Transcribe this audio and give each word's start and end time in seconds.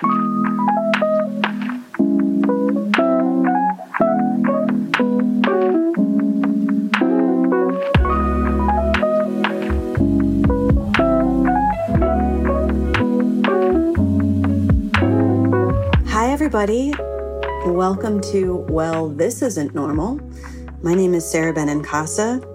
Hi, 0.00 0.08
everybody. 16.30 16.94
Welcome 17.66 18.22
to 18.22 18.64
Well, 18.70 19.10
This 19.10 19.42
Isn't 19.42 19.74
Normal. 19.74 20.18
My 20.80 20.94
name 20.94 21.12
is 21.12 21.30
Sara 21.30 21.52
Benincasa. 21.52 22.46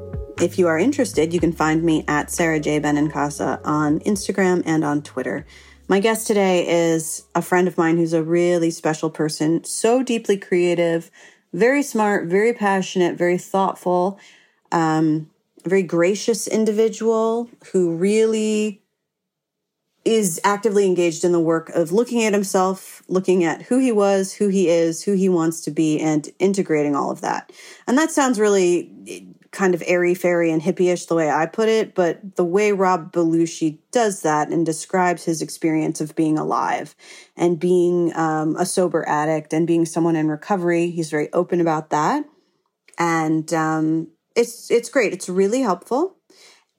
If 0.42 0.58
you 0.58 0.66
are 0.68 0.80
interested, 0.80 1.32
you 1.32 1.40
can 1.40 1.52
find 1.52 1.84
me 1.84 2.06
at 2.08 2.32
Sara 2.32 2.60
J. 2.60 2.82
Benincasa 2.82 3.62
on 3.64 4.00
Instagram 4.00 4.64
and 4.66 4.84
on 4.84 5.04
Twitter. 5.04 5.46
My 5.88 6.00
guest 6.00 6.26
today 6.26 6.68
is 6.68 7.26
a 7.36 7.44
friend 7.44 7.68
of 7.68 7.78
mine 7.78 7.98
who's 7.98 8.14
a 8.14 8.24
really 8.24 8.72
special 8.72 9.12
person, 9.12 9.64
so 9.64 10.02
deeply 10.02 10.36
creative, 10.36 11.12
very 11.54 11.84
smart, 11.84 12.28
very 12.28 12.54
passionate, 12.54 13.16
very 13.18 13.38
thoughtful, 13.38 14.20
um, 14.72 15.30
very 15.64 15.84
gracious 15.84 16.48
individual 16.48 17.52
who 17.72 17.96
really 17.96 18.82
is 20.06 20.42
actively 20.44 20.88
engaged 20.88 21.24
in 21.24 21.32
the 21.32 21.40
work 21.40 21.70
of 21.70 21.92
looking 21.92 22.24
at 22.24 22.34
himself, 22.34 23.04
looking 23.08 23.44
at 23.44 23.62
who 23.62 23.78
he 23.78 23.92
was, 23.92 24.34
who 24.34 24.48
he 24.48 24.68
is, 24.68 25.04
who 25.04 25.14
he 25.14 25.30
wants 25.30 25.62
to 25.62 25.72
be, 25.72 26.00
and 26.00 26.30
integrating 26.40 26.96
all 26.96 27.12
of 27.12 27.22
that. 27.22 27.52
And 27.86 27.96
that 27.98 28.10
sounds 28.10 28.40
really 28.40 29.35
kind 29.56 29.74
of 29.74 29.82
airy 29.88 30.14
fairy 30.14 30.52
and 30.52 30.62
hippie-ish 30.62 31.06
the 31.06 31.16
way 31.16 31.32
I 31.32 31.46
put 31.48 31.70
it, 31.70 31.96
but 31.96 32.36
the 32.36 32.44
way 32.44 32.72
Rob 32.74 33.12
Belushi 33.12 33.80
does 33.92 34.22
that 34.22 34.50
and 34.50 34.66
describes 34.66 35.24
his 35.24 35.42
experience 35.42 36.02
of 36.02 36.16
being 36.16 36.38
alive 36.38 36.94
and 37.36 37.60
being 37.60 38.16
um, 38.16 38.56
a 38.58 38.66
sober 38.66 39.08
addict 39.08 39.54
and 39.54 39.66
being 39.66 39.86
someone 39.86 40.16
in 40.16 40.28
recovery, 40.28 40.92
he's 40.92 41.10
very 41.10 41.32
open 41.34 41.62
about 41.62 41.90
that, 41.90 42.26
and 43.00 43.52
um, 43.54 44.10
it's 44.36 44.70
it's 44.70 44.90
great. 44.90 45.14
It's 45.14 45.30
really 45.30 45.62
helpful, 45.62 46.18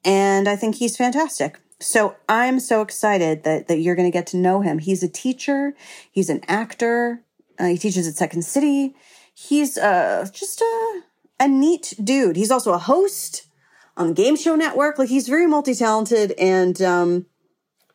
and 0.05 0.47
I 0.47 0.55
think 0.55 0.75
he's 0.75 0.95
fantastic. 0.95 1.59
So 1.79 2.15
I'm 2.29 2.59
so 2.59 2.81
excited 2.81 3.43
that 3.43 3.67
that 3.67 3.79
you're 3.79 3.95
going 3.95 4.11
to 4.11 4.17
get 4.17 4.27
to 4.27 4.37
know 4.37 4.61
him. 4.61 4.79
He's 4.79 5.03
a 5.03 5.09
teacher. 5.09 5.73
He's 6.11 6.29
an 6.29 6.41
actor. 6.47 7.23
Uh, 7.59 7.65
he 7.65 7.77
teaches 7.77 8.07
at 8.07 8.13
Second 8.13 8.43
City. 8.43 8.95
He's 9.33 9.77
uh, 9.77 10.27
just 10.31 10.61
a 10.61 11.01
a 11.39 11.47
neat 11.47 11.93
dude. 12.03 12.35
He's 12.35 12.51
also 12.51 12.73
a 12.73 12.77
host 12.77 13.47
on 13.95 14.07
the 14.07 14.13
Game 14.13 14.35
Show 14.35 14.55
Network. 14.55 14.97
Like 14.97 15.09
he's 15.09 15.27
very 15.27 15.47
multi 15.47 15.73
talented 15.73 16.33
and 16.37 16.81
um, 16.81 17.25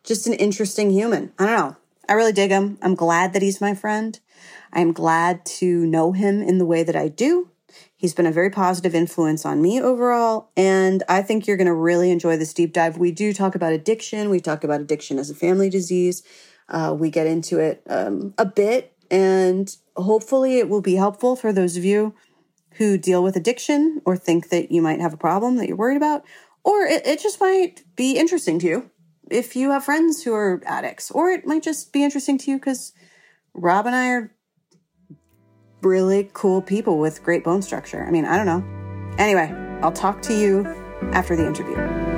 just 0.05 0.27
an 0.27 0.35
interesting 0.35 0.91
human. 0.91 1.33
I 1.39 1.47
don't 1.47 1.57
know. 1.57 1.77
I 2.09 2.15
really 2.15 2.33
dig 2.33 2.51
him. 2.51 2.79
I'm 2.83 2.95
glad 2.95 3.33
that 3.33 3.43
he's 3.43 3.61
my 3.61 3.75
friend. 3.75 4.19
I'm 4.73 4.93
glad 4.93 5.45
to 5.47 5.87
know 5.87 6.13
him 6.13 6.43
in 6.43 6.59
the 6.59 6.67
way 6.67 6.83
that 6.83 6.97
I 6.97 7.09
do. 7.09 7.51
He's 7.97 8.15
been 8.15 8.27
a 8.27 8.33
very 8.33 8.51
positive 8.51 8.95
influence 8.95 9.47
on 9.47 9.63
me 9.63 9.81
overall, 9.81 10.51
and 10.57 11.03
I 11.09 11.23
think 11.23 11.47
you're 11.47 11.57
going 11.57 11.69
to 11.69 11.75
really 11.75 12.11
enjoy 12.11 12.37
this 12.37 12.53
deep 12.53 12.73
dive. 12.73 12.99
We 12.99 13.13
do 13.13 13.33
talk 13.33 13.55
about 13.55 13.73
addiction. 13.73 14.29
We 14.29 14.41
talk 14.41 14.65
about 14.65 14.81
addiction 14.81 15.19
as 15.19 15.31
a 15.31 15.35
family 15.35 15.71
disease. 15.71 16.23
Uh, 16.69 16.95
we 16.99 17.11
get 17.11 17.27
into 17.27 17.61
it 17.61 17.83
um, 17.89 18.35
a 18.37 18.45
bit, 18.45 18.93
and 19.11 19.75
hopefully, 19.97 20.59
it 20.59 20.69
will 20.69 20.81
be 20.81 20.97
helpful 20.97 21.37
for 21.37 21.53
those 21.53 21.77
of 21.77 21.85
you 21.85 22.15
who 22.77 22.99
deal 22.99 23.23
with 23.23 23.37
addiction 23.37 24.01
or 24.05 24.17
think 24.17 24.49
that 24.49 24.71
you 24.71 24.83
might 24.83 25.01
have 25.01 25.13
a 25.13 25.19
problem 25.19 25.57
that 25.57 25.69
you're 25.69 25.77
worried 25.77 25.97
about, 25.97 26.25
or 26.65 26.81
it, 26.83 27.07
it 27.07 27.21
just 27.21 27.41
might 27.41 27.85
be 27.97 28.17
interesting 28.17 28.59
to 28.61 28.67
you 28.67 28.91
if 29.31 29.57
you 29.57 29.71
have 29.71 29.85
friends 29.85 30.23
who 30.23 30.35
are 30.35 30.63
addicts, 30.67 31.11
or 31.11 31.31
it 31.31 31.47
might 31.47 31.63
just 31.63 31.93
be 31.93 32.05
interesting 32.05 32.39
to 32.39 32.51
you 32.51 32.59
because 32.59 32.93
Rob 33.55 33.87
and 33.87 33.95
I 33.95 34.09
are 34.09 34.35
really 35.83 36.31
cool 36.33 36.63
people 36.63 36.99
with 36.99 37.23
great 37.23 37.45
bone 37.45 37.63
structure. 37.63 38.05
I 38.05 38.11
mean, 38.11 38.25
I 38.25 38.37
don't 38.37 38.47
know. 38.47 39.17
Anyway, 39.19 39.53
I'll 39.83 39.93
talk 39.93 40.23
to 40.23 40.35
you 40.35 40.67
after 41.13 41.37
the 41.37 41.47
interview. 41.47 42.12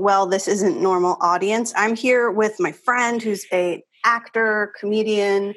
Well, 0.00 0.26
this 0.26 0.48
isn't 0.48 0.80
normal 0.80 1.16
audience. 1.20 1.72
I'm 1.76 1.94
here 1.94 2.30
with 2.30 2.58
my 2.58 2.72
friend 2.72 3.22
who's 3.22 3.44
a 3.52 3.82
actor, 4.04 4.72
comedian, 4.80 5.54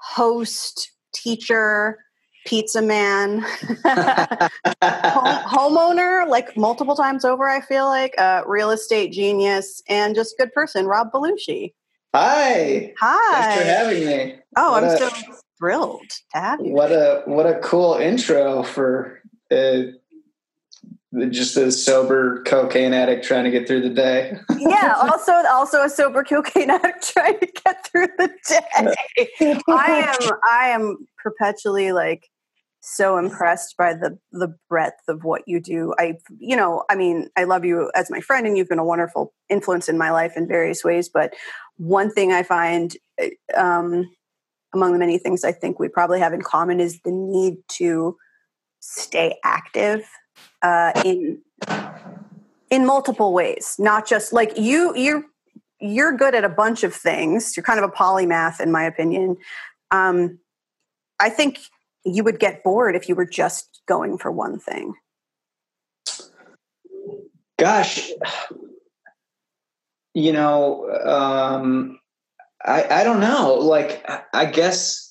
host, 0.00 0.90
teacher, 1.14 1.98
pizza 2.46 2.82
man, 2.82 3.40
home, 3.84 4.48
homeowner, 4.82 6.28
like 6.28 6.56
multiple 6.56 6.96
times 6.96 7.24
over, 7.24 7.48
I 7.48 7.60
feel 7.60 7.86
like, 7.86 8.14
uh, 8.18 8.42
real 8.46 8.70
estate 8.70 9.12
genius, 9.12 9.82
and 9.88 10.14
just 10.16 10.36
good 10.36 10.52
person, 10.52 10.86
Rob 10.86 11.12
Belushi. 11.12 11.72
Hi. 12.14 12.92
Hi. 12.98 13.40
Thanks 13.42 13.56
for 13.56 13.64
having 13.64 14.04
me. 14.04 14.34
Oh, 14.56 14.72
What 14.72 14.82
I'm 14.82 14.90
a- 14.90 14.98
so 14.98 15.10
thrilled 15.58 16.10
to 16.34 16.40
have 16.40 16.60
you. 16.60 16.72
What 16.72 16.90
a 16.90 17.22
what 17.26 17.46
a 17.46 17.60
cool 17.60 17.94
intro 17.94 18.64
for 18.64 19.20
uh, 19.52 19.82
just 21.30 21.56
a 21.56 21.72
sober 21.72 22.42
cocaine 22.44 22.92
addict 22.92 23.24
trying 23.24 23.44
to 23.44 23.50
get 23.50 23.66
through 23.66 23.82
the 23.82 23.90
day. 23.90 24.38
yeah, 24.58 24.94
also 25.00 25.32
also 25.50 25.82
a 25.82 25.90
sober 25.90 26.22
cocaine 26.22 26.70
addict 26.70 27.12
trying 27.12 27.38
to 27.40 27.48
get 27.64 27.86
through 27.86 28.08
the 28.16 28.28
day. 28.48 29.28
I 29.68 30.14
am 30.22 30.30
I 30.48 30.68
am 30.68 30.96
perpetually 31.22 31.92
like 31.92 32.28
so 32.80 33.18
impressed 33.18 33.76
by 33.76 33.92
the 33.92 34.18
the 34.30 34.54
breadth 34.68 35.02
of 35.08 35.24
what 35.24 35.42
you 35.46 35.60
do. 35.60 35.94
I 35.98 36.14
you 36.38 36.56
know, 36.56 36.84
I 36.88 36.94
mean, 36.94 37.28
I 37.36 37.44
love 37.44 37.64
you 37.64 37.90
as 37.94 38.10
my 38.10 38.20
friend 38.20 38.46
and 38.46 38.56
you've 38.56 38.68
been 38.68 38.78
a 38.78 38.84
wonderful 38.84 39.32
influence 39.48 39.88
in 39.88 39.98
my 39.98 40.12
life 40.12 40.34
in 40.36 40.46
various 40.46 40.84
ways, 40.84 41.08
but 41.08 41.34
one 41.76 42.10
thing 42.12 42.32
I 42.32 42.44
find 42.44 42.96
um 43.56 44.08
among 44.72 44.92
the 44.92 44.98
many 45.00 45.18
things 45.18 45.42
I 45.42 45.50
think 45.50 45.80
we 45.80 45.88
probably 45.88 46.20
have 46.20 46.32
in 46.32 46.42
common 46.42 46.78
is 46.78 47.00
the 47.04 47.10
need 47.10 47.56
to 47.78 48.16
stay 48.78 49.36
active 49.44 50.08
uh, 50.62 50.92
in 51.04 51.40
in 52.70 52.86
multiple 52.86 53.32
ways 53.32 53.76
not 53.78 54.06
just 54.06 54.32
like 54.32 54.56
you 54.56 54.94
you're 54.96 55.24
you're 55.80 56.16
good 56.16 56.34
at 56.34 56.44
a 56.44 56.48
bunch 56.48 56.82
of 56.84 56.94
things. 56.94 57.56
You're 57.56 57.64
kind 57.64 57.82
of 57.82 57.88
a 57.88 57.92
polymath 57.92 58.60
in 58.60 58.70
my 58.70 58.84
opinion. 58.84 59.36
Um, 59.90 60.38
i 61.18 61.28
think 61.28 61.58
you 62.04 62.24
would 62.24 62.38
get 62.38 62.62
bored 62.62 62.94
if 62.96 63.08
you 63.08 63.14
were 63.14 63.26
just 63.26 63.82
going 63.86 64.16
for 64.16 64.30
one 64.30 64.58
thing. 64.58 64.94
Gosh, 67.58 68.10
you 70.14 70.32
know, 70.32 70.90
um, 71.04 71.98
I 72.64 73.00
I 73.00 73.04
don't 73.04 73.20
know. 73.20 73.54
Like, 73.54 74.08
I 74.32 74.46
guess 74.46 75.09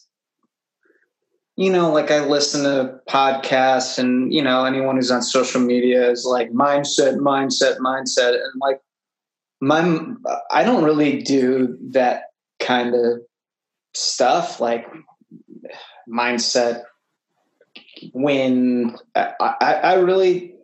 you 1.59 1.69
know, 1.69 1.91
like 1.91 2.09
I 2.09 2.25
listen 2.25 2.63
to 2.63 3.01
podcasts, 3.09 3.99
and 3.99 4.33
you 4.33 4.41
know, 4.41 4.63
anyone 4.63 4.95
who's 4.95 5.11
on 5.11 5.21
social 5.21 5.59
media 5.59 6.09
is 6.09 6.23
like 6.23 6.51
mindset, 6.51 7.17
mindset, 7.17 7.79
mindset, 7.79 8.35
and 8.35 8.61
like 8.61 8.81
my 9.59 10.05
I 10.51 10.63
don't 10.63 10.85
really 10.85 11.21
do 11.21 11.77
that 11.89 12.31
kind 12.61 12.95
of 12.95 13.19
stuff 13.93 14.61
like 14.61 14.87
mindset 16.07 16.83
when 18.13 18.95
I, 19.13 19.33
I, 19.41 19.73
I 19.73 19.93
really 19.95 20.55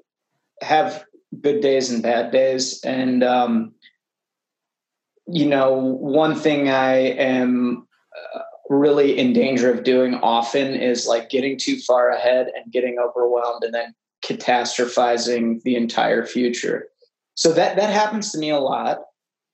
have 0.62 1.04
good 1.42 1.60
days 1.60 1.92
and 1.92 2.02
bad 2.02 2.32
days. 2.32 2.82
And 2.86 3.22
um, 3.22 3.76
you 5.28 5.46
know 5.46 5.74
one 5.74 6.36
thing 6.36 6.70
i 6.70 6.96
am 6.98 7.85
really 8.70 9.18
in 9.18 9.34
danger 9.34 9.72
of 9.72 9.84
doing 9.84 10.16
often 10.16 10.74
is 10.76 11.08
like 11.08 11.30
getting 11.30 11.58
too 11.58 11.80
far 11.80 12.10
ahead 12.10 12.48
and 12.56 12.72
getting 12.72 12.98
overwhelmed 13.00 13.64
and 13.64 13.74
then 13.74 13.94
catastrophizing 14.24 15.62
the 15.64 15.76
entire 15.76 16.26
future. 16.26 16.88
So 17.36 17.52
that 17.54 17.76
that 17.76 17.90
happens 17.90 18.32
to 18.32 18.38
me 18.38 18.50
a 18.50 18.60
lot. 18.60 19.00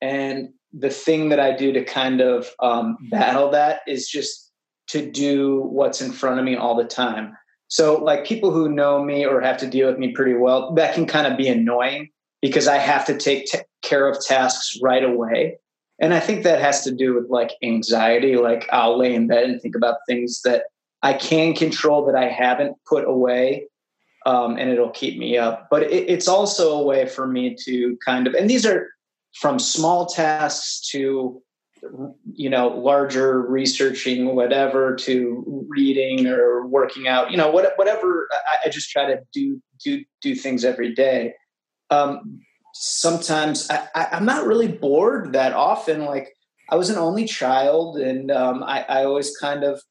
And 0.01 0.49
the 0.73 0.89
thing 0.89 1.29
that 1.29 1.39
i 1.39 1.55
do 1.55 1.73
to 1.73 1.83
kind 1.83 2.21
of 2.21 2.47
um, 2.61 2.97
battle 3.09 3.49
that 3.51 3.81
is 3.87 4.07
just 4.07 4.51
to 4.87 5.09
do 5.09 5.61
what's 5.61 6.01
in 6.01 6.11
front 6.11 6.39
of 6.39 6.45
me 6.45 6.55
all 6.55 6.75
the 6.75 6.85
time. 6.85 7.35
So, 7.67 7.95
like 8.03 8.25
people 8.25 8.51
who 8.51 8.67
know 8.67 9.01
me 9.03 9.25
or 9.25 9.39
have 9.39 9.57
to 9.57 9.67
deal 9.67 9.87
with 9.87 9.97
me 9.97 10.11
pretty 10.11 10.33
well, 10.33 10.73
that 10.75 10.93
can 10.93 11.05
kind 11.05 11.25
of 11.25 11.37
be 11.37 11.47
annoying 11.47 12.09
because 12.41 12.67
I 12.67 12.77
have 12.77 13.05
to 13.05 13.17
take 13.17 13.45
t- 13.45 13.59
care 13.81 14.09
of 14.09 14.23
tasks 14.25 14.77
right 14.81 15.03
away. 15.03 15.57
And 16.01 16.15
I 16.15 16.19
think 16.19 16.43
that 16.43 16.59
has 16.59 16.83
to 16.83 16.91
do 16.91 17.13
with 17.13 17.29
like 17.29 17.51
anxiety. 17.63 18.35
Like 18.35 18.67
I'll 18.71 18.97
lay 18.97 19.13
in 19.13 19.27
bed 19.27 19.43
and 19.43 19.61
think 19.61 19.75
about 19.75 19.97
things 20.07 20.41
that 20.41 20.63
I 21.03 21.13
can 21.13 21.53
control 21.53 22.05
that 22.07 22.15
I 22.15 22.27
haven't 22.27 22.75
put 22.87 23.07
away, 23.07 23.67
um, 24.25 24.57
and 24.57 24.69
it'll 24.71 24.89
keep 24.89 25.17
me 25.17 25.37
up. 25.37 25.67
But 25.69 25.83
it, 25.83 26.09
it's 26.09 26.27
also 26.27 26.79
a 26.79 26.83
way 26.83 27.07
for 27.07 27.27
me 27.27 27.55
to 27.65 27.97
kind 28.03 28.25
of, 28.25 28.33
and 28.33 28.49
these 28.49 28.65
are 28.65 28.89
from 29.33 29.59
small 29.59 30.07
tasks 30.07 30.89
to 30.89 31.41
you 32.33 32.49
know 32.49 32.67
larger 32.67 33.41
researching 33.41 34.35
whatever 34.35 34.95
to 34.95 35.65
reading 35.67 36.27
or 36.27 36.67
working 36.67 37.07
out 37.07 37.31
you 37.31 37.37
know 37.37 37.49
what, 37.49 37.73
whatever 37.75 38.27
I, 38.31 38.67
I, 38.67 38.69
just 38.69 38.91
try 38.91 39.07
to 39.07 39.19
do 39.33 39.59
do 39.83 40.03
do 40.21 40.35
things 40.35 40.63
every 40.63 40.93
day 40.93 41.33
um, 41.89 42.39
sometimes 42.83 43.69
I, 43.69 44.07
am 44.11 44.25
not 44.25 44.47
really 44.47 44.67
bored 44.67 45.33
that 45.33 45.53
often 45.53 46.05
like 46.05 46.35
i 46.69 46.75
was 46.75 46.89
an 46.89 46.97
only 46.97 47.25
child 47.25 47.97
and 47.97 48.31
um, 48.31 48.63
I, 48.63 48.83
I, 48.89 49.03
always 49.03 49.37
kind 49.37 49.63
of 49.63 49.81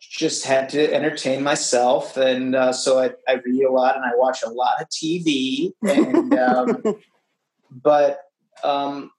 just 0.00 0.46
had 0.46 0.70
to 0.70 0.94
entertain 0.94 1.42
myself 1.42 2.16
and 2.16 2.56
uh, 2.56 2.72
so 2.72 2.98
I, 2.98 3.10
I, 3.28 3.34
read 3.44 3.64
a 3.64 3.70
lot 3.70 3.96
and 3.96 4.04
i 4.04 4.12
watch 4.14 4.42
a 4.42 4.48
lot 4.48 4.80
of 4.80 4.88
tv 4.88 5.72
and 5.82 6.32
um, 6.34 6.82
but 7.70 8.20
um, 8.64 9.10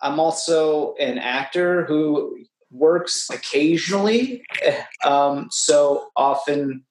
I'm 0.00 0.18
also 0.18 0.94
an 0.96 1.18
actor 1.18 1.84
who 1.84 2.38
works 2.70 3.30
occasionally. 3.30 4.42
Um, 5.04 5.48
so 5.50 6.08
often 6.16 6.84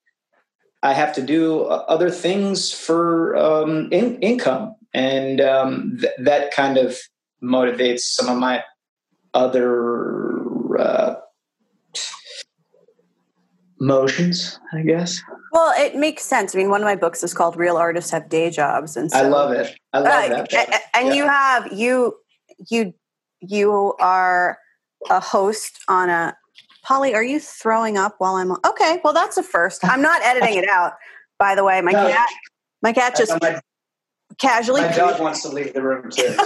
I 0.84 0.94
have 0.94 1.14
to 1.16 1.22
do 1.22 1.64
other 1.64 2.10
things 2.10 2.72
for 2.72 3.36
um, 3.36 3.90
in- 3.92 4.20
income. 4.22 4.76
And 4.94 5.40
um, 5.40 5.98
th- 6.00 6.14
that 6.20 6.52
kind 6.52 6.78
of 6.78 6.98
motivates 7.42 8.02
some 8.02 8.28
of 8.28 8.38
my 8.38 8.64
other 9.34 10.78
uh, 10.78 11.16
motions, 13.80 14.60
I 14.74 14.82
guess. 14.82 15.22
Well, 15.54 15.74
it 15.78 15.96
makes 15.96 16.24
sense. 16.24 16.56
I 16.56 16.58
mean, 16.58 16.70
one 16.70 16.82
of 16.82 16.86
my 16.86 16.96
books 16.96 17.24
is 17.24 17.34
called 17.34 17.56
"Real 17.56 17.78
Artists 17.78 18.12
Have 18.12 18.30
Day 18.30 18.50
Jobs," 18.50 18.96
and 18.98 19.12
so, 19.12 19.18
I 19.18 19.22
love 19.24 19.52
it. 19.52 19.76
I 19.94 20.00
love 20.00 20.32
uh, 20.32 20.46
that. 20.52 20.82
And 20.94 21.08
yeah. 21.08 21.14
you 21.14 21.28
have 21.28 21.72
you 21.74 22.16
you 22.70 22.94
you 23.40 23.96
are 24.00 24.58
a 25.10 25.20
host 25.20 25.80
on 25.88 26.10
a 26.10 26.36
Polly, 26.84 27.14
are 27.14 27.24
you 27.24 27.40
throwing 27.40 27.98
up 27.98 28.16
while 28.18 28.36
I'm 28.36 28.52
on? 28.52 28.60
Okay, 28.66 29.00
well 29.04 29.14
that's 29.14 29.38
a 29.38 29.44
first. 29.44 29.86
I'm 29.86 30.02
not 30.02 30.22
editing 30.24 30.56
it 30.56 30.68
out. 30.68 30.94
By 31.38 31.56
the 31.56 31.64
way, 31.64 31.80
my 31.82 31.92
no, 31.92 32.10
cat, 32.10 32.30
my 32.82 32.94
cat 32.94 33.16
just 33.16 33.32
my, 33.42 33.60
casually. 34.42 34.82
My 34.82 34.92
dog 34.92 35.20
wants 35.20 35.44
to 35.44 35.50
leave 35.50 35.74
the 35.74 35.82
room 35.82 36.10
too. 36.10 36.28
So 36.28 36.36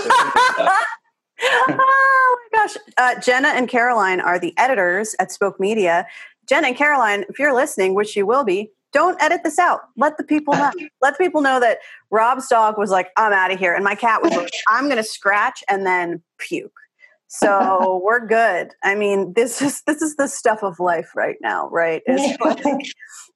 oh 1.42 2.38
my 2.52 2.60
gosh! 2.60 2.78
Uh, 2.98 3.20
Jenna 3.20 3.50
and 3.50 3.68
Caroline 3.68 4.20
are 4.20 4.40
the 4.40 4.54
editors 4.58 5.16
at 5.20 5.32
Spoke 5.32 5.60
Media. 5.60 6.06
Jenna 6.48 6.68
and 6.68 6.76
Caroline, 6.76 7.26
if 7.30 7.40
you're 7.40 7.56
listening, 7.56 7.96
which 7.96 8.16
you 8.16 8.26
will 8.26 8.44
be, 8.44 8.70
don't 8.94 9.22
edit 9.22 9.42
this 9.44 9.58
out. 9.58 9.82
Let 9.98 10.18
the 10.18 10.24
people 10.24 10.54
know. 10.54 10.72
Let 11.02 11.18
the 11.18 11.24
people 11.24 11.42
know 11.42 11.60
that 11.60 11.80
Rob's 12.12 12.48
dog 12.48 12.78
was 12.78 12.92
like, 12.92 13.10
"I'm 13.18 13.34
out 13.34 13.52
of 13.52 13.60
here," 13.60 13.74
and 13.74 13.84
my 13.84 13.96
cat 13.96 14.22
was 14.22 14.36
like, 14.36 14.52
"I'm 14.70 14.86
going 14.86 14.98
to 14.98 15.04
scratch 15.04 15.64
and 15.70 15.86
then 15.86 16.22
puke." 16.38 16.80
So 17.28 18.02
we're 18.06 18.26
good. 18.26 18.74
I 18.84 18.96
mean, 18.96 19.34
this 19.34 19.62
is 19.62 19.82
this 19.88 20.02
is 20.02 20.16
the 20.16 20.28
stuff 20.28 20.64
of 20.64 20.80
life 20.80 21.10
right 21.16 21.38
now, 21.42 21.70
right? 21.70 22.04
Like 22.08 22.86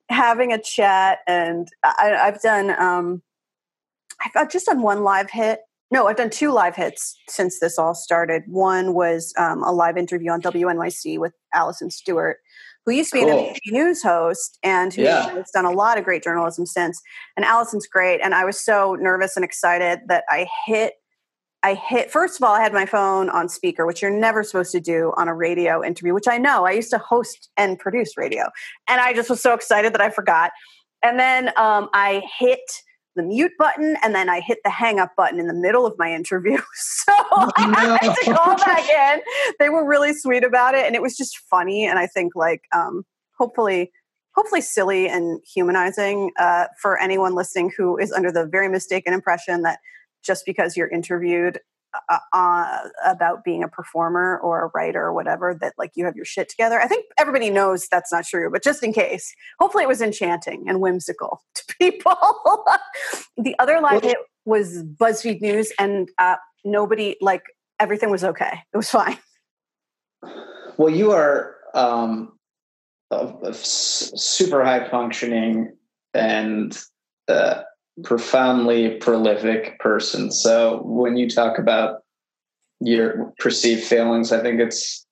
having 0.10 0.54
a 0.54 0.62
chat, 0.62 1.20
and 1.28 1.68
I, 1.84 2.16
have 2.18 2.42
done. 2.42 2.72
Um, 2.80 3.22
I've 4.36 4.50
just 4.50 4.66
done 4.66 4.81
one 4.81 5.04
live 5.04 5.30
hit. 5.30 5.60
No, 5.92 6.07
I've 6.07 6.18
done 6.18 6.30
two 6.30 6.51
live 6.51 6.75
hits 6.75 7.18
since 7.27 7.60
this 7.60 7.80
all 7.80 7.95
started. 7.95 8.44
One 8.48 8.94
was 8.94 9.33
um, 9.38 9.63
a 9.63 9.71
live 9.71 9.98
interview 9.98 10.31
on 10.31 10.42
WNYC 10.42 11.18
with 11.18 11.33
Allison 11.54 11.89
Stewart, 11.89 12.38
who 12.86 12.92
used 12.92 13.12
to 13.12 13.19
be 13.19 13.25
cool. 13.25 13.50
an 13.50 13.56
News 13.68 14.04
host 14.04 14.60
and 14.62 14.94
who 14.94 15.04
yeah. 15.04 15.30
has 15.31 15.50
done 15.51 15.66
a 15.66 15.71
lot 15.71 15.98
of 15.98 16.04
great 16.04 16.24
journalism 16.24 16.68
since. 16.68 17.01
And 17.36 17.45
Allison's 17.45 17.88
great. 17.88 18.21
And 18.21 18.36
I 18.36 18.45
was 18.45 18.60
so 18.60 18.95
nervous 19.00 19.36
and 19.36 19.44
excited 19.44 20.01
that 20.07 20.25
I 20.30 20.48
hit 20.65 20.94
I 21.62 21.74
hit, 21.74 22.10
first 22.10 22.39
of 22.39 22.44
all, 22.48 22.56
I 22.56 22.62
had 22.62 22.72
my 22.72 22.86
phone 22.86 23.30
on 23.30 23.50
speaker, 23.50 23.86
which 23.86 24.01
you're 24.01 24.12
never 24.12 24.44
supposed 24.44 24.72
to 24.72 24.80
do 24.80 25.12
on 25.18 25.27
a 25.27 25.33
radio 25.33 25.83
interview, 25.83 26.13
which 26.13 26.27
I 26.27 26.38
know. 26.38 26.65
I 26.65 26.72
used 26.72 26.89
to 26.92 26.98
host 26.98 27.50
and 27.57 27.77
produce 27.77 28.15
radio. 28.15 28.45
And 28.88 29.01
I 29.01 29.13
just 29.13 29.30
was 29.30 29.42
so 29.42 29.54
excited 29.54 29.94
that 29.94 30.00
I 30.00 30.10
forgot. 30.10 30.51
And 31.04 31.19
then 31.19 31.50
um, 31.57 31.89
I 31.94 32.24
hit 32.39 32.62
the 33.16 33.24
mute 33.24 33.52
button 33.58 33.98
and 34.04 34.14
then 34.14 34.30
I 34.30 34.40
hit 34.40 34.60
the 34.64 34.70
hang 34.70 35.00
up 35.00 35.16
button 35.18 35.40
in 35.40 35.48
the 35.48 35.54
middle 35.54 35.86
of 35.86 35.96
my 35.98 36.14
interview. 36.14 36.58
So 36.76 37.14
oh, 37.18 37.52
I 37.56 37.98
had 38.02 38.14
to 38.14 38.34
call 38.34 38.56
back 38.58 38.88
in. 38.88 39.22
They 39.58 39.70
were 39.70 39.88
really 39.88 40.14
sweet 40.14 40.44
about 40.44 40.76
it. 40.76 40.86
And 40.86 40.96
it 40.96 41.02
was 41.02 41.18
just 41.18 41.38
funny. 41.50 41.88
And 41.88 41.98
I 41.98 42.06
think, 42.06 42.36
like, 42.36 42.62
um, 42.76 43.04
hopefully, 43.38 43.92
hopefully 44.36 44.62
silly 44.62 45.08
and 45.08 45.42
humanizing 45.52 46.32
uh, 46.38 46.66
for 46.80 47.00
anyone 47.00 47.36
listening 47.36 47.72
who 47.76 47.98
is 47.98 48.12
under 48.12 48.32
the 48.32 48.46
very 48.46 48.70
mistaken 48.70 49.14
impression 49.14 49.64
that 49.64 49.80
just 50.24 50.46
because 50.46 50.78
you're 50.78 50.90
interviewed 50.90 51.60
uh, 52.09 52.18
uh, 52.33 52.77
about 53.06 53.44
being 53.44 53.63
a 53.63 53.68
performer 53.68 54.39
or 54.44 54.65
a 54.65 54.71
writer 54.75 55.01
or 55.01 55.13
whatever 55.13 55.57
that 55.59 55.74
like 55.77 55.91
you 55.95 56.06
have 56.06 56.15
your 56.15 56.25
shit 56.25 56.50
together. 56.50 56.80
I 56.80 56.88
think 56.88 57.06
everybody 57.18 57.50
knows 57.50 57.88
that's 57.89 58.12
not 58.12 58.25
true, 58.25 58.50
but 58.51 58.63
just 58.63 58.83
in 58.83 58.94
case, 58.94 59.33
hopefully 59.59 59.83
it 59.83 59.88
was 59.88 60.01
enchanting 60.01 60.65
and 60.68 60.81
whimsical 60.81 61.41
to 61.56 61.63
people. 61.80 62.65
the 63.38 63.56
other 63.59 63.81
live 63.81 64.03
hit 64.03 64.18
was 64.45 64.83
BuzzFeed 64.83 65.41
News, 65.41 65.71
and 65.80 66.09
uh, 66.18 66.36
nobody 66.63 67.15
like 67.21 67.44
everything 67.80 68.09
was 68.09 68.24
okay. 68.24 68.59
It 68.74 68.77
was 68.77 68.89
fine. 68.89 69.18
Well, 70.77 70.89
you 70.89 71.12
are 71.12 71.56
um, 71.74 72.33
super 73.51 74.63
high 74.63 74.89
functioning 74.89 75.75
and 76.13 76.77
uh, 77.27 77.62
profoundly 78.04 78.96
prolific 78.98 79.80
person. 79.80 80.31
So 80.31 80.81
when 80.84 81.18
you 81.18 81.30
talk 81.30 81.60
about 81.60 82.00
your 82.80 83.34
perceived 83.40 83.84
failings, 83.84 84.31
I 84.31 84.42
think 84.42 84.60
it's 84.60 85.06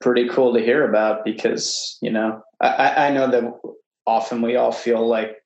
pretty 0.00 0.28
cool 0.28 0.54
to 0.54 0.60
hear 0.60 0.88
about 0.88 1.24
because, 1.24 1.96
you 2.00 2.10
know, 2.10 2.42
I, 2.60 3.06
I 3.06 3.10
know 3.10 3.30
that 3.30 3.44
often 4.06 4.42
we 4.42 4.56
all 4.56 4.72
feel 4.72 5.06
like 5.06 5.36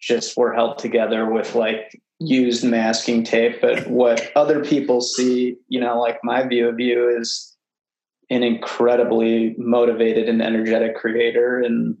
just 0.00 0.36
we're 0.36 0.54
held 0.54 0.78
together 0.78 1.30
with 1.30 1.54
like 1.54 2.00
used 2.20 2.64
masking 2.64 3.24
tape, 3.24 3.60
but 3.60 3.88
what 3.88 4.30
other 4.36 4.64
people 4.64 5.00
see, 5.00 5.56
you 5.68 5.80
know, 5.80 6.00
like 6.00 6.18
my 6.22 6.46
view 6.46 6.68
of 6.68 6.80
you 6.80 7.08
is 7.08 7.56
an 8.30 8.42
incredibly 8.42 9.54
motivated 9.58 10.28
and 10.28 10.42
energetic 10.42 10.96
creator 10.96 11.60
and 11.60 11.96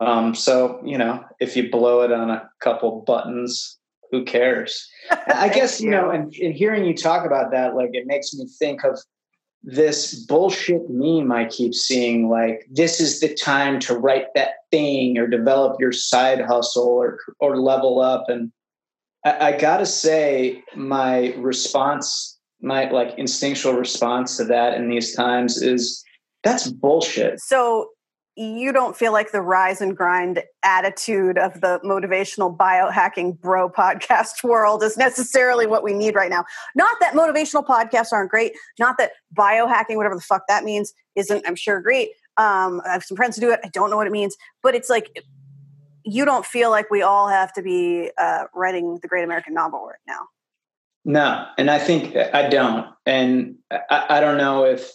um, 0.00 0.34
so 0.34 0.80
you 0.84 0.98
know, 0.98 1.24
if 1.40 1.56
you 1.56 1.70
blow 1.70 2.02
it 2.02 2.12
on 2.12 2.30
a 2.30 2.48
couple 2.60 3.02
buttons, 3.06 3.78
who 4.10 4.24
cares? 4.24 4.88
I 5.26 5.48
guess 5.48 5.80
you 5.80 5.90
know, 5.90 6.10
and, 6.10 6.32
and 6.34 6.54
hearing 6.54 6.84
you 6.84 6.94
talk 6.94 7.26
about 7.26 7.50
that, 7.52 7.74
like 7.74 7.90
it 7.92 8.06
makes 8.06 8.34
me 8.34 8.46
think 8.58 8.84
of 8.84 8.98
this 9.62 10.14
bullshit 10.26 10.88
meme 10.88 11.32
I 11.32 11.46
keep 11.46 11.74
seeing. 11.74 12.28
Like 12.28 12.66
this 12.70 13.00
is 13.00 13.20
the 13.20 13.34
time 13.34 13.80
to 13.80 13.94
write 13.94 14.26
that 14.34 14.50
thing 14.70 15.18
or 15.18 15.26
develop 15.26 15.80
your 15.80 15.92
side 15.92 16.40
hustle 16.40 16.88
or 16.88 17.18
or 17.40 17.58
level 17.58 18.00
up. 18.00 18.28
And 18.28 18.52
I, 19.24 19.48
I 19.48 19.58
gotta 19.58 19.86
say, 19.86 20.62
my 20.74 21.32
response, 21.34 22.38
my 22.60 22.90
like 22.90 23.18
instinctual 23.18 23.74
response 23.74 24.36
to 24.36 24.44
that 24.44 24.74
in 24.74 24.88
these 24.88 25.14
times 25.14 25.60
is 25.62 26.04
that's 26.44 26.70
bullshit. 26.70 27.40
So 27.40 27.88
you 28.36 28.70
don't 28.70 28.94
feel 28.94 29.12
like 29.12 29.32
the 29.32 29.40
rise 29.40 29.80
and 29.80 29.96
grind 29.96 30.42
attitude 30.62 31.38
of 31.38 31.58
the 31.62 31.80
motivational 31.82 32.54
biohacking 32.54 33.40
bro 33.40 33.68
podcast 33.76 34.44
world 34.44 34.82
is 34.82 34.96
necessarily 34.96 35.66
what 35.66 35.82
we 35.82 35.92
need 35.92 36.14
right 36.14 36.30
now. 36.30 36.44
Not 36.74 36.98
that 37.00 37.14
motivational 37.14 37.66
podcasts 37.66 38.12
aren't 38.12 38.30
great, 38.30 38.52
not 38.78 38.98
that 38.98 39.12
biohacking, 39.36 39.96
whatever 39.96 40.14
the 40.14 40.20
fuck 40.20 40.42
that 40.48 40.64
means, 40.64 40.92
isn't, 41.14 41.46
I'm 41.46 41.56
sure, 41.56 41.80
great. 41.80 42.10
Um, 42.36 42.82
I 42.86 42.92
have 42.92 43.04
some 43.04 43.16
friends 43.16 43.36
who 43.36 43.40
do 43.40 43.50
it. 43.50 43.60
I 43.64 43.68
don't 43.68 43.90
know 43.90 43.96
what 43.96 44.06
it 44.06 44.12
means, 44.12 44.36
but 44.62 44.74
it's 44.74 44.90
like 44.90 45.24
you 46.04 46.24
don't 46.24 46.44
feel 46.44 46.70
like 46.70 46.90
we 46.90 47.02
all 47.02 47.28
have 47.28 47.52
to 47.54 47.62
be 47.62 48.10
uh, 48.18 48.44
writing 48.54 48.98
the 49.00 49.08
great 49.08 49.24
American 49.24 49.54
novel 49.54 49.86
right 49.86 49.96
now. 50.06 50.20
No, 51.06 51.46
and 51.56 51.70
I 51.70 51.78
think 51.78 52.14
I 52.16 52.48
don't. 52.48 52.86
And 53.06 53.56
I, 53.70 54.06
I 54.10 54.20
don't 54.20 54.36
know 54.36 54.64
if 54.64 54.90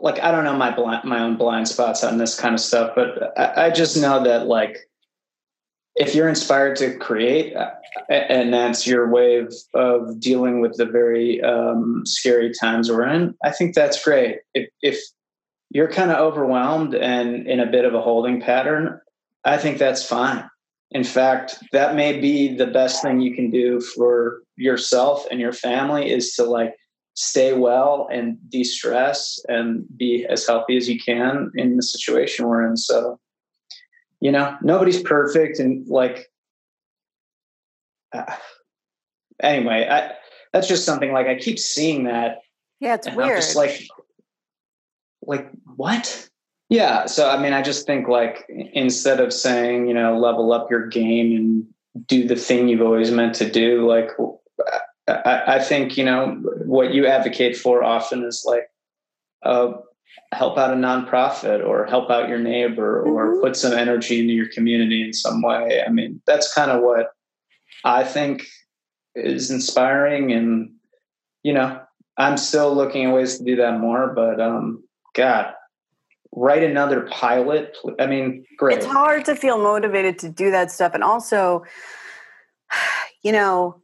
like 0.00 0.20
I 0.20 0.30
don't 0.30 0.44
know 0.44 0.56
my 0.56 0.74
my 1.04 1.20
own 1.20 1.36
blind 1.36 1.68
spots 1.68 2.02
on 2.02 2.18
this 2.18 2.38
kind 2.38 2.54
of 2.54 2.60
stuff, 2.60 2.92
but 2.94 3.32
I, 3.38 3.66
I 3.66 3.70
just 3.70 3.96
know 3.96 4.22
that 4.24 4.46
like 4.46 4.78
if 5.96 6.14
you're 6.14 6.28
inspired 6.28 6.76
to 6.76 6.96
create 6.98 7.54
uh, 7.54 7.70
and 8.08 8.52
that's 8.52 8.86
your 8.86 9.08
way 9.08 9.36
of, 9.36 9.54
of 9.74 10.18
dealing 10.18 10.60
with 10.60 10.76
the 10.76 10.86
very 10.86 11.40
um, 11.42 12.02
scary 12.04 12.52
times 12.52 12.90
we're 12.90 13.06
in, 13.06 13.34
I 13.44 13.52
think 13.52 13.74
that's 13.74 14.02
great. 14.02 14.38
If, 14.54 14.68
if 14.82 15.00
you're 15.70 15.90
kind 15.90 16.10
of 16.10 16.18
overwhelmed 16.18 16.94
and 16.94 17.46
in 17.46 17.60
a 17.60 17.66
bit 17.66 17.84
of 17.84 17.94
a 17.94 18.00
holding 18.00 18.40
pattern, 18.40 19.00
I 19.44 19.56
think 19.56 19.78
that's 19.78 20.04
fine. 20.04 20.48
In 20.90 21.04
fact, 21.04 21.58
that 21.72 21.94
may 21.94 22.20
be 22.20 22.54
the 22.54 22.66
best 22.66 23.02
thing 23.02 23.20
you 23.20 23.34
can 23.34 23.50
do 23.50 23.80
for 23.80 24.42
yourself 24.56 25.26
and 25.30 25.40
your 25.40 25.52
family 25.52 26.10
is 26.10 26.34
to 26.34 26.44
like 26.44 26.74
stay 27.14 27.52
well 27.52 28.08
and 28.12 28.36
de-stress 28.50 29.38
and 29.48 29.84
be 29.96 30.26
as 30.28 30.46
healthy 30.46 30.76
as 30.76 30.88
you 30.88 30.98
can 30.98 31.50
in 31.54 31.76
the 31.76 31.82
situation 31.82 32.46
we're 32.46 32.66
in 32.66 32.76
so 32.76 33.18
you 34.20 34.32
know 34.32 34.56
nobody's 34.62 35.00
perfect 35.02 35.58
and 35.58 35.86
like 35.88 36.30
uh, 38.12 38.34
anyway 39.42 39.86
I, 39.88 40.12
that's 40.52 40.68
just 40.68 40.84
something 40.84 41.12
like 41.12 41.26
i 41.26 41.36
keep 41.36 41.58
seeing 41.58 42.04
that 42.04 42.38
Yeah, 42.80 42.94
it's 42.94 43.06
weird. 43.06 43.30
I'm 43.30 43.36
just 43.36 43.56
like, 43.56 43.70
like 43.70 43.88
what? 45.20 45.38
like, 45.38 45.46
like 45.46 45.50
what? 45.76 46.28
Yeah. 46.68 47.06
So 47.06 47.30
I 47.30 47.40
mean, 47.40 47.52
I 47.52 47.62
just 47.62 47.86
think 47.86 48.08
like 48.08 48.44
instead 48.48 49.20
of 49.20 49.32
saying 49.32 49.86
you 49.86 49.94
know 49.94 50.18
level 50.18 50.52
up 50.52 50.70
your 50.70 50.86
game 50.86 51.36
and 51.36 52.06
do 52.06 52.26
the 52.26 52.36
thing 52.36 52.68
you've 52.68 52.82
always 52.82 53.10
meant 53.10 53.34
to 53.36 53.50
do, 53.50 53.86
like 53.86 54.10
I, 55.06 55.42
I 55.56 55.58
think 55.58 55.96
you 55.96 56.04
know 56.04 56.40
what 56.64 56.94
you 56.94 57.06
advocate 57.06 57.56
for 57.56 57.84
often 57.84 58.24
is 58.24 58.44
like 58.46 58.70
uh, 59.42 59.74
help 60.32 60.58
out 60.58 60.72
a 60.72 60.76
nonprofit 60.76 61.64
or 61.64 61.86
help 61.86 62.10
out 62.10 62.28
your 62.28 62.38
neighbor 62.38 63.02
or 63.02 63.32
mm-hmm. 63.32 63.40
put 63.40 63.56
some 63.56 63.72
energy 63.72 64.20
into 64.20 64.32
your 64.32 64.48
community 64.48 65.02
in 65.02 65.12
some 65.12 65.42
way. 65.42 65.82
I 65.86 65.90
mean, 65.90 66.20
that's 66.26 66.52
kind 66.52 66.70
of 66.70 66.82
what 66.82 67.10
I 67.84 68.04
think 68.04 68.46
is 69.14 69.50
inspiring 69.50 70.32
and 70.32 70.70
you 71.42 71.52
know, 71.52 71.78
I'm 72.16 72.38
still 72.38 72.74
looking 72.74 73.04
at 73.04 73.14
ways 73.14 73.38
to 73.38 73.44
do 73.44 73.56
that 73.56 73.78
more, 73.78 74.12
but 74.14 74.40
um 74.40 74.82
God, 75.14 75.52
write 76.32 76.62
another 76.64 77.02
pilot. 77.02 77.76
I 78.00 78.06
mean, 78.06 78.44
great. 78.58 78.78
It's 78.78 78.86
hard 78.86 79.24
to 79.26 79.36
feel 79.36 79.58
motivated 79.58 80.18
to 80.20 80.28
do 80.28 80.50
that 80.50 80.72
stuff. 80.72 80.94
And 80.94 81.04
also, 81.04 81.64
you 83.22 83.32
know, 83.32 83.80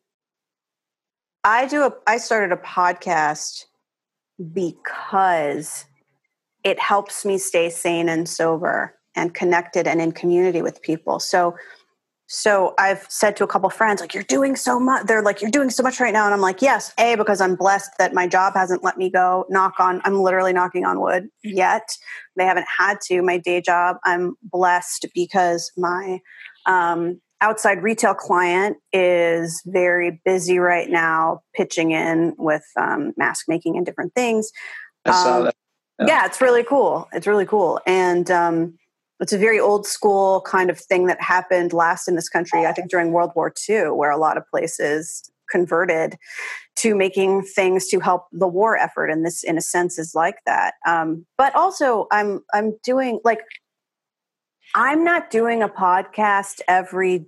I 1.44 1.66
do 1.66 1.84
a 1.84 1.92
I 2.06 2.18
started 2.18 2.52
a 2.52 2.60
podcast 2.60 3.64
because 4.52 5.86
it 6.64 6.78
helps 6.78 7.24
me 7.24 7.38
stay 7.38 7.70
sane 7.70 8.08
and 8.08 8.28
sober 8.28 8.94
and 9.16 9.34
connected 9.34 9.86
and 9.86 10.00
in 10.00 10.12
community 10.12 10.62
with 10.62 10.82
people. 10.82 11.18
So 11.18 11.56
so 12.32 12.74
I've 12.78 13.06
said 13.08 13.36
to 13.38 13.44
a 13.44 13.48
couple 13.48 13.68
friends, 13.70 14.00
like, 14.00 14.14
you're 14.14 14.22
doing 14.22 14.54
so 14.54 14.78
much. 14.78 15.04
They're 15.06 15.20
like, 15.20 15.42
you're 15.42 15.50
doing 15.50 15.68
so 15.68 15.82
much 15.82 15.98
right 15.98 16.12
now. 16.12 16.26
And 16.26 16.32
I'm 16.32 16.40
like, 16.40 16.62
yes, 16.62 16.92
A, 16.96 17.16
because 17.16 17.40
I'm 17.40 17.56
blessed 17.56 17.90
that 17.98 18.14
my 18.14 18.28
job 18.28 18.54
hasn't 18.54 18.84
let 18.84 18.96
me 18.96 19.10
go 19.10 19.46
knock 19.48 19.80
on, 19.80 20.00
I'm 20.04 20.20
literally 20.20 20.52
knocking 20.52 20.84
on 20.84 21.00
wood 21.00 21.28
yet. 21.42 21.90
They 22.36 22.44
haven't 22.44 22.68
had 22.78 23.00
to. 23.06 23.20
My 23.20 23.36
day 23.36 23.60
job, 23.60 23.96
I'm 24.04 24.36
blessed 24.44 25.06
because 25.12 25.72
my 25.76 26.20
um, 26.66 27.20
outside 27.40 27.82
retail 27.82 28.14
client 28.14 28.76
is 28.92 29.62
very 29.66 30.20
busy 30.24 30.58
right 30.58 30.88
now, 30.88 31.40
pitching 31.54 31.92
in 31.92 32.34
with 32.38 32.64
um, 32.78 33.12
mask 33.16 33.46
making 33.48 33.76
and 33.76 33.86
different 33.86 34.14
things. 34.14 34.50
I 35.04 35.12
saw 35.12 35.38
um, 35.38 35.44
that. 35.44 35.54
Yeah. 35.98 36.06
yeah. 36.06 36.26
it's 36.26 36.40
really 36.40 36.64
cool. 36.64 37.08
It's 37.12 37.26
really 37.26 37.46
cool. 37.46 37.80
And, 37.86 38.30
um, 38.30 38.74
it's 39.20 39.34
a 39.34 39.38
very 39.38 39.60
old 39.60 39.86
school 39.86 40.40
kind 40.46 40.70
of 40.70 40.80
thing 40.80 41.06
that 41.06 41.20
happened 41.20 41.74
last 41.74 42.08
in 42.08 42.14
this 42.16 42.30
country, 42.30 42.64
I 42.64 42.72
think 42.72 42.90
during 42.90 43.12
World 43.12 43.32
War 43.36 43.52
II, 43.68 43.90
where 43.90 44.10
a 44.10 44.16
lot 44.16 44.38
of 44.38 44.48
places 44.48 45.30
converted 45.50 46.16
to 46.76 46.94
making 46.94 47.42
things 47.42 47.88
to 47.88 48.00
help 48.00 48.26
the 48.32 48.48
war 48.48 48.78
effort 48.78 49.08
and 49.08 49.26
this 49.26 49.42
in 49.42 49.58
a 49.58 49.60
sense 49.60 49.98
is 49.98 50.14
like 50.14 50.36
that 50.46 50.74
um, 50.86 51.26
but 51.36 51.54
also 51.54 52.06
i'm 52.12 52.40
i'm 52.54 52.76
doing 52.84 53.20
like 53.24 53.40
i'm 54.74 55.04
not 55.04 55.30
doing 55.30 55.62
a 55.62 55.68
podcast 55.68 56.60
every 56.68 57.26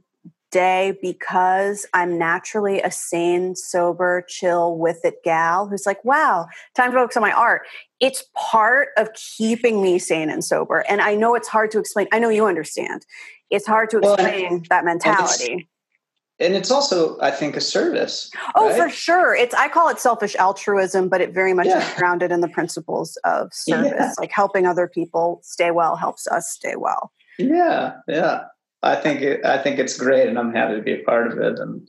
day 0.53 0.97
because 1.03 1.85
I'm 1.93 2.17
naturally 2.17 2.81
a 2.83 2.91
sane, 2.91 3.57
sober, 3.57 4.25
chill 4.29 4.77
with 4.77 5.05
it 5.05 5.25
gal 5.25 5.67
who's 5.67 5.87
like, 5.87 6.05
wow, 6.05 6.47
time 6.77 6.93
to 6.93 6.97
focus 6.99 7.17
on 7.17 7.23
my 7.23 7.33
art. 7.33 7.63
It's 7.99 8.25
part 8.37 8.89
of 8.97 9.09
keeping 9.15 9.83
me 9.83 9.99
sane 9.99 10.31
and 10.31 10.45
sober. 10.45 10.85
And 10.89 11.01
I 11.01 11.17
know 11.17 11.35
it's 11.35 11.49
hard 11.49 11.73
to 11.73 11.79
explain. 11.79 12.07
I 12.13 12.21
know 12.21 12.29
you 12.29 12.47
understand. 12.47 13.05
It's 13.51 13.67
hard 13.67 13.91
to 13.91 13.99
explain 13.99 14.51
well, 14.51 14.63
that 14.69 14.85
mentality. 14.85 15.69
And 16.39 16.55
it's 16.55 16.71
also, 16.71 17.21
I 17.21 17.31
think, 17.31 17.57
a 17.57 17.61
service. 17.61 18.31
Oh, 18.55 18.69
right? 18.69 18.77
for 18.77 18.91
sure. 18.91 19.35
It's 19.35 19.55
I 19.55 19.69
call 19.69 19.89
it 19.89 20.01
selfish 20.01 20.35
altruism, 20.37 21.09
but 21.09 21.21
it 21.21 21.33
very 21.33 21.55
much 21.55 21.67
yeah. 21.67 21.79
is 21.79 21.95
grounded 21.95 22.33
in 22.33 22.41
the 22.41 22.49
principles 22.49 23.17
of 23.25 23.49
service. 23.53 23.93
Yeah. 23.95 24.13
Like 24.19 24.33
helping 24.33 24.67
other 24.67 24.89
people 24.89 25.41
stay 25.43 25.71
well 25.71 25.97
helps 25.97 26.27
us 26.27 26.51
stay 26.51 26.75
well. 26.77 27.13
Yeah, 27.39 27.95
yeah. 28.09 28.45
I 28.83 28.97
think 28.97 29.21
it, 29.23 29.45
I 29.45 29.59
think 29.59 29.79
it's 29.79 29.97
great, 29.97 30.29
and 30.29 30.39
I'm 30.39 30.53
happy 30.53 30.77
to 30.77 30.83
be 30.83 31.01
a 31.01 31.05
part 31.05 31.31
of 31.31 31.39
it. 31.39 31.59
And 31.59 31.89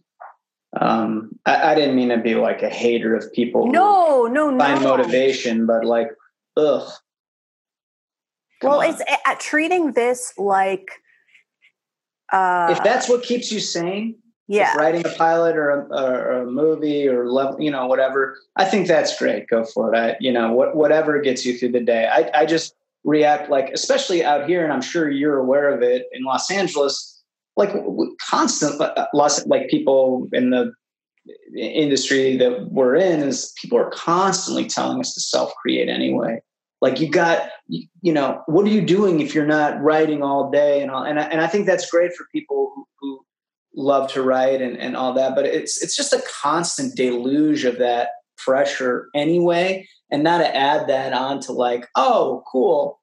um, 0.80 1.32
I, 1.46 1.72
I, 1.72 1.76
didn't 1.76 1.96
mean 1.96 2.10
to 2.10 2.18
be 2.18 2.36
like 2.36 2.62
a 2.62 2.70
hater 2.70 3.16
of 3.16 3.32
people. 3.34 3.68
No, 3.72 4.26
no, 4.26 4.52
no. 4.52 4.60
find 4.60 4.82
no. 4.82 4.90
motivation, 4.90 5.66
but 5.66 5.86
like, 5.86 6.10
ugh. 6.56 6.90
well, 8.62 8.82
on. 8.82 8.90
it's 8.90 9.02
at 9.26 9.40
treating 9.40 9.94
this 9.94 10.34
like. 10.38 10.88
Uh, 12.32 12.70
if 12.72 12.84
that's 12.84 13.10
what 13.10 13.24
keeps 13.24 13.52
you 13.52 13.60
sane, 13.60 14.16
yeah, 14.48 14.76
writing 14.76 15.06
a 15.06 15.10
pilot 15.10 15.56
or 15.56 15.70
a, 15.70 15.86
or 15.88 16.42
a, 16.42 16.46
movie 16.46 17.08
or 17.08 17.30
level, 17.30 17.62
you 17.62 17.72
know, 17.72 17.88
whatever. 17.88 18.38
I 18.56 18.66
think 18.66 18.88
that's 18.88 19.18
great. 19.18 19.48
Go 19.48 19.66
for 19.66 19.94
it. 19.94 19.98
I, 19.98 20.16
you 20.20 20.32
know, 20.32 20.52
what, 20.52 20.76
whatever 20.76 21.20
gets 21.22 21.46
you 21.46 21.58
through 21.58 21.72
the 21.72 21.80
day. 21.80 22.08
I, 22.08 22.42
I 22.42 22.46
just 22.46 22.76
react 23.04 23.50
like, 23.50 23.70
especially 23.74 24.24
out 24.24 24.48
here, 24.48 24.64
and 24.64 24.72
I'm 24.72 24.82
sure 24.82 25.10
you're 25.10 25.38
aware 25.38 25.74
of 25.74 25.82
it 25.82 26.06
in 26.12 26.24
Los 26.24 26.50
Angeles, 26.50 27.22
like 27.56 27.74
constant, 28.22 28.80
uh, 28.80 29.08
lots 29.14 29.46
like 29.46 29.70
people 29.70 30.28
in 30.34 30.50
the 30.50 30.72
industry 31.58 32.36
that 32.38 32.72
we're 32.72 32.96
in 32.96 33.22
is 33.22 33.54
people 33.62 33.78
are 33.78 33.90
constantly 33.92 34.66
telling 34.66 35.00
us 35.00 35.14
to 35.14 35.22
self-create 35.22 35.88
anyway. 35.88 36.42
Like 36.82 37.00
you 37.00 37.10
got, 37.10 37.50
you 37.68 38.12
know, 38.12 38.42
what 38.48 38.66
are 38.66 38.70
you 38.70 38.82
doing 38.82 39.22
if 39.22 39.34
you're 39.34 39.46
not 39.46 39.82
writing 39.82 40.22
all 40.22 40.52
day 40.52 40.82
and 40.82 40.92
all? 40.92 41.04
And 41.04 41.20
I, 41.20 41.24
and 41.24 41.40
I 41.40 41.48
think 41.48 41.66
that's 41.66 41.90
great 41.90 42.14
for 42.14 42.28
people 42.34 42.74
who, 42.76 42.86
who 43.00 43.26
love 43.76 44.12
to 44.12 44.22
write 44.22 44.62
and, 44.62 44.78
and 44.78 44.98
all 44.98 45.14
that, 45.14 45.34
but 45.34 45.46
it's 45.46 45.82
it's 45.82 45.96
just 45.96 46.12
a 46.12 46.22
constant 46.42 46.96
deluge 46.96 47.64
of 47.64 47.78
that 47.80 48.10
pressure 48.44 49.10
anyway 49.16 49.88
and 50.12 50.24
now 50.24 50.38
to 50.38 50.56
add 50.56 50.88
that 50.88 51.14
on 51.14 51.40
to 51.42 51.52
like 51.52 51.88
oh 51.96 52.44
cool. 52.52 53.00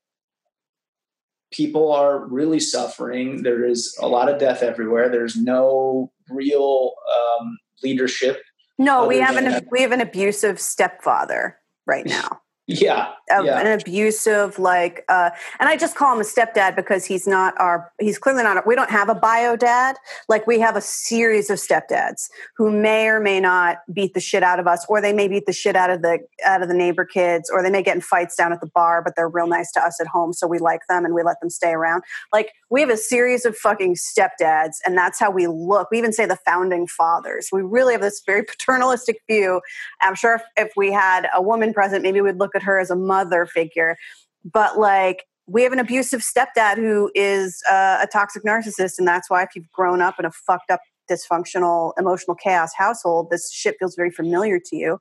People 1.53 1.91
are 1.91 2.29
really 2.29 2.61
suffering. 2.61 3.43
There 3.43 3.65
is 3.65 3.99
a 4.01 4.07
lot 4.07 4.29
of 4.29 4.39
death 4.39 4.63
everywhere. 4.63 5.09
There's 5.09 5.35
no 5.35 6.13
real 6.29 6.93
um, 7.13 7.59
leadership 7.83 8.41
no 8.81 9.07
we 9.07 9.19
have 9.19 9.37
an 9.37 9.67
we 9.71 9.83
have 9.83 9.93
an 9.93 10.01
abusive 10.01 10.59
stepfather 10.59 11.57
right 11.87 12.07
now 12.07 12.41
yeah, 12.71 13.13
yeah. 13.29 13.61
an 13.61 13.81
abusive 13.81 14.59
like 14.59 15.05
uh 15.09 15.31
and 15.59 15.69
i 15.69 15.77
just 15.77 15.97
call 15.97 16.15
him 16.15 16.21
a 16.21 16.25
stepdad 16.25 16.77
because 16.77 17.05
he's 17.05 17.27
not 17.27 17.55
our 17.59 17.93
he's 18.01 18.19
clearly 18.19 18.43
not 18.43 18.67
we 18.67 18.75
don't 18.75 18.91
have 18.91 19.09
a 19.09 19.15
bio 19.15 19.57
dad. 19.57 19.97
Like 20.29 20.47
we 20.47 20.59
have 20.61 20.77
a 20.77 20.81
series 20.81 21.51
of 21.51 21.59
stepdads 21.59 22.29
who 22.57 22.71
may 22.71 23.09
or 23.09 23.21
may 23.21 23.41
not 23.41 23.79
beat 23.93 24.15
the 24.15 24.21
shit 24.21 24.43
out 24.43 24.59
of 24.59 24.67
us 24.67 24.85
or 24.89 25.01
they 25.01 25.13
may 25.13 25.29
beat 25.29 25.47
the 25.47 25.53
shit 25.53 25.77
out 25.77 25.91
of 25.91 26.03
the 26.03 26.19
out 26.45 26.63
of 26.63 26.69
the 26.69 26.75
neighbor 26.75 27.05
kids 27.05 27.51
or 27.51 27.63
they 27.63 27.71
may 27.71 27.83
get 27.83 27.95
in 27.95 28.01
fights 28.01 28.37
down 28.37 28.53
at 28.53 28.61
the 28.61 28.67
bar 28.67 29.03
but 29.03 29.15
they're 29.17 29.29
real 29.29 29.47
nice 29.47 29.71
to 29.73 29.81
us 29.81 30.01
at 30.01 30.07
home 30.07 30.33
so 30.33 30.47
we 30.47 30.59
like 30.59 30.81
them 30.89 31.05
and 31.05 31.15
we 31.15 31.23
let 31.23 31.41
them 31.41 31.51
stay 31.51 31.71
around. 31.71 32.03
Like 32.33 32.53
we 32.71 32.81
have 32.81 32.91
a 32.91 32.97
series 32.97 33.45
of 33.45 33.57
fucking 33.57 33.97
stepdads 33.97 34.77
and 34.85 34.97
that's 34.97 35.19
how 35.19 35.31
we 35.31 35.47
look. 35.47 35.91
We 35.91 35.99
even 35.99 36.13
say 36.13 36.27
the 36.27 36.39
founding 36.45 36.87
fathers. 36.87 37.49
We 37.53 37.63
really 37.63 37.95
have 37.95 38.03
this 38.03 38.23
very 38.25 38.43
paternalistic 38.49 39.23
view. 39.29 39.61
I'm 40.01 40.15
sure 40.15 40.37
if, 40.37 40.43
if 40.57 40.73
we 40.77 40.93
had 40.93 41.29
a 41.35 41.43
woman 41.43 41.73
present 41.73 42.03
maybe 42.03 42.21
we'd 42.21 42.39
look 42.39 42.55
at 42.55 42.60
at 42.61 42.65
her 42.67 42.79
as 42.79 42.91
a 42.91 42.97
mother 42.97 43.47
figure. 43.47 43.97
But 44.45 44.79
like, 44.79 45.25
we 45.47 45.63
have 45.63 45.73
an 45.73 45.81
abusive 45.81 46.21
stepdad 46.21 46.77
who 46.77 47.11
is 47.15 47.61
uh, 47.69 47.99
a 48.03 48.07
toxic 48.07 48.45
narcissist. 48.45 48.99
And 48.99 49.09
that's 49.09 49.29
why 49.29 49.43
if 49.43 49.51
you've 49.57 49.71
grown 49.73 50.01
up 50.01 50.19
in 50.19 50.25
a 50.25 50.31
fucked 50.31 50.71
up, 50.71 50.81
dysfunctional, 51.11 51.93
emotional 51.99 52.37
chaos 52.37 52.73
household, 52.77 53.31
this 53.31 53.51
shit 53.53 53.75
feels 53.81 53.97
very 53.97 54.11
familiar 54.11 54.61
to 54.65 54.77
you. 54.77 54.99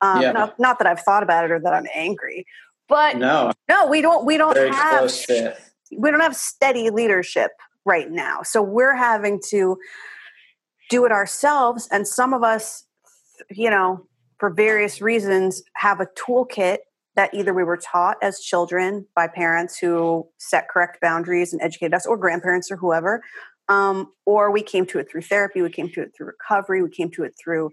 Um, 0.00 0.20
yeah. 0.20 0.32
not, 0.32 0.58
not 0.58 0.78
that 0.78 0.88
I've 0.88 1.00
thought 1.00 1.22
about 1.22 1.44
it 1.44 1.52
or 1.52 1.60
that 1.60 1.72
I'm 1.72 1.86
angry, 1.94 2.44
but 2.88 3.16
no, 3.16 3.52
no, 3.68 3.86
we 3.86 4.00
don't, 4.00 4.26
we 4.26 4.36
don't 4.36 4.54
very 4.54 4.70
have, 4.70 5.12
we 5.96 6.10
don't 6.10 6.18
have 6.18 6.34
steady 6.34 6.90
leadership 6.90 7.52
right 7.84 8.10
now. 8.10 8.42
So 8.42 8.60
we're 8.60 8.96
having 8.96 9.40
to 9.50 9.78
do 10.90 11.04
it 11.04 11.12
ourselves. 11.12 11.86
And 11.92 12.08
some 12.08 12.34
of 12.34 12.42
us, 12.42 12.84
you 13.50 13.70
know, 13.70 14.04
for 14.38 14.50
various 14.50 15.00
reasons, 15.00 15.62
have 15.74 16.00
a 16.00 16.06
toolkit 16.18 16.78
that 17.14 17.32
either 17.34 17.52
we 17.52 17.64
were 17.64 17.76
taught 17.76 18.16
as 18.22 18.40
children 18.40 19.06
by 19.14 19.28
parents 19.28 19.78
who 19.78 20.26
set 20.38 20.68
correct 20.68 20.98
boundaries 21.00 21.52
and 21.52 21.60
educated 21.60 21.94
us, 21.94 22.06
or 22.06 22.16
grandparents 22.16 22.70
or 22.70 22.76
whoever, 22.76 23.22
um, 23.68 24.10
or 24.26 24.50
we 24.50 24.62
came 24.62 24.86
to 24.86 24.98
it 24.98 25.10
through 25.10 25.22
therapy, 25.22 25.62
we 25.62 25.70
came 25.70 25.88
to 25.90 26.02
it 26.02 26.12
through 26.16 26.26
recovery, 26.26 26.82
we 26.82 26.90
came 26.90 27.10
to 27.10 27.24
it 27.24 27.34
through 27.42 27.70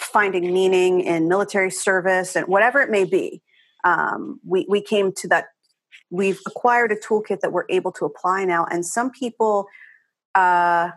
finding 0.00 0.52
meaning 0.52 1.00
in 1.00 1.28
military 1.28 1.70
service 1.70 2.34
and 2.34 2.46
whatever 2.46 2.80
it 2.80 2.90
may 2.90 3.04
be. 3.04 3.42
Um, 3.84 4.40
we, 4.46 4.66
we 4.68 4.80
came 4.80 5.12
to 5.16 5.28
that, 5.28 5.46
we've 6.10 6.40
acquired 6.46 6.92
a 6.92 6.96
toolkit 6.96 7.40
that 7.40 7.52
we're 7.52 7.66
able 7.68 7.92
to 7.92 8.04
apply 8.04 8.44
now. 8.44 8.66
And 8.70 8.84
some 8.86 9.10
people, 9.10 9.66
uh, 10.34 10.90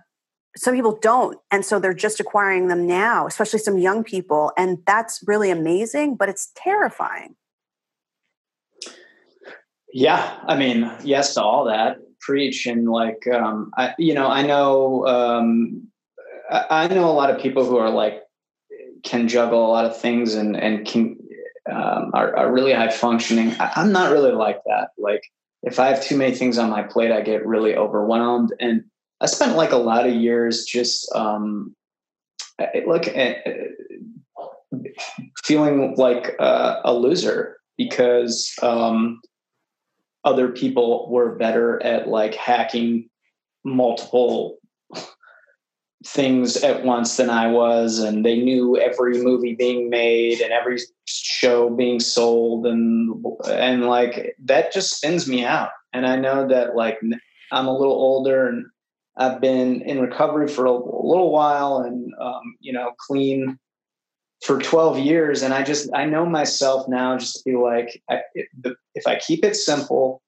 some 0.58 0.74
people 0.74 0.98
don't 1.01 1.38
and 1.51 1.65
so 1.65 1.79
they're 1.79 1.94
just 1.94 2.20
acquiring 2.20 2.67
them 2.67 2.88
now 2.88 3.27
especially 3.27 3.60
some 3.60 3.77
young 3.77 4.03
people 4.03 4.51
and 4.58 4.77
that's 4.86 5.22
really 5.27 5.51
amazing 5.51 6.15
but 6.15 6.29
it's 6.29 6.51
terrifying 6.55 7.36
yeah, 9.96 10.40
I 10.46 10.58
mean, 10.58 10.92
yes 11.06 11.36
to 11.36 11.42
all 11.42 11.64
that. 11.66 12.00
Preach 12.20 12.66
and 12.66 12.90
like, 12.90 13.25
um, 13.34 13.72
I, 13.78 13.94
you 13.98 14.14
know, 14.14 14.28
I 14.28 14.42
know, 14.42 15.08
um, 15.08 15.88
I, 16.52 16.90
know 16.90 17.10
a 17.10 17.14
lot 17.14 17.30
of 17.30 17.40
people 17.40 17.64
who 17.64 17.78
are 17.78 17.90
like 17.90 18.22
can 19.04 19.30
juggle 19.30 19.66
a 19.66 19.72
lot 19.72 19.86
of 19.86 19.98
things 19.98 20.36
and 20.36 20.58
and 20.58 20.86
can 20.86 21.18
um, 21.72 22.12
are, 22.14 22.36
are, 22.36 22.52
really 22.52 22.74
high 22.74 22.92
functioning. 22.92 23.56
I, 23.58 23.72
I'm 23.78 23.94
not 23.94 24.12
really 24.12 24.34
like 24.34 24.60
that. 24.66 24.90
Like 24.98 25.24
if 25.64 25.80
I 25.80 25.88
have 25.88 26.04
too 26.04 26.18
many 26.18 26.36
things 26.36 26.58
on 26.58 26.70
my 26.70 26.84
plate, 26.84 27.14
I 27.14 27.22
get 27.22 27.46
really 27.46 27.74
overwhelmed. 27.78 28.54
And 28.60 28.84
I 29.22 29.28
spent 29.28 29.56
like 29.56 29.72
a 29.72 29.78
lot 29.78 30.06
of 30.06 30.14
years 30.14 30.66
just 30.66 31.10
um, 31.16 31.74
look 32.86 33.08
at 33.08 33.38
feeling 35.46 35.96
like 35.96 36.36
uh, 36.38 36.82
a 36.84 36.94
loser 36.94 37.58
because 37.78 38.54
um, 38.62 39.22
other 40.25 40.50
people 40.50 41.10
were 41.10 41.36
better 41.36 41.82
at 41.84 42.08
like 42.08 42.34
hacking 42.34 43.10
multiple 43.63 44.58
things 46.05 46.58
at 46.58 46.84
once 46.84 47.17
than 47.17 47.29
I 47.29 47.48
was, 47.48 48.00
and 48.00 48.25
they 48.25 48.38
knew 48.38 48.77
every 48.77 49.22
movie 49.24 49.55
being 49.55 49.89
made 49.89 50.41
and 50.41 50.51
every 50.51 50.79
show 51.05 51.70
being 51.70 52.00
sold, 52.00 52.65
and 52.65 53.24
and 53.50 53.86
like 53.86 54.36
that 54.44 54.74
just 54.74 54.98
spins 54.98 55.27
me 55.27 55.46
out. 55.46 55.70
And 55.94 56.05
I 56.05 56.15
know 56.15 56.48
that 56.48 56.75
like 56.75 57.00
I'm 57.51 57.67
a 57.67 57.77
little 57.77 57.94
older 57.94 58.48
and 58.48 58.65
I've 59.17 59.39
been 59.39 59.82
in 59.84 60.01
recovery 60.01 60.48
for 60.48 60.65
a, 60.65 60.72
little 60.72 61.32
while, 61.32 61.77
and 61.77 62.12
um, 62.20 62.55
you 62.60 62.74
know, 62.74 62.91
clean 63.08 63.58
for 64.46 64.62
12 64.62 65.00
years, 65.00 65.42
and 65.42 65.54
I 65.54 65.64
just 65.64 65.90
I 65.94 66.06
know 66.06 66.25
myself 66.25 66.88
now 66.88 67.18
just 67.18 67.38
to 67.38 67.44
be 67.44 67.56
like, 67.56 68.02
I, 68.10 68.22
if 68.94 69.08
I 69.08 69.18
keep 69.18 69.44
it 69.44 69.56
simple. 69.56 70.22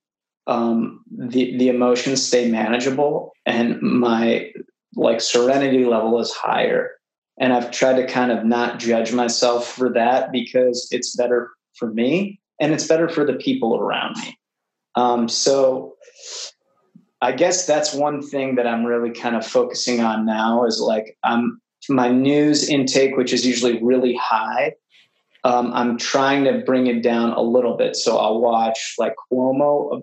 Um, 0.48 1.04
the 1.12 1.58
the 1.58 1.68
emotions 1.68 2.26
stay 2.26 2.50
manageable 2.50 3.34
and 3.46 3.82
my 3.82 4.50
like 4.96 5.20
serenity 5.22 5.86
level 5.86 6.20
is 6.20 6.32
higher. 6.32 6.92
And 7.40 7.54
I've 7.54 7.70
tried 7.72 7.98
to 7.98 8.08
kind 8.08 8.32
of 8.32 8.46
not 8.46 8.80
judge 8.80 9.14
myself 9.14 9.68
for 9.68 9.92
that 9.94 10.32
because 10.32 10.88
it's 10.90 11.16
better 11.16 11.52
for 11.76 11.92
me 11.94 12.40
and 12.60 12.74
it's 12.74 12.88
better 12.88 13.10
for 13.10 13.26
the 13.26 13.34
people 13.34 13.78
around 13.78 14.18
me. 14.18 14.40
Um, 14.96 15.30
so 15.30 15.96
I 17.22 17.34
guess 17.34 17.68
that's 17.68 17.94
one 17.94 18.22
thing 18.22 18.56
that 18.56 18.66
I'm 18.66 18.86
really 18.86 19.12
kind 19.12 19.36
of 19.36 19.46
focusing 19.46 20.00
on 20.00 20.26
now 20.26 20.66
is 20.66 20.80
like 20.80 21.18
I'm 21.24 21.62
my 21.90 22.10
news 22.10 22.70
intake, 22.70 23.16
which 23.18 23.34
is 23.34 23.46
usually 23.46 23.82
really 23.82 24.16
high. 24.16 24.74
Um, 25.44 25.72
I'm 25.74 25.98
trying 25.98 26.44
to 26.46 26.60
bring 26.66 26.88
it 26.88 27.02
down 27.02 27.32
a 27.32 27.42
little 27.42 27.78
bit. 27.78 27.96
So 27.96 28.18
I'll 28.18 28.42
watch 28.42 28.96
like 28.98 29.16
Cuomo 29.32 30.02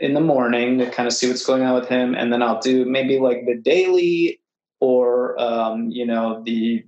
in 0.00 0.14
the 0.14 0.20
morning 0.20 0.78
to 0.78 0.90
kind 0.90 1.06
of 1.06 1.12
see 1.12 1.28
what's 1.28 1.44
going 1.44 1.62
on 1.62 1.74
with 1.74 1.88
him, 1.88 2.14
and 2.14 2.32
then 2.32 2.42
I'll 2.42 2.60
do 2.60 2.84
maybe 2.84 3.18
like 3.18 3.44
the 3.46 3.56
daily 3.56 4.40
or 4.80 5.40
um, 5.40 5.90
you 5.90 6.06
know 6.06 6.42
the 6.44 6.84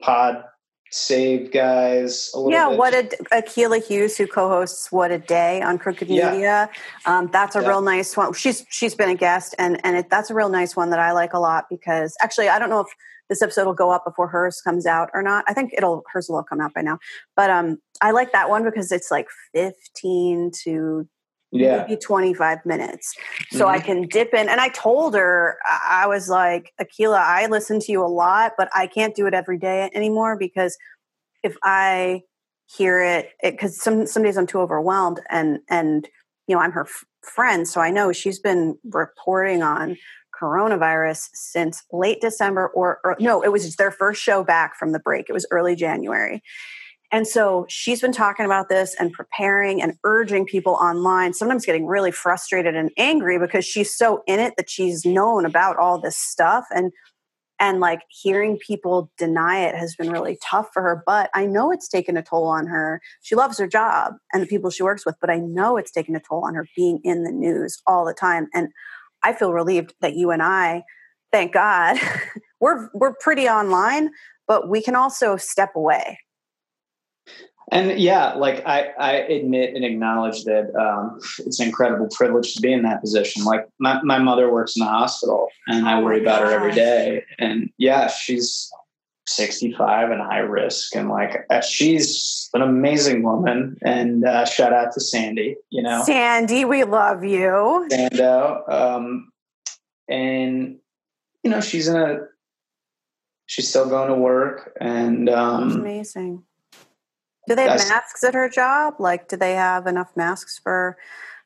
pod 0.00 0.44
save 0.94 1.50
guys 1.50 2.30
yeah 2.48 2.68
bit. 2.68 2.78
what 2.78 2.92
did 2.92 3.10
Akilah 3.32 3.84
Hughes 3.84 4.16
who 4.16 4.28
co-hosts 4.28 4.92
what 4.92 5.10
a 5.10 5.18
day 5.18 5.60
on 5.60 5.76
crooked 5.76 6.08
yeah. 6.08 6.30
media 6.30 6.70
um, 7.04 7.28
that's 7.32 7.56
a 7.56 7.60
yeah. 7.60 7.68
real 7.68 7.82
nice 7.82 8.16
one 8.16 8.32
she's 8.32 8.64
she's 8.70 8.94
been 8.94 9.08
a 9.08 9.16
guest 9.16 9.56
and 9.58 9.80
and 9.84 9.96
it, 9.96 10.08
that's 10.08 10.30
a 10.30 10.34
real 10.34 10.48
nice 10.48 10.76
one 10.76 10.90
that 10.90 11.00
i 11.00 11.10
like 11.10 11.32
a 11.32 11.38
lot 11.40 11.64
because 11.68 12.16
actually 12.22 12.48
i 12.48 12.60
don't 12.60 12.70
know 12.70 12.78
if 12.78 12.86
this 13.28 13.42
episode 13.42 13.66
will 13.66 13.74
go 13.74 13.90
up 13.90 14.04
before 14.04 14.28
hers 14.28 14.60
comes 14.60 14.86
out 14.86 15.10
or 15.14 15.20
not 15.20 15.44
i 15.48 15.52
think 15.52 15.72
it'll 15.76 16.04
hers 16.12 16.28
will 16.28 16.44
come 16.44 16.60
out 16.60 16.72
by 16.72 16.80
now 16.80 16.96
but 17.34 17.50
um 17.50 17.76
i 18.00 18.12
like 18.12 18.30
that 18.30 18.48
one 18.48 18.62
because 18.62 18.92
it's 18.92 19.10
like 19.10 19.26
15 19.52 20.52
to 20.62 21.08
yeah. 21.54 21.84
maybe 21.88 21.96
25 21.96 22.66
minutes. 22.66 23.14
So 23.50 23.60
mm-hmm. 23.60 23.68
I 23.68 23.78
can 23.80 24.08
dip 24.08 24.34
in. 24.34 24.48
And 24.48 24.60
I 24.60 24.68
told 24.68 25.14
her, 25.14 25.58
I 25.88 26.06
was 26.06 26.28
like, 26.28 26.72
Akilah, 26.80 27.20
I 27.20 27.46
listen 27.46 27.80
to 27.80 27.92
you 27.92 28.04
a 28.04 28.08
lot, 28.08 28.52
but 28.58 28.68
I 28.74 28.86
can't 28.86 29.14
do 29.14 29.26
it 29.26 29.34
every 29.34 29.58
day 29.58 29.90
anymore 29.94 30.36
because 30.36 30.76
if 31.42 31.56
I 31.62 32.22
hear 32.66 33.00
it, 33.02 33.30
because 33.42 33.80
some, 33.80 34.06
some 34.06 34.22
days 34.22 34.36
I'm 34.36 34.46
too 34.46 34.60
overwhelmed 34.60 35.20
and, 35.30 35.60
and, 35.68 36.08
you 36.46 36.56
know, 36.56 36.60
I'm 36.60 36.72
her 36.72 36.86
f- 36.86 37.04
friend. 37.22 37.68
So 37.68 37.80
I 37.80 37.90
know 37.90 38.12
she's 38.12 38.38
been 38.38 38.76
reporting 38.84 39.62
on 39.62 39.96
coronavirus 40.40 41.28
since 41.32 41.84
late 41.92 42.20
December 42.20 42.68
or, 42.68 42.98
or 43.04 43.16
no, 43.20 43.42
it 43.42 43.52
was 43.52 43.76
their 43.76 43.92
first 43.92 44.20
show 44.20 44.42
back 44.42 44.76
from 44.76 44.92
the 44.92 44.98
break. 44.98 45.26
It 45.28 45.32
was 45.32 45.46
early 45.50 45.76
January. 45.76 46.42
And 47.14 47.28
so 47.28 47.64
she's 47.68 48.00
been 48.00 48.10
talking 48.10 48.44
about 48.44 48.68
this 48.68 48.96
and 48.98 49.12
preparing 49.12 49.80
and 49.80 49.96
urging 50.02 50.44
people 50.46 50.72
online, 50.72 51.32
sometimes 51.32 51.64
getting 51.64 51.86
really 51.86 52.10
frustrated 52.10 52.74
and 52.74 52.90
angry 52.98 53.38
because 53.38 53.64
she's 53.64 53.96
so 53.96 54.24
in 54.26 54.40
it 54.40 54.54
that 54.56 54.68
she's 54.68 55.06
known 55.06 55.46
about 55.46 55.76
all 55.76 56.00
this 56.00 56.16
stuff. 56.16 56.66
And 56.74 56.90
and 57.60 57.78
like 57.78 58.00
hearing 58.08 58.58
people 58.58 59.12
deny 59.16 59.60
it 59.60 59.76
has 59.76 59.94
been 59.94 60.10
really 60.10 60.36
tough 60.42 60.70
for 60.74 60.82
her 60.82 61.04
but 61.06 61.30
i 61.34 61.46
know 61.46 61.70
it's 61.70 61.86
taken 61.86 62.16
a 62.16 62.22
toll 62.22 62.46
on 62.46 62.66
her. 62.66 63.00
She 63.22 63.36
loves 63.36 63.58
her 63.58 63.68
job 63.68 64.14
and 64.32 64.42
the 64.42 64.48
people 64.48 64.70
she 64.70 64.82
works 64.82 65.06
with 65.06 65.14
but 65.20 65.30
i 65.30 65.38
know 65.38 65.76
it's 65.76 65.92
taken 65.92 66.16
a 66.16 66.20
toll 66.20 66.44
on 66.44 66.56
her 66.56 66.66
being 66.74 66.98
in 67.04 67.22
the 67.22 67.30
news 67.30 67.80
all 67.86 68.04
the 68.04 68.12
time. 68.12 68.48
And 68.52 68.70
i 69.22 69.32
feel 69.32 69.52
relieved 69.52 69.94
that 70.00 70.14
you 70.14 70.32
and 70.32 70.42
i 70.42 70.82
thank 71.30 71.52
god 71.52 71.96
we're 72.60 72.90
we're 72.92 73.14
pretty 73.14 73.48
online 73.48 74.10
but 74.48 74.68
we 74.68 74.82
can 74.82 74.96
also 74.96 75.36
step 75.36 75.70
away 75.76 76.18
and 77.72 77.98
yeah, 77.98 78.34
like 78.34 78.66
I, 78.66 78.92
I 78.98 79.12
admit 79.12 79.74
and 79.74 79.84
acknowledge 79.84 80.44
that 80.44 80.74
um, 80.76 81.18
it's 81.38 81.60
an 81.60 81.66
incredible 81.66 82.08
privilege 82.12 82.54
to 82.54 82.60
be 82.60 82.72
in 82.72 82.82
that 82.82 83.00
position. 83.00 83.44
Like 83.44 83.66
my, 83.78 84.02
my 84.02 84.18
mother 84.18 84.52
works 84.52 84.76
in 84.76 84.80
the 84.80 84.90
hospital 84.90 85.48
and 85.66 85.88
I 85.88 85.98
oh 85.98 86.04
worry 86.04 86.20
about 86.20 86.42
her 86.42 86.50
every 86.50 86.72
day. 86.72 87.24
And 87.38 87.70
yeah, 87.78 88.08
she's 88.08 88.70
65 89.26 90.10
and 90.10 90.20
high 90.20 90.40
risk. 90.40 90.94
And 90.94 91.08
like 91.08 91.46
uh, 91.48 91.62
she's 91.62 92.50
an 92.52 92.60
amazing 92.60 93.22
woman. 93.22 93.78
And 93.82 94.24
uh, 94.26 94.44
shout 94.44 94.74
out 94.74 94.92
to 94.92 95.00
Sandy, 95.00 95.56
you 95.70 95.82
know. 95.82 96.02
Sandy, 96.04 96.66
we 96.66 96.84
love 96.84 97.24
you. 97.24 97.88
Sando. 97.90 98.70
Um, 98.70 99.32
and, 100.06 100.76
you 101.42 101.50
know, 101.50 101.62
she's 101.62 101.88
in 101.88 101.96
a, 101.96 102.18
she's 103.46 103.70
still 103.70 103.88
going 103.88 104.08
to 104.08 104.16
work. 104.16 104.76
And 104.82 105.30
um, 105.30 105.72
amazing 105.72 106.44
do 107.48 107.54
they 107.54 107.64
have 107.64 107.78
masks 107.88 108.24
at 108.24 108.34
her 108.34 108.48
job? 108.48 108.94
Like, 108.98 109.28
do 109.28 109.36
they 109.36 109.54
have 109.54 109.86
enough 109.86 110.10
masks 110.16 110.58
for? 110.62 110.96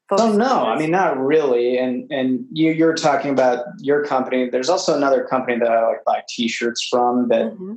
Folks 0.08 0.22
oh 0.22 0.32
no, 0.32 0.64
I 0.64 0.78
mean 0.78 0.90
not 0.90 1.18
really. 1.18 1.76
And 1.76 2.11
and 2.11 2.46
you 2.50 2.72
you're 2.72 2.94
talking 2.94 3.30
about 3.30 3.66
your 3.78 4.02
company. 4.06 4.48
There's 4.48 4.70
also 4.70 4.96
another 4.96 5.24
company 5.24 5.58
that 5.58 5.70
I 5.70 5.87
like 5.87 6.02
buy 6.06 6.22
T-shirts 6.26 6.88
from 6.88 7.28
that 7.28 7.52
mm-hmm. 7.52 7.74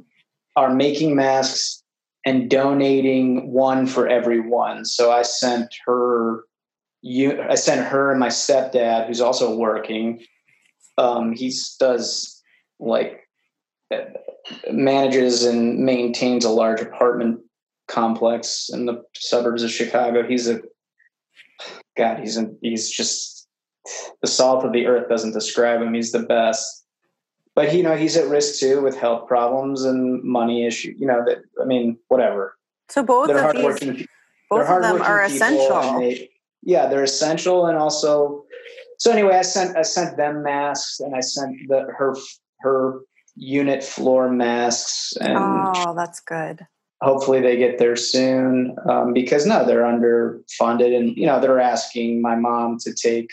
are 0.56 0.74
making 0.74 1.14
masks 1.14 1.84
and 2.26 2.50
donating 2.50 3.52
one 3.52 3.86
for 3.86 4.08
every 4.08 4.40
one. 4.40 4.86
So 4.86 5.12
I 5.12 5.24
sent 5.24 5.76
her 5.86 6.46
you 7.02 7.42
I 7.42 7.56
sent 7.56 7.86
her 7.86 8.12
and 8.12 8.20
my 8.20 8.30
stepdad, 8.30 9.08
who's 9.08 9.22
also 9.22 9.54
working. 9.56 10.24
Um, 10.98 11.34
he 11.34 11.54
does 11.80 12.42
like 12.80 13.28
uh, 13.94 14.06
manages 14.72 15.44
and 15.44 15.80
maintains 15.80 16.46
a 16.46 16.50
large 16.50 16.80
apartment 16.80 17.42
complex 17.92 18.70
in 18.72 18.86
the 18.86 19.04
suburbs 19.16 19.64
of 19.64 19.72
Chicago. 19.72 20.26
He's 20.28 20.48
a 20.48 20.62
God. 21.98 22.20
He's 22.20 22.38
a, 22.38 22.50
he's 22.62 22.90
just 22.90 23.48
the 24.22 24.28
salt 24.28 24.64
of 24.64 24.72
the 24.72 24.88
earth 24.88 25.10
doesn't 25.10 25.34
describe 25.34 25.82
him. 25.82 25.94
He's 25.94 26.12
the 26.12 26.24
best. 26.24 26.86
But 27.54 27.74
you 27.74 27.84
know 27.84 27.98
he's 27.98 28.16
at 28.16 28.30
risk 28.30 28.60
too 28.60 28.82
with 28.82 28.98
health 28.98 29.28
problems 29.28 29.84
and 29.84 30.24
money 30.24 30.66
issue. 30.66 30.94
You 30.98 31.08
know 31.08 31.24
that 31.28 31.40
I 31.62 31.66
mean 31.66 31.98
whatever. 32.08 32.56
So 32.90 33.04
both 33.04 33.28
they're 33.28 33.50
of 33.50 33.80
these, 33.80 34.08
both 34.50 34.68
of 34.68 34.82
them 34.82 35.02
are 35.02 35.24
essential. 35.24 36.00
They, 36.00 36.30
yeah, 36.64 36.88
they're 36.88 37.04
essential 37.04 37.66
and 37.66 37.78
also. 37.78 38.46
So 39.00 39.12
anyway, 39.12 39.36
I 39.36 39.42
sent 39.42 39.76
I 39.76 39.82
sent 39.82 40.16
them 40.16 40.44
masks 40.44 41.02
and 41.02 41.14
I 41.14 41.20
sent 41.20 41.58
the 41.68 41.88
her 41.98 42.16
her 42.62 43.02
unit 43.36 43.84
floor 43.84 44.30
masks 44.30 45.14
and 45.20 45.38
oh 45.38 45.94
that's 45.96 46.20
good 46.20 46.68
hopefully 47.02 47.42
they 47.42 47.58
get 47.58 47.80
there 47.80 47.96
soon 47.96 48.76
um, 48.90 49.14
because 49.14 49.46
no 49.46 49.66
they're 49.66 49.84
underfunded 49.84 50.96
and 50.96 51.16
you 51.18 51.26
know 51.26 51.40
they're 51.40 51.60
asking 51.60 52.22
my 52.22 52.36
mom 52.36 52.78
to 52.80 52.94
take 52.94 53.30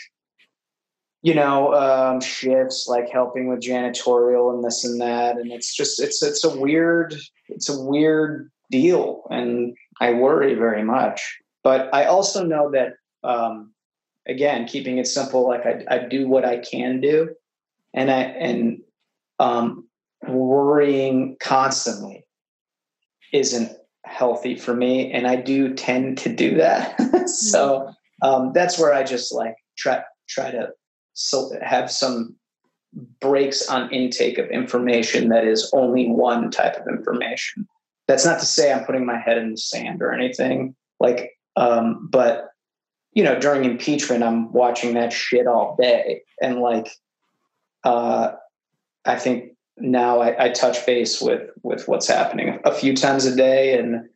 you 1.21 1.35
know 1.35 1.73
um, 1.73 2.21
shifts 2.21 2.87
like 2.87 3.09
helping 3.09 3.47
with 3.47 3.61
janitorial 3.61 4.53
and 4.53 4.63
this 4.63 4.83
and 4.83 4.99
that. 5.01 5.37
And 5.37 5.51
it's 5.51 5.75
just 5.75 6.01
it's 6.01 6.23
it's 6.23 6.43
a 6.43 6.57
weird 6.57 7.15
it's 7.47 7.69
a 7.69 7.79
weird 7.79 8.51
deal 8.71 9.23
and 9.31 9.75
i 9.99 10.13
worry 10.13 10.53
very 10.53 10.83
much. 10.83 11.37
But 11.63 11.93
i 11.93 12.05
also 12.05 12.43
know 12.43 12.71
that 12.71 12.93
um, 13.23 13.73
again 14.27 14.65
keeping 14.65 14.97
it 14.97 15.07
simple 15.07 15.47
like 15.47 15.65
I, 15.65 15.83
I 15.89 15.99
do 16.07 16.27
what 16.27 16.45
i 16.45 16.57
can 16.57 17.01
do 17.01 17.29
and 17.93 18.09
i 18.09 18.21
and 18.21 18.81
um, 19.39 19.87
worrying 20.27 21.37
constantly 21.39 22.25
isn't 23.33 23.71
healthy 24.05 24.55
for 24.55 24.73
me 24.73 25.11
and 25.11 25.27
i 25.27 25.35
do 25.35 25.73
tend 25.73 26.17
to 26.17 26.33
do 26.33 26.55
that 26.55 26.95
so 27.29 27.91
um, 28.21 28.51
that's 28.53 28.79
where 28.79 28.93
i 28.93 29.03
just 29.03 29.33
like 29.33 29.55
try 29.77 30.01
try 30.27 30.51
to 30.51 30.69
so 31.13 31.51
have 31.61 31.91
some 31.91 32.35
breaks 33.19 33.67
on 33.67 33.91
intake 33.91 34.37
of 34.37 34.49
information 34.49 35.29
that 35.29 35.45
is 35.45 35.69
only 35.73 36.07
one 36.09 36.49
type 36.49 36.75
of 36.75 36.87
information 36.87 37.67
that's 38.09 38.25
not 38.25 38.39
to 38.39 38.45
say 38.47 38.73
I'm 38.73 38.85
putting 38.85 39.05
my 39.05 39.19
head 39.19 39.37
in 39.37 39.51
the 39.51 39.57
sand 39.57 40.01
or 40.01 40.11
anything. 40.11 40.75
Like, 40.99 41.33
um, 41.55 42.09
but 42.11 42.49
you 43.13 43.23
know, 43.23 43.39
during 43.39 43.65
impeachment, 43.65 44.23
I'm 44.23 44.51
watching 44.51 44.95
that 44.95 45.13
shit 45.13 45.45
all 45.45 45.77
day, 45.79 46.23
and 46.41 46.59
like, 46.59 46.89
uh, 47.83 48.31
I 49.05 49.15
think 49.15 49.51
now 49.79 50.19
I, 50.19 50.45
I 50.45 50.49
touch 50.49 50.85
base 50.85 51.21
with 51.21 51.49
with 51.63 51.87
what's 51.87 52.07
happening 52.07 52.59
a 52.65 52.73
few 52.73 52.95
times 52.95 53.25
a 53.25 53.35
day, 53.35 53.77
and 53.77 54.09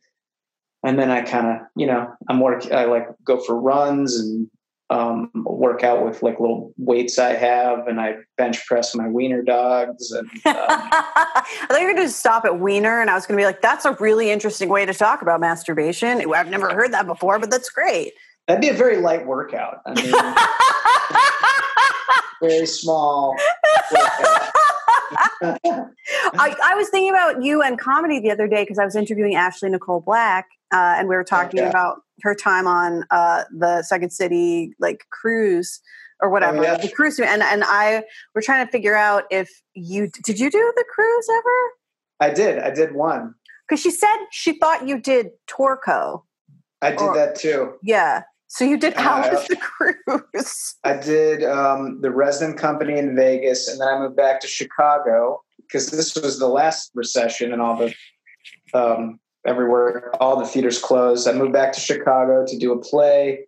and 0.84 0.98
then 0.98 1.10
I 1.10 1.22
kind 1.22 1.46
of, 1.46 1.66
you 1.76 1.86
know, 1.86 2.12
I'm 2.28 2.40
work. 2.40 2.70
I 2.70 2.84
like 2.84 3.08
go 3.24 3.40
for 3.40 3.58
runs 3.58 4.18
and 4.18 4.48
um, 4.90 5.30
work 5.34 5.82
out 5.82 6.04
with 6.04 6.22
like 6.22 6.38
little 6.38 6.74
weights 6.76 7.18
I 7.18 7.30
have, 7.34 7.88
and 7.88 8.00
I 8.00 8.16
bench 8.36 8.64
press 8.66 8.94
my 8.94 9.08
wiener 9.08 9.42
dogs. 9.42 10.12
And 10.12 10.28
um, 10.28 10.30
I 10.44 11.66
thought 11.68 11.80
you 11.80 11.86
were 11.86 11.94
going 11.94 12.06
to 12.06 12.12
stop 12.12 12.44
at 12.44 12.60
wiener, 12.60 13.00
and 13.00 13.08
I 13.08 13.14
was 13.14 13.26
going 13.26 13.38
to 13.38 13.40
be 13.40 13.46
like, 13.46 13.62
"That's 13.62 13.86
a 13.86 13.92
really 13.98 14.30
interesting 14.30 14.68
way 14.68 14.84
to 14.84 14.92
talk 14.92 15.22
about 15.22 15.40
masturbation." 15.40 16.32
I've 16.34 16.50
never 16.50 16.74
heard 16.74 16.92
that 16.92 17.06
before, 17.06 17.38
but 17.38 17.50
that's 17.50 17.70
great. 17.70 18.12
That'd 18.46 18.60
be 18.60 18.68
a 18.68 18.74
very 18.74 18.98
light 18.98 19.26
workout. 19.26 19.80
I 19.86 19.94
mean, 22.40 22.50
very 22.50 22.66
small. 22.66 23.36
I, 25.42 26.56
I, 26.64 26.74
was 26.74 26.88
thinking 26.88 27.10
about 27.10 27.42
you 27.42 27.62
and 27.62 27.78
comedy 27.78 28.20
the 28.20 28.30
other 28.30 28.48
day 28.48 28.62
because 28.62 28.78
I 28.78 28.84
was 28.84 28.96
interviewing 28.96 29.34
Ashley 29.34 29.70
Nicole 29.70 30.00
Black, 30.00 30.46
uh, 30.72 30.94
and 30.98 31.08
we 31.08 31.16
were 31.16 31.24
talking 31.24 31.60
okay. 31.60 31.68
about 31.68 31.98
her 32.22 32.34
time 32.34 32.66
on 32.66 33.04
uh, 33.10 33.44
the 33.56 33.82
Second 33.82 34.10
City 34.10 34.74
like 34.78 35.04
cruise 35.10 35.80
or 36.20 36.30
whatever 36.30 36.58
oh, 36.58 36.62
yeah. 36.62 36.76
the 36.76 36.88
cruise, 36.88 37.18
and 37.18 37.42
and 37.42 37.64
I 37.64 38.04
were 38.34 38.42
trying 38.42 38.64
to 38.64 38.70
figure 38.70 38.94
out 38.94 39.24
if 39.30 39.50
you 39.74 40.08
did 40.24 40.38
you 40.38 40.50
do 40.50 40.72
the 40.76 40.84
cruise 40.94 41.28
ever? 41.38 41.70
I 42.20 42.34
did. 42.34 42.58
I 42.58 42.70
did 42.70 42.94
one 42.94 43.34
because 43.68 43.80
she 43.80 43.90
said 43.90 44.16
she 44.30 44.58
thought 44.58 44.86
you 44.86 45.00
did 45.00 45.30
TourCo. 45.48 46.22
I 46.82 46.90
did 46.90 47.00
or, 47.00 47.14
that 47.14 47.36
too. 47.36 47.74
Yeah. 47.82 48.22
So 48.54 48.64
you 48.64 48.76
did 48.76 48.94
how 48.94 49.28
was 49.32 49.48
the 49.48 49.56
cruise? 49.56 50.76
I 50.84 50.96
did 50.96 51.42
um, 51.42 52.00
the 52.02 52.12
resident 52.12 52.56
company 52.56 52.96
in 52.96 53.16
Vegas, 53.16 53.66
and 53.66 53.80
then 53.80 53.88
I 53.88 53.98
moved 53.98 54.14
back 54.14 54.40
to 54.42 54.46
Chicago 54.46 55.42
because 55.56 55.90
this 55.90 56.14
was 56.14 56.38
the 56.38 56.46
last 56.46 56.92
recession 56.94 57.52
and 57.52 57.60
all 57.60 57.76
the 57.76 57.92
um, 58.72 59.18
everywhere, 59.44 60.14
all 60.22 60.38
the 60.38 60.46
theaters 60.46 60.78
closed. 60.80 61.26
I 61.26 61.32
moved 61.32 61.52
back 61.52 61.72
to 61.72 61.80
Chicago 61.80 62.46
to 62.46 62.56
do 62.56 62.70
a 62.70 62.78
play. 62.78 63.40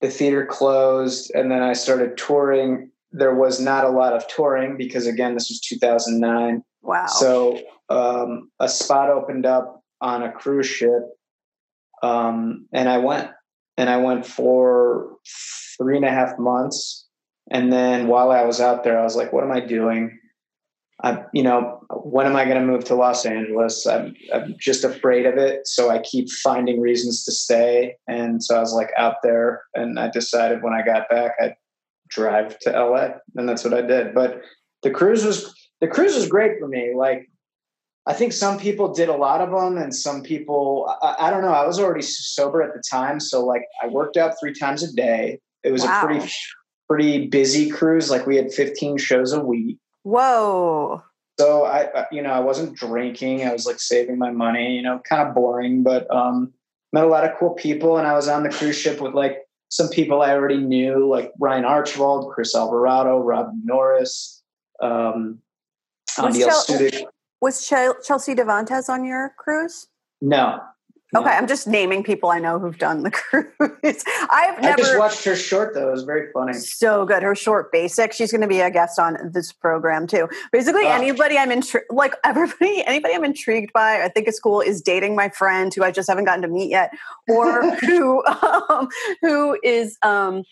The 0.00 0.08
theater 0.08 0.46
closed, 0.46 1.32
and 1.34 1.50
then 1.50 1.64
I 1.64 1.72
started 1.72 2.16
touring. 2.16 2.92
There 3.10 3.34
was 3.34 3.58
not 3.58 3.84
a 3.84 3.90
lot 3.90 4.12
of 4.12 4.24
touring 4.28 4.76
because, 4.76 5.08
again, 5.08 5.34
this 5.34 5.48
was 5.48 5.58
2009. 5.62 6.62
Wow. 6.80 7.06
So 7.06 7.60
um, 7.88 8.52
a 8.60 8.68
spot 8.68 9.10
opened 9.10 9.46
up 9.46 9.82
on 10.00 10.22
a 10.22 10.30
cruise 10.30 10.68
ship, 10.68 11.02
um, 12.04 12.68
and 12.72 12.88
I 12.88 12.98
went. 12.98 13.32
And 13.76 13.90
I 13.90 13.96
went 13.96 14.26
for 14.26 15.16
three 15.76 15.96
and 15.96 16.04
a 16.04 16.10
half 16.10 16.38
months. 16.38 17.06
And 17.50 17.72
then 17.72 18.06
while 18.06 18.30
I 18.30 18.42
was 18.42 18.60
out 18.60 18.84
there, 18.84 18.98
I 18.98 19.02
was 19.02 19.16
like, 19.16 19.32
what 19.32 19.44
am 19.44 19.52
I 19.52 19.60
doing? 19.60 20.18
I'm, 21.02 21.24
you 21.34 21.42
know, 21.42 21.84
when 21.90 22.26
am 22.26 22.36
I 22.36 22.44
going 22.44 22.58
to 22.58 22.64
move 22.64 22.84
to 22.84 22.94
Los 22.94 23.26
Angeles? 23.26 23.86
I'm, 23.86 24.14
I'm 24.32 24.54
just 24.58 24.84
afraid 24.84 25.26
of 25.26 25.36
it. 25.36 25.66
So 25.66 25.90
I 25.90 25.98
keep 25.98 26.30
finding 26.30 26.80
reasons 26.80 27.24
to 27.24 27.32
stay. 27.32 27.96
And 28.06 28.42
so 28.42 28.56
I 28.56 28.60
was 28.60 28.72
like 28.72 28.90
out 28.96 29.16
there 29.22 29.62
and 29.74 29.98
I 29.98 30.08
decided 30.08 30.62
when 30.62 30.72
I 30.72 30.82
got 30.82 31.08
back, 31.10 31.32
I'd 31.40 31.56
drive 32.08 32.58
to 32.60 32.70
LA 32.70 33.08
and 33.34 33.48
that's 33.48 33.64
what 33.64 33.74
I 33.74 33.82
did. 33.82 34.14
But 34.14 34.42
the 34.82 34.90
cruise 34.90 35.24
was, 35.24 35.52
the 35.80 35.88
cruise 35.88 36.14
was 36.14 36.28
great 36.28 36.58
for 36.58 36.68
me. 36.68 36.94
Like, 36.96 37.28
I 38.06 38.12
think 38.12 38.32
some 38.32 38.58
people 38.58 38.92
did 38.92 39.08
a 39.08 39.16
lot 39.16 39.40
of 39.40 39.50
them 39.50 39.78
and 39.78 39.94
some 39.94 40.22
people, 40.22 40.94
I, 41.00 41.16
I 41.20 41.30
don't 41.30 41.42
know. 41.42 41.52
I 41.52 41.66
was 41.66 41.80
already 41.80 42.02
sober 42.02 42.62
at 42.62 42.74
the 42.74 42.82
time. 42.88 43.18
So 43.18 43.44
like 43.44 43.64
I 43.82 43.88
worked 43.88 44.16
out 44.16 44.34
three 44.38 44.52
times 44.52 44.82
a 44.82 44.92
day. 44.92 45.40
It 45.62 45.72
was 45.72 45.82
wow. 45.82 46.02
a 46.02 46.06
pretty, 46.06 46.30
pretty 46.88 47.26
busy 47.28 47.70
cruise. 47.70 48.10
Like 48.10 48.26
we 48.26 48.36
had 48.36 48.52
15 48.52 48.98
shows 48.98 49.32
a 49.32 49.40
week. 49.40 49.78
Whoa. 50.02 51.02
So 51.40 51.64
I, 51.64 52.06
you 52.12 52.22
know, 52.22 52.30
I 52.30 52.40
wasn't 52.40 52.76
drinking. 52.76 53.44
I 53.44 53.52
was 53.52 53.66
like 53.66 53.80
saving 53.80 54.18
my 54.18 54.30
money, 54.30 54.76
you 54.76 54.82
know, 54.82 55.00
kind 55.08 55.26
of 55.26 55.34
boring, 55.34 55.82
but 55.82 56.08
um, 56.14 56.52
met 56.92 57.04
a 57.04 57.08
lot 57.08 57.24
of 57.24 57.36
cool 57.38 57.54
people. 57.54 57.96
And 57.96 58.06
I 58.06 58.12
was 58.12 58.28
on 58.28 58.42
the 58.42 58.50
cruise 58.50 58.78
ship 58.78 59.00
with 59.00 59.14
like 59.14 59.38
some 59.70 59.88
people 59.88 60.20
I 60.20 60.32
already 60.32 60.58
knew, 60.58 61.08
like 61.08 61.32
Ryan 61.40 61.64
Archibald, 61.64 62.32
Chris 62.32 62.54
Alvarado, 62.54 63.18
Rob 63.18 63.50
Norris, 63.64 64.42
um, 64.80 65.40
was, 66.18 66.38
Chel- 66.38 67.10
was 67.44 67.66
Chelsea 67.66 68.34
Devantez 68.34 68.88
on 68.88 69.04
your 69.04 69.34
cruise? 69.38 69.86
No, 70.20 70.60
Okay, 71.16 71.30
I'm 71.30 71.46
just 71.46 71.68
naming 71.68 72.02
people 72.02 72.30
I 72.30 72.40
know 72.40 72.58
who've 72.58 72.76
done 72.76 73.04
the 73.04 73.10
cruise. 73.12 74.04
I've 74.30 74.60
never. 74.60 74.72
I 74.72 74.76
just 74.76 74.98
watched 74.98 75.24
her 75.24 75.36
short 75.36 75.74
though; 75.74 75.88
it 75.88 75.92
was 75.92 76.02
very 76.02 76.32
funny. 76.32 76.54
So 76.54 77.06
good. 77.06 77.22
Her 77.22 77.36
short 77.36 77.70
basic. 77.70 78.12
She's 78.12 78.32
going 78.32 78.40
to 78.40 78.48
be 78.48 78.60
a 78.60 78.70
guest 78.70 78.98
on 78.98 79.16
this 79.32 79.52
program 79.52 80.06
too. 80.06 80.28
Basically, 80.50 80.86
oh. 80.86 80.90
anybody 80.90 81.38
I'm 81.38 81.52
intrigued, 81.52 81.86
like 81.90 82.14
everybody, 82.24 82.82
anybody 82.86 83.14
I'm 83.14 83.24
intrigued 83.24 83.72
by, 83.72 84.02
I 84.02 84.08
think 84.08 84.26
is 84.26 84.40
cool, 84.40 84.60
is 84.60 84.80
dating 84.80 85.14
my 85.14 85.28
friend 85.28 85.72
who 85.72 85.84
I 85.84 85.92
just 85.92 86.08
haven't 86.08 86.24
gotten 86.24 86.42
to 86.42 86.48
meet 86.48 86.70
yet, 86.70 86.90
or 87.28 87.76
who 87.76 88.24
um, 88.26 88.88
who 89.20 89.56
is 89.62 89.96
um, 90.02 90.42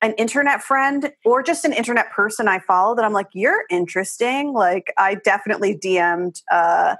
an 0.00 0.12
internet 0.14 0.62
friend 0.62 1.12
or 1.24 1.42
just 1.42 1.64
an 1.64 1.72
internet 1.72 2.10
person 2.10 2.46
I 2.48 2.60
follow 2.60 2.94
that 2.94 3.04
I'm 3.04 3.12
like, 3.12 3.28
you're 3.32 3.64
interesting. 3.70 4.52
Like, 4.52 4.92
I 4.96 5.16
definitely 5.16 5.76
DM'd. 5.76 6.42
Uh, 6.50 6.96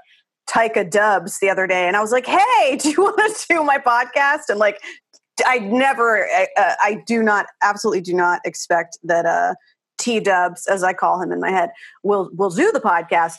Taika 0.49 0.89
Dubs 0.89 1.39
the 1.39 1.49
other 1.49 1.67
day, 1.67 1.87
and 1.87 1.95
I 1.95 2.01
was 2.01 2.11
like, 2.11 2.25
"Hey, 2.25 2.75
do 2.81 2.89
you 2.89 3.01
want 3.01 3.37
to 3.37 3.45
do 3.49 3.63
my 3.63 3.77
podcast?" 3.77 4.49
And 4.49 4.59
like, 4.59 4.81
I 5.45 5.59
never, 5.59 6.27
uh, 6.27 6.75
I 6.81 7.03
do 7.05 7.23
not, 7.23 7.45
absolutely 7.61 8.01
do 8.01 8.13
not 8.13 8.41
expect 8.45 8.97
that 9.03 9.25
uh, 9.25 9.55
T 9.99 10.19
Dubs, 10.19 10.65
as 10.67 10.83
I 10.83 10.93
call 10.93 11.21
him 11.21 11.31
in 11.31 11.39
my 11.39 11.51
head, 11.51 11.69
will 12.03 12.29
will 12.33 12.49
do 12.49 12.71
the 12.71 12.79
podcast. 12.79 13.35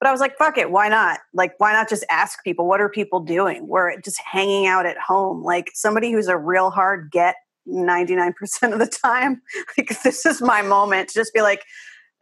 But 0.00 0.08
I 0.08 0.12
was 0.12 0.20
like, 0.20 0.36
"Fuck 0.36 0.58
it, 0.58 0.70
why 0.70 0.88
not? 0.88 1.20
Like, 1.32 1.54
why 1.58 1.72
not 1.72 1.88
just 1.88 2.04
ask 2.10 2.42
people 2.44 2.66
what 2.66 2.80
are 2.80 2.88
people 2.88 3.20
doing? 3.20 3.66
We're 3.66 4.00
just 4.00 4.20
hanging 4.20 4.66
out 4.66 4.84
at 4.84 4.98
home. 4.98 5.42
Like 5.42 5.70
somebody 5.74 6.12
who's 6.12 6.28
a 6.28 6.36
real 6.36 6.70
hard 6.70 7.10
get." 7.10 7.36
99% 7.68 8.34
of 8.72 8.78
the 8.78 8.86
time 8.86 9.40
like 9.78 10.02
this 10.02 10.26
is 10.26 10.40
my 10.40 10.62
moment 10.62 11.08
to 11.08 11.14
just 11.14 11.32
be 11.32 11.42
like 11.42 11.62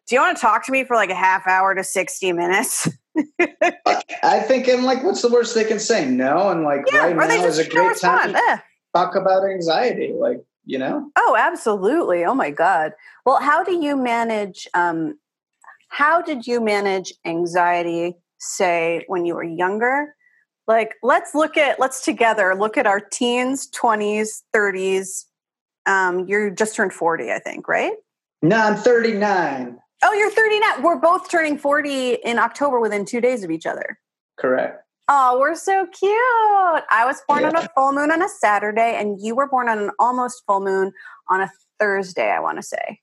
do 0.07 0.17
you 0.17 0.21
want 0.21 0.37
to 0.37 0.41
talk 0.41 0.67
to 0.67 0.73
me 0.73 0.85
for 0.85 0.97
like 0.97 1.11
a 1.11 1.15
half 1.15 1.47
hour 1.47 1.75
to 1.75 1.85
60 1.85 2.33
minutes 2.33 2.89
I 4.23 4.41
think, 4.41 4.69
and 4.69 4.85
like, 4.85 5.03
what's 5.03 5.23
the 5.23 5.29
worst 5.29 5.55
they 5.55 5.65
can 5.65 5.81
say? 5.81 6.09
No, 6.09 6.49
and 6.49 6.63
like, 6.63 6.83
yeah, 6.93 7.11
right 7.13 7.29
now 7.29 7.45
is 7.45 7.59
a 7.59 7.69
great 7.69 7.97
time 7.99 8.33
to 8.33 8.39
eh. 8.39 8.59
talk 8.95 9.15
about 9.15 9.45
anxiety. 9.45 10.13
Like, 10.17 10.43
you 10.65 10.79
know? 10.79 11.11
Oh, 11.17 11.37
absolutely. 11.39 12.25
Oh 12.25 12.35
my 12.35 12.51
God. 12.51 12.93
Well, 13.27 13.41
how 13.41 13.65
do 13.65 13.73
you 13.73 13.97
manage? 13.97 14.69
Um, 14.75 15.19
how 15.89 16.23
did 16.23 16.47
you 16.47 16.61
manage 16.61 17.13
anxiety? 17.25 18.15
Say 18.39 19.05
when 19.09 19.25
you 19.25 19.35
were 19.35 19.45
younger. 19.45 20.15
Like, 20.67 20.95
let's 21.03 21.35
look 21.35 21.57
at 21.57 21.81
let's 21.81 22.05
together 22.05 22.55
look 22.55 22.77
at 22.77 22.87
our 22.87 23.01
teens, 23.01 23.67
twenties, 23.69 24.45
thirties. 24.53 25.27
Um, 25.91 26.27
you're 26.27 26.51
just 26.51 26.75
turned 26.75 26.93
forty, 26.93 27.33
I 27.33 27.39
think, 27.39 27.69
right? 27.69 27.93
No, 28.43 28.57
I'm 28.57 28.77
39. 28.77 29.79
Oh, 30.03 30.13
you're 30.15 30.31
39. 30.31 30.83
We're 30.83 30.97
both 30.97 31.31
turning 31.31 31.59
40 31.59 32.15
in 32.25 32.39
October 32.39 32.81
within 32.81 33.05
two 33.05 33.21
days 33.21 33.45
of 33.45 33.51
each 33.51 33.67
other. 33.67 33.99
Correct. 34.39 34.83
Oh, 35.09 35.39
we're 35.39 35.57
so 35.57 35.87
cute. 35.87 36.13
I 36.91 37.03
was 37.05 37.21
born 37.29 37.43
yeah. 37.43 37.49
on 37.49 37.57
a 37.57 37.69
full 37.75 37.93
moon 37.93 38.11
on 38.11 38.23
a 38.23 38.29
Saturday, 38.29 38.97
and 38.99 39.21
you 39.21 39.35
were 39.35 39.49
born 39.49 39.69
on 39.69 39.79
an 39.79 39.91
almost 39.99 40.43
full 40.47 40.61
moon 40.61 40.93
on 41.29 41.41
a 41.43 41.51
Thursday, 41.79 42.31
I 42.31 42.41
want 42.41 42.59
to 42.59 42.63
say. 42.63 43.01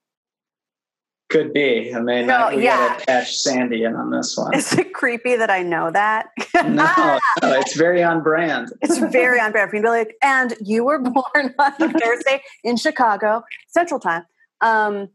Could 1.30 1.52
be. 1.52 1.94
I 1.94 2.00
mean, 2.00 2.28
no, 2.28 2.52
we 2.56 2.64
yeah. 2.64 2.88
gotta 2.88 3.06
catch 3.06 3.36
Sandy 3.36 3.84
in 3.84 3.96
on 3.96 4.12
this 4.12 4.38
one. 4.38 4.54
Is 4.54 4.72
it 4.72 4.94
creepy 4.94 5.36
that 5.36 5.50
I 5.50 5.62
know 5.62 5.92
that? 5.92 6.28
no, 6.56 7.20
no, 7.42 7.60
it's 7.60 7.76
very 7.76 8.02
on 8.02 8.24
brand. 8.24 8.72
It's 8.82 8.98
very 8.98 9.38
on 9.38 9.52
brand. 9.52 9.70
For 9.70 9.82
be 9.82 9.86
like, 9.86 10.16
and 10.22 10.54
you 10.62 10.86
were 10.86 11.00
born 11.00 11.54
on 11.60 11.94
Thursday 11.94 12.42
in 12.64 12.78
Chicago, 12.78 13.44
Central 13.68 14.00
Time. 14.00 14.24
Um, 14.62 15.10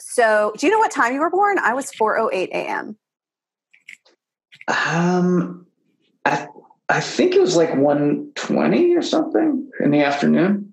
so, 0.00 0.54
do 0.56 0.66
you 0.66 0.72
know 0.72 0.78
what 0.78 0.92
time 0.92 1.12
you 1.12 1.20
were 1.20 1.30
born? 1.30 1.58
I 1.58 1.74
was 1.74 1.92
4:08 1.92 2.48
a.m. 2.48 2.96
Um, 4.66 5.66
I 6.24 6.46
I 6.88 7.00
think 7.00 7.34
it 7.34 7.40
was 7.40 7.54
like 7.54 7.70
1:20 7.70 8.96
or 8.96 9.02
something 9.02 9.70
in 9.80 9.90
the 9.90 10.02
afternoon. 10.02 10.67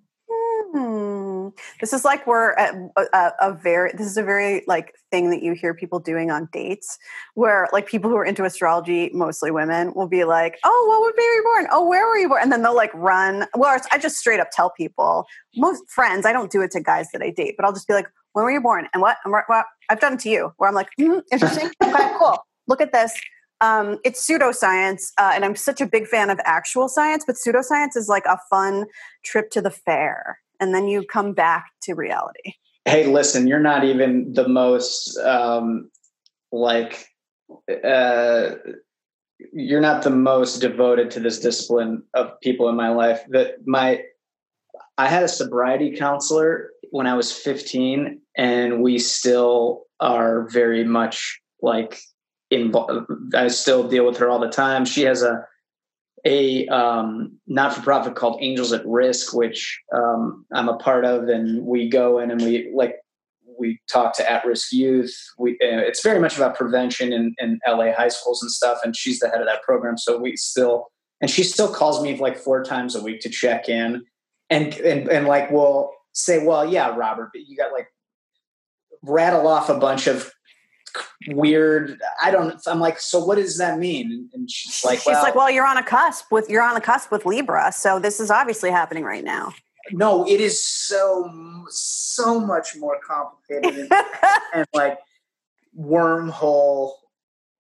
This 1.80 1.94
is 1.94 2.06
like 2.06 2.26
we're 2.28 2.54
at 2.54 2.76
a, 2.98 3.32
a, 3.40 3.54
very 3.54 3.92
this 3.94 4.08
is 4.08 4.18
a 4.18 4.24
very 4.24 4.64
like 4.68 4.94
thing 5.12 5.30
that 5.30 5.42
you 5.42 5.54
hear 5.54 5.74
people 5.74 6.00
doing 6.00 6.32
on 6.32 6.50
dates 6.52 6.98
where 7.34 7.68
like 7.72 7.88
people 7.88 8.10
who 8.10 8.18
are 8.18 8.26
into 8.26 8.44
astrology 8.44 9.10
mostly 9.14 9.52
women 9.52 9.94
will 9.94 10.08
be 10.08 10.24
like 10.24 10.60
oh 10.64 10.86
what 10.88 11.02
would 11.02 11.16
be 11.16 11.22
you 11.22 11.44
born 11.54 11.68
oh 11.72 11.88
where 11.88 12.06
were 12.08 12.18
you 12.18 12.28
born 12.28 12.42
and 12.42 12.52
then 12.52 12.62
they'll 12.62 12.76
like 12.76 12.94
run 12.94 13.46
well 13.56 13.80
I 13.92 13.98
just 13.98 14.18
straight 14.18 14.40
up 14.40 14.50
tell 14.52 14.72
people 14.72 15.26
most 15.56 15.84
friends 15.90 16.26
I 16.26 16.34
don't 16.34 16.52
do 16.52 16.62
it 16.62 16.72
to 16.72 16.82
guys 16.82 17.12
that 17.12 17.22
I 17.22 17.30
date 17.30 17.56
but 17.58 17.66
I'll 17.66 17.74
just 17.74 17.88
be 17.88 17.94
like 17.94 18.08
when 18.36 18.44
were 18.44 18.52
you 18.52 18.60
born? 18.60 18.88
And 18.94 19.02
what? 19.02 19.18
And 19.24 19.32
what, 19.32 19.66
I've 19.90 20.02
done 20.02 20.18
to 20.18 20.30
you, 20.30 20.52
where 20.58 20.68
I'm 20.68 20.76
like, 20.76 20.90
mm, 21.00 21.22
interesting. 21.32 21.72
okay, 21.82 22.12
cool. 22.20 22.38
Look 22.68 22.82
at 22.82 22.92
this. 22.92 23.14
Um, 23.62 23.98
it's 24.04 24.30
pseudoscience, 24.30 25.14
uh, 25.18 25.32
and 25.34 25.46
I'm 25.46 25.56
such 25.56 25.80
a 25.80 25.86
big 25.86 26.06
fan 26.06 26.30
of 26.30 26.40
actual 26.44 26.90
science, 26.90 27.24
but 27.26 27.38
pseudoscience 27.38 27.96
is 27.96 28.10
like 28.10 28.26
a 28.26 28.38
fun 28.50 28.88
trip 29.24 29.52
to 29.52 29.62
the 29.62 29.72
fair, 29.72 30.40
and 30.60 30.74
then 30.74 30.88
you 30.88 31.06
come 31.06 31.34
back 31.34 31.66
to 31.84 31.94
reality. 31.94 32.54
Hey, 32.86 33.08
listen, 33.08 33.48
you're 33.48 33.60
not 33.60 33.84
even 33.84 34.34
the 34.34 34.48
most 34.48 35.18
um, 35.20 35.90
like 36.52 37.08
uh, 37.84 38.52
you're 39.54 39.82
not 39.82 40.04
the 40.04 40.10
most 40.10 40.60
devoted 40.60 41.12
to 41.12 41.20
this 41.20 41.40
discipline 41.40 42.04
of 42.14 42.40
people 42.42 42.70
in 42.70 42.76
my 42.76 42.90
life. 42.90 43.22
That 43.30 43.66
my 43.66 44.04
I 44.98 45.08
had 45.08 45.24
a 45.24 45.28
sobriety 45.28 45.96
counselor 45.96 46.70
when 46.92 47.08
I 47.08 47.16
was 47.16 47.32
15, 47.32 48.22
and 48.38 48.82
we 48.82 49.00
still 49.00 49.84
are 50.00 50.48
very 50.50 50.84
much 50.84 51.42
like 51.62 52.00
involved. 52.52 53.10
I 53.34 53.48
still 53.50 53.88
deal 53.88 54.06
with 54.06 54.18
her 54.18 54.30
all 54.30 54.40
the 54.40 54.50
time. 54.50 54.86
She 54.86 55.02
has 55.02 55.22
a 55.22 55.46
a 56.26 56.68
um, 56.68 57.38
not 57.48 57.74
for 57.74 57.82
profit 57.82 58.16
called 58.16 58.40
Angels 58.42 58.74
at 58.74 58.86
Risk, 58.86 59.34
which 59.34 59.80
um, 59.94 60.46
I'm 60.52 60.70
a 60.70 60.78
part 60.78 61.06
of, 61.06 61.30
and 61.30 61.66
we 61.66 61.88
go 61.88 62.20
in 62.20 62.32
and 62.32 62.42
we 62.42 62.72
like 62.74 62.96
we 63.58 63.80
talk 63.90 64.16
to 64.18 64.30
at 64.30 64.46
risk 64.46 64.74
youth. 64.74 65.16
We 65.38 65.52
uh, 65.52 65.80
it's 65.80 66.04
very 66.04 66.20
much 66.20 66.36
about 66.36 66.56
prevention 66.56 67.14
in, 67.14 67.36
in 67.38 67.60
LA 67.68 67.94
high 67.94 68.10
schools 68.10 68.42
and 68.42 68.52
stuff. 68.52 68.80
And 68.84 68.96
she's 68.96 69.20
the 69.20 69.30
head 69.30 69.40
of 69.40 69.48
that 69.48 69.62
program, 69.64 69.98
so 69.98 70.18
we 70.18 70.36
still 70.36 70.88
and 71.22 71.30
she 71.30 71.44
still 71.44 71.74
calls 71.74 72.02
me 72.02 72.18
like 72.18 72.38
four 72.38 72.64
times 72.64 72.96
a 72.96 73.02
week 73.02 73.22
to 73.22 73.30
check 73.30 73.70
in, 73.70 74.04
and 74.50 74.74
and 74.76 75.08
and 75.10 75.28
like 75.28 75.52
we'll 75.52 75.92
say, 76.14 76.46
well, 76.46 76.68
yeah, 76.68 76.96
Robert, 76.96 77.30
but 77.34 77.44
you 77.48 77.56
got 77.56 77.72
like 77.72 77.88
rattle 79.04 79.48
off 79.48 79.70
a 79.70 79.78
bunch 79.78 80.08
of 80.08 80.32
weird 81.30 82.00
i 82.22 82.32
don't 82.32 82.62
i'm 82.68 82.80
like 82.80 83.00
so 83.00 83.24
what 83.24 83.36
does 83.36 83.58
that 83.58 83.80
mean? 83.80 84.30
And 84.34 84.50
she's 84.50 84.84
like 84.84 85.00
she's 85.00 85.08
well, 85.08 85.24
like 85.24 85.36
well 85.36 85.50
you're 85.50 85.66
on 85.66 85.78
a 85.78 85.84
cusp 85.84 86.32
with 86.32 86.50
you're 86.50 86.62
on 86.62 86.76
a 86.76 86.82
cusp 86.82 87.12
with 87.12 87.26
libra 87.26 87.72
so 87.72 88.00
this 88.00 88.20
is 88.20 88.32
obviously 88.32 88.72
happening 88.72 89.04
right 89.04 89.24
now. 89.24 89.54
No 89.92 90.28
it 90.28 90.42
is 90.42 90.64
so 90.64 91.32
so 91.70 92.40
much 92.40 92.76
more 92.76 92.98
complicated 93.06 93.92
and, 93.92 94.06
and 94.54 94.68
like 94.74 95.00
wormhole. 95.80 96.94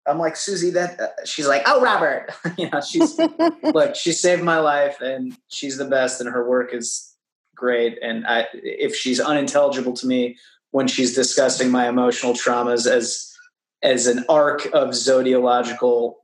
I'm 0.07 0.19
like 0.19 0.35
susie 0.35 0.71
that 0.71 0.99
uh, 0.99 1.07
she's 1.25 1.47
like 1.47 1.63
oh 1.65 1.81
robert. 1.81 2.31
You 2.57 2.69
know 2.69 2.81
she's 2.81 3.19
look 3.63 3.95
she 3.95 4.11
saved 4.11 4.43
my 4.43 4.59
life 4.59 5.01
and 5.01 5.35
she's 5.47 5.77
the 5.77 5.85
best 5.85 6.21
and 6.21 6.29
her 6.29 6.47
work 6.47 6.73
is 6.73 7.15
great. 7.55 7.97
And 8.01 8.25
i 8.27 8.47
if 8.53 8.95
she's 8.95 9.19
unintelligible 9.19 9.93
to 9.93 10.07
me 10.07 10.37
when 10.75 10.87
she's 10.89 11.15
discussing 11.15 11.71
my 11.71 11.87
emotional 11.87 12.33
traumas 12.33 12.85
as 12.85 13.33
as 13.81 14.07
an 14.07 14.25
arc 14.27 14.65
of 14.73 14.89
zodiological 14.89 16.15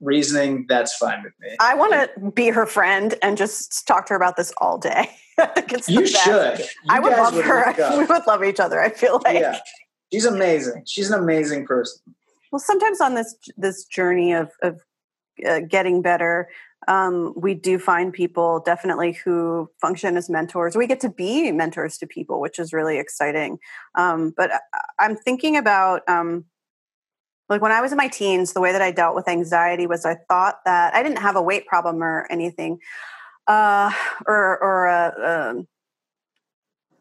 reasoning, 0.00 0.64
that's 0.70 0.96
fine 0.96 1.22
with 1.22 1.34
me. 1.38 1.54
I 1.60 1.74
want 1.74 1.92
to 1.92 2.30
be 2.30 2.48
her 2.48 2.64
friend 2.64 3.14
and 3.20 3.36
just 3.36 3.86
talk 3.86 4.06
to 4.06 4.14
her 4.14 4.16
about 4.16 4.38
this 4.38 4.54
all 4.56 4.78
day. 4.78 5.10
you 5.86 6.06
should. 6.06 6.60
You 6.60 6.64
I 6.88 6.98
would 6.98 7.12
love 7.12 7.34
would 7.34 7.44
her. 7.44 7.74
we 7.98 8.06
would 8.06 8.26
love 8.26 8.42
each 8.42 8.58
other. 8.58 8.80
I 8.80 8.88
feel 8.88 9.20
like. 9.22 9.38
Yeah, 9.38 9.58
she's 10.10 10.24
amazing. 10.24 10.84
She's 10.86 11.10
an 11.10 11.20
amazing 11.20 11.66
person. 11.66 12.00
Well, 12.50 12.58
sometimes 12.58 13.02
on 13.02 13.16
this 13.16 13.34
this 13.58 13.84
journey 13.84 14.32
of 14.32 14.50
of 14.62 14.80
uh, 15.46 15.60
getting 15.68 16.00
better, 16.00 16.48
um, 16.88 17.34
we 17.36 17.54
do 17.54 17.78
find 17.78 18.12
people 18.12 18.60
definitely 18.60 19.12
who 19.12 19.70
function 19.80 20.16
as 20.16 20.30
mentors. 20.30 20.76
We 20.76 20.86
get 20.86 21.00
to 21.00 21.10
be 21.10 21.52
mentors 21.52 21.98
to 21.98 22.06
people, 22.06 22.40
which 22.40 22.58
is 22.58 22.72
really 22.72 22.98
exciting. 22.98 23.58
Um, 23.94 24.32
but 24.36 24.50
I'm 24.98 25.16
thinking 25.16 25.56
about 25.56 26.02
um, 26.08 26.46
like 27.48 27.60
when 27.60 27.72
I 27.72 27.80
was 27.80 27.92
in 27.92 27.98
my 27.98 28.08
teens, 28.08 28.52
the 28.52 28.60
way 28.60 28.72
that 28.72 28.80
I 28.80 28.92
dealt 28.92 29.14
with 29.14 29.28
anxiety 29.28 29.86
was 29.86 30.06
I 30.06 30.16
thought 30.28 30.60
that 30.64 30.94
I 30.94 31.02
didn't 31.02 31.18
have 31.18 31.36
a 31.36 31.42
weight 31.42 31.66
problem 31.66 32.02
or 32.02 32.26
anything, 32.30 32.78
uh, 33.46 33.92
or 34.26 34.62
or 34.62 34.86
a. 34.86 35.50
Um, 35.50 35.66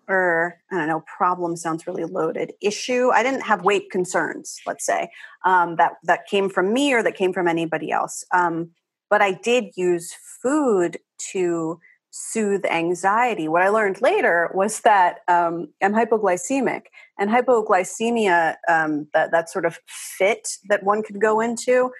or 0.09 0.57
I 0.71 0.77
don't 0.77 0.87
know, 0.87 1.03
problem 1.17 1.55
sounds 1.55 1.85
really 1.85 2.03
loaded. 2.03 2.53
Issue. 2.61 3.11
I 3.13 3.21
didn't 3.21 3.41
have 3.41 3.63
weight 3.63 3.91
concerns, 3.91 4.59
let's 4.65 4.83
say, 4.83 5.11
um, 5.45 5.75
that 5.75 5.97
that 6.03 6.25
came 6.25 6.49
from 6.49 6.73
me 6.73 6.93
or 6.93 7.03
that 7.03 7.15
came 7.15 7.31
from 7.31 7.47
anybody 7.47 7.91
else. 7.91 8.23
Um, 8.33 8.71
but 9.09 9.21
I 9.21 9.33
did 9.33 9.65
use 9.75 10.13
food 10.41 10.97
to 11.31 11.79
soothe 12.11 12.65
anxiety. 12.65 13.47
What 13.47 13.61
I 13.61 13.69
learned 13.69 14.01
later 14.01 14.49
was 14.53 14.81
that 14.81 15.19
um, 15.27 15.69
I'm 15.81 15.93
hypoglycemic, 15.93 16.83
and 17.17 17.29
hypoglycemia, 17.29 18.55
um, 18.67 19.07
that 19.13 19.31
that 19.31 19.49
sort 19.49 19.65
of 19.65 19.79
fit 19.87 20.47
that 20.69 20.83
one 20.83 21.03
could 21.03 21.21
go 21.21 21.39
into, 21.39 21.91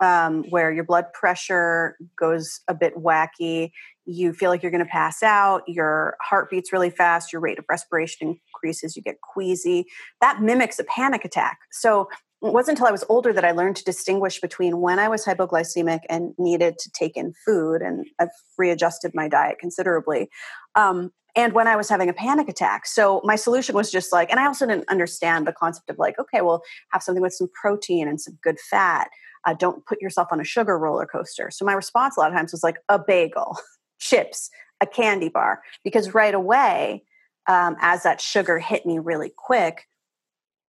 um, 0.00 0.44
where 0.50 0.72
your 0.72 0.84
blood 0.84 1.06
pressure 1.12 1.96
goes 2.18 2.60
a 2.68 2.74
bit 2.74 2.96
wacky, 2.96 3.70
you 4.04 4.32
feel 4.32 4.50
like 4.50 4.62
you're 4.62 4.72
going 4.72 4.84
to 4.84 4.90
pass 4.90 5.22
out, 5.22 5.62
your 5.68 6.16
heart 6.20 6.50
beats 6.50 6.72
really 6.72 6.90
fast, 6.90 7.32
your 7.32 7.40
rate 7.40 7.58
of 7.58 7.64
respiration 7.68 8.38
increases, 8.54 8.96
you 8.96 9.02
get 9.02 9.20
queasy. 9.20 9.86
That 10.20 10.42
mimics 10.42 10.78
a 10.78 10.84
panic 10.84 11.24
attack. 11.24 11.58
So 11.70 12.08
it 12.42 12.52
wasn't 12.52 12.78
until 12.78 12.88
I 12.88 12.92
was 12.92 13.04
older 13.08 13.32
that 13.32 13.44
I 13.44 13.52
learned 13.52 13.76
to 13.76 13.84
distinguish 13.84 14.40
between 14.40 14.80
when 14.80 14.98
I 14.98 15.08
was 15.08 15.24
hypoglycemic 15.24 16.00
and 16.08 16.34
needed 16.38 16.78
to 16.78 16.90
take 16.90 17.16
in 17.16 17.34
food, 17.46 17.82
and 17.82 18.06
I've 18.18 18.30
readjusted 18.58 19.12
my 19.14 19.28
diet 19.28 19.58
considerably, 19.60 20.28
um, 20.74 21.12
and 21.34 21.52
when 21.52 21.66
I 21.66 21.76
was 21.76 21.88
having 21.88 22.08
a 22.08 22.12
panic 22.12 22.48
attack. 22.48 22.86
So 22.86 23.20
my 23.24 23.36
solution 23.36 23.74
was 23.74 23.90
just 23.90 24.12
like, 24.12 24.30
and 24.30 24.38
I 24.38 24.46
also 24.46 24.66
didn't 24.66 24.88
understand 24.88 25.46
the 25.46 25.52
concept 25.52 25.88
of 25.88 25.98
like, 25.98 26.18
okay, 26.18 26.42
well, 26.42 26.62
have 26.90 27.02
something 27.02 27.22
with 27.22 27.32
some 27.32 27.48
protein 27.54 28.06
and 28.06 28.20
some 28.20 28.38
good 28.42 28.58
fat. 28.58 29.08
Uh, 29.46 29.54
don't 29.54 29.84
put 29.86 30.02
yourself 30.02 30.28
on 30.30 30.40
a 30.40 30.44
sugar 30.44 30.78
roller 30.78 31.06
coaster. 31.06 31.50
So 31.50 31.64
my 31.64 31.72
response 31.72 32.16
a 32.16 32.20
lot 32.20 32.30
of 32.30 32.36
times 32.36 32.52
was 32.52 32.62
like 32.62 32.78
a 32.88 32.98
bagel, 32.98 33.56
chips, 33.98 34.50
a 34.80 34.86
candy 34.86 35.28
bar, 35.28 35.62
because 35.84 36.12
right 36.12 36.34
away, 36.34 37.04
um, 37.48 37.76
as 37.80 38.02
that 38.02 38.20
sugar 38.20 38.58
hit 38.58 38.84
me 38.84 38.98
really 38.98 39.32
quick, 39.34 39.88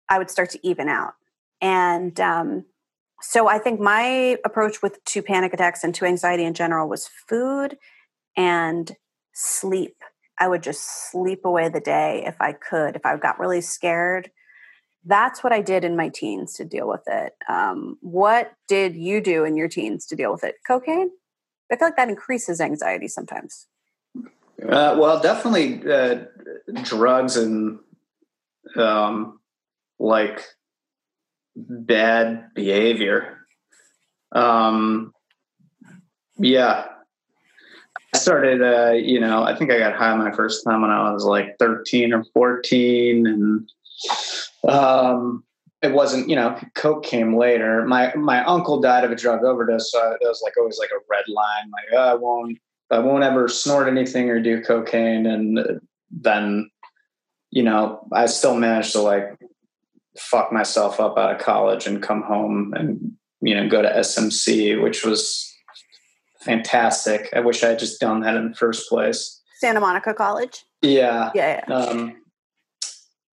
I 0.09 0.17
would 0.17 0.29
start 0.29 0.49
to 0.51 0.67
even 0.67 0.87
out. 0.87 1.13
And 1.63 2.19
um, 2.19 2.65
so 3.21 3.47
I 3.47 3.57
think 3.57 3.79
my 3.79 4.37
approach 4.43 4.81
with 4.81 5.03
to 5.05 5.21
panic 5.23 5.53
attacks 5.53 5.83
and 5.83 5.95
to 5.95 6.05
anxiety 6.05 6.43
in 6.43 6.53
general 6.53 6.89
was 6.89 7.09
food 7.27 7.77
and 8.35 8.91
sleep. 9.33 9.95
I 10.37 10.49
would 10.49 10.61
just 10.61 11.09
sleep 11.09 11.45
away 11.45 11.69
the 11.69 11.79
day 11.79 12.23
if 12.27 12.35
I 12.41 12.51
could. 12.51 12.97
If 12.97 13.05
I 13.05 13.15
got 13.15 13.39
really 13.39 13.61
scared, 13.61 14.29
that's 15.05 15.41
what 15.41 15.53
I 15.53 15.61
did 15.61 15.85
in 15.85 15.95
my 15.95 16.09
teens 16.09 16.53
to 16.55 16.65
deal 16.65 16.87
with 16.87 17.03
it. 17.07 17.33
Um, 17.47 17.97
what 18.01 18.51
did 18.67 18.95
you 18.95 19.21
do 19.21 19.45
in 19.45 19.55
your 19.55 19.69
teens 19.69 20.05
to 20.07 20.17
deal 20.17 20.33
with 20.33 20.43
it? 20.43 20.55
Cocaine? 20.67 21.11
I 21.71 21.77
feel 21.77 21.87
like 21.87 21.95
that 21.95 22.09
increases 22.09 22.59
anxiety 22.59 23.07
sometimes. 23.07 23.67
Uh, 24.61 24.97
well, 24.99 25.21
definitely 25.21 25.81
uh, 25.89 26.25
drugs 26.83 27.37
and 27.37 27.79
um, 28.75 29.39
like 29.97 30.43
bad 31.55 32.53
behavior. 32.53 33.39
Um, 34.31 35.13
yeah, 36.37 36.85
I 38.13 38.17
started. 38.17 38.61
Uh, 38.61 38.93
you 38.93 39.19
know, 39.19 39.43
I 39.43 39.55
think 39.55 39.71
I 39.71 39.79
got 39.79 39.95
high 39.95 40.15
my 40.15 40.31
first 40.31 40.63
time 40.63 40.81
when 40.81 40.91
I 40.91 41.11
was 41.11 41.23
like 41.23 41.55
thirteen 41.59 42.13
or 42.13 42.23
fourteen, 42.33 43.27
and 43.27 43.69
um, 44.67 45.43
it 45.81 45.93
wasn't. 45.93 46.29
You 46.29 46.35
know, 46.35 46.59
coke 46.75 47.03
came 47.03 47.37
later. 47.37 47.85
My 47.85 48.13
my 48.15 48.43
uncle 48.45 48.81
died 48.81 49.03
of 49.03 49.11
a 49.11 49.15
drug 49.15 49.43
overdose, 49.43 49.91
so 49.91 50.11
it 50.11 50.19
was 50.21 50.41
like 50.43 50.57
always 50.57 50.79
like 50.79 50.91
a 50.91 51.03
red 51.09 51.25
line. 51.27 51.71
Like 51.71 51.93
oh, 51.93 52.11
I 52.11 52.13
won't. 52.15 52.57
I 52.91 52.99
won't 52.99 53.23
ever 53.23 53.47
snort 53.47 53.87
anything 53.87 54.29
or 54.29 54.39
do 54.39 54.61
cocaine, 54.61 55.25
and 55.25 55.79
then 56.11 56.69
you 57.51 57.61
know, 57.61 58.07
I 58.11 58.25
still 58.25 58.55
managed 58.55 58.93
to 58.93 59.01
like 59.01 59.37
fuck 60.17 60.51
myself 60.51 60.99
up 60.99 61.17
out 61.17 61.35
of 61.35 61.41
college 61.41 61.87
and 61.87 62.01
come 62.01 62.21
home 62.21 62.73
and 62.75 63.13
you 63.41 63.55
know 63.55 63.67
go 63.67 63.81
to 63.81 63.89
SMC, 63.89 64.81
which 64.81 65.05
was 65.05 65.51
fantastic. 66.41 67.29
I 67.35 67.39
wish 67.39 67.63
I 67.63 67.69
had 67.69 67.79
just 67.79 67.99
done 67.99 68.21
that 68.21 68.35
in 68.35 68.49
the 68.49 68.55
first 68.55 68.89
place. 68.89 69.41
Santa 69.59 69.79
Monica 69.79 70.13
College. 70.13 70.65
Yeah, 70.81 71.31
yeah. 71.33 71.63
yeah. 71.67 71.73
Um, 71.73 72.21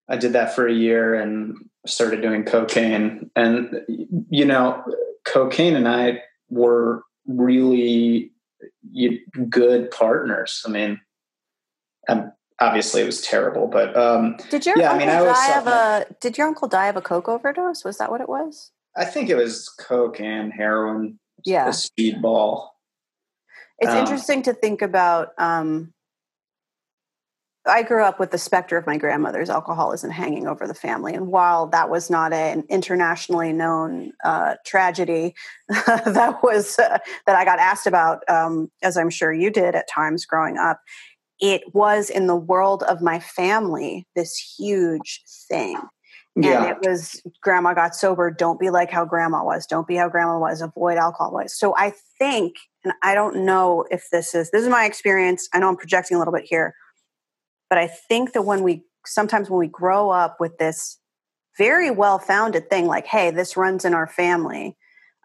I 0.09 0.17
did 0.17 0.33
that 0.33 0.55
for 0.55 0.67
a 0.67 0.73
year 0.73 1.15
and 1.15 1.57
started 1.87 2.23
doing 2.23 2.45
cocaine, 2.45 3.31
and 3.37 3.83
you 4.29 4.45
know, 4.45 4.83
cocaine 5.25 5.77
and 5.77 5.89
I 5.89 6.23
were 6.49 7.03
really 7.27 8.33
good 9.49 9.91
partners. 9.91 10.63
I 10.67 10.71
mean, 10.71 11.01
I'm 12.09 12.33
obviously 12.61 13.03
it 13.03 13.07
was 13.07 13.21
terrible. 13.23 13.67
But 13.67 13.97
um, 13.97 14.37
did 14.51 14.67
your 14.67 14.79
yeah, 14.79 14.93
uncle 14.93 15.09
I 15.09 15.13
mean, 15.13 15.17
I 15.17 15.25
die 15.25 15.59
of 15.59 15.67
a 15.67 16.15
did 16.21 16.39
your 16.39 16.47
uncle 16.47 16.69
die 16.69 16.87
of 16.87 16.97
a 16.97 17.01
coke 17.01 17.29
overdose? 17.29 17.85
Was 17.85 17.99
that 17.99 18.11
what 18.11 18.21
it 18.21 18.29
was? 18.29 18.71
I 18.97 19.05
think 19.05 19.31
it 19.31 19.37
was 19.37 19.69
coke 19.69 20.21
and 20.21 20.53
heroin. 20.53 21.19
Yeah, 21.45 21.67
a 21.67 21.71
speedball. 21.71 22.69
It's 23.79 23.93
um, 23.93 23.99
interesting 23.99 24.43
to 24.43 24.53
think 24.53 24.83
about 24.83 25.31
um, 25.39 25.95
I 27.67 27.83
grew 27.83 28.03
up 28.03 28.19
with 28.19 28.31
the 28.31 28.39
specter 28.39 28.79
of 28.79 28.87
my 28.87 28.97
grandmother's 28.97 29.51
alcoholism 29.51 30.11
hanging 30.11 30.47
over 30.47 30.67
the 30.67 30.75
family. 30.75 31.15
And 31.15 31.29
while 31.29 31.67
that 31.69 31.91
was 31.91 32.09
not 32.09 32.33
an 32.33 32.65
internationally 32.71 33.53
known 33.53 34.13
uh, 34.25 34.55
tragedy, 34.65 35.35
that 35.69 36.39
was 36.43 36.79
uh, 36.79 36.99
that 37.27 37.37
I 37.37 37.45
got 37.45 37.59
asked 37.59 37.87
about, 37.87 38.23
um, 38.29 38.71
as 38.83 38.97
I'm 38.97 39.11
sure 39.11 39.33
you 39.33 39.51
did 39.51 39.75
at 39.75 39.89
times 39.89 40.25
growing 40.25 40.57
up, 40.57 40.81
it 41.41 41.63
was 41.75 42.11
in 42.11 42.27
the 42.27 42.37
world 42.37 42.83
of 42.85 43.01
my 43.01 43.19
family 43.19 44.07
this 44.15 44.37
huge 44.59 45.23
thing. 45.49 45.81
Yeah. 46.37 46.65
And 46.65 46.71
it 46.71 46.89
was 46.89 47.21
grandma 47.43 47.75
got 47.75 47.95
sober. 47.95 48.31
Don't 48.31 48.61
be 48.61 48.71
like 48.71 48.91
how 48.91 49.05
grandma 49.05 49.45
was. 49.45 49.67
Don't 49.67 49.89
be 49.89 49.97
how 49.97 50.09
grandma 50.09 50.39
was. 50.39 50.61
Avoid 50.61 50.97
alcohol. 50.97 51.33
Was. 51.33 51.59
So 51.59 51.75
I 51.77 51.93
think, 52.19 52.55
and 52.85 52.95
I 53.03 53.15
don't 53.15 53.45
know 53.45 53.85
if 53.91 54.07
this 54.13 54.35
is 54.35 54.51
this 54.51 54.63
is 54.63 54.69
my 54.69 54.85
experience. 54.85 55.49
I 55.53 55.59
know 55.59 55.69
I'm 55.69 55.77
projecting 55.77 56.15
a 56.15 56.19
little 56.19 56.33
bit 56.33 56.45
here 56.49 56.75
but 57.71 57.79
I 57.79 57.87
think 57.87 58.33
that 58.33 58.43
when 58.43 58.63
we 58.63 58.83
sometimes 59.07 59.49
when 59.49 59.61
we 59.61 59.69
grow 59.69 60.11
up 60.11 60.39
with 60.41 60.59
this 60.59 60.99
very 61.57 61.91
well 61.91 62.19
founded 62.19 62.69
thing, 62.69 62.87
like, 62.87 63.07
hey, 63.07 63.31
this 63.31 63.57
runs 63.57 63.85
in 63.85 63.95
our 63.95 64.09
family, 64.09 64.77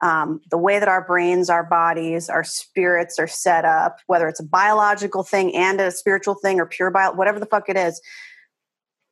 um, 0.02 0.42
the 0.52 0.58
way 0.58 0.80
that 0.80 0.88
our 0.88 1.06
brains, 1.06 1.50
our 1.50 1.64
bodies, 1.64 2.30
our 2.30 2.44
spirits 2.44 3.18
are 3.18 3.28
set 3.28 3.66
up, 3.66 4.00
whether 4.08 4.28
it's 4.28 4.40
a 4.40 4.46
biological 4.46 5.24
thing 5.24 5.56
and 5.56 5.80
a 5.80 5.92
spiritual 5.92 6.36
thing 6.36 6.60
or 6.60 6.66
pure 6.66 6.92
bio, 6.92 7.14
whatever 7.14 7.40
the 7.40 7.46
fuck 7.46 7.70
it 7.70 7.78
is, 7.78 8.02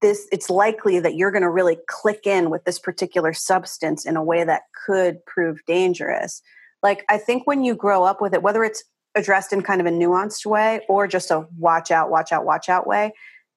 this 0.02 0.28
it's 0.32 0.50
likely 0.50 1.00
that 1.00 1.15
you're 1.15 1.32
going 1.32 1.43
to 1.43 1.50
really 1.50 1.78
click 1.88 2.28
in 2.28 2.50
with 2.50 2.65
this 2.65 2.78
particular 2.78 3.32
substance 3.32 4.06
in 4.06 4.17
a 4.17 4.24
way 4.24 4.43
that 4.43 4.63
could 4.86 5.26
prove 5.26 5.60
dangerous. 5.65 6.41
Like 6.82 7.06
I 7.10 7.17
think 7.17 7.48
when 7.48 7.63
you 7.63 7.74
grow 7.74 8.04
up 8.04 8.22
with 8.22 8.34
it, 8.34 8.43
whether 8.43 8.63
it's 8.63 8.84
addressed 9.15 9.54
in 9.54 9.62
kind 9.62 9.80
of 9.80 9.88
a 9.88 9.91
nuanced 9.91 10.46
way 10.46 10.82
or 10.89 11.08
just 11.08 11.32
a 11.32 11.48
watch 11.58 11.91
out, 11.91 12.10
watch 12.10 12.32
out, 12.32 12.46
watch 12.46 12.67
out 12.67 12.86
way, 12.86 13.13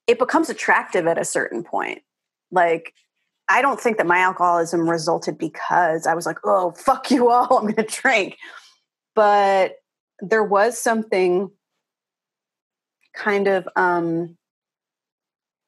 it 0.06 0.18
becomes 0.18 0.48
attractive 0.48 1.06
at 1.06 1.18
a 1.18 1.24
certain 1.24 1.64
point. 1.64 2.02
Like, 2.52 2.92
I 3.48 3.62
don't 3.62 3.80
think 3.80 3.98
that 3.98 4.06
my 4.06 4.18
alcoholism 4.18 4.88
resulted 4.88 5.38
because 5.38 6.06
I 6.06 6.14
was 6.14 6.26
like, 6.26 6.38
oh, 6.44 6.72
fuck 6.72 7.10
you 7.10 7.30
all, 7.30 7.58
I'm 7.58 7.64
going 7.64 7.74
to 7.76 7.82
drink. 7.84 8.36
But 9.14 9.76
there 10.20 10.44
was 10.44 10.78
something 10.78 11.50
kind 13.14 13.46
of 13.46 13.68
um, 13.76 14.36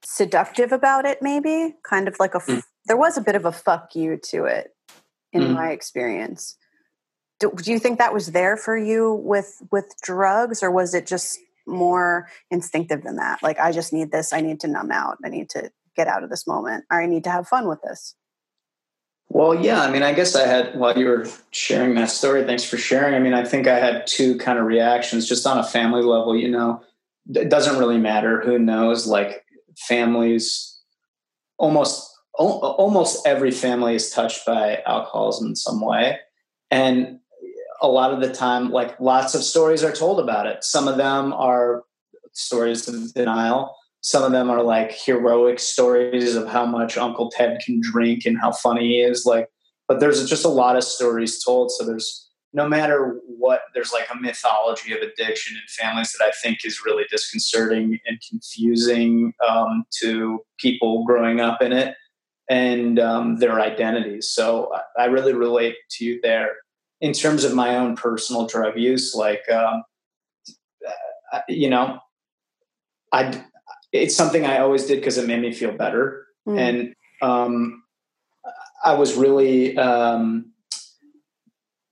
seductive 0.04 0.72
about 0.72 1.06
it, 1.06 1.22
maybe, 1.22 1.76
kind 1.88 2.08
of 2.08 2.16
like 2.18 2.34
a, 2.34 2.40
mm. 2.40 2.62
there 2.86 2.96
was 2.96 3.16
a 3.16 3.22
bit 3.22 3.36
of 3.36 3.44
a 3.44 3.52
fuck 3.52 3.94
you 3.94 4.18
to 4.24 4.44
it 4.44 4.70
in 5.32 5.42
mm. 5.42 5.54
my 5.54 5.70
experience 5.70 6.56
do, 7.40 7.52
do 7.56 7.70
you 7.70 7.78
think 7.78 7.98
that 7.98 8.14
was 8.14 8.32
there 8.32 8.56
for 8.56 8.76
you 8.76 9.12
with 9.12 9.62
with 9.70 9.92
drugs 10.02 10.62
or 10.62 10.70
was 10.70 10.94
it 10.94 11.06
just 11.06 11.38
more 11.66 12.28
instinctive 12.50 13.02
than 13.02 13.16
that 13.16 13.42
like 13.42 13.58
i 13.60 13.70
just 13.70 13.92
need 13.92 14.10
this 14.10 14.32
i 14.32 14.40
need 14.40 14.60
to 14.60 14.68
numb 14.68 14.90
out 14.90 15.18
i 15.24 15.28
need 15.28 15.48
to 15.50 15.70
get 15.96 16.08
out 16.08 16.22
of 16.22 16.30
this 16.30 16.46
moment. 16.46 16.84
Or 16.90 17.00
i 17.00 17.06
need 17.06 17.24
to 17.24 17.30
have 17.30 17.48
fun 17.48 17.68
with 17.68 17.80
this. 17.82 18.14
Well 19.28 19.54
yeah 19.54 19.82
i 19.82 19.90
mean 19.90 20.02
i 20.02 20.12
guess 20.12 20.34
i 20.34 20.46
had 20.46 20.78
while 20.78 20.96
you 20.96 21.06
were 21.06 21.26
sharing 21.50 21.94
that 21.96 22.10
story 22.10 22.44
thanks 22.44 22.64
for 22.64 22.76
sharing. 22.76 23.14
I 23.14 23.18
mean 23.18 23.34
i 23.34 23.44
think 23.44 23.66
i 23.66 23.78
had 23.78 24.06
two 24.06 24.38
kind 24.38 24.58
of 24.58 24.64
reactions 24.64 25.28
just 25.28 25.46
on 25.46 25.58
a 25.58 25.64
family 25.64 26.02
level 26.02 26.36
you 26.36 26.48
know. 26.48 26.82
It 27.34 27.50
doesn't 27.50 27.78
really 27.78 27.98
matter 27.98 28.40
who 28.40 28.58
knows 28.58 29.06
like 29.06 29.44
families 29.76 30.80
almost 31.58 32.08
almost 32.38 33.26
every 33.26 33.50
family 33.50 33.96
is 33.96 34.10
touched 34.10 34.46
by 34.46 34.80
alcoholism 34.86 35.48
in 35.48 35.56
some 35.56 35.80
way. 35.80 36.18
And 36.70 37.18
a 37.82 37.88
lot 37.88 38.12
of 38.12 38.20
the 38.20 38.32
time, 38.32 38.70
like 38.70 38.98
lots 39.00 39.34
of 39.34 39.42
stories 39.42 39.82
are 39.82 39.92
told 39.92 40.20
about 40.20 40.46
it. 40.46 40.64
Some 40.64 40.88
of 40.88 40.96
them 40.96 41.32
are 41.32 41.82
stories 42.32 42.88
of 42.88 43.12
denial. 43.12 43.74
Some 44.00 44.22
of 44.22 44.32
them 44.32 44.48
are 44.50 44.62
like 44.62 44.92
heroic 44.92 45.58
stories 45.58 46.34
of 46.36 46.48
how 46.48 46.64
much 46.64 46.96
Uncle 46.96 47.30
Ted 47.30 47.60
can 47.64 47.80
drink 47.82 48.24
and 48.24 48.38
how 48.38 48.52
funny 48.52 48.88
he 48.88 49.00
is. 49.00 49.26
Like, 49.26 49.48
but 49.88 50.00
there's 50.00 50.28
just 50.28 50.44
a 50.44 50.48
lot 50.48 50.76
of 50.76 50.84
stories 50.84 51.42
told. 51.42 51.70
So 51.72 51.84
there's 51.84 52.28
no 52.52 52.68
matter 52.68 53.20
what, 53.26 53.62
there's 53.74 53.92
like 53.92 54.06
a 54.12 54.16
mythology 54.16 54.92
of 54.92 55.02
addiction 55.02 55.56
in 55.56 55.62
families 55.68 56.14
that 56.18 56.24
I 56.24 56.30
think 56.42 56.58
is 56.64 56.82
really 56.84 57.04
disconcerting 57.10 57.98
and 58.06 58.18
confusing 58.28 59.32
um, 59.46 59.84
to 60.00 60.40
people 60.58 61.04
growing 61.04 61.40
up 61.40 61.60
in 61.60 61.72
it 61.72 61.94
and 62.48 62.98
um, 62.98 63.36
their 63.36 63.60
identities. 63.60 64.30
So 64.30 64.72
I 64.98 65.06
really 65.06 65.34
relate 65.34 65.76
to 65.90 66.04
you 66.04 66.20
there 66.22 66.52
in 67.00 67.12
terms 67.12 67.44
of 67.44 67.54
my 67.54 67.76
own 67.76 67.96
personal 67.96 68.46
drug 68.46 68.78
use, 68.78 69.14
like, 69.14 69.48
um, 69.50 69.82
you 71.48 71.68
know, 71.68 71.98
I, 73.12 73.44
it's 73.92 74.16
something 74.16 74.44
I 74.44 74.58
always 74.58 74.86
did 74.86 74.96
because 74.96 75.18
it 75.18 75.26
made 75.26 75.40
me 75.40 75.52
feel 75.52 75.72
better. 75.72 76.26
Mm. 76.46 76.58
And, 76.58 76.94
um, 77.22 77.82
I 78.84 78.94
was 78.94 79.14
really, 79.14 79.76
um, 79.76 80.52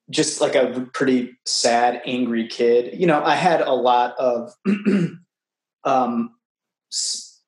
just 0.09 0.40
like 0.40 0.54
a 0.54 0.88
pretty 0.94 1.37
sad, 1.44 2.00
angry 2.06 2.46
kid. 2.46 2.98
You 2.98 3.06
know, 3.06 3.22
I 3.22 3.35
had 3.35 3.61
a 3.61 3.72
lot 3.72 4.14
of, 4.18 4.52
um, 5.85 6.30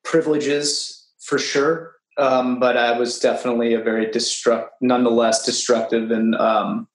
privileges 0.03 1.07
for 1.19 1.37
sure. 1.37 1.93
Um, 2.17 2.59
but 2.59 2.75
I 2.75 2.99
was 2.99 3.19
definitely 3.19 3.73
a 3.73 3.81
very 3.81 4.07
destruct, 4.07 4.67
nonetheless 4.81 5.45
destructive 5.45 6.11
and 6.11 6.35
um, 6.35 6.87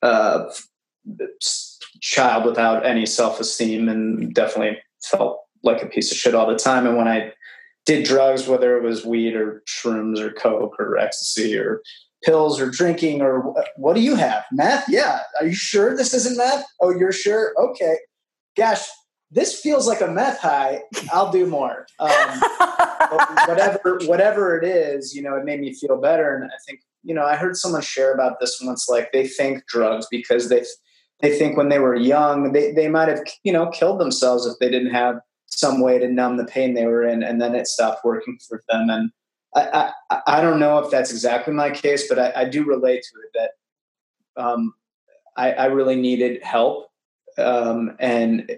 uh, 0.00 0.44
child 2.00 2.44
without 2.44 2.86
any 2.86 3.04
self 3.04 3.40
esteem 3.40 3.88
and 3.88 4.32
definitely 4.32 4.78
felt 5.02 5.40
like 5.64 5.82
a 5.82 5.86
piece 5.86 6.10
of 6.10 6.18
shit 6.18 6.34
all 6.34 6.46
the 6.46 6.56
time. 6.56 6.86
And 6.86 6.96
when 6.96 7.08
I 7.08 7.32
did 7.86 8.04
drugs, 8.04 8.46
whether 8.46 8.76
it 8.76 8.82
was 8.82 9.04
weed 9.04 9.34
or 9.34 9.62
shrooms 9.66 10.18
or 10.18 10.32
coke 10.32 10.76
or 10.78 10.96
ecstasy 10.96 11.56
or 11.56 11.82
pills 12.22 12.60
or 12.60 12.70
drinking 12.70 13.20
or 13.20 13.54
what 13.76 13.94
do 13.94 14.00
you 14.00 14.14
have? 14.14 14.44
Meth? 14.52 14.88
Yeah. 14.88 15.20
Are 15.40 15.46
you 15.46 15.54
sure 15.54 15.96
this 15.96 16.14
isn't 16.14 16.36
meth? 16.36 16.64
Oh, 16.80 16.90
you're 16.90 17.12
sure? 17.12 17.52
Okay. 17.58 17.96
Gosh, 18.56 18.86
this 19.30 19.60
feels 19.60 19.86
like 19.86 20.00
a 20.00 20.06
meth 20.06 20.38
high. 20.38 20.82
I'll 21.12 21.32
do 21.32 21.46
more. 21.46 21.86
Um, 21.98 22.42
whatever, 23.46 23.98
whatever 24.04 24.56
it 24.56 24.64
is, 24.64 25.14
you 25.14 25.22
know, 25.22 25.36
it 25.36 25.44
made 25.44 25.60
me 25.60 25.74
feel 25.74 26.00
better. 26.00 26.36
And 26.36 26.44
I 26.44 26.56
think 26.66 26.80
you 27.04 27.14
know, 27.14 27.24
I 27.24 27.36
heard 27.36 27.56
someone 27.56 27.82
share 27.82 28.12
about 28.12 28.40
this 28.40 28.58
once. 28.62 28.88
Like 28.88 29.12
they 29.12 29.28
think 29.28 29.66
drugs 29.66 30.06
because 30.10 30.48
they 30.48 30.64
they 31.20 31.38
think 31.38 31.56
when 31.56 31.68
they 31.68 31.78
were 31.78 31.94
young 31.94 32.52
they 32.52 32.72
they 32.72 32.88
might 32.88 33.08
have 33.08 33.22
you 33.44 33.52
know 33.52 33.68
killed 33.68 34.00
themselves 34.00 34.46
if 34.46 34.58
they 34.58 34.68
didn't 34.68 34.92
have 34.92 35.16
some 35.56 35.80
way 35.80 35.98
to 35.98 36.08
numb 36.08 36.36
the 36.36 36.44
pain 36.44 36.74
they 36.74 36.86
were 36.86 37.04
in, 37.04 37.22
and 37.22 37.40
then 37.40 37.54
it 37.54 37.66
stopped 37.66 38.04
working 38.04 38.38
for 38.48 38.62
them. 38.68 38.90
And 38.90 39.10
I 39.54 39.92
I, 40.10 40.20
I 40.26 40.40
don't 40.40 40.60
know 40.60 40.78
if 40.78 40.90
that's 40.90 41.10
exactly 41.10 41.54
my 41.54 41.70
case, 41.70 42.08
but 42.08 42.18
I, 42.18 42.32
I 42.42 42.44
do 42.44 42.64
relate 42.64 43.02
to 43.02 43.20
it 43.20 43.50
that 44.36 44.42
um, 44.42 44.74
I, 45.36 45.52
I 45.52 45.64
really 45.66 45.96
needed 45.96 46.42
help, 46.42 46.88
um, 47.38 47.96
and 47.98 48.50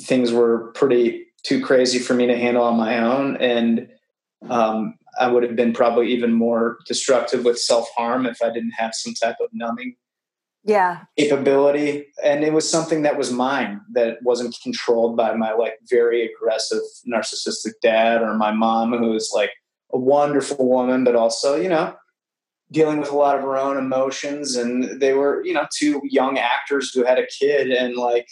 things 0.00 0.32
were 0.32 0.72
pretty 0.72 1.26
too 1.44 1.64
crazy 1.64 1.98
for 1.98 2.14
me 2.14 2.26
to 2.26 2.36
handle 2.36 2.64
on 2.64 2.76
my 2.76 2.98
own, 2.98 3.36
and 3.36 3.88
um, 4.48 4.94
I 5.18 5.28
would 5.28 5.42
have 5.42 5.56
been 5.56 5.72
probably 5.72 6.12
even 6.12 6.32
more 6.32 6.78
destructive 6.86 7.44
with 7.44 7.58
self 7.58 7.88
harm 7.96 8.26
if 8.26 8.42
I 8.42 8.50
didn't 8.50 8.72
have 8.72 8.94
some 8.94 9.14
type 9.14 9.36
of 9.40 9.48
numbing 9.52 9.96
yeah. 10.66 11.00
capability 11.16 12.06
and 12.24 12.42
it 12.44 12.52
was 12.52 12.68
something 12.68 13.02
that 13.02 13.16
was 13.16 13.32
mine 13.32 13.80
that 13.92 14.18
wasn't 14.22 14.56
controlled 14.62 15.16
by 15.16 15.34
my 15.34 15.52
like 15.52 15.78
very 15.88 16.28
aggressive 16.28 16.82
narcissistic 17.08 17.72
dad 17.80 18.20
or 18.20 18.34
my 18.34 18.50
mom 18.50 18.92
who 18.92 19.10
was 19.10 19.30
like 19.34 19.50
a 19.92 19.98
wonderful 19.98 20.68
woman 20.68 21.04
but 21.04 21.14
also 21.14 21.54
you 21.56 21.68
know 21.68 21.94
dealing 22.72 22.98
with 22.98 23.10
a 23.10 23.16
lot 23.16 23.36
of 23.36 23.42
her 23.42 23.56
own 23.56 23.76
emotions 23.76 24.56
and 24.56 25.00
they 25.00 25.12
were 25.12 25.44
you 25.44 25.54
know 25.54 25.66
two 25.76 26.00
young 26.04 26.36
actors 26.36 26.92
who 26.92 27.04
had 27.04 27.18
a 27.18 27.26
kid 27.26 27.70
and 27.70 27.96
like 27.96 28.28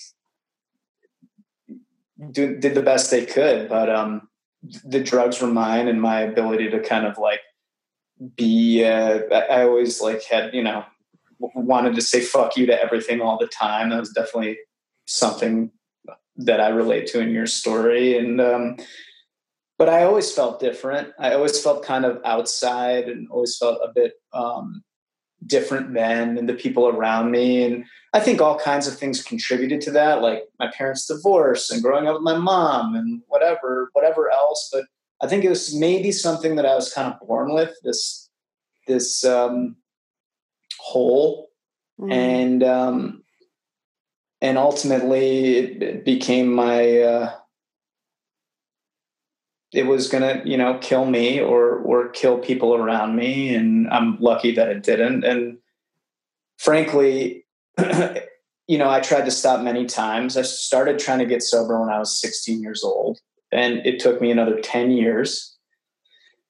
do, 2.32 2.56
did 2.56 2.74
the 2.74 2.82
best 2.82 3.10
they 3.10 3.24
could 3.24 3.68
but 3.68 3.88
um 3.88 4.28
the 4.84 5.02
drugs 5.02 5.40
were 5.40 5.48
mine 5.48 5.86
and 5.88 6.00
my 6.00 6.20
ability 6.20 6.68
to 6.70 6.80
kind 6.80 7.06
of 7.06 7.16
like 7.16 7.40
be 8.36 8.84
uh, 8.84 9.18
I 9.32 9.62
always 9.62 10.00
like 10.00 10.22
had 10.24 10.54
you 10.54 10.62
know 10.62 10.84
wanted 11.54 11.94
to 11.94 12.02
say 12.02 12.20
fuck 12.20 12.56
you 12.56 12.66
to 12.66 12.82
everything 12.82 13.20
all 13.20 13.38
the 13.38 13.46
time. 13.46 13.90
That 13.90 14.00
was 14.00 14.10
definitely 14.10 14.58
something 15.06 15.70
that 16.36 16.60
I 16.60 16.68
relate 16.68 17.06
to 17.08 17.20
in 17.20 17.30
your 17.30 17.46
story. 17.46 18.18
And 18.18 18.40
um 18.40 18.76
but 19.76 19.88
I 19.88 20.04
always 20.04 20.30
felt 20.30 20.60
different. 20.60 21.12
I 21.18 21.34
always 21.34 21.60
felt 21.60 21.84
kind 21.84 22.04
of 22.04 22.20
outside 22.24 23.08
and 23.08 23.28
always 23.28 23.56
felt 23.56 23.80
a 23.82 23.92
bit 23.92 24.14
um 24.32 24.82
different 25.46 25.92
than 25.94 26.38
and 26.38 26.48
the 26.48 26.54
people 26.54 26.88
around 26.88 27.30
me. 27.30 27.64
And 27.64 27.84
I 28.12 28.20
think 28.20 28.40
all 28.40 28.58
kinds 28.58 28.86
of 28.86 28.96
things 28.96 29.22
contributed 29.22 29.80
to 29.82 29.90
that, 29.92 30.22
like 30.22 30.44
my 30.58 30.70
parents' 30.70 31.06
divorce 31.06 31.70
and 31.70 31.82
growing 31.82 32.06
up 32.06 32.14
with 32.14 32.22
my 32.22 32.36
mom 32.36 32.94
and 32.94 33.22
whatever, 33.28 33.90
whatever 33.92 34.30
else. 34.30 34.70
But 34.72 34.84
I 35.22 35.26
think 35.26 35.44
it 35.44 35.50
was 35.50 35.74
maybe 35.74 36.12
something 36.12 36.56
that 36.56 36.66
I 36.66 36.74
was 36.74 36.92
kind 36.92 37.12
of 37.12 37.26
born 37.26 37.52
with 37.54 37.74
this 37.82 38.28
this 38.86 39.24
um, 39.24 39.76
hole, 40.84 41.48
mm. 41.98 42.12
and 42.12 42.62
um, 42.62 43.22
and 44.40 44.58
ultimately 44.58 45.56
it, 45.56 45.82
it 45.82 46.04
became 46.04 46.52
my 46.52 47.00
uh, 47.00 47.34
it 49.72 49.86
was 49.86 50.08
gonna, 50.08 50.40
you 50.44 50.56
know, 50.56 50.78
kill 50.80 51.04
me 51.04 51.40
or 51.40 51.78
or 51.78 52.08
kill 52.10 52.38
people 52.38 52.74
around 52.74 53.16
me, 53.16 53.54
and 53.54 53.88
I'm 53.88 54.18
lucky 54.20 54.52
that 54.52 54.68
it 54.68 54.82
didn't. 54.82 55.24
And 55.24 55.58
frankly, 56.58 57.44
you 58.68 58.78
know, 58.78 58.88
I 58.88 59.00
tried 59.00 59.24
to 59.24 59.30
stop 59.30 59.62
many 59.62 59.86
times. 59.86 60.36
I 60.36 60.42
started 60.42 60.98
trying 60.98 61.18
to 61.18 61.26
get 61.26 61.42
sober 61.42 61.80
when 61.80 61.88
I 61.88 61.98
was 61.98 62.20
16 62.20 62.62
years 62.62 62.84
old, 62.84 63.18
and 63.50 63.84
it 63.84 63.98
took 63.98 64.20
me 64.20 64.30
another 64.30 64.60
10 64.60 64.92
years. 64.92 65.53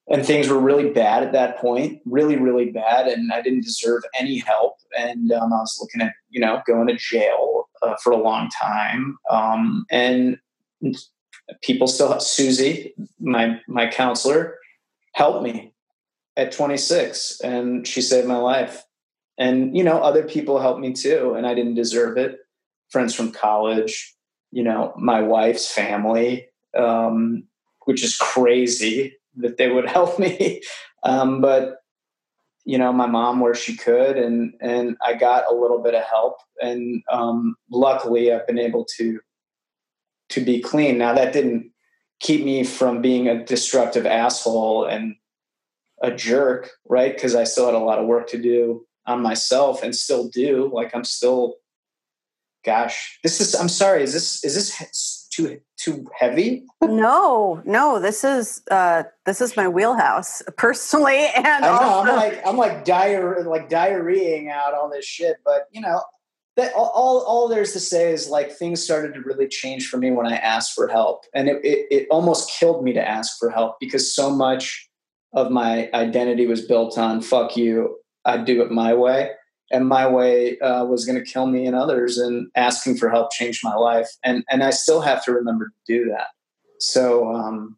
And 0.07 0.23
things 0.23 0.49
were 0.49 0.59
really 0.59 0.91
bad 0.91 1.23
at 1.23 1.31
that 1.31 1.57
point, 1.57 1.99
really, 2.05 2.35
really 2.35 2.69
bad, 2.69 3.07
and 3.07 3.31
I 3.31 3.41
didn't 3.41 3.63
deserve 3.63 4.03
any 4.19 4.37
help. 4.37 4.75
And 4.95 5.31
um, 5.31 5.51
I 5.51 5.57
was 5.57 5.79
looking 5.81 6.01
at, 6.01 6.13
you 6.29 6.39
know, 6.39 6.61
going 6.67 6.87
to 6.87 6.95
jail 6.95 7.69
uh, 7.81 7.95
for 8.03 8.11
a 8.11 8.17
long 8.17 8.49
time. 8.49 9.17
Um, 9.31 9.85
and 9.89 10.37
people 11.63 11.87
still 11.87 12.19
Susie, 12.19 12.93
my 13.19 13.59
my 13.67 13.87
counselor, 13.87 14.57
helped 15.13 15.43
me 15.43 15.73
at 16.37 16.51
26 16.51 17.39
and 17.41 17.87
she 17.87 18.01
saved 18.01 18.27
my 18.27 18.37
life. 18.37 18.83
And 19.37 19.75
you 19.75 19.83
know, 19.83 19.99
other 19.99 20.23
people 20.23 20.59
helped 20.59 20.79
me 20.79 20.93
too 20.93 21.33
and 21.35 21.47
I 21.47 21.53
didn't 21.53 21.75
deserve 21.75 22.17
it. 22.17 22.39
Friends 22.89 23.13
from 23.13 23.31
college, 23.31 24.15
you 24.51 24.63
know, 24.63 24.93
my 24.97 25.21
wife's 25.21 25.71
family, 25.71 26.47
um, 26.77 27.43
which 27.85 28.03
is 28.03 28.17
crazy 28.17 29.15
that 29.37 29.57
they 29.57 29.69
would 29.69 29.87
help 29.89 30.19
me. 30.19 30.61
Um, 31.03 31.41
but 31.41 31.77
you 32.67 32.79
know, 32.79 32.91
my 32.91 33.05
mom 33.05 33.39
where 33.39 33.53
she 33.53 33.77
could 33.77 34.17
and 34.17 34.53
and 34.59 34.97
I 35.05 35.13
got 35.13 35.45
a 35.49 35.53
little 35.53 35.81
bit 35.81 35.93
of 35.93 36.03
help 36.03 36.37
and 36.61 37.03
um, 37.11 37.55
luckily 37.69 38.31
I've 38.31 38.47
been 38.47 38.59
able 38.59 38.85
to 38.97 39.19
to 40.29 40.41
be 40.41 40.61
clean. 40.61 40.97
Now 40.97 41.13
that 41.13 41.33
didn't 41.33 41.71
keep 42.19 42.43
me 42.43 42.63
from 42.63 43.01
being 43.01 43.27
a 43.27 43.43
destructive 43.43 44.05
asshole 44.05 44.85
and 44.85 45.15
a 46.01 46.11
jerk, 46.11 46.71
right? 46.87 47.13
Because 47.13 47.35
I 47.35 47.43
still 47.43 47.65
had 47.65 47.75
a 47.75 47.79
lot 47.79 47.99
of 47.99 48.07
work 48.07 48.27
to 48.29 48.41
do 48.41 48.85
on 49.05 49.21
myself 49.21 49.83
and 49.83 49.95
still 49.95 50.27
do. 50.27 50.69
Like 50.73 50.95
I'm 50.95 51.03
still, 51.03 51.55
gosh, 52.63 53.19
this 53.23 53.39
is. 53.39 53.55
I'm 53.55 53.69
sorry. 53.69 54.03
Is 54.03 54.13
this 54.13 54.43
is 54.43 54.55
this 54.55 55.14
too 55.35 55.59
too 55.77 56.07
heavy? 56.17 56.63
no, 56.81 57.61
no. 57.65 57.99
This 57.99 58.23
is 58.23 58.61
uh 58.71 59.03
this 59.25 59.41
is 59.41 59.57
my 59.57 59.67
wheelhouse 59.67 60.41
personally, 60.57 61.27
and 61.35 61.65
I 61.65 61.77
I'm 61.77 62.15
like 62.15 62.41
I'm 62.45 62.57
like 62.57 62.85
diar 62.85 63.45
like 63.45 63.69
diarrheaing 63.69 64.49
out 64.51 64.73
all 64.73 64.89
this 64.89 65.05
shit, 65.05 65.37
but 65.43 65.67
you 65.71 65.81
know 65.81 66.01
that 66.55 66.73
all, 66.73 67.23
all 67.27 67.47
there's 67.49 67.73
to 67.73 67.79
say 67.79 68.11
is 68.11 68.29
like 68.29 68.51
things 68.51 68.81
started 68.81 69.13
to 69.13 69.21
really 69.21 69.47
change 69.47 69.87
for 69.87 69.97
me 69.97 70.11
when 70.11 70.25
I 70.25 70.37
asked 70.37 70.73
for 70.73 70.87
help. 70.87 71.25
And 71.33 71.49
it, 71.49 71.63
it, 71.65 71.87
it, 71.91 72.07
almost 72.09 72.49
killed 72.49 72.83
me 72.83 72.93
to 72.93 73.05
ask 73.05 73.37
for 73.37 73.49
help 73.49 73.75
because 73.79 74.15
so 74.15 74.29
much 74.29 74.89
of 75.33 75.51
my 75.51 75.89
identity 75.93 76.47
was 76.47 76.65
built 76.65 76.97
on 76.97 77.21
fuck 77.21 77.57
you, 77.57 77.97
I 78.23 78.37
do 78.37 78.61
it 78.61 78.71
my 78.71 78.93
way. 78.93 79.31
And 79.71 79.87
my 79.87 80.07
way 80.07 80.59
uh, 80.59 80.85
was 80.85 81.05
going 81.05 81.17
to 81.17 81.31
kill 81.31 81.47
me 81.47 81.65
and 81.65 81.75
others. 81.75 82.17
And 82.17 82.49
asking 82.55 82.97
for 82.97 83.09
help 83.09 83.31
changed 83.31 83.61
my 83.63 83.75
life. 83.75 84.09
And, 84.23 84.43
and 84.49 84.63
I 84.63 84.69
still 84.69 85.01
have 85.01 85.23
to 85.25 85.31
remember 85.31 85.65
to 85.65 85.73
do 85.87 86.09
that. 86.09 86.27
So, 86.79 87.33
um, 87.33 87.77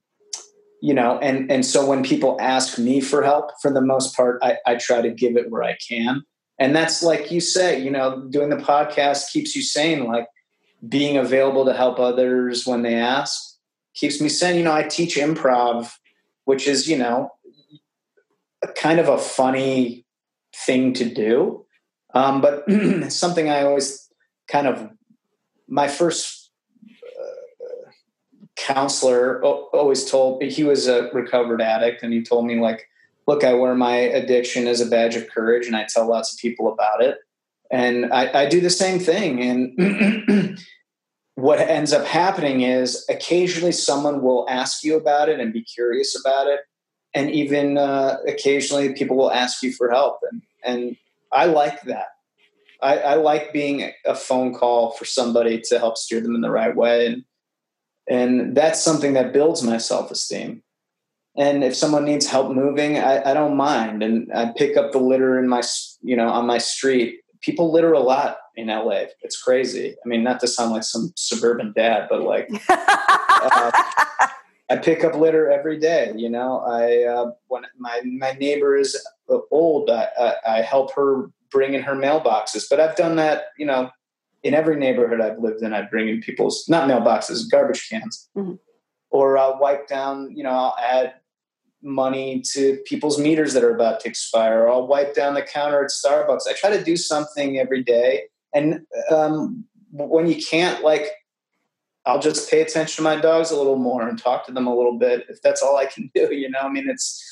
you 0.81 0.93
know, 0.93 1.17
and, 1.19 1.51
and 1.51 1.65
so 1.65 1.85
when 1.85 2.03
people 2.03 2.37
ask 2.39 2.77
me 2.77 3.01
for 3.01 3.23
help, 3.23 3.51
for 3.61 3.71
the 3.71 3.81
most 3.81 4.15
part, 4.15 4.39
I, 4.43 4.57
I 4.65 4.75
try 4.75 5.01
to 5.01 5.09
give 5.09 5.37
it 5.37 5.49
where 5.49 5.63
I 5.63 5.77
can 5.87 6.23
and 6.59 6.75
that's 6.75 7.03
like 7.03 7.31
you 7.31 7.39
say 7.39 7.81
you 7.81 7.89
know 7.89 8.21
doing 8.29 8.49
the 8.49 8.57
podcast 8.57 9.31
keeps 9.31 9.55
you 9.55 9.61
sane 9.61 10.05
like 10.05 10.27
being 10.87 11.17
available 11.17 11.65
to 11.65 11.73
help 11.73 11.99
others 11.99 12.65
when 12.65 12.81
they 12.81 12.95
ask 12.95 13.57
keeps 13.95 14.21
me 14.21 14.29
sane 14.29 14.57
you 14.57 14.63
know 14.63 14.73
i 14.73 14.83
teach 14.83 15.15
improv 15.15 15.91
which 16.45 16.67
is 16.67 16.87
you 16.87 16.97
know 16.97 17.29
kind 18.75 18.99
of 18.99 19.07
a 19.07 19.17
funny 19.17 20.05
thing 20.65 20.93
to 20.93 21.05
do 21.05 21.65
um, 22.17 22.41
but 22.41 22.63
something 23.11 23.49
i 23.49 23.63
always 23.63 24.09
kind 24.47 24.67
of 24.67 24.89
my 25.67 25.87
first 25.87 26.51
uh, 26.85 27.89
counselor 28.55 29.43
always 29.43 30.09
told 30.09 30.41
he 30.41 30.63
was 30.63 30.87
a 30.87 31.09
recovered 31.13 31.61
addict 31.61 32.03
and 32.03 32.13
he 32.13 32.21
told 32.21 32.45
me 32.45 32.59
like 32.59 32.87
look, 33.27 33.43
I 33.43 33.53
wear 33.53 33.75
my 33.75 33.95
addiction 33.95 34.67
as 34.67 34.81
a 34.81 34.85
badge 34.85 35.15
of 35.15 35.29
courage 35.29 35.67
and 35.67 35.75
I 35.75 35.85
tell 35.87 36.07
lots 36.07 36.33
of 36.33 36.39
people 36.39 36.71
about 36.71 37.03
it. 37.03 37.17
And 37.69 38.11
I, 38.13 38.43
I 38.43 38.45
do 38.49 38.61
the 38.61 38.69
same 38.69 38.99
thing. 38.99 39.41
And 39.41 40.59
what 41.35 41.59
ends 41.59 41.91
up 41.91 42.05
happening 42.05 42.61
is 42.61 43.05
occasionally 43.09 43.73
someone 43.73 44.21
will 44.21 44.47
ask 44.49 44.83
you 44.83 44.95
about 44.95 45.27
it 45.27 45.41
and 45.41 45.51
be 45.51 45.61
curious 45.61 46.17
about 46.19 46.47
it. 46.47 46.61
And 47.13 47.29
even 47.31 47.77
uh, 47.77 48.17
occasionally 48.25 48.93
people 48.93 49.17
will 49.17 49.31
ask 49.31 49.61
you 49.61 49.73
for 49.73 49.91
help. 49.91 50.19
And, 50.31 50.41
and 50.63 50.97
I 51.31 51.45
like 51.45 51.81
that. 51.83 52.07
I, 52.81 52.97
I 52.99 53.13
like 53.15 53.53
being 53.53 53.91
a 54.05 54.15
phone 54.15 54.53
call 54.53 54.91
for 54.91 55.05
somebody 55.05 55.61
to 55.69 55.79
help 55.79 55.97
steer 55.97 56.21
them 56.21 56.35
in 56.35 56.41
the 56.41 56.51
right 56.51 56.75
way. 56.75 57.07
And, 57.07 57.23
and 58.09 58.55
that's 58.55 58.81
something 58.81 59.13
that 59.13 59.33
builds 59.33 59.63
my 59.63 59.77
self 59.77 60.11
esteem 60.11 60.63
and 61.37 61.63
if 61.63 61.75
someone 61.75 62.03
needs 62.03 62.25
help 62.25 62.51
moving 62.51 62.97
I, 62.97 63.29
I, 63.29 63.33
don't 63.33 63.55
mind. 63.55 64.01
And 64.01 64.29
i 64.33 64.51
pick 64.57 64.75
up 64.75 64.91
the 64.91 64.97
litter 64.97 65.39
in 65.39 65.47
my 65.47 65.61
you 66.01 66.17
know 66.17 66.27
on 66.27 66.47
my 66.47 66.57
street. 66.57 67.19
People 67.41 67.71
litter 67.71 67.93
a 67.93 67.99
lot 67.99 68.37
in 68.55 68.67
la 68.67 69.03
it's 69.21 69.41
crazy. 69.41 69.95
I 70.03 70.07
mean 70.07 70.23
not 70.23 70.39
to 70.41 70.47
sound 70.47 70.71
like 70.71 70.83
some 70.83 71.13
suburban 71.15 71.73
dad 71.75 72.07
but 72.09 72.23
like 72.23 72.49
uh, 72.69 73.71
i 74.69 74.75
pick 74.81 75.03
up 75.03 75.15
litter 75.15 75.49
every 75.49 75.79
day 75.79 76.11
you 76.15 76.29
know? 76.29 76.59
I 76.59 77.03
uh, 77.03 77.31
when 77.47 77.63
my 77.77 78.01
my 78.03 78.31
neighbor 78.33 78.75
is 78.75 78.99
old 79.51 79.89
I, 79.89 80.07
I, 80.19 80.33
I 80.57 80.61
help 80.61 80.93
her 80.93 81.29
bring 81.51 81.73
in 81.73 81.81
her 81.81 81.95
mailboxes 81.95 82.65
but 82.69 82.79
i've 82.79 82.95
done 82.95 83.15
that 83.17 83.45
you 83.57 83.65
know 83.65 83.89
in 84.43 84.53
every 84.53 84.75
neighborhood 84.75 85.21
i've 85.21 85.39
lived 85.39 85.61
in 85.61 85.73
i 85.73 85.81
bring 85.81 86.09
in 86.09 86.21
people's 86.21 86.67
not 86.67 86.89
mailboxes 86.89 87.49
garbage 87.49 87.89
cans 87.89 88.29
mm-hmm 88.35 88.55
or 89.09 89.37
I'll 89.37 89.59
wipe 89.59 89.87
down, 89.87 90.35
you 90.35 90.43
know, 90.43 90.51
I'll 90.51 90.75
add 90.79 91.15
money 91.81 92.41
to 92.53 92.77
people's 92.85 93.19
meters 93.19 93.53
that 93.53 93.63
are 93.63 93.73
about 93.73 93.99
to 94.01 94.09
expire. 94.09 94.63
Or 94.63 94.69
I'll 94.69 94.87
wipe 94.87 95.15
down 95.15 95.33
the 95.33 95.41
counter 95.41 95.83
at 95.83 95.91
Starbucks. 95.91 96.47
I 96.47 96.53
try 96.53 96.75
to 96.75 96.83
do 96.83 96.97
something 96.97 97.57
every 97.59 97.83
day. 97.83 98.23
And 98.53 98.85
um, 99.11 99.65
when 99.91 100.27
you 100.27 100.43
can't, 100.43 100.83
like, 100.83 101.07
I'll 102.05 102.19
just 102.19 102.49
pay 102.49 102.61
attention 102.61 102.97
to 102.97 103.01
my 103.01 103.17
dogs 103.17 103.51
a 103.51 103.57
little 103.57 103.75
more 103.75 104.07
and 104.07 104.17
talk 104.17 104.45
to 104.45 104.51
them 104.51 104.65
a 104.65 104.75
little 104.75 104.97
bit 104.97 105.25
if 105.29 105.41
that's 105.41 105.61
all 105.61 105.77
I 105.77 105.85
can 105.85 106.09
do. 106.15 106.33
You 106.33 106.49
know, 106.49 106.59
I 106.59 106.69
mean, 106.69 106.89
it's, 106.89 107.23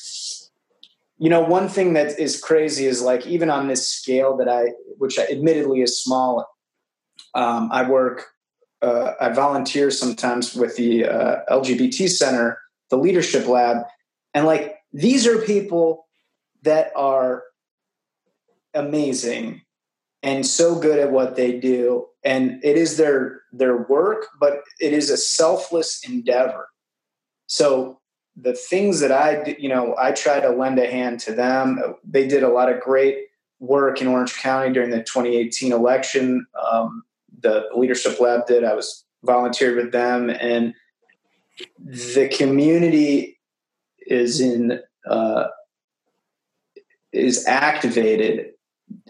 you 1.18 1.30
know, 1.30 1.42
one 1.42 1.70
thing 1.70 1.94
that 1.94 2.20
is 2.20 2.40
crazy 2.42 2.86
is 2.86 3.02
like, 3.02 3.26
even 3.26 3.50
on 3.50 3.68
this 3.68 3.88
scale 3.88 4.36
that 4.38 4.50
I, 4.50 4.72
which 4.98 5.18
admittedly 5.18 5.82
is 5.82 6.02
small, 6.02 6.46
um, 7.34 7.70
I 7.72 7.90
work, 7.90 8.26
uh, 8.82 9.14
I 9.20 9.30
volunteer 9.30 9.92
sometimes 9.92 10.56
with 10.56 10.76
the 10.76 11.06
uh, 11.06 11.38
LGBT 11.50 12.10
Center, 12.10 12.60
the 12.90 12.98
Leadership 12.98 13.48
Lab, 13.48 13.86
and 14.34 14.46
like 14.46 14.76
these 14.92 15.26
are 15.26 15.40
people 15.40 16.08
that 16.64 16.92
are 16.96 17.44
amazing 18.74 19.62
and 20.22 20.46
so 20.46 20.78
good 20.78 21.00
at 21.00 21.12
what 21.12 21.36
they 21.36 21.58
do 21.60 22.06
and 22.24 22.62
it 22.64 22.76
is 22.78 22.98
their 22.98 23.42
their 23.54 23.78
work 23.84 24.26
but 24.40 24.62
it 24.82 24.92
is 24.92 25.10
a 25.10 25.18
selfless 25.18 26.02
endeavor. 26.08 26.68
So 27.48 28.00
the 28.36 28.54
things 28.54 29.00
that 29.00 29.12
i 29.12 29.56
you 29.58 29.70
know 29.70 29.96
i 30.00 30.12
try 30.12 30.40
to 30.40 30.50
lend 30.50 30.78
a 30.80 30.90
hand 30.90 31.20
to 31.20 31.34
them 31.34 31.80
they 32.04 32.28
did 32.28 32.44
a 32.44 32.50
lot 32.50 32.72
of 32.72 32.82
great 32.82 33.18
work 33.60 34.02
in 34.02 34.08
orange 34.08 34.36
county 34.36 34.74
during 34.74 34.90
the 34.90 34.98
2018 34.98 35.72
election. 35.72 36.46
Um, 36.62 37.04
the 37.40 37.66
leadership 37.76 38.20
lab 38.20 38.46
did 38.48 38.64
i 38.64 38.74
was 38.74 39.06
volunteered 39.24 39.76
with 39.76 39.92
them 39.92 40.30
and 40.30 40.74
the 41.80 42.28
community 42.30 43.40
is 44.08 44.40
in 44.40 44.80
uh, 45.10 45.46
is 47.12 47.46
activated. 47.48 48.52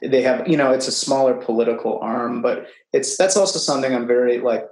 They 0.01 0.21
have 0.21 0.47
you 0.47 0.57
know 0.57 0.71
it's 0.71 0.88
a 0.88 0.91
smaller 0.91 1.34
political 1.34 1.99
arm 1.99 2.41
but 2.41 2.67
it's 2.93 3.17
that's 3.17 3.36
also 3.36 3.59
something 3.59 3.93
i'm 3.93 4.07
very 4.07 4.39
like 4.39 4.65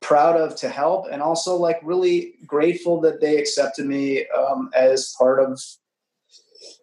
proud 0.00 0.36
of 0.36 0.54
to 0.56 0.68
help 0.68 1.06
and 1.10 1.22
also 1.22 1.56
like 1.56 1.80
really 1.82 2.34
grateful 2.46 3.00
that 3.00 3.20
they 3.20 3.38
accepted 3.38 3.86
me 3.86 4.26
um, 4.28 4.70
as 4.74 5.14
part 5.18 5.40
of 5.40 5.60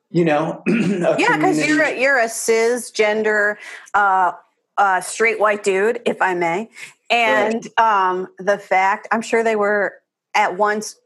you 0.10 0.26
know 0.26 0.62
yeah 0.68 1.38
because 1.38 1.66
you're 1.66 1.84
a, 1.84 2.00
you're 2.00 2.20
a 2.20 2.26
cisgender 2.26 3.56
uh, 3.94 4.32
uh, 4.78 5.00
straight 5.00 5.40
white 5.40 5.64
dude 5.64 6.02
if 6.06 6.22
i 6.22 6.34
may 6.34 6.70
and 7.10 7.70
right. 7.78 8.10
um, 8.10 8.28
the 8.40 8.58
fact 8.58 9.08
i'm 9.12 9.22
sure 9.22 9.44
they 9.44 9.56
were 9.56 9.94
at 10.34 10.58
once 10.58 10.98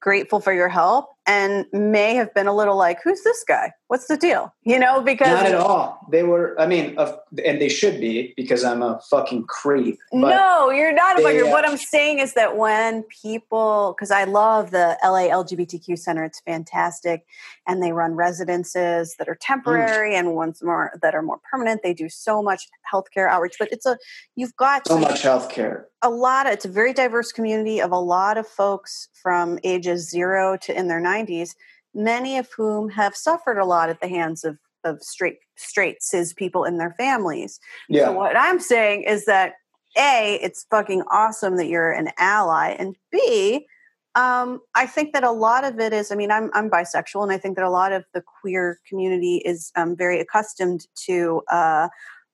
grateful 0.00 0.40
for 0.40 0.52
your 0.52 0.68
help 0.68 1.10
and 1.26 1.66
may 1.72 2.14
have 2.14 2.34
been 2.34 2.46
a 2.46 2.54
little 2.54 2.76
like, 2.76 2.98
who's 3.04 3.22
this 3.22 3.44
guy? 3.46 3.72
What's 3.90 4.06
the 4.06 4.16
deal? 4.16 4.54
You 4.62 4.78
know, 4.78 5.00
because 5.00 5.26
not 5.26 5.46
at 5.46 5.56
all. 5.56 5.98
They 6.12 6.22
were. 6.22 6.54
I 6.60 6.64
mean, 6.68 6.94
uh, 6.96 7.16
and 7.44 7.60
they 7.60 7.68
should 7.68 7.98
be 7.98 8.32
because 8.36 8.62
I'm 8.62 8.82
a 8.82 9.00
fucking 9.10 9.46
creep. 9.48 9.98
No, 10.12 10.70
you're 10.70 10.94
not 10.94 11.18
a 11.18 11.22
fucking. 11.24 11.42
Uh, 11.42 11.48
what 11.48 11.68
I'm 11.68 11.76
saying 11.76 12.20
is 12.20 12.34
that 12.34 12.56
when 12.56 13.02
people, 13.02 13.96
because 13.98 14.12
I 14.12 14.22
love 14.22 14.70
the 14.70 14.96
LA 15.02 15.22
LGBTQ 15.22 15.98
Center, 15.98 16.22
it's 16.22 16.38
fantastic, 16.38 17.26
and 17.66 17.82
they 17.82 17.90
run 17.90 18.14
residences 18.14 19.16
that 19.18 19.28
are 19.28 19.34
temporary 19.34 20.12
mm. 20.12 20.20
and 20.20 20.36
ones 20.36 20.62
more 20.62 20.96
that 21.02 21.16
are 21.16 21.22
more 21.22 21.40
permanent. 21.50 21.80
They 21.82 21.92
do 21.92 22.08
so 22.08 22.44
much 22.44 22.68
healthcare 22.94 23.28
outreach, 23.28 23.56
but 23.58 23.72
it's 23.72 23.86
a 23.86 23.98
you've 24.36 24.54
got 24.54 24.86
so 24.86 25.00
much 25.00 25.22
healthcare. 25.22 25.86
A 26.02 26.10
lot. 26.10 26.46
Of, 26.46 26.52
it's 26.52 26.64
a 26.64 26.68
very 26.70 26.92
diverse 26.92 27.32
community 27.32 27.80
of 27.80 27.90
a 27.90 27.98
lot 27.98 28.38
of 28.38 28.46
folks 28.46 29.08
from 29.20 29.58
ages 29.64 30.08
zero 30.08 30.56
to 30.58 30.78
in 30.78 30.86
their 30.86 31.02
90s 31.02 31.56
many 31.94 32.38
of 32.38 32.48
whom 32.56 32.88
have 32.90 33.16
suffered 33.16 33.58
a 33.58 33.64
lot 33.64 33.88
at 33.88 34.00
the 34.00 34.08
hands 34.08 34.44
of, 34.44 34.58
of 34.84 35.02
straight 35.02 35.38
straight 35.56 36.02
cis 36.02 36.32
people 36.32 36.64
in 36.64 36.78
their 36.78 36.94
families. 36.98 37.60
Yeah. 37.88 38.06
So 38.06 38.12
what 38.12 38.36
I'm 38.36 38.60
saying 38.60 39.02
is 39.02 39.26
that 39.26 39.54
A, 39.98 40.38
it's 40.42 40.66
fucking 40.70 41.02
awesome 41.10 41.56
that 41.56 41.66
you're 41.66 41.92
an 41.92 42.10
ally, 42.18 42.76
and 42.78 42.96
B, 43.10 43.66
um, 44.14 44.60
I 44.74 44.86
think 44.86 45.12
that 45.12 45.22
a 45.22 45.30
lot 45.30 45.64
of 45.64 45.78
it 45.78 45.92
is. 45.92 46.10
I 46.10 46.16
mean, 46.16 46.30
I'm 46.30 46.50
I'm 46.52 46.68
bisexual, 46.68 47.22
and 47.22 47.32
I 47.32 47.38
think 47.38 47.56
that 47.56 47.64
a 47.64 47.70
lot 47.70 47.92
of 47.92 48.04
the 48.12 48.22
queer 48.40 48.80
community 48.88 49.36
is 49.44 49.70
um, 49.76 49.96
very 49.96 50.18
accustomed 50.20 50.86
to 51.06 51.42
uh, 51.50 51.88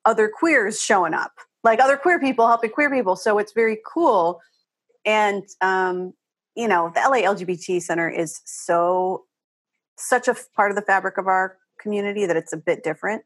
other 0.04 0.30
queers 0.34 0.80
showing 0.80 1.12
up, 1.12 1.32
like 1.64 1.80
other 1.80 1.96
queer 1.96 2.18
people 2.18 2.46
helping 2.46 2.70
queer 2.70 2.90
people. 2.90 3.14
So 3.14 3.38
it's 3.38 3.52
very 3.52 3.78
cool, 3.86 4.40
and 5.04 5.42
um, 5.61 6.14
you 6.54 6.66
know, 6.66 6.90
the 6.94 7.00
LA 7.00 7.18
LGBT 7.18 7.82
Center 7.82 8.09
is 8.09 8.40
so 8.46 9.25
such 9.97 10.28
a 10.28 10.36
part 10.55 10.70
of 10.70 10.76
the 10.76 10.82
fabric 10.82 11.18
of 11.18 11.26
our 11.26 11.57
community 11.80 12.26
that 12.26 12.36
it's 12.36 12.53
a 12.53 12.57
bit 12.57 12.82
different. 12.82 13.22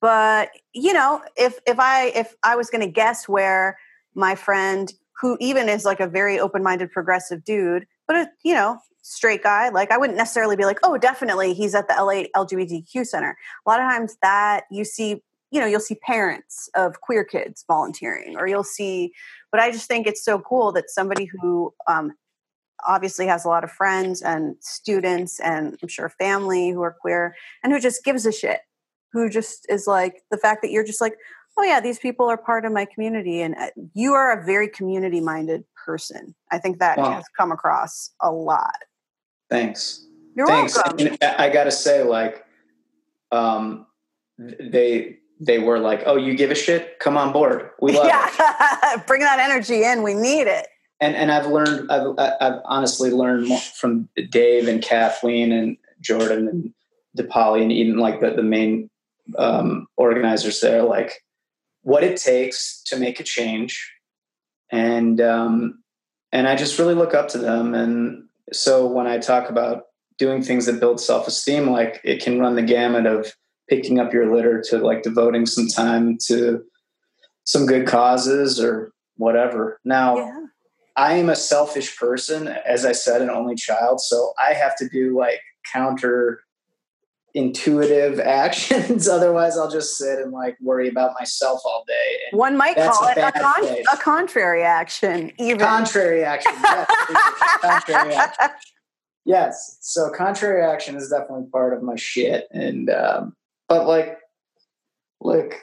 But 0.00 0.50
you 0.72 0.92
know 0.92 1.22
if 1.36 1.58
if 1.66 1.78
i 1.78 2.06
if 2.08 2.34
i 2.42 2.56
was 2.56 2.70
going 2.70 2.80
to 2.80 2.90
guess 2.90 3.28
where 3.28 3.78
my 4.14 4.34
friend 4.34 4.92
who 5.20 5.36
even 5.40 5.68
is 5.68 5.84
like 5.84 6.00
a 6.00 6.06
very 6.06 6.38
open-minded 6.38 6.90
progressive 6.90 7.44
dude 7.44 7.86
but 8.06 8.16
a 8.16 8.30
you 8.42 8.54
know 8.54 8.78
straight 9.02 9.42
guy 9.42 9.68
like 9.68 9.90
i 9.90 9.98
wouldn't 9.98 10.18
necessarily 10.18 10.56
be 10.56 10.64
like 10.64 10.78
oh 10.82 10.96
definitely 10.96 11.54
he's 11.54 11.74
at 11.74 11.88
the 11.88 11.94
la 11.94 12.22
lgbtq 12.44 13.06
center. 13.06 13.36
A 13.66 13.70
lot 13.70 13.80
of 13.80 13.90
times 13.90 14.16
that 14.22 14.64
you 14.70 14.84
see 14.84 15.22
you 15.50 15.60
know 15.60 15.66
you'll 15.66 15.80
see 15.80 15.96
parents 15.96 16.68
of 16.74 17.00
queer 17.00 17.24
kids 17.24 17.64
volunteering 17.66 18.36
or 18.36 18.46
you'll 18.46 18.64
see 18.64 19.12
but 19.50 19.60
i 19.60 19.70
just 19.70 19.88
think 19.88 20.06
it's 20.06 20.24
so 20.24 20.38
cool 20.38 20.72
that 20.72 20.90
somebody 20.90 21.24
who 21.24 21.72
um, 21.88 22.12
obviously 22.86 23.26
has 23.26 23.44
a 23.44 23.48
lot 23.48 23.64
of 23.64 23.70
friends 23.70 24.22
and 24.22 24.56
students 24.60 25.40
and 25.40 25.76
I'm 25.82 25.88
sure 25.88 26.08
family 26.08 26.70
who 26.70 26.82
are 26.82 26.96
queer 27.00 27.34
and 27.62 27.72
who 27.72 27.80
just 27.80 28.04
gives 28.04 28.26
a 28.26 28.32
shit. 28.32 28.60
Who 29.12 29.28
just 29.28 29.66
is 29.68 29.86
like 29.86 30.22
the 30.30 30.36
fact 30.36 30.62
that 30.62 30.70
you're 30.70 30.84
just 30.84 31.00
like, 31.00 31.14
oh 31.58 31.64
yeah, 31.64 31.80
these 31.80 31.98
people 31.98 32.26
are 32.26 32.36
part 32.36 32.64
of 32.64 32.72
my 32.72 32.84
community 32.84 33.42
and 33.42 33.54
uh, 33.56 33.70
you 33.94 34.14
are 34.14 34.38
a 34.38 34.44
very 34.44 34.68
community 34.68 35.20
minded 35.20 35.64
person. 35.84 36.34
I 36.50 36.58
think 36.58 36.78
that 36.78 36.98
wow. 36.98 37.12
has 37.12 37.24
come 37.36 37.50
across 37.50 38.10
a 38.20 38.30
lot. 38.30 38.76
Thanks. 39.48 40.06
You're 40.36 40.46
Thanks. 40.46 40.76
welcome. 40.76 41.16
I 41.20 41.48
got 41.48 41.64
to 41.64 41.72
say 41.72 42.04
like 42.04 42.44
um 43.32 43.86
they 44.38 45.18
they 45.40 45.58
were 45.58 45.78
like, 45.78 46.02
"Oh, 46.06 46.16
you 46.16 46.34
give 46.34 46.50
a 46.50 46.54
shit? 46.54 46.98
Come 46.98 47.16
on 47.16 47.32
board. 47.32 47.70
We 47.80 47.92
love 47.92 48.06
yeah. 48.06 48.28
it. 48.94 49.06
Bring 49.06 49.22
that 49.22 49.38
energy 49.40 49.84
in. 49.84 50.02
We 50.02 50.14
need 50.14 50.46
it." 50.46 50.66
And 51.00 51.16
and 51.16 51.32
I've 51.32 51.46
learned 51.46 51.90
I've 51.90 52.14
I've 52.18 52.60
honestly 52.64 53.10
learned 53.10 53.50
from 53.60 54.08
Dave 54.30 54.68
and 54.68 54.82
Kathleen 54.82 55.50
and 55.50 55.76
Jordan 56.00 56.48
and 56.48 56.74
DePauli 57.16 57.62
and 57.62 57.72
even 57.72 57.96
like 57.96 58.20
the 58.20 58.30
the 58.30 58.42
main 58.42 58.90
um, 59.38 59.86
organizers 59.96 60.60
there 60.60 60.82
like 60.82 61.22
what 61.82 62.04
it 62.04 62.18
takes 62.18 62.82
to 62.84 62.98
make 62.98 63.20
a 63.20 63.24
change. 63.24 63.92
And 64.70 65.20
um, 65.20 65.82
and 66.32 66.46
I 66.46 66.54
just 66.54 66.78
really 66.78 66.94
look 66.94 67.14
up 67.14 67.28
to 67.28 67.38
them. 67.38 67.74
And 67.74 68.24
so 68.52 68.86
when 68.86 69.06
I 69.06 69.18
talk 69.18 69.48
about 69.48 69.84
doing 70.18 70.42
things 70.42 70.66
that 70.66 70.80
build 70.80 71.00
self-esteem 71.00 71.70
like 71.70 71.98
it 72.04 72.22
can 72.22 72.38
run 72.38 72.54
the 72.54 72.62
gamut 72.62 73.06
of 73.06 73.32
picking 73.70 73.98
up 73.98 74.12
your 74.12 74.34
litter 74.34 74.62
to 74.68 74.78
like 74.78 75.02
devoting 75.02 75.46
some 75.46 75.66
time 75.66 76.18
to 76.26 76.62
some 77.44 77.64
good 77.64 77.86
causes 77.86 78.60
or 78.60 78.92
whatever. 79.16 79.80
Now 79.82 80.16
yeah 80.16 80.40
I 81.00 81.14
am 81.14 81.30
a 81.30 81.36
selfish 81.36 81.96
person, 81.96 82.46
as 82.46 82.84
I 82.84 82.92
said, 82.92 83.22
an 83.22 83.30
only 83.30 83.54
child. 83.54 84.02
So 84.02 84.34
I 84.38 84.52
have 84.52 84.76
to 84.76 84.88
do 84.88 85.16
like 85.16 85.40
counter 85.72 86.42
intuitive 87.32 88.20
actions. 88.20 89.08
Otherwise, 89.08 89.56
I'll 89.56 89.70
just 89.70 89.96
sit 89.96 90.18
and 90.18 90.30
like 90.30 90.58
worry 90.60 90.90
about 90.90 91.12
myself 91.18 91.62
all 91.64 91.84
day. 91.88 92.18
And 92.30 92.38
One 92.38 92.54
might 92.54 92.76
call 92.76 93.06
a 93.06 93.12
it 93.12 93.16
a, 93.16 93.32
con- 93.32 93.76
a, 93.94 93.96
contrary 93.96 94.62
action, 94.62 95.32
even 95.38 95.60
contrary 95.60 96.22
action. 96.22 96.52
Yes, 96.62 96.86
contrary 97.62 98.14
action. 98.14 98.50
Yes. 99.24 99.78
So 99.80 100.10
contrary 100.10 100.62
action 100.62 100.96
is 100.96 101.08
definitely 101.08 101.46
part 101.50 101.72
of 101.72 101.82
my 101.82 101.96
shit. 101.96 102.46
And 102.50 102.90
um, 102.90 103.34
but 103.70 103.86
like, 103.86 104.18
look, 105.22 105.54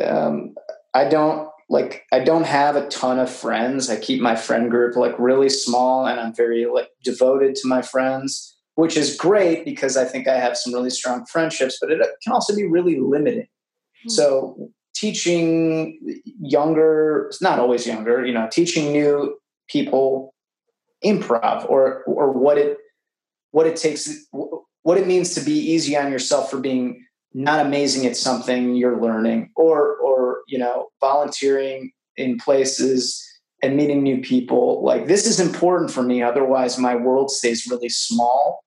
um, 0.00 0.54
I 0.94 1.08
don't 1.08 1.48
like 1.68 2.04
I 2.12 2.20
don't 2.20 2.46
have 2.46 2.76
a 2.76 2.88
ton 2.88 3.18
of 3.18 3.30
friends. 3.30 3.90
I 3.90 3.96
keep 3.96 4.20
my 4.20 4.36
friend 4.36 4.70
group 4.70 4.96
like 4.96 5.18
really 5.18 5.48
small 5.48 6.06
and 6.06 6.20
I'm 6.20 6.34
very 6.34 6.66
like 6.66 6.88
devoted 7.02 7.54
to 7.56 7.68
my 7.68 7.82
friends, 7.82 8.56
which 8.74 8.96
is 8.96 9.16
great 9.16 9.64
because 9.64 9.96
I 9.96 10.04
think 10.04 10.28
I 10.28 10.38
have 10.38 10.56
some 10.56 10.72
really 10.72 10.90
strong 10.90 11.24
friendships, 11.26 11.78
but 11.80 11.90
it 11.90 12.00
can 12.22 12.32
also 12.32 12.54
be 12.54 12.66
really 12.66 12.98
limiting. 13.00 13.42
Mm-hmm. 13.42 14.10
So 14.10 14.70
teaching 14.94 15.98
younger, 16.40 17.26
it's 17.28 17.42
not 17.42 17.58
always 17.58 17.86
younger, 17.86 18.24
you 18.24 18.32
know, 18.32 18.48
teaching 18.50 18.92
new 18.92 19.38
people 19.68 20.34
improv 21.04 21.68
or 21.68 22.02
or 22.04 22.32
what 22.32 22.58
it 22.58 22.78
what 23.50 23.66
it 23.66 23.76
takes 23.76 24.10
what 24.30 24.98
it 24.98 25.06
means 25.06 25.34
to 25.34 25.40
be 25.40 25.52
easy 25.52 25.96
on 25.96 26.10
yourself 26.10 26.50
for 26.50 26.58
being 26.58 27.03
not 27.34 27.64
amazing 27.64 28.06
at 28.06 28.16
something 28.16 28.76
you're 28.76 29.00
learning 29.00 29.50
or 29.56 29.96
or 29.96 30.42
you 30.46 30.58
know 30.58 30.88
volunteering 31.00 31.90
in 32.16 32.38
places 32.38 33.22
and 33.62 33.76
meeting 33.76 34.02
new 34.02 34.20
people. 34.20 34.82
Like 34.84 35.06
this 35.06 35.26
is 35.26 35.40
important 35.40 35.90
for 35.90 36.02
me 36.02 36.22
otherwise 36.22 36.78
my 36.78 36.94
world 36.94 37.30
stays 37.30 37.66
really 37.68 37.88
small 37.88 38.62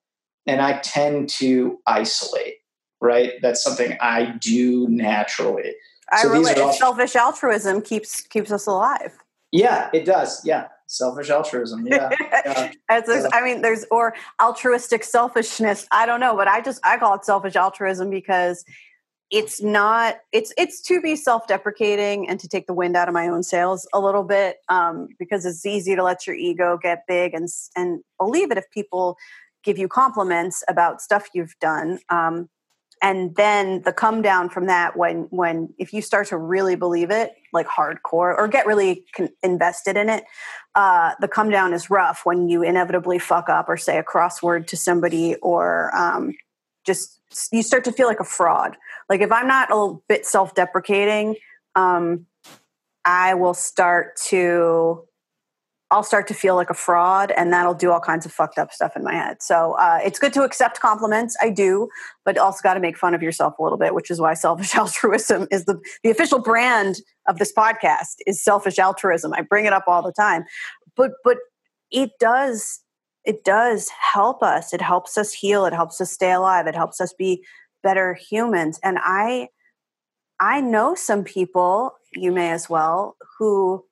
and 0.46 0.60
i 0.60 0.78
tend 0.80 1.28
to 1.28 1.78
isolate 1.86 2.54
right? 3.00 3.34
That's 3.42 3.62
something 3.62 3.96
i 4.00 4.34
do 4.40 4.88
naturally. 4.88 5.72
I 6.10 6.22
so 6.22 6.30
relate. 6.30 6.58
all, 6.58 6.72
selfish 6.72 7.14
altruism 7.14 7.82
keeps 7.82 8.22
keeps 8.22 8.50
us 8.50 8.66
alive. 8.66 9.16
Yeah 9.52 9.88
it 9.92 10.04
does. 10.04 10.44
Yeah 10.44 10.68
selfish 10.88 11.28
altruism 11.28 11.86
yeah, 11.86 12.10
yeah. 12.44 13.28
i 13.32 13.42
mean 13.44 13.60
there's 13.60 13.84
or 13.90 14.14
altruistic 14.40 15.04
selfishness 15.04 15.86
i 15.92 16.06
don't 16.06 16.18
know 16.18 16.34
but 16.34 16.48
i 16.48 16.60
just 16.62 16.80
i 16.84 16.96
call 16.96 17.14
it 17.14 17.24
selfish 17.24 17.54
altruism 17.54 18.08
because 18.08 18.64
it's 19.30 19.62
not 19.62 20.16
it's 20.32 20.52
it's 20.56 20.80
to 20.80 21.00
be 21.00 21.14
self-deprecating 21.14 22.28
and 22.28 22.40
to 22.40 22.48
take 22.48 22.66
the 22.66 22.72
wind 22.72 22.96
out 22.96 23.08
of 23.08 23.14
my 23.14 23.28
own 23.28 23.42
sails 23.42 23.86
a 23.92 24.00
little 24.00 24.24
bit 24.24 24.56
um, 24.68 25.08
because 25.18 25.44
it's 25.44 25.66
easy 25.66 25.94
to 25.94 26.02
let 26.02 26.26
your 26.26 26.34
ego 26.34 26.78
get 26.82 27.04
big 27.06 27.34
and 27.34 27.48
and 27.76 28.00
believe 28.18 28.50
it 28.50 28.56
if 28.56 28.64
people 28.70 29.16
give 29.62 29.76
you 29.76 29.88
compliments 29.88 30.64
about 30.68 31.02
stuff 31.02 31.28
you've 31.34 31.54
done 31.60 31.98
um, 32.08 32.48
and 33.02 33.34
then 33.36 33.82
the 33.82 33.92
come 33.92 34.22
down 34.22 34.48
from 34.48 34.66
that 34.66 34.96
when 34.96 35.22
when 35.30 35.72
if 35.78 35.92
you 35.92 36.02
start 36.02 36.28
to 36.28 36.36
really 36.36 36.76
believe 36.76 37.10
it 37.10 37.32
like 37.52 37.66
hardcore 37.66 38.36
or 38.36 38.48
get 38.48 38.66
really 38.66 39.04
con- 39.14 39.30
invested 39.42 39.96
in 39.96 40.08
it 40.08 40.24
uh, 40.74 41.12
the 41.20 41.28
come 41.28 41.50
down 41.50 41.72
is 41.72 41.90
rough 41.90 42.20
when 42.24 42.48
you 42.48 42.62
inevitably 42.62 43.18
fuck 43.18 43.48
up 43.48 43.68
or 43.68 43.76
say 43.76 43.98
a 43.98 44.04
crossword 44.04 44.66
to 44.66 44.76
somebody 44.76 45.34
or 45.36 45.94
um, 45.96 46.32
just 46.84 47.20
you 47.52 47.62
start 47.62 47.84
to 47.84 47.92
feel 47.92 48.06
like 48.06 48.20
a 48.20 48.24
fraud. 48.24 48.76
Like 49.08 49.20
if 49.20 49.32
i'm 49.32 49.48
not 49.48 49.70
a 49.70 49.96
bit 50.08 50.26
self-deprecating 50.26 51.36
um, 51.74 52.26
i 53.04 53.34
will 53.34 53.54
start 53.54 54.16
to 54.28 55.07
I'll 55.90 56.02
start 56.02 56.28
to 56.28 56.34
feel 56.34 56.54
like 56.54 56.68
a 56.68 56.74
fraud, 56.74 57.30
and 57.30 57.50
that'll 57.52 57.74
do 57.74 57.90
all 57.90 58.00
kinds 58.00 58.26
of 58.26 58.32
fucked 58.32 58.58
up 58.58 58.72
stuff 58.72 58.94
in 58.94 59.02
my 59.02 59.14
head. 59.14 59.42
So 59.42 59.72
uh, 59.78 60.00
it's 60.04 60.18
good 60.18 60.34
to 60.34 60.42
accept 60.42 60.80
compliments. 60.80 61.34
I 61.40 61.48
do, 61.48 61.88
but 62.26 62.36
also 62.36 62.60
got 62.62 62.74
to 62.74 62.80
make 62.80 62.98
fun 62.98 63.14
of 63.14 63.22
yourself 63.22 63.58
a 63.58 63.62
little 63.62 63.78
bit, 63.78 63.94
which 63.94 64.10
is 64.10 64.20
why 64.20 64.34
selfish 64.34 64.74
altruism 64.76 65.46
is 65.50 65.64
the 65.64 65.80
the 66.02 66.10
official 66.10 66.40
brand 66.40 66.96
of 67.26 67.38
this 67.38 67.52
podcast. 67.52 68.16
Is 68.26 68.42
selfish 68.42 68.78
altruism. 68.78 69.32
I 69.32 69.40
bring 69.40 69.64
it 69.64 69.72
up 69.72 69.84
all 69.86 70.02
the 70.02 70.12
time, 70.12 70.44
but 70.94 71.12
but 71.24 71.38
it 71.90 72.10
does 72.20 72.80
it 73.24 73.44
does 73.44 73.90
help 73.90 74.42
us. 74.42 74.72
It 74.72 74.80
helps 74.80 75.18
us 75.18 75.32
heal. 75.32 75.64
It 75.64 75.74
helps 75.74 76.00
us 76.00 76.12
stay 76.12 76.32
alive. 76.32 76.66
It 76.66 76.74
helps 76.74 77.00
us 77.00 77.12
be 77.12 77.44
better 77.82 78.14
humans. 78.14 78.78
And 78.82 78.98
I 79.00 79.48
I 80.40 80.60
know 80.60 80.94
some 80.94 81.24
people. 81.24 81.92
You 82.14 82.32
may 82.32 82.50
as 82.52 82.70
well 82.70 83.16
who 83.38 83.84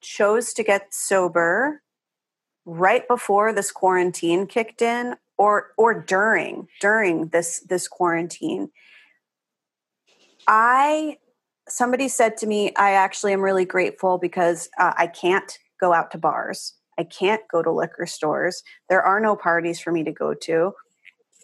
chose 0.00 0.52
to 0.54 0.62
get 0.62 0.94
sober 0.94 1.82
right 2.64 3.06
before 3.08 3.52
this 3.52 3.72
quarantine 3.72 4.46
kicked 4.46 4.82
in 4.82 5.16
or 5.38 5.72
or 5.76 6.02
during 6.02 6.68
during 6.80 7.28
this 7.28 7.60
this 7.60 7.88
quarantine. 7.88 8.70
I 10.46 11.18
somebody 11.68 12.08
said 12.08 12.36
to 12.38 12.46
me 12.46 12.72
i 12.76 12.92
actually 12.92 13.32
am 13.32 13.42
really 13.42 13.66
grateful 13.66 14.16
because 14.16 14.70
uh, 14.78 14.94
i 14.96 15.06
can't 15.06 15.58
go 15.80 15.92
out 15.92 16.10
to 16.10 16.18
bars. 16.18 16.74
I 16.98 17.04
can't 17.04 17.42
go 17.52 17.62
to 17.62 17.70
liquor 17.70 18.06
stores. 18.06 18.64
There 18.88 19.02
are 19.02 19.20
no 19.20 19.36
parties 19.36 19.78
for 19.78 19.92
me 19.92 20.02
to 20.02 20.10
go 20.10 20.34
to. 20.34 20.72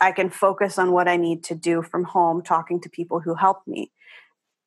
I 0.01 0.11
can 0.11 0.29
focus 0.29 0.79
on 0.79 0.93
what 0.93 1.09
i 1.09 1.17
need 1.17 1.45
to 1.45 1.55
do 1.55 1.83
from 1.83 2.05
home 2.05 2.43
talking 2.43 2.81
to 2.81 2.89
people 2.89 3.21
who 3.21 3.35
help 3.35 3.67
me 3.67 3.93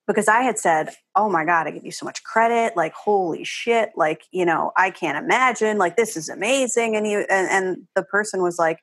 because 0.08 0.28
I 0.28 0.42
had 0.42 0.58
said, 0.58 0.90
"Oh 1.16 1.30
my 1.30 1.46
god, 1.46 1.68
I 1.68 1.72
give 1.72 1.86
you 1.86 1.92
so 1.92 2.06
much 2.06 2.24
credit. 2.24 2.76
Like, 2.76 2.94
holy 2.94 3.44
shit! 3.44 3.92
Like, 3.96 4.24
you 4.32 4.46
know, 4.46 4.72
I 4.78 4.90
can't 4.90 5.24
imagine. 5.24 5.78
Like, 5.78 5.98
this 5.98 6.18
is 6.18 6.30
amazing." 6.30 6.96
And 6.96 7.06
you 7.06 7.20
and, 7.30 7.50
and 7.50 7.88
the 7.96 8.04
person 8.04 8.42
was 8.42 8.58
like, 8.58 8.80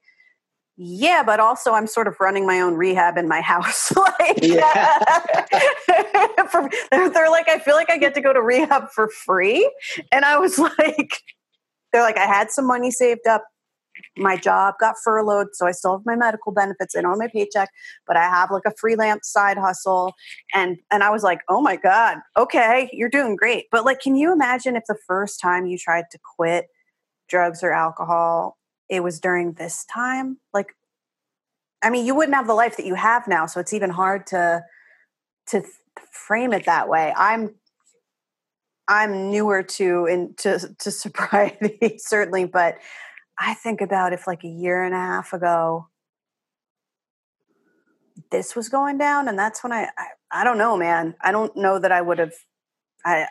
"Yeah, 0.77 1.23
but 1.25 1.41
also 1.41 1.73
I'm 1.73 1.87
sort 1.87 2.07
of 2.07 2.17
running 2.21 2.47
my 2.47 2.61
own 2.61 2.75
rehab 2.75 3.17
in 3.17 3.27
my 3.27 3.41
house. 3.41 3.93
like, 3.97 4.45
for, 6.51 6.69
they're, 6.91 7.11
they're 7.11 7.31
like, 7.31 7.49
I 7.49 7.59
feel 7.59 7.75
like 7.75 7.91
I 7.91 7.97
get 7.97 8.15
to 8.15 8.21
go 8.21 8.33
to 8.33 8.43
rehab 8.43 8.91
for 8.91 9.09
free." 9.09 9.69
And 10.13 10.25
I 10.25 10.39
was 10.39 10.59
like, 10.79 11.23
"They're 11.93 12.03
like, 12.03 12.19
I 12.19 12.27
had 12.27 12.51
some 12.51 12.67
money 12.67 12.91
saved 12.91 13.27
up 13.27 13.45
my 14.17 14.37
job 14.37 14.75
got 14.81 14.97
furloughed, 15.03 15.49
so 15.55 15.67
I 15.67 15.73
still 15.73 15.99
have 15.99 16.07
my 16.07 16.17
medical 16.17 16.53
benefits 16.53 16.95
and 16.95 17.07
on 17.07 17.19
my 17.19 17.29
paycheck, 17.29 17.71
but 18.07 18.17
I 18.17 18.25
have 18.25 18.51
like 18.51 18.65
a 18.67 18.73
freelance 18.79 19.29
side 19.29 19.59
hustle. 19.59 20.15
And 20.55 20.79
and 20.91 21.03
I 21.03 21.11
was 21.11 21.23
like, 21.23 21.41
oh 21.49 21.61
my 21.61 21.77
God, 21.77 22.19
okay, 22.37 22.89
you're 22.93 23.09
doing 23.09 23.37
great. 23.37 23.67
But 23.71 23.85
like, 23.85 24.01
can 24.01 24.17
you 24.17 24.33
imagine 24.33 24.77
if 24.77 24.85
the 24.87 24.99
first 25.07 25.41
time 25.41 25.67
you 25.67 25.79
tried 25.79 26.05
to 26.13 26.19
quit 26.37 26.67
drugs 27.29 27.63
or 27.63 27.73
alcohol, 27.73 28.59
it 28.89 29.03
was 29.03 29.21
during 29.21 29.53
this 29.53 29.85
time? 29.93 30.39
Like, 30.53 30.75
I 31.83 31.91
mean, 31.91 32.07
you 32.07 32.15
wouldn't 32.15 32.37
have 32.37 32.47
the 32.47 32.55
life 32.55 32.77
that 32.77 32.87
you 32.87 32.95
have 32.95 33.27
now, 33.29 33.47
so 33.47 33.61
it's 33.61 33.73
even 33.73 33.91
hard 33.91 34.27
to 34.29 34.63
to 35.49 35.63
frame 36.11 36.53
it 36.53 36.67
that 36.67 36.89
way. 36.89 37.13
I'm 37.17 37.55
I'm 38.89 39.31
newer 39.31 39.63
to 39.63 40.07
into 40.07 40.75
to 40.79 40.91
sobriety 40.91 41.99
certainly, 41.99 42.45
but 42.45 42.79
I 43.39 43.55
think 43.55 43.81
about 43.81 44.13
if 44.13 44.27
like 44.27 44.45
a 44.45 44.49
year 44.49 44.83
and 44.85 44.95
a 44.95 44.99
half 44.99 45.33
ago 45.33 45.89
this 48.31 48.55
was 48.55 48.69
going 48.69 48.97
down 48.97 49.29
and 49.29 49.39
that's 49.39 49.63
when 49.63 49.73
I, 49.73 49.89
I 49.99 50.07
I, 50.31 50.45
don't 50.45 50.59
know 50.59 50.77
man. 50.77 51.15
I 51.21 51.33
don't 51.33 51.57
know 51.57 51.79
that 51.79 51.93
I 51.93 52.01
would 52.01 52.19
have 52.19 52.35
I 53.05 53.27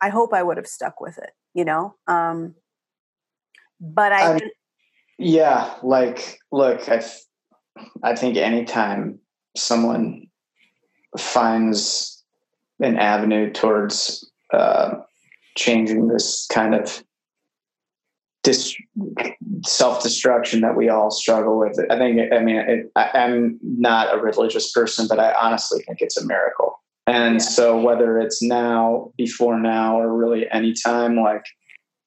I 0.00 0.08
hope 0.08 0.32
I 0.32 0.42
would 0.42 0.56
have 0.56 0.66
stuck 0.66 1.00
with 1.00 1.18
it 1.18 1.30
you 1.54 1.64
know? 1.64 1.94
Um 2.06 2.54
but 3.80 4.12
I 4.12 4.34
um, 4.34 4.40
yeah 5.18 5.74
like 5.82 6.38
look 6.50 6.88
I 6.88 7.02
I 8.02 8.14
think 8.14 8.36
anytime 8.36 9.18
someone 9.56 10.26
finds 11.18 12.24
an 12.80 12.98
avenue 12.98 13.52
towards 13.52 14.28
uh, 14.52 14.94
changing 15.56 16.08
this 16.08 16.46
kind 16.52 16.74
of 16.74 17.02
dis- 18.44 18.76
self 19.66 20.02
destruction 20.02 20.60
that 20.60 20.76
we 20.76 20.88
all 20.88 21.10
struggle 21.10 21.58
with. 21.58 21.78
I 21.90 21.98
think, 21.98 22.32
I 22.32 22.38
mean, 22.38 22.56
it, 22.56 22.92
I, 22.94 23.10
am 23.14 23.58
not 23.62 24.14
a 24.14 24.20
religious 24.20 24.70
person, 24.70 25.08
but 25.08 25.18
I 25.18 25.32
honestly 25.32 25.82
think 25.82 26.00
it's 26.00 26.16
a 26.16 26.24
miracle. 26.24 26.80
And 27.06 27.34
yeah. 27.34 27.46
so, 27.46 27.80
whether 27.80 28.18
it's 28.20 28.40
now, 28.40 29.12
before 29.16 29.58
now, 29.58 30.00
or 30.00 30.14
really 30.14 30.48
any 30.50 30.72
time, 30.72 31.16
like, 31.16 31.44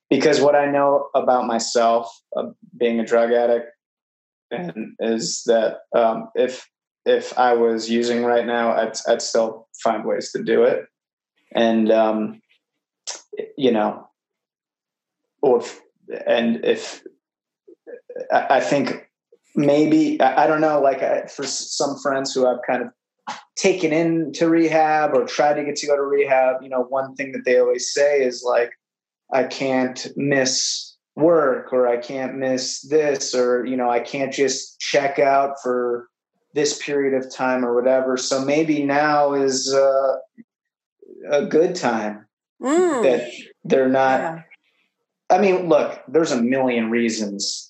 because 0.09 0.39
what 0.39 0.55
I 0.55 0.71
know 0.71 1.09
about 1.13 1.45
myself, 1.45 2.09
uh, 2.35 2.45
being 2.79 2.99
a 2.99 3.05
drug 3.05 3.31
addict, 3.31 3.67
and 4.49 4.95
is 4.99 5.43
that 5.45 5.79
um, 5.93 6.29
if 6.35 6.67
if 7.05 7.37
I 7.37 7.53
was 7.53 7.89
using 7.89 8.23
right 8.23 8.45
now, 8.45 8.71
I'd, 8.71 8.93
I'd 9.07 9.21
still 9.21 9.67
find 9.83 10.05
ways 10.05 10.31
to 10.31 10.43
do 10.43 10.63
it, 10.63 10.85
and 11.53 11.91
um, 11.91 12.41
you 13.57 13.71
know, 13.71 14.07
or 15.41 15.59
if, 15.59 15.81
and 16.25 16.63
if 16.63 17.03
I 18.31 18.59
think 18.59 19.09
maybe 19.55 20.19
I 20.21 20.47
don't 20.47 20.61
know, 20.61 20.79
like 20.79 21.29
for 21.29 21.45
some 21.45 21.97
friends 21.99 22.33
who 22.33 22.47
I've 22.47 22.61
kind 22.67 22.83
of 22.83 22.89
taken 23.55 23.91
into 23.91 24.47
rehab 24.47 25.13
or 25.13 25.25
tried 25.25 25.55
to 25.55 25.63
get 25.63 25.75
to 25.77 25.87
go 25.87 25.95
to 25.95 26.03
rehab, 26.03 26.61
you 26.61 26.69
know, 26.69 26.83
one 26.83 27.15
thing 27.15 27.31
that 27.33 27.43
they 27.43 27.59
always 27.59 27.91
say 27.91 28.21
is 28.21 28.43
like, 28.45 28.71
I 29.33 29.43
can't 29.43 30.07
miss 30.15 30.95
work 31.15 31.73
or 31.73 31.87
I 31.87 31.97
can't 31.97 32.35
miss 32.35 32.81
this 32.81 33.33
or, 33.33 33.65
you 33.65 33.75
know, 33.75 33.89
I 33.89 33.99
can't 33.99 34.31
just 34.31 34.79
check 34.79 35.19
out 35.19 35.55
for 35.61 36.07
this 36.53 36.81
period 36.81 37.13
of 37.13 37.33
time 37.33 37.65
or 37.65 37.75
whatever. 37.75 38.15
So 38.15 38.45
maybe 38.45 38.83
now 38.83 39.33
is 39.33 39.73
uh, 39.73 40.15
a 41.29 41.45
good 41.45 41.75
time 41.75 42.25
mm. 42.61 43.03
that 43.03 43.29
they're 43.63 43.89
not 43.89 44.19
yeah. 44.19 44.41
I 45.29 45.39
mean, 45.39 45.67
look, 45.67 46.01
there's 46.07 46.31
a 46.31 46.41
million 46.41 46.89
reasons 46.89 47.67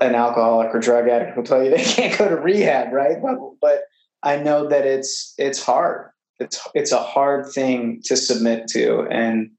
an 0.00 0.14
alcoholic 0.14 0.74
or 0.74 0.78
drug 0.78 1.08
addict 1.08 1.36
will 1.36 1.44
tell 1.44 1.62
you 1.62 1.70
they 1.70 1.82
can't 1.84 2.16
go 2.18 2.28
to 2.28 2.36
rehab, 2.36 2.92
right? 2.92 3.16
But, 3.22 3.38
but 3.60 3.82
I 4.22 4.36
know 4.36 4.68
that 4.68 4.86
it's 4.86 5.34
it's 5.38 5.62
hard. 5.62 6.10
It's 6.38 6.66
it's 6.74 6.92
a 6.92 6.98
hard 6.98 7.50
thing 7.52 8.00
to 8.04 8.16
submit 8.16 8.68
to, 8.68 9.02
and 9.10 9.50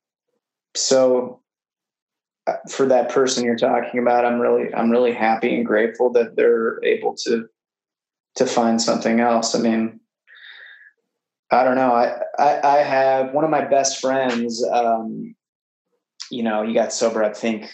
so 0.76 1.42
uh, 2.48 2.54
for 2.70 2.86
that 2.88 3.10
person 3.10 3.44
you're 3.44 3.58
talking 3.58 4.00
about, 4.00 4.26
I'm 4.26 4.40
really 4.40 4.74
I'm 4.74 4.90
really 4.90 5.14
happy 5.14 5.56
and 5.56 5.66
grateful 5.66 6.12
that 6.14 6.36
they're 6.36 6.84
able 6.84 7.16
to 7.26 7.48
to 8.36 8.46
find 8.46 8.82
something 8.82 9.20
else. 9.20 9.56
I 9.56 9.60
mean, 9.60 10.00
I 11.52 11.64
don't 11.64 11.76
know. 11.76 11.92
I 11.92 12.22
I, 12.38 12.78
I 12.78 12.78
have 12.84 13.34
one 13.34 13.44
of 13.44 13.50
my 13.50 13.66
best 13.66 14.00
friends. 14.00 14.64
Um, 14.72 15.36
you 16.30 16.44
know, 16.44 16.62
you 16.62 16.74
got 16.74 16.94
sober, 16.94 17.24
I 17.24 17.34
think, 17.34 17.70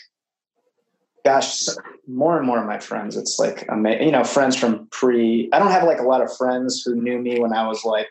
gosh, 1.23 1.67
more 2.07 2.37
and 2.37 2.45
more 2.45 2.59
of 2.59 2.67
my 2.67 2.79
friends, 2.79 3.17
it's 3.17 3.39
like, 3.39 3.67
you 3.67 4.11
know, 4.11 4.23
friends 4.23 4.55
from 4.55 4.87
pre, 4.91 5.49
I 5.51 5.59
don't 5.59 5.71
have 5.71 5.83
like 5.83 5.99
a 5.99 6.03
lot 6.03 6.21
of 6.21 6.35
friends 6.37 6.83
who 6.83 6.95
knew 6.95 7.19
me 7.19 7.39
when 7.39 7.51
I 7.51 7.67
was 7.67 7.83
like 7.83 8.07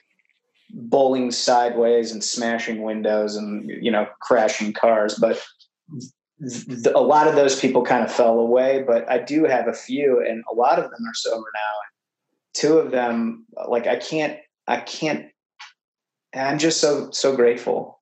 bowling 0.71 1.31
sideways 1.31 2.11
and 2.11 2.23
smashing 2.23 2.83
windows 2.83 3.37
and, 3.37 3.71
you 3.71 3.91
know, 3.91 4.07
crashing 4.21 4.73
cars. 4.73 5.15
But 5.15 5.43
a 6.93 7.01
lot 7.01 7.29
of 7.29 7.37
those 7.37 7.59
people 7.61 7.83
kind 7.83 8.05
of 8.05 8.13
fell 8.13 8.41
away, 8.41 8.83
but 8.85 9.09
I 9.09 9.19
do 9.19 9.45
have 9.45 9.69
a 9.69 9.73
few 9.73 10.21
and 10.27 10.43
a 10.51 10.55
lot 10.55 10.79
of 10.79 10.91
them 10.91 11.07
are 11.07 11.15
sober 11.15 11.47
now. 11.55 11.61
Two 12.53 12.79
of 12.79 12.91
them, 12.91 13.47
like 13.69 13.87
I 13.87 13.97
can't, 13.97 14.39
I 14.67 14.79
can't, 14.79 15.27
I'm 16.35 16.59
just 16.59 16.81
so, 16.81 17.11
so 17.13 17.37
grateful. 17.37 18.01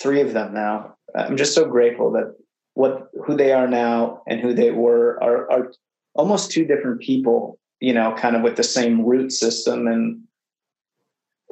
Three 0.00 0.20
of 0.20 0.32
them 0.32 0.54
now 0.54 0.96
Uh, 1.16 1.22
I'm 1.22 1.36
just 1.36 1.54
so 1.54 1.64
grateful 1.66 2.12
that 2.12 2.34
what 2.74 3.08
who 3.24 3.36
they 3.36 3.52
are 3.52 3.68
now 3.68 4.22
and 4.26 4.40
who 4.40 4.52
they 4.52 4.70
were 4.70 5.22
are 5.22 5.50
are 5.50 5.72
almost 6.14 6.50
two 6.50 6.64
different 6.64 7.00
people, 7.00 7.58
you 7.80 7.92
know, 7.92 8.14
kind 8.16 8.36
of 8.36 8.42
with 8.42 8.56
the 8.56 8.62
same 8.62 9.04
root 9.04 9.32
system 9.32 9.86
and 9.86 10.22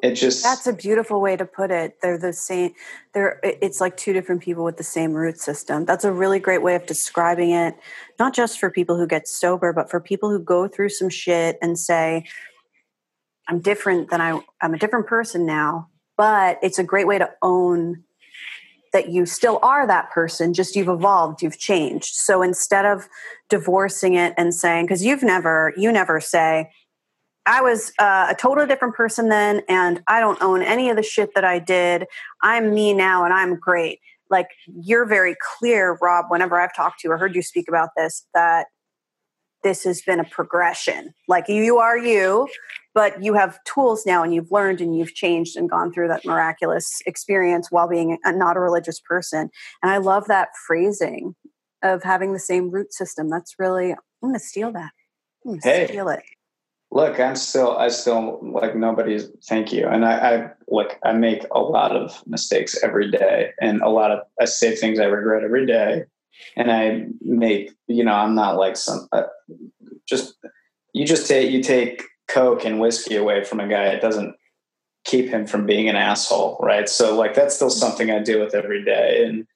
it 0.02 0.14
just 0.14 0.42
That's 0.42 0.66
a 0.66 0.72
beautiful 0.72 1.20
way 1.20 1.36
to 1.36 1.44
put 1.44 1.70
it. 1.70 1.98
They're 2.02 2.18
the 2.18 2.32
same 2.32 2.74
they're 3.14 3.38
it's 3.42 3.80
like 3.80 3.96
two 3.96 4.12
different 4.12 4.42
people 4.42 4.64
with 4.64 4.76
the 4.76 4.84
same 4.84 5.12
root 5.12 5.38
system. 5.38 5.84
That's 5.84 6.04
a 6.04 6.12
really 6.12 6.40
great 6.40 6.62
way 6.62 6.74
of 6.74 6.86
describing 6.86 7.52
it, 7.52 7.76
not 8.18 8.34
just 8.34 8.58
for 8.58 8.68
people 8.68 8.96
who 8.96 9.06
get 9.06 9.28
sober, 9.28 9.72
but 9.72 9.90
for 9.90 10.00
people 10.00 10.28
who 10.28 10.40
go 10.40 10.66
through 10.66 10.88
some 10.88 11.08
shit 11.08 11.56
and 11.62 11.78
say 11.78 12.24
I'm 13.48 13.60
different 13.60 14.10
than 14.10 14.20
I 14.20 14.40
I'm 14.60 14.74
a 14.74 14.78
different 14.78 15.06
person 15.06 15.46
now, 15.46 15.88
but 16.16 16.58
it's 16.62 16.80
a 16.80 16.84
great 16.84 17.06
way 17.06 17.18
to 17.18 17.30
own 17.40 18.02
that 18.93 19.09
you 19.09 19.26
still 19.26 19.59
are 19.62 19.86
that 19.86 20.11
person, 20.11 20.53
just 20.53 20.76
you've 20.76 20.88
evolved, 20.88 21.43
you've 21.43 21.59
changed. 21.59 22.14
So 22.14 22.43
instead 22.43 22.84
of 22.84 23.09
divorcing 23.49 24.14
it 24.14 24.34
and 24.36 24.55
saying, 24.55 24.86
because 24.86 25.05
you've 25.05 25.22
never, 25.22 25.72
you 25.76 25.90
never 25.90 26.20
say, 26.20 26.70
I 27.47 27.61
was 27.61 27.93
uh, 27.99 28.28
a 28.30 28.34
totally 28.34 28.66
different 28.66 28.95
person 28.95 29.28
then, 29.28 29.62
and 29.68 30.03
I 30.07 30.20
don't 30.20 30.40
own 30.40 30.62
any 30.62 30.90
of 30.90 30.97
the 30.97 31.03
shit 31.03 31.30
that 31.34 31.45
I 31.45 31.59
did. 31.59 32.07
I'm 32.43 32.72
me 32.72 32.95
now, 32.95 33.24
and 33.24 33.34
I'm 33.34 33.57
great. 33.57 33.99
Like 34.30 34.49
you're 34.66 35.07
very 35.07 35.34
clear, 35.59 35.99
Rob. 36.01 36.26
Whenever 36.28 36.61
I've 36.61 36.74
talked 36.74 37.01
to 37.01 37.09
you 37.09 37.12
or 37.12 37.18
heard 37.18 37.34
you 37.34 37.43
speak 37.43 37.66
about 37.68 37.90
this, 37.97 38.24
that 38.34 38.66
this 39.64 39.84
has 39.84 40.03
been 40.03 40.20
a 40.20 40.24
progression. 40.24 41.14
Like 41.28 41.49
you 41.49 41.78
are 41.78 41.99
you, 41.99 42.49
but 42.95 43.22
you 43.22 43.34
have 43.34 43.62
tools 43.64 44.05
now 44.07 44.22
and 44.22 44.34
you've 44.34 44.53
learned 44.53 44.80
and 44.80 44.97
you've 44.97 45.14
changed 45.14 45.57
and 45.57 45.70
gone 45.70 45.93
through 45.93 46.09
that 46.09 46.24
miraculous 46.24 47.01
experience 47.07 47.70
while 47.70 47.88
being 47.88 48.18
a, 48.24 48.32
not 48.32 48.57
a 48.57 48.61
religious 48.61 49.01
person. 49.01 49.51
And 49.82 49.90
I 49.90 49.99
love 49.99 50.26
that 50.28 50.49
phrasing 50.66 51.34
of 51.82 52.03
having 52.03 52.32
the 52.32 52.38
same 52.38 52.70
root 52.70 52.93
system. 52.93 53.28
That's 53.28 53.55
really, 53.59 53.95
I'm 54.22 54.32
to 54.32 54.38
steal 54.38 54.72
that. 54.72 54.93
I'm 55.47 55.59
hey. 55.62 55.86
steal 55.88 56.09
it. 56.09 56.22
Look, 56.90 57.18
I'm 57.18 57.36
still, 57.36 57.76
I 57.78 57.88
still 57.88 58.38
like 58.43 58.76
nobody's. 58.76 59.30
Thank 59.47 59.72
you, 59.72 59.88
and 59.88 60.05
I, 60.05 60.12
I 60.12 60.51
look. 60.68 60.99
I 61.03 61.14
make 61.14 61.43
a 61.51 61.59
lot 61.59 61.97
of 61.97 62.22
mistakes 62.26 62.78
every 62.84 63.11
day, 63.11 63.53
and 63.62 63.80
a 63.80 63.88
lot 63.88 64.11
of 64.11 64.18
I 64.38 64.45
say 64.45 64.76
things 64.76 65.01
I 65.01 65.05
regret 65.05 65.43
every 65.43 65.64
day, 65.64 66.05
and 66.55 66.70
I 66.70 67.07
make. 67.22 67.72
You 67.86 68.05
know, 68.05 68.12
I'm 68.12 68.34
not 68.34 68.59
like 68.59 68.76
some. 68.76 69.09
Uh, 69.11 69.22
just 70.07 70.34
you 70.93 71.07
just 71.07 71.26
take 71.26 71.51
you 71.51 71.62
take 71.62 72.05
coke 72.33 72.64
and 72.64 72.80
whiskey 72.80 73.16
away 73.16 73.45
from 73.45 73.61
a 73.61 73.68
guy 73.68 73.87
it 73.87 74.01
doesn't 74.01 74.35
keep 75.05 75.28
him 75.28 75.47
from 75.47 75.66
being 75.66 75.89
an 75.89 75.97
asshole 75.97 76.59
right? 76.61 76.89
So 76.89 77.16
like 77.16 77.35
that's 77.35 77.55
still 77.55 77.70
something 77.70 78.11
i 78.11 78.18
deal 78.20 78.41
with 78.41 78.55
every 78.55 78.85
day. 78.85 79.24
And 79.24 79.47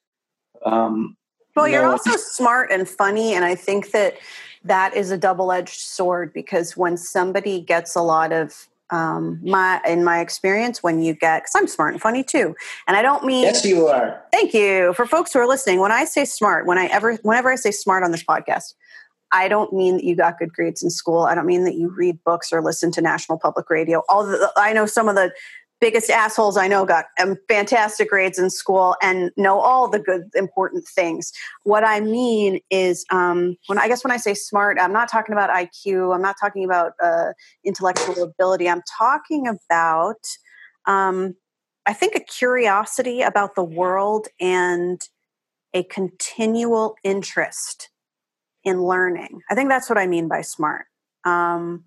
um 0.65 1.15
well 1.55 1.67
you're 1.67 1.83
no, 1.83 1.91
also 1.91 2.15
smart 2.17 2.71
and 2.71 2.87
funny 2.87 3.33
and 3.33 3.43
i 3.43 3.55
think 3.55 3.91
that 3.91 4.15
that 4.63 4.95
is 4.95 5.11
a 5.11 5.17
double-edged 5.17 5.79
sword 5.79 6.33
because 6.33 6.75
when 6.75 6.97
somebody 6.97 7.61
gets 7.61 7.95
a 7.95 8.01
lot 8.01 8.31
of 8.31 8.67
um, 8.89 9.39
my 9.43 9.81
in 9.85 10.05
my 10.05 10.21
experience 10.21 10.81
when 10.81 11.01
you 11.01 11.13
get 11.13 11.41
because 11.41 11.55
i'm 11.55 11.67
smart 11.67 11.93
and 11.93 12.01
funny 12.01 12.23
too 12.23 12.55
and 12.87 12.95
i 12.95 13.01
don't 13.01 13.25
mean 13.25 13.43
yes 13.43 13.65
you 13.65 13.87
are. 13.87 14.21
Thank 14.31 14.53
you. 14.53 14.93
For 14.93 15.05
folks 15.05 15.33
who 15.33 15.39
are 15.39 15.47
listening 15.47 15.81
when 15.81 15.91
i 15.91 16.05
say 16.05 16.23
smart 16.23 16.65
when 16.65 16.77
i 16.77 16.85
ever 16.85 17.15
whenever 17.23 17.51
i 17.51 17.55
say 17.55 17.71
smart 17.71 18.03
on 18.03 18.11
this 18.11 18.23
podcast 18.23 18.75
I 19.31 19.47
don't 19.47 19.73
mean 19.73 19.97
that 19.97 20.03
you 20.03 20.15
got 20.15 20.39
good 20.39 20.53
grades 20.53 20.81
in 20.81 20.89
school. 20.89 21.23
I 21.23 21.35
don't 21.35 21.45
mean 21.45 21.65
that 21.65 21.75
you 21.75 21.89
read 21.89 22.23
books 22.23 22.51
or 22.51 22.61
listen 22.61 22.91
to 22.93 23.01
national 23.01 23.39
public 23.39 23.69
radio. 23.69 24.03
Although 24.09 24.47
I 24.55 24.73
know 24.73 24.85
some 24.85 25.09
of 25.09 25.15
the 25.15 25.31
biggest 25.79 26.09
assholes 26.09 26.57
I 26.57 26.67
know 26.67 26.85
got 26.85 27.05
um, 27.21 27.35
fantastic 27.47 28.09
grades 28.09 28.39
in 28.39 28.49
school 28.49 28.95
and 29.01 29.31
know 29.37 29.59
all 29.59 29.87
the 29.87 29.99
good 29.99 30.23
important 30.33 30.87
things. 30.87 31.31
What 31.63 31.83
I 31.83 31.99
mean 31.99 32.59
is 32.69 33.05
um, 33.11 33.57
when 33.67 33.77
I 33.77 33.87
guess 33.87 34.03
when 34.03 34.11
I 34.11 34.17
say 34.17 34.33
smart, 34.33 34.77
I'm 34.79 34.93
not 34.93 35.09
talking 35.09 35.33
about 35.33 35.49
IQ. 35.49 36.15
I'm 36.15 36.21
not 36.21 36.35
talking 36.39 36.63
about 36.63 36.93
uh, 37.01 37.33
intellectual 37.63 38.23
ability. 38.23 38.69
I'm 38.69 38.81
talking 38.97 39.47
about 39.47 40.25
um, 40.87 41.35
I 41.85 41.93
think 41.93 42.15
a 42.15 42.19
curiosity 42.19 43.21
about 43.21 43.55
the 43.55 43.63
world 43.63 44.27
and 44.39 44.99
a 45.73 45.83
continual 45.83 46.95
interest 47.03 47.89
in 48.67 48.83
learning. 48.83 49.41
I 49.49 49.55
think 49.55 49.69
that's 49.69 49.89
what 49.89 49.97
I 49.97 50.07
mean 50.07 50.27
by 50.27 50.41
smart. 50.41 50.85
Um, 51.23 51.85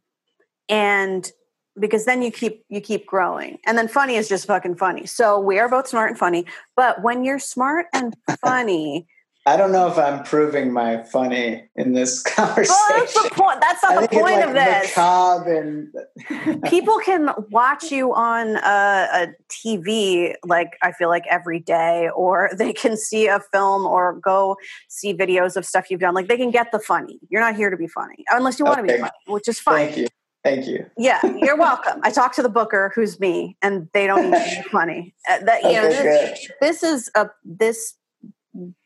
and 0.68 1.30
because 1.78 2.04
then 2.04 2.22
you 2.22 2.32
keep 2.32 2.64
you 2.68 2.80
keep 2.80 3.06
growing 3.06 3.58
and 3.66 3.78
then 3.78 3.86
funny 3.86 4.16
is 4.16 4.28
just 4.28 4.46
fucking 4.46 4.74
funny 4.74 5.06
so 5.06 5.38
we 5.38 5.58
are 5.58 5.68
both 5.68 5.86
smart 5.86 6.10
and 6.10 6.18
funny 6.18 6.44
but 6.76 7.00
when 7.02 7.22
you're 7.22 7.38
smart 7.38 7.86
and 7.94 8.16
funny 8.44 9.06
I 9.46 9.56
don't 9.56 9.72
know 9.72 9.88
if 9.88 9.96
I'm 9.96 10.22
proving 10.22 10.70
my 10.70 11.02
funny 11.02 11.64
in 11.74 11.92
this 11.92 12.22
conversation. 12.22 12.76
Well, 12.90 12.98
that's 12.98 13.22
the 13.22 13.30
point. 13.30 13.60
That's 13.60 13.82
not 13.82 14.02
the 14.02 14.08
point 14.08 14.36
like 14.36 14.46
of 14.46 14.52
this. 14.52 14.96
And... 14.98 16.62
People 16.70 16.98
can 16.98 17.30
watch 17.50 17.90
you 17.90 18.14
on 18.14 18.56
a, 18.56 19.08
a, 19.12 19.28
TV, 19.48 20.34
like 20.44 20.76
I 20.82 20.92
feel 20.92 21.08
like 21.08 21.24
every 21.28 21.58
day, 21.58 22.10
or 22.14 22.50
they 22.56 22.72
can 22.72 22.96
see 22.96 23.28
a 23.28 23.40
film 23.52 23.86
or 23.86 24.14
go 24.20 24.56
see 24.88 25.14
videos 25.14 25.56
of 25.56 25.64
stuff 25.64 25.90
you've 25.90 26.00
done. 26.00 26.14
Like 26.14 26.28
they 26.28 26.36
can 26.36 26.50
get 26.50 26.70
the 26.70 26.78
funny. 26.78 27.18
You're 27.30 27.40
not 27.40 27.56
here 27.56 27.70
to 27.70 27.76
be 27.76 27.88
funny, 27.88 28.24
unless 28.30 28.58
you 28.58 28.66
want 28.66 28.80
okay. 28.80 28.88
to 28.88 28.94
be 28.94 29.00
funny, 29.00 29.12
which 29.26 29.48
is 29.48 29.58
fine. 29.58 29.86
Thank 29.86 29.96
you. 29.96 30.06
Thank 30.42 30.66
you. 30.66 30.86
Yeah, 30.96 31.20
you're 31.36 31.56
welcome. 31.56 32.00
I 32.02 32.10
talked 32.10 32.36
to 32.36 32.42
the 32.42 32.48
booker, 32.48 32.92
who's 32.94 33.20
me, 33.20 33.56
and 33.60 33.88
they 33.92 34.06
don't 34.06 34.30
need 34.30 34.38
to 34.38 34.62
be 34.62 34.68
funny. 34.70 35.14
Uh, 35.28 35.38
that, 35.44 35.62
you 35.62 35.68
okay, 35.70 35.80
know, 35.80 35.88
this, 35.88 36.50
this 36.60 36.82
is 36.82 37.10
a 37.14 37.28
this 37.44 37.94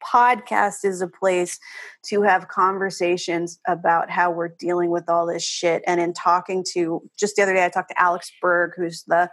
podcast 0.05 0.85
is 0.85 1.01
a 1.01 1.09
place 1.09 1.59
to 2.07 2.23
have 2.23 2.49
conversations 2.49 3.59
about 3.67 4.11
how 4.11 4.31
we're 4.31 4.49
dealing 4.49 4.91
with 4.91 5.09
all 5.09 5.27
this 5.27 5.45
shit. 5.45 5.83
And 5.87 6.01
in 6.01 6.12
talking 6.12 6.65
to, 6.73 7.03
just 7.19 7.37
the 7.37 7.43
other 7.43 7.55
day, 7.55 7.65
I 7.65 7.69
talked 7.69 7.91
to 7.91 8.01
Alex 8.01 8.31
Berg, 8.41 8.73
who's 8.77 9.05
the 9.05 9.31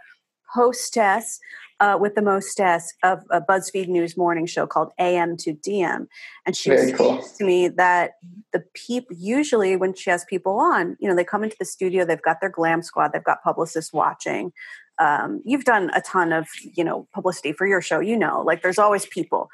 hostess 0.54 1.38
uh, 1.80 1.98
with 2.00 2.14
the 2.14 2.22
mostess 2.22 2.94
of 3.02 3.24
a 3.30 3.40
BuzzFeed 3.40 3.88
News 3.88 4.16
morning 4.16 4.46
show 4.46 4.66
called 4.66 4.92
AM 5.00 5.36
to 5.38 5.52
DM. 5.52 6.06
And 6.46 6.56
she 6.56 6.70
Very 6.70 6.92
cool. 6.92 7.20
to 7.38 7.44
me 7.44 7.68
that 7.68 8.12
the 8.52 8.62
people, 8.72 9.16
usually 9.18 9.74
when 9.74 9.92
she 9.94 10.10
has 10.10 10.24
people 10.24 10.60
on, 10.60 10.96
you 11.00 11.08
know, 11.08 11.16
they 11.16 11.24
come 11.24 11.42
into 11.42 11.56
the 11.58 11.64
studio, 11.64 12.04
they've 12.04 12.22
got 12.22 12.40
their 12.40 12.50
glam 12.50 12.82
squad, 12.82 13.12
they've 13.12 13.24
got 13.24 13.42
publicists 13.42 13.92
watching. 13.92 14.52
Um, 14.98 15.42
you've 15.44 15.64
done 15.64 15.90
a 15.92 16.00
ton 16.00 16.32
of, 16.32 16.46
you 16.62 16.84
know, 16.84 17.08
publicity 17.12 17.52
for 17.52 17.66
your 17.66 17.80
show, 17.80 17.98
you 17.98 18.16
know, 18.16 18.42
like 18.42 18.62
there's 18.62 18.78
always 18.78 19.06
people 19.06 19.48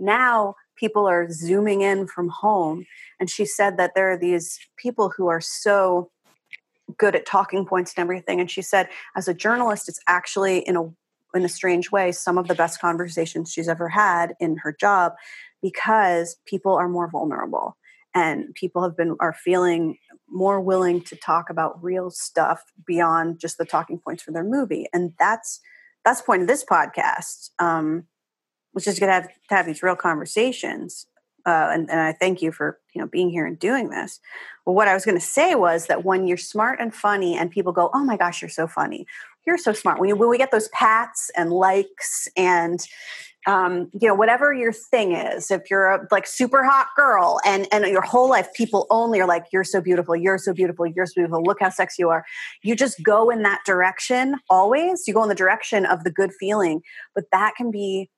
now 0.00 0.54
people 0.76 1.08
are 1.08 1.30
zooming 1.30 1.80
in 1.82 2.06
from 2.06 2.28
home 2.28 2.86
and 3.18 3.28
she 3.28 3.44
said 3.44 3.76
that 3.76 3.94
there 3.94 4.10
are 4.10 4.16
these 4.16 4.58
people 4.76 5.12
who 5.16 5.28
are 5.28 5.40
so 5.40 6.10
good 6.96 7.14
at 7.14 7.26
talking 7.26 7.66
points 7.66 7.92
and 7.96 8.02
everything 8.02 8.40
and 8.40 8.50
she 8.50 8.62
said 8.62 8.88
as 9.16 9.28
a 9.28 9.34
journalist 9.34 9.88
it's 9.88 10.00
actually 10.06 10.60
in 10.60 10.76
a 10.76 10.84
in 11.34 11.44
a 11.44 11.48
strange 11.48 11.90
way 11.90 12.10
some 12.10 12.38
of 12.38 12.48
the 12.48 12.54
best 12.54 12.80
conversations 12.80 13.52
she's 13.52 13.68
ever 13.68 13.88
had 13.88 14.34
in 14.40 14.56
her 14.56 14.72
job 14.72 15.12
because 15.60 16.36
people 16.46 16.74
are 16.74 16.88
more 16.88 17.10
vulnerable 17.10 17.76
and 18.14 18.54
people 18.54 18.82
have 18.82 18.96
been 18.96 19.16
are 19.20 19.34
feeling 19.34 19.98
more 20.30 20.60
willing 20.60 21.00
to 21.02 21.16
talk 21.16 21.50
about 21.50 21.82
real 21.82 22.10
stuff 22.10 22.64
beyond 22.86 23.38
just 23.38 23.58
the 23.58 23.64
talking 23.64 23.98
points 23.98 24.22
for 24.22 24.32
their 24.32 24.44
movie 24.44 24.86
and 24.92 25.12
that's 25.18 25.60
that's 26.04 26.20
the 26.20 26.26
point 26.26 26.42
of 26.42 26.48
this 26.48 26.64
podcast 26.64 27.50
um, 27.58 28.04
which 28.78 28.86
is 28.86 29.00
going 29.00 29.08
to 29.08 29.14
have 29.14 29.26
to 29.26 29.54
have 29.56 29.66
these 29.66 29.82
real 29.82 29.96
conversations. 29.96 31.06
Uh, 31.44 31.70
and, 31.72 31.90
and 31.90 31.98
I 31.98 32.12
thank 32.12 32.40
you 32.40 32.52
for 32.52 32.78
you 32.94 33.00
know 33.00 33.08
being 33.08 33.28
here 33.28 33.44
and 33.44 33.58
doing 33.58 33.90
this. 33.90 34.20
Well, 34.64 34.76
what 34.76 34.86
I 34.86 34.94
was 34.94 35.04
going 35.04 35.18
to 35.18 35.24
say 35.24 35.56
was 35.56 35.86
that 35.86 36.04
when 36.04 36.28
you're 36.28 36.36
smart 36.36 36.78
and 36.80 36.94
funny, 36.94 37.36
and 37.36 37.50
people 37.50 37.72
go, 37.72 37.90
"Oh 37.92 38.04
my 38.04 38.16
gosh, 38.16 38.40
you're 38.40 38.48
so 38.48 38.68
funny," 38.68 39.04
you're 39.44 39.58
so 39.58 39.72
smart. 39.72 39.98
When, 39.98 40.10
you, 40.10 40.14
when 40.14 40.28
we 40.28 40.38
get 40.38 40.52
those 40.52 40.68
pats 40.68 41.28
and 41.36 41.50
likes 41.50 42.28
and 42.36 42.78
um, 43.48 43.90
you 44.00 44.06
know 44.06 44.14
whatever 44.14 44.54
your 44.54 44.72
thing 44.72 45.10
is, 45.10 45.50
if 45.50 45.68
you're 45.68 45.88
a 45.88 46.06
like 46.12 46.28
super 46.28 46.62
hot 46.62 46.86
girl 46.94 47.40
and 47.44 47.66
and 47.72 47.84
your 47.86 48.02
whole 48.02 48.28
life 48.28 48.46
people 48.54 48.86
only 48.90 49.20
are 49.20 49.26
like, 49.26 49.46
"You're 49.52 49.64
so 49.64 49.80
beautiful, 49.80 50.14
you're 50.14 50.38
so 50.38 50.52
beautiful, 50.52 50.86
you're 50.86 51.06
so 51.06 51.14
beautiful. 51.16 51.42
Look 51.42 51.58
how 51.58 51.70
sexy 51.70 52.02
you 52.02 52.10
are." 52.10 52.24
You 52.62 52.76
just 52.76 53.02
go 53.02 53.28
in 53.28 53.42
that 53.42 53.62
direction 53.66 54.36
always. 54.48 55.08
You 55.08 55.14
go 55.14 55.24
in 55.24 55.28
the 55.28 55.34
direction 55.34 55.84
of 55.84 56.04
the 56.04 56.12
good 56.12 56.30
feeling, 56.38 56.82
but 57.12 57.24
that 57.32 57.56
can 57.56 57.72
be 57.72 58.08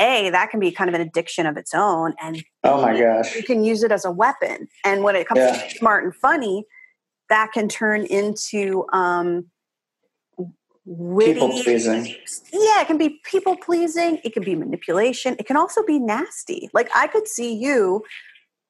a 0.00 0.30
that 0.30 0.50
can 0.50 0.58
be 0.58 0.72
kind 0.72 0.88
of 0.88 0.94
an 0.94 1.00
addiction 1.00 1.46
of 1.46 1.56
its 1.56 1.74
own 1.74 2.14
and 2.20 2.42
oh 2.64 2.82
my 2.82 2.98
gosh 2.98 3.36
you 3.36 3.42
can 3.42 3.62
use 3.62 3.82
it 3.82 3.92
as 3.92 4.04
a 4.04 4.10
weapon 4.10 4.66
and 4.84 5.02
when 5.02 5.14
it 5.14 5.28
comes 5.28 5.40
yeah. 5.40 5.56
to 5.56 5.70
smart 5.76 6.04
and 6.04 6.14
funny 6.16 6.64
that 7.28 7.52
can 7.52 7.68
turn 7.68 8.04
into 8.06 8.84
um 8.92 9.46
witty, 10.84 11.34
people 11.34 11.50
pleasing 11.62 12.06
yeah 12.52 12.80
it 12.80 12.86
can 12.86 12.98
be 12.98 13.20
people 13.24 13.56
pleasing 13.56 14.18
it 14.24 14.32
can 14.32 14.42
be 14.42 14.54
manipulation 14.54 15.36
it 15.38 15.46
can 15.46 15.56
also 15.56 15.84
be 15.84 15.98
nasty 15.98 16.68
like 16.72 16.88
i 16.96 17.06
could 17.06 17.28
see 17.28 17.54
you 17.54 18.02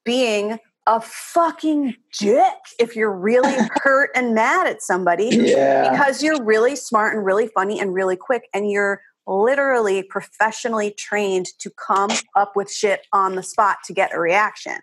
being 0.04 0.58
a 0.86 1.00
fucking 1.00 1.94
dick 2.18 2.54
if 2.78 2.96
you're 2.96 3.12
really 3.12 3.54
hurt 3.82 4.10
and 4.14 4.34
mad 4.34 4.66
at 4.66 4.82
somebody 4.82 5.28
yeah. 5.30 5.90
because 5.90 6.22
you're 6.22 6.42
really 6.42 6.74
smart 6.74 7.14
and 7.14 7.24
really 7.24 7.48
funny 7.54 7.78
and 7.78 7.94
really 7.94 8.16
quick 8.16 8.48
and 8.52 8.70
you're 8.70 9.00
literally 9.30 10.02
professionally 10.02 10.90
trained 10.90 11.46
to 11.60 11.70
come 11.70 12.10
up 12.34 12.56
with 12.56 12.70
shit 12.70 13.06
on 13.12 13.36
the 13.36 13.42
spot 13.42 13.78
to 13.84 13.94
get 13.94 14.12
a 14.12 14.18
reaction. 14.18 14.78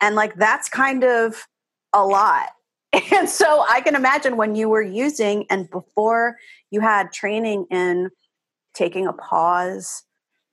And 0.00 0.16
like 0.16 0.34
that's 0.36 0.68
kind 0.68 1.04
of 1.04 1.46
a 1.92 2.04
lot. 2.04 2.48
And 3.12 3.28
so 3.28 3.64
I 3.68 3.80
can 3.80 3.96
imagine 3.96 4.36
when 4.36 4.54
you 4.54 4.68
were 4.68 4.80
using 4.80 5.46
and 5.50 5.68
before 5.68 6.36
you 6.70 6.80
had 6.80 7.12
training 7.12 7.66
in 7.68 8.10
taking 8.72 9.08
a 9.08 9.12
pause 9.12 10.04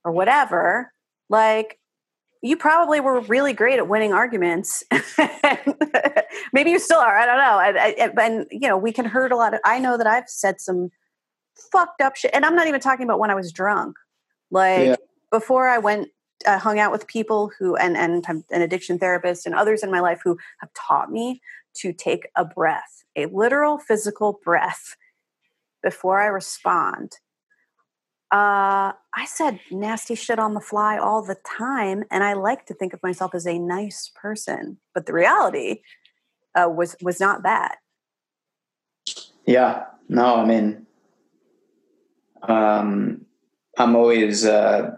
or 0.03 0.11
whatever, 0.11 0.91
like 1.29 1.77
you 2.41 2.57
probably 2.57 2.99
were 2.99 3.19
really 3.21 3.53
great 3.53 3.77
at 3.77 3.87
winning 3.87 4.11
arguments. 4.11 4.83
Maybe 6.51 6.71
you 6.71 6.79
still 6.79 6.97
are. 6.97 7.15
I 7.15 7.25
don't 7.27 8.15
know. 8.15 8.19
And, 8.19 8.47
you 8.49 8.67
know, 8.67 8.77
we 8.77 8.91
can 8.91 9.05
hurt 9.05 9.31
a 9.31 9.35
lot 9.35 9.53
of. 9.53 9.59
I 9.63 9.77
know 9.77 9.95
that 9.95 10.07
I've 10.07 10.27
said 10.27 10.59
some 10.59 10.89
fucked 11.71 12.01
up 12.01 12.15
shit. 12.15 12.31
And 12.33 12.45
I'm 12.45 12.55
not 12.55 12.67
even 12.67 12.81
talking 12.81 13.05
about 13.05 13.19
when 13.19 13.31
I 13.31 13.35
was 13.35 13.51
drunk. 13.51 13.95
Like 14.49 14.85
yeah. 14.87 14.95
before 15.31 15.67
I 15.67 15.77
went, 15.77 16.09
I 16.47 16.57
hung 16.57 16.79
out 16.79 16.91
with 16.91 17.07
people 17.07 17.51
who, 17.57 17.75
and, 17.75 17.95
and 17.95 18.23
I'm 18.27 18.43
an 18.51 18.61
addiction 18.61 18.97
therapist 18.97 19.45
and 19.45 19.55
others 19.55 19.83
in 19.83 19.91
my 19.91 19.99
life 19.99 20.21
who 20.23 20.37
have 20.59 20.69
taught 20.73 21.11
me 21.11 21.41
to 21.75 21.93
take 21.93 22.27
a 22.35 22.43
breath, 22.43 23.03
a 23.15 23.27
literal 23.27 23.77
physical 23.77 24.39
breath 24.43 24.95
before 25.83 26.19
I 26.19 26.27
respond. 26.27 27.17
Uh, 28.31 28.93
I 29.13 29.25
said 29.25 29.59
nasty 29.71 30.15
shit 30.15 30.39
on 30.39 30.53
the 30.53 30.61
fly 30.61 30.97
all 30.97 31.21
the 31.21 31.35
time, 31.45 32.05
and 32.09 32.23
I 32.23 32.33
like 32.33 32.65
to 32.67 32.73
think 32.73 32.93
of 32.93 33.03
myself 33.03 33.35
as 33.35 33.45
a 33.45 33.59
nice 33.59 34.09
person, 34.15 34.77
but 34.93 35.05
the 35.05 35.11
reality 35.11 35.81
uh, 36.55 36.69
was 36.69 36.95
was 37.01 37.19
not 37.19 37.43
that. 37.43 37.79
Yeah, 39.45 39.83
no, 40.07 40.37
I 40.37 40.45
mean, 40.45 40.85
um, 42.43 43.25
I'm 43.77 43.95
always 43.95 44.45
uh, 44.45 44.91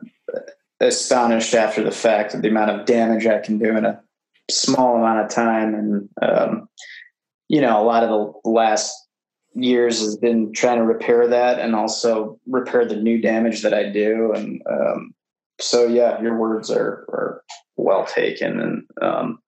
astonished 0.80 1.54
after 1.54 1.84
the 1.84 1.92
fact 1.92 2.34
of 2.34 2.42
the 2.42 2.50
amount 2.50 2.72
of 2.72 2.86
damage 2.86 3.26
I 3.26 3.40
can 3.40 3.58
do 3.58 3.76
in 3.76 3.86
a 3.86 4.02
small 4.50 4.98
amount 4.98 5.20
of 5.20 5.30
time. 5.30 5.74
And, 5.74 6.10
um, 6.22 6.70
you 7.50 7.62
know, 7.62 7.82
a 7.82 7.84
lot 7.84 8.04
of 8.04 8.10
the 8.44 8.50
last 8.50 8.94
years 9.54 10.00
has 10.00 10.18
been 10.18 10.52
trying 10.54 10.78
to 10.78 10.84
repair 10.84 11.28
that 11.28 11.60
and 11.60 11.76
also 11.76 12.40
repair 12.48 12.86
the 12.86 12.96
new 12.96 13.22
damage 13.22 13.62
that 13.62 13.74
I 13.74 13.90
do. 13.90 14.34
And 14.34 14.62
um, 14.70 15.14
so, 15.60 15.86
yeah, 15.86 16.22
your 16.22 16.38
words 16.38 16.72
are, 16.72 17.06
are 17.10 17.44
well 17.78 18.06
taken. 18.06 18.60
And, 18.60 18.84
um, 19.02 19.40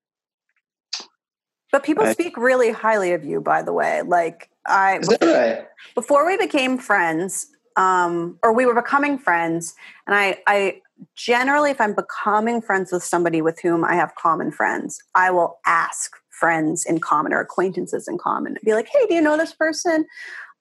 but 1.72 1.84
people 1.84 2.06
speak 2.06 2.38
really 2.38 2.72
highly 2.72 3.12
of 3.12 3.26
you, 3.26 3.42
by 3.42 3.62
the 3.62 3.74
way. 3.74 4.02
Like 4.02 4.50
I, 4.66 5.00
that 5.00 5.22
right? 5.22 5.68
before 5.94 6.26
we 6.26 6.38
became 6.38 6.78
friends, 6.78 7.48
um, 7.76 8.40
or 8.44 8.54
we 8.54 8.66
were 8.66 8.74
becoming 8.74 9.18
friends, 9.18 9.76
and 10.08 10.16
I, 10.16 10.38
I 10.48 10.82
generally, 11.16 11.72
if 11.72 11.82
I'm 11.82 11.94
becoming 11.94 12.62
friends 12.62 12.92
with 12.92 13.04
somebody 13.04 13.42
with 13.42 13.60
whom 13.60 13.84
I 13.84 13.96
have 13.96 14.16
common 14.16 14.52
friends, 14.52 15.00
I 15.14 15.32
will 15.32 15.60
ask 15.66 16.12
friends 16.30 16.86
in 16.86 17.00
common 17.00 17.34
or 17.34 17.40
acquaintances 17.40 18.08
in 18.08 18.18
common, 18.18 18.58
be 18.64 18.74
like, 18.74 18.88
"Hey, 18.92 19.06
do 19.08 19.14
you 19.14 19.22
know 19.22 19.38
this 19.38 19.54
person?" 19.54 20.06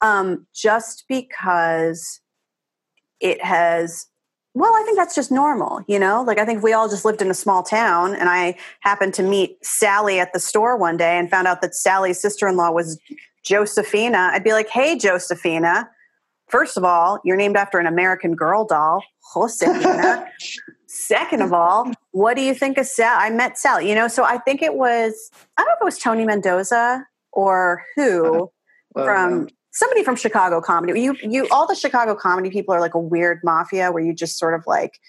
Um, 0.00 0.46
just 0.52 1.04
because 1.08 2.20
it 3.20 3.42
has 3.42 4.06
well, 4.56 4.72
I 4.72 4.84
think 4.84 4.96
that's 4.96 5.16
just 5.16 5.32
normal, 5.32 5.82
you 5.88 5.98
know? 5.98 6.22
Like, 6.22 6.38
I 6.38 6.44
think 6.44 6.58
if 6.58 6.62
we 6.62 6.72
all 6.72 6.88
just 6.88 7.04
lived 7.04 7.20
in 7.20 7.28
a 7.28 7.34
small 7.34 7.64
town 7.64 8.14
and 8.14 8.28
I 8.28 8.56
happened 8.80 9.12
to 9.14 9.22
meet 9.24 9.58
Sally 9.64 10.20
at 10.20 10.32
the 10.32 10.38
store 10.38 10.76
one 10.76 10.96
day 10.96 11.18
and 11.18 11.28
found 11.28 11.48
out 11.48 11.60
that 11.60 11.74
Sally's 11.74 12.20
sister 12.20 12.46
in 12.46 12.56
law 12.56 12.70
was 12.70 13.00
Josephina, 13.44 14.30
I'd 14.32 14.44
be 14.44 14.52
like, 14.52 14.68
hey, 14.68 14.96
Josephina, 14.96 15.90
first 16.48 16.76
of 16.76 16.84
all, 16.84 17.20
you're 17.24 17.36
named 17.36 17.56
after 17.56 17.78
an 17.78 17.86
American 17.86 18.34
Girl 18.34 18.64
doll, 18.64 19.02
Josefina. 19.32 20.26
Second 20.86 21.42
of 21.42 21.52
all, 21.52 21.90
what 22.12 22.36
do 22.36 22.42
you 22.42 22.54
think 22.54 22.78
of 22.78 22.86
Sal? 22.86 23.16
I 23.18 23.28
met 23.30 23.58
Sally, 23.58 23.88
you 23.88 23.94
know? 23.94 24.06
So 24.06 24.22
I 24.22 24.38
think 24.38 24.62
it 24.62 24.74
was, 24.74 25.30
I 25.56 25.62
don't 25.62 25.68
know 25.68 25.74
if 25.74 25.80
it 25.80 25.84
was 25.84 25.98
Tony 25.98 26.24
Mendoza 26.24 27.04
or 27.32 27.82
who 27.96 28.50
Well, 28.94 29.04
from 29.06 29.48
somebody 29.72 30.04
from 30.04 30.16
Chicago 30.16 30.60
comedy. 30.60 31.00
You 31.00 31.16
you 31.20 31.48
all 31.50 31.66
the 31.66 31.74
Chicago 31.74 32.14
comedy 32.14 32.48
people 32.50 32.74
are 32.74 32.80
like 32.80 32.94
a 32.94 32.98
weird 32.98 33.40
mafia 33.44 33.92
where 33.92 34.02
you 34.02 34.14
just 34.14 34.38
sort 34.38 34.54
of 34.54 34.62
like 34.66 35.00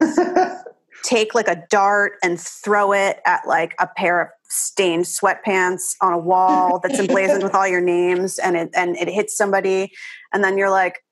take 1.02 1.34
like 1.34 1.48
a 1.48 1.62
dart 1.70 2.14
and 2.22 2.40
throw 2.40 2.92
it 2.92 3.20
at 3.26 3.46
like 3.46 3.74
a 3.78 3.86
pair 3.86 4.20
of 4.20 4.28
stained 4.48 5.04
sweatpants 5.04 5.94
on 6.00 6.12
a 6.12 6.18
wall 6.18 6.78
that's 6.82 6.98
emblazoned 6.98 7.42
with 7.42 7.54
all 7.54 7.66
your 7.66 7.80
names 7.80 8.38
and 8.38 8.56
it 8.56 8.70
and 8.74 8.96
it 8.96 9.08
hits 9.08 9.36
somebody 9.36 9.90
and 10.32 10.44
then 10.44 10.56
you're 10.56 10.70
like 10.70 11.02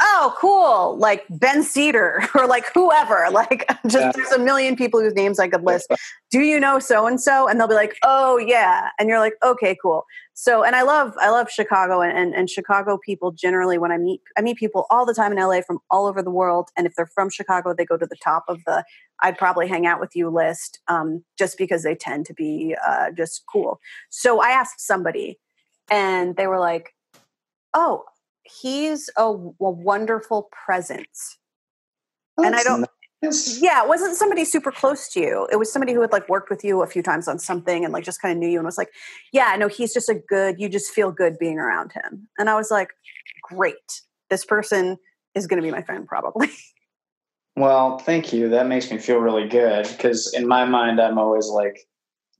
oh 0.00 0.34
cool 0.36 0.96
like 0.98 1.24
ben 1.30 1.62
cedar 1.62 2.22
or 2.34 2.46
like 2.46 2.64
whoever 2.74 3.26
like 3.30 3.68
just 3.86 3.96
Yeah. 4.04 4.12
there's 4.14 4.32
a 4.32 4.38
million 4.38 4.74
people 4.74 5.00
whose 5.00 5.14
names 5.14 5.38
i 5.38 5.48
could 5.48 5.62
list. 5.64 5.92
Do 6.30 6.40
you 6.40 6.58
know 6.58 6.78
so 6.78 7.06
and 7.06 7.20
so 7.20 7.46
and 7.46 7.60
they'll 7.60 7.68
be 7.68 7.74
like 7.74 7.96
oh 8.02 8.38
yeah. 8.38 8.88
And 8.98 9.08
you're 9.08 9.18
like 9.18 9.34
okay 9.44 9.76
cool. 9.80 10.04
So 10.34 10.64
and 10.64 10.74
i 10.74 10.82
love 10.82 11.14
i 11.20 11.30
love 11.30 11.50
chicago 11.50 12.00
and, 12.00 12.16
and, 12.16 12.34
and 12.34 12.48
chicago 12.50 12.98
people 13.04 13.30
generally 13.32 13.78
when 13.78 13.92
i 13.92 13.98
meet 13.98 14.20
i 14.36 14.40
meet 14.40 14.56
people 14.56 14.86
all 14.90 15.04
the 15.06 15.14
time 15.14 15.30
in 15.32 15.38
la 15.38 15.60
from 15.60 15.78
all 15.90 16.06
over 16.06 16.22
the 16.22 16.30
world. 16.30 16.70
And 16.76 16.86
if 16.86 16.94
they're 16.96 17.06
from 17.06 17.30
chicago 17.30 17.74
they 17.74 17.84
go 17.84 17.96
to 17.96 18.06
the 18.06 18.16
top 18.16 18.44
of 18.48 18.60
the 18.66 18.84
i'd 19.22 19.38
probably 19.38 19.68
hang 19.68 19.86
out 19.86 20.00
with 20.00 20.16
you 20.16 20.30
list 20.30 20.80
um, 20.88 21.22
just 21.38 21.58
because 21.58 21.82
they 21.84 21.94
tend 21.94 22.26
to 22.26 22.34
be 22.34 22.74
uh, 22.86 23.10
just 23.12 23.44
cool. 23.52 23.78
So 24.10 24.40
i 24.40 24.48
asked 24.50 24.80
somebody 24.80 25.38
and 25.90 26.34
they 26.36 26.46
were 26.46 26.58
like 26.58 26.94
oh 27.74 28.04
he's 28.44 29.08
a, 29.16 29.24
a 29.24 29.50
wonderful 29.58 30.48
presence 30.64 31.38
and 32.38 32.54
I 32.54 32.62
don't- 32.62 32.86
Nice. 33.24 33.60
yeah, 33.62 33.84
it 33.84 33.88
wasn't 33.88 34.16
somebody 34.16 34.44
super 34.44 34.72
close 34.72 35.08
to 35.10 35.20
you. 35.20 35.46
It 35.52 35.56
was 35.56 35.72
somebody 35.72 35.92
who 35.92 36.00
had 36.00 36.10
like 36.10 36.28
worked 36.28 36.50
with 36.50 36.64
you 36.64 36.82
a 36.82 36.88
few 36.88 37.04
times 37.04 37.28
on 37.28 37.38
something 37.38 37.84
and 37.84 37.92
like 37.92 38.02
just 38.02 38.20
kind 38.20 38.32
of 38.32 38.38
knew 38.38 38.48
you 38.48 38.58
and 38.58 38.66
was 38.66 38.76
like, 38.76 38.90
yeah, 39.32 39.54
no, 39.56 39.68
he's 39.68 39.94
just 39.94 40.08
a 40.08 40.16
good, 40.28 40.58
you 40.58 40.68
just 40.68 40.90
feel 40.90 41.12
good 41.12 41.38
being 41.38 41.56
around 41.56 41.92
him. 41.92 42.26
And 42.36 42.50
I 42.50 42.56
was 42.56 42.72
like, 42.72 42.88
great. 43.44 44.02
This 44.28 44.44
person 44.44 44.98
is 45.36 45.46
going 45.46 45.62
to 45.62 45.64
be 45.64 45.70
my 45.70 45.82
friend 45.82 46.06
probably. 46.06 46.48
Well, 47.54 47.98
thank 47.98 48.32
you. 48.32 48.48
That 48.48 48.66
makes 48.66 48.90
me 48.90 48.96
feel 48.96 49.18
really 49.18 49.46
good 49.46 49.86
because 49.86 50.32
in 50.32 50.48
my 50.48 50.64
mind, 50.64 50.98
I'm 50.98 51.18
always 51.18 51.48
like 51.48 51.86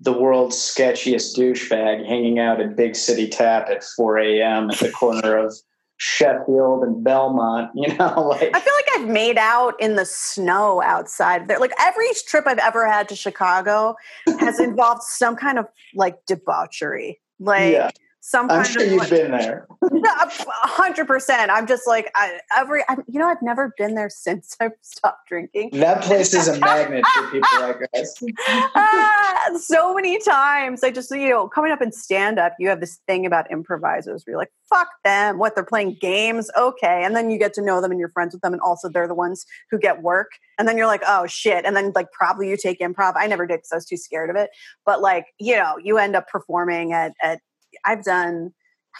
the 0.00 0.12
world's 0.12 0.56
sketchiest 0.56 1.36
douchebag 1.36 2.06
hanging 2.06 2.38
out 2.38 2.60
at 2.62 2.76
Big 2.76 2.96
City 2.96 3.28
Tap 3.28 3.68
at 3.68 3.84
4 3.84 4.18
a.m. 4.18 4.70
at 4.70 4.78
the 4.78 4.90
corner 4.90 5.36
of 5.36 5.54
Sheffield 6.02 6.82
and 6.82 7.04
Belmont. 7.04 7.70
You 7.82 7.96
know, 7.96 8.28
like 8.28 8.54
I 8.54 8.60
feel 8.60 8.72
like 8.76 8.88
I've 8.96 9.08
made 9.08 9.38
out 9.38 9.74
in 9.80 9.96
the 9.96 10.04
snow 10.04 10.82
outside 10.82 11.48
there. 11.48 11.58
Like 11.58 11.72
every 11.80 12.06
trip 12.26 12.44
I've 12.46 12.58
ever 12.58 12.86
had 12.86 13.08
to 13.08 13.16
Chicago 13.16 13.96
has 14.38 14.60
involved 14.68 15.02
some 15.02 15.36
kind 15.36 15.58
of 15.58 15.66
like 15.94 16.24
debauchery. 16.26 17.20
Like 17.40 17.72
yeah, 17.72 17.90
some 18.24 18.48
I'm 18.52 18.64
sure 18.64 18.84
you've 18.84 19.00
like- 19.00 19.10
been 19.10 19.32
there. 19.32 19.66
A 19.82 20.68
hundred 20.68 21.08
percent. 21.08 21.50
I'm 21.50 21.66
just 21.66 21.88
like 21.88 22.08
I, 22.14 22.38
every. 22.56 22.82
I, 22.88 22.96
you 23.08 23.18
know, 23.18 23.26
I've 23.26 23.42
never 23.42 23.74
been 23.76 23.96
there 23.96 24.08
since 24.14 24.56
I've 24.60 24.72
stopped 24.80 25.28
drinking. 25.28 25.70
That 25.72 26.02
place 26.02 26.32
is 26.32 26.46
a 26.46 26.56
magnet 26.60 27.04
for 27.04 27.22
people 27.32 27.48
like 27.60 27.80
us. 27.96 28.22
ah, 28.48 29.50
so 29.60 29.92
many 29.92 30.20
times. 30.20 30.84
I 30.84 30.92
just 30.92 31.10
you 31.10 31.30
know, 31.30 31.48
coming 31.48 31.72
up 31.72 31.82
in 31.82 31.90
stand 31.90 32.38
up, 32.38 32.54
you 32.60 32.68
have 32.68 32.78
this 32.78 33.00
thing 33.08 33.26
about 33.26 33.50
improvisers 33.50 34.22
where 34.24 34.32
you're 34.32 34.38
like, 34.38 34.52
fuck 34.70 34.88
them. 35.02 35.38
What 35.38 35.56
they're 35.56 35.64
playing 35.64 35.98
games, 36.00 36.48
okay, 36.56 37.02
and 37.04 37.16
then 37.16 37.28
you 37.28 37.38
get 37.40 37.52
to 37.54 37.60
know 37.60 37.80
them 37.80 37.90
and 37.90 37.98
you're 37.98 38.08
friends 38.10 38.34
with 38.34 38.42
them, 38.42 38.52
and 38.52 38.62
also 38.62 38.88
they're 38.88 39.08
the 39.08 39.16
ones 39.16 39.44
who 39.72 39.80
get 39.80 40.00
work. 40.00 40.30
And 40.60 40.68
then 40.68 40.76
you're 40.76 40.86
like, 40.86 41.02
oh 41.04 41.26
shit. 41.26 41.64
And 41.64 41.74
then 41.74 41.90
like 41.96 42.12
probably 42.12 42.48
you 42.48 42.56
take 42.56 42.78
improv. 42.78 43.14
I 43.16 43.26
never 43.26 43.46
did 43.46 43.56
because 43.58 43.72
I 43.72 43.76
was 43.76 43.84
too 43.84 43.96
scared 43.96 44.30
of 44.30 44.36
it. 44.36 44.50
But 44.86 45.00
like 45.02 45.26
you 45.40 45.56
know, 45.56 45.76
you 45.82 45.98
end 45.98 46.14
up 46.14 46.28
performing 46.28 46.92
at 46.92 47.14
at. 47.20 47.40
I've 47.84 48.04
done. 48.04 48.52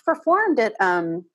Performed 0.05 0.59
at 0.59 0.75
um, 0.81 1.27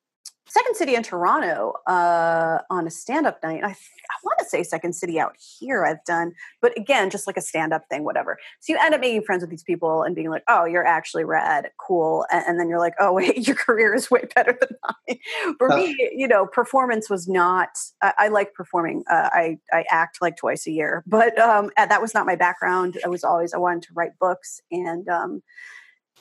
Second 0.48 0.76
City 0.76 0.94
in 0.94 1.02
Toronto 1.02 1.74
uh, 1.86 2.58
on 2.70 2.86
a 2.86 2.90
stand-up 2.90 3.42
night. 3.42 3.62
I, 3.62 3.68
I 3.68 4.16
want 4.24 4.38
to 4.38 4.46
say 4.46 4.62
Second 4.62 4.94
City 4.94 5.20
out 5.20 5.36
here. 5.38 5.84
I've 5.84 6.02
done, 6.06 6.32
but 6.62 6.76
again, 6.78 7.10
just 7.10 7.26
like 7.26 7.36
a 7.36 7.42
stand-up 7.42 7.82
thing, 7.90 8.02
whatever. 8.02 8.38
So 8.60 8.72
you 8.72 8.78
end 8.80 8.94
up 8.94 9.00
making 9.02 9.22
friends 9.24 9.42
with 9.42 9.50
these 9.50 9.62
people 9.62 10.02
and 10.02 10.14
being 10.14 10.30
like, 10.30 10.44
"Oh, 10.48 10.64
you're 10.64 10.86
actually 10.86 11.24
rad, 11.24 11.70
cool," 11.78 12.24
and, 12.32 12.42
and 12.46 12.58
then 12.58 12.70
you're 12.70 12.78
like, 12.78 12.94
"Oh, 12.98 13.12
wait, 13.14 13.46
your 13.46 13.56
career 13.56 13.94
is 13.94 14.10
way 14.10 14.24
better 14.34 14.58
than 14.58 14.70
mine." 14.82 15.18
For 15.58 15.68
me, 15.68 15.94
you 16.16 16.26
know, 16.26 16.46
performance 16.46 17.10
was 17.10 17.28
not. 17.28 17.68
I, 18.00 18.14
I 18.16 18.28
like 18.28 18.54
performing. 18.54 19.04
Uh, 19.10 19.28
I 19.30 19.58
I 19.70 19.84
act 19.90 20.22
like 20.22 20.38
twice 20.38 20.66
a 20.66 20.70
year, 20.70 21.04
but 21.06 21.38
um, 21.38 21.70
that 21.76 22.00
was 22.00 22.14
not 22.14 22.24
my 22.24 22.36
background. 22.36 22.96
I 23.04 23.08
was 23.08 23.22
always 23.22 23.52
I 23.52 23.58
wanted 23.58 23.82
to 23.84 23.94
write 23.94 24.18
books 24.18 24.62
and. 24.70 25.06
Um, 25.08 25.42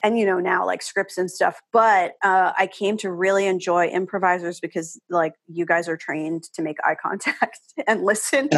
and 0.03 0.17
you 0.19 0.25
know 0.25 0.39
now 0.39 0.65
like 0.65 0.81
scripts 0.81 1.17
and 1.17 1.29
stuff 1.31 1.61
but 1.73 2.13
uh, 2.23 2.53
i 2.57 2.67
came 2.67 2.97
to 2.97 3.11
really 3.11 3.45
enjoy 3.47 3.87
improvisers 3.87 4.59
because 4.59 4.99
like 5.09 5.33
you 5.47 5.65
guys 5.65 5.87
are 5.87 5.97
trained 5.97 6.43
to 6.53 6.61
make 6.61 6.77
eye 6.85 6.95
contact 7.01 7.59
and 7.87 8.03
listen 8.03 8.49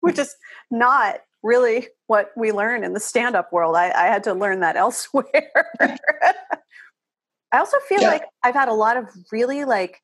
which 0.00 0.18
is 0.18 0.34
not 0.70 1.20
really 1.42 1.88
what 2.06 2.30
we 2.36 2.52
learn 2.52 2.84
in 2.84 2.94
the 2.94 3.00
stand-up 3.00 3.52
world. 3.52 3.76
I, 3.76 3.90
I 3.90 4.06
had 4.06 4.24
to 4.24 4.34
learn 4.34 4.60
that 4.60 4.76
elsewhere. 4.84 5.50
I 5.80 7.58
also 7.58 7.78
feel 7.88 8.02
Yeah. 8.02 8.08
like 8.08 8.24
i've 8.42 8.54
had 8.54 8.68
a 8.68 8.72
lot 8.74 8.96
of 8.96 9.08
really 9.30 9.64
like 9.64 10.02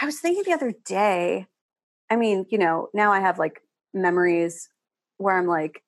i 0.00 0.04
was 0.04 0.18
thinking 0.20 0.42
the 0.44 0.52
other 0.52 0.72
day 0.84 1.46
i 2.10 2.16
mean 2.16 2.46
you 2.50 2.58
know 2.58 2.88
now 2.94 3.12
i 3.12 3.20
have 3.20 3.38
like 3.38 3.60
memories 3.94 4.68
where 5.18 5.38
i'm 5.38 5.46
like 5.46 5.82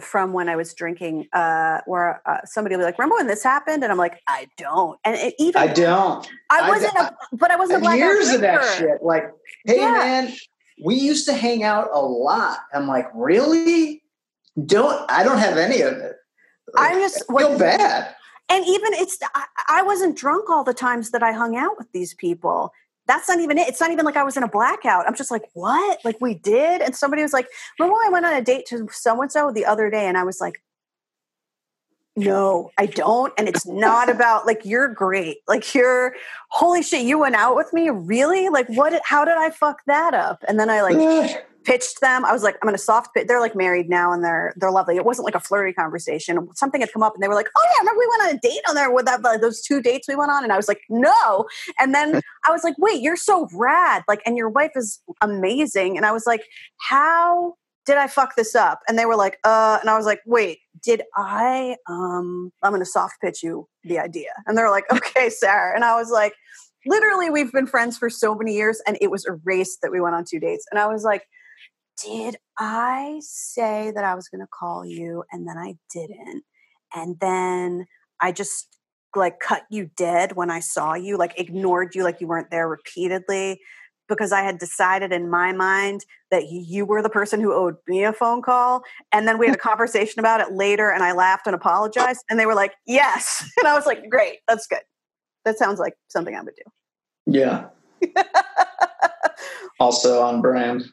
from 0.00 0.32
when 0.32 0.48
I 0.48 0.56
was 0.56 0.74
drinking, 0.74 1.26
uh, 1.32 1.80
where 1.86 2.20
uh, 2.26 2.38
somebody 2.44 2.74
will 2.76 2.80
be 2.80 2.84
like, 2.86 2.98
"Remember 2.98 3.16
when 3.16 3.26
this 3.26 3.42
happened?" 3.42 3.82
And 3.82 3.92
I'm 3.92 3.98
like, 3.98 4.20
"I 4.26 4.48
don't." 4.56 4.98
And 5.04 5.16
it, 5.16 5.34
even 5.38 5.60
I 5.60 5.66
don't. 5.68 6.26
I 6.50 6.60
I 6.60 6.68
wasn't, 6.68 6.92
d- 6.94 6.98
a, 7.00 7.36
but 7.36 7.50
I 7.50 7.56
wasn't 7.56 7.78
a 7.78 7.80
blackout 7.80 7.98
Years 7.98 8.28
of 8.32 8.40
that 8.42 8.64
shit. 8.78 9.02
Like, 9.02 9.30
hey 9.64 9.78
Yeah. 9.80 9.92
man, 9.92 10.32
we 10.84 10.94
used 10.96 11.26
to 11.26 11.32
hang 11.34 11.62
out 11.62 11.88
a 11.92 12.00
lot. 12.00 12.58
I'm 12.74 12.86
like, 12.86 13.06
really? 13.14 14.02
Don't 14.66 15.10
I 15.10 15.22
don't 15.22 15.38
have 15.38 15.56
any 15.56 15.80
of 15.82 15.94
it. 15.94 16.16
Like, 16.74 16.92
I'm 16.92 16.98
just 17.00 17.22
I 17.30 17.38
feel 17.38 17.50
what- 17.50 17.58
bad. 17.58 18.14
And 18.52 18.64
even 18.66 18.94
it's, 18.94 19.16
I, 19.32 19.44
I 19.68 19.82
wasn't 19.82 20.16
drunk 20.16 20.50
all 20.50 20.64
the 20.64 20.74
times 20.74 21.12
that 21.12 21.22
I 21.22 21.30
hung 21.30 21.56
out 21.56 21.78
with 21.78 21.86
these 21.92 22.14
people. 22.14 22.72
That's 23.10 23.28
not 23.28 23.40
even 23.40 23.58
it. 23.58 23.66
It's 23.66 23.80
not 23.80 23.90
even 23.90 24.04
like 24.04 24.16
I 24.16 24.22
was 24.22 24.36
in 24.36 24.44
a 24.44 24.48
blackout. 24.48 25.04
I'm 25.04 25.16
just 25.16 25.32
like, 25.32 25.42
what? 25.54 25.98
Like 26.04 26.20
we 26.20 26.34
did? 26.34 26.80
And 26.80 26.94
somebody 26.94 27.22
was 27.22 27.32
like, 27.32 27.48
remember 27.76 27.98
I 28.04 28.08
went 28.08 28.24
on 28.24 28.34
a 28.34 28.40
date 28.40 28.66
to 28.66 28.86
so 28.92 29.20
and 29.20 29.32
so 29.32 29.50
the 29.50 29.66
other 29.66 29.90
day? 29.90 30.06
And 30.06 30.16
I 30.16 30.22
was 30.22 30.40
like, 30.40 30.62
no, 32.14 32.70
I 32.78 32.86
don't. 32.86 33.32
And 33.36 33.48
it's 33.48 33.66
not 33.66 34.08
about 34.08 34.46
like 34.46 34.64
you're 34.64 34.86
great. 34.86 35.38
Like 35.48 35.74
you're 35.74 36.14
holy 36.50 36.84
shit, 36.84 37.04
you 37.04 37.18
went 37.18 37.34
out 37.34 37.56
with 37.56 37.72
me? 37.72 37.90
Really? 37.90 38.48
Like 38.48 38.68
what 38.68 39.00
how 39.04 39.24
did 39.24 39.36
I 39.36 39.50
fuck 39.50 39.80
that 39.88 40.14
up? 40.14 40.44
And 40.46 40.60
then 40.60 40.70
I 40.70 40.82
like 40.82 41.44
pitched 41.70 42.00
them. 42.00 42.24
I 42.24 42.32
was 42.32 42.42
like, 42.42 42.56
I'm 42.60 42.66
gonna 42.66 42.78
soft 42.78 43.14
pitch. 43.14 43.28
They're 43.28 43.40
like 43.40 43.54
married 43.54 43.88
now 43.88 44.12
and 44.12 44.24
they're 44.24 44.52
they're 44.56 44.72
lovely. 44.72 44.96
It 44.96 45.04
wasn't 45.04 45.24
like 45.24 45.36
a 45.36 45.40
flirty 45.40 45.72
conversation. 45.72 46.48
Something 46.54 46.80
had 46.80 46.92
come 46.92 47.02
up 47.02 47.14
and 47.14 47.22
they 47.22 47.28
were 47.28 47.34
like, 47.34 47.48
Oh 47.56 47.64
yeah, 47.64 47.78
remember 47.80 48.00
we 48.00 48.08
went 48.08 48.22
on 48.22 48.36
a 48.36 48.38
date 48.40 48.62
on 48.68 48.74
there 48.74 48.92
with 48.92 49.06
that 49.06 49.22
like, 49.22 49.40
those 49.40 49.62
two 49.62 49.80
dates 49.80 50.08
we 50.08 50.16
went 50.16 50.32
on? 50.32 50.42
And 50.42 50.52
I 50.52 50.56
was 50.56 50.66
like, 50.66 50.80
No. 50.88 51.46
And 51.78 51.94
then 51.94 52.20
I 52.48 52.50
was 52.50 52.64
like, 52.64 52.74
wait, 52.78 53.00
you're 53.00 53.16
so 53.16 53.48
rad. 53.54 54.02
Like, 54.08 54.20
and 54.26 54.36
your 54.36 54.48
wife 54.48 54.72
is 54.74 55.00
amazing. 55.20 55.96
And 55.96 56.04
I 56.04 56.10
was 56.10 56.26
like, 56.26 56.42
How 56.78 57.54
did 57.86 57.96
I 57.96 58.08
fuck 58.08 58.34
this 58.36 58.56
up? 58.56 58.80
And 58.88 58.98
they 58.98 59.06
were 59.06 59.16
like, 59.16 59.38
uh, 59.44 59.78
and 59.80 59.88
I 59.88 59.96
was 59.96 60.06
like, 60.06 60.20
wait, 60.26 60.58
did 60.82 61.02
I 61.16 61.76
um 61.88 62.50
I'm 62.64 62.72
gonna 62.72 62.84
soft 62.84 63.20
pitch 63.20 63.44
you 63.44 63.68
the 63.84 64.00
idea. 64.00 64.30
And 64.46 64.58
they're 64.58 64.70
like, 64.70 64.84
okay, 64.92 65.30
Sara. 65.30 65.74
And 65.74 65.84
I 65.84 65.94
was 65.94 66.10
like, 66.10 66.34
literally, 66.84 67.30
we've 67.30 67.52
been 67.52 67.68
friends 67.68 67.96
for 67.96 68.10
so 68.10 68.34
many 68.34 68.54
years, 68.54 68.82
and 68.88 68.98
it 69.00 69.12
was 69.12 69.24
erased 69.24 69.82
that 69.82 69.92
we 69.92 70.00
went 70.00 70.16
on 70.16 70.24
two 70.28 70.40
dates. 70.40 70.66
And 70.72 70.80
I 70.80 70.88
was 70.88 71.04
like, 71.04 71.22
did 72.04 72.36
I 72.58 73.20
say 73.22 73.92
that 73.94 74.04
I 74.04 74.14
was 74.14 74.28
gonna 74.28 74.48
call 74.52 74.84
you 74.84 75.24
and 75.32 75.46
then 75.46 75.56
I 75.56 75.74
didn't? 75.92 76.44
And 76.94 77.18
then 77.20 77.86
I 78.20 78.32
just 78.32 78.76
like 79.16 79.40
cut 79.40 79.62
you 79.70 79.90
dead 79.96 80.36
when 80.36 80.50
I 80.50 80.60
saw 80.60 80.94
you, 80.94 81.16
like 81.16 81.38
ignored 81.38 81.94
you 81.94 82.04
like 82.04 82.20
you 82.20 82.26
weren't 82.26 82.50
there 82.50 82.68
repeatedly 82.68 83.60
because 84.08 84.32
I 84.32 84.42
had 84.42 84.58
decided 84.58 85.12
in 85.12 85.30
my 85.30 85.52
mind 85.52 86.04
that 86.30 86.50
you 86.50 86.84
were 86.84 87.00
the 87.00 87.08
person 87.08 87.40
who 87.40 87.54
owed 87.54 87.76
me 87.86 88.04
a 88.04 88.12
phone 88.12 88.42
call. 88.42 88.82
And 89.12 89.26
then 89.26 89.38
we 89.38 89.46
had 89.46 89.54
a 89.54 89.58
conversation 89.58 90.20
about 90.20 90.40
it 90.40 90.52
later 90.52 90.90
and 90.90 91.02
I 91.02 91.12
laughed 91.12 91.46
and 91.46 91.54
apologized. 91.54 92.22
And 92.28 92.38
they 92.38 92.44
were 92.44 92.54
like, 92.54 92.74
yes. 92.86 93.48
And 93.58 93.68
I 93.68 93.74
was 93.74 93.86
like, 93.86 94.10
great, 94.10 94.38
that's 94.46 94.66
good. 94.66 94.82
That 95.44 95.56
sounds 95.56 95.78
like 95.78 95.94
something 96.08 96.34
I 96.34 96.42
would 96.42 96.54
do. 96.56 97.32
Yeah. 97.32 97.68
also 99.80 100.22
on 100.22 100.42
brand. 100.42 100.84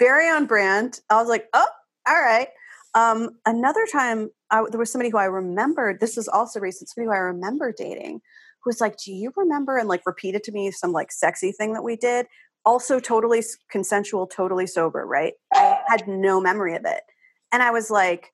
Very 0.00 0.28
on 0.28 0.46
brand. 0.46 1.00
I 1.10 1.16
was 1.16 1.28
like, 1.28 1.46
oh, 1.52 1.66
all 2.08 2.20
right. 2.20 2.48
Um, 2.94 3.36
another 3.46 3.86
time, 3.92 4.30
I, 4.50 4.64
there 4.70 4.80
was 4.80 4.90
somebody 4.90 5.10
who 5.10 5.18
I 5.18 5.26
remembered. 5.26 6.00
This 6.00 6.18
is 6.18 6.26
also 6.26 6.58
recent. 6.58 6.88
Somebody 6.88 7.06
who 7.06 7.14
I 7.14 7.18
remember 7.18 7.72
dating, 7.76 8.14
who 8.14 8.68
was 8.68 8.80
like, 8.80 8.96
"Do 8.96 9.12
you 9.12 9.32
remember?" 9.36 9.78
and 9.78 9.88
like 9.88 10.02
repeated 10.06 10.42
to 10.44 10.52
me 10.52 10.72
some 10.72 10.90
like 10.90 11.12
sexy 11.12 11.52
thing 11.52 11.74
that 11.74 11.84
we 11.84 11.94
did. 11.94 12.26
Also, 12.64 12.98
totally 12.98 13.44
consensual, 13.70 14.26
totally 14.26 14.66
sober. 14.66 15.06
Right? 15.06 15.34
I 15.54 15.78
had 15.86 16.08
no 16.08 16.40
memory 16.40 16.74
of 16.74 16.84
it, 16.84 17.02
and 17.52 17.62
I 17.62 17.70
was 17.70 17.90
like, 17.90 18.32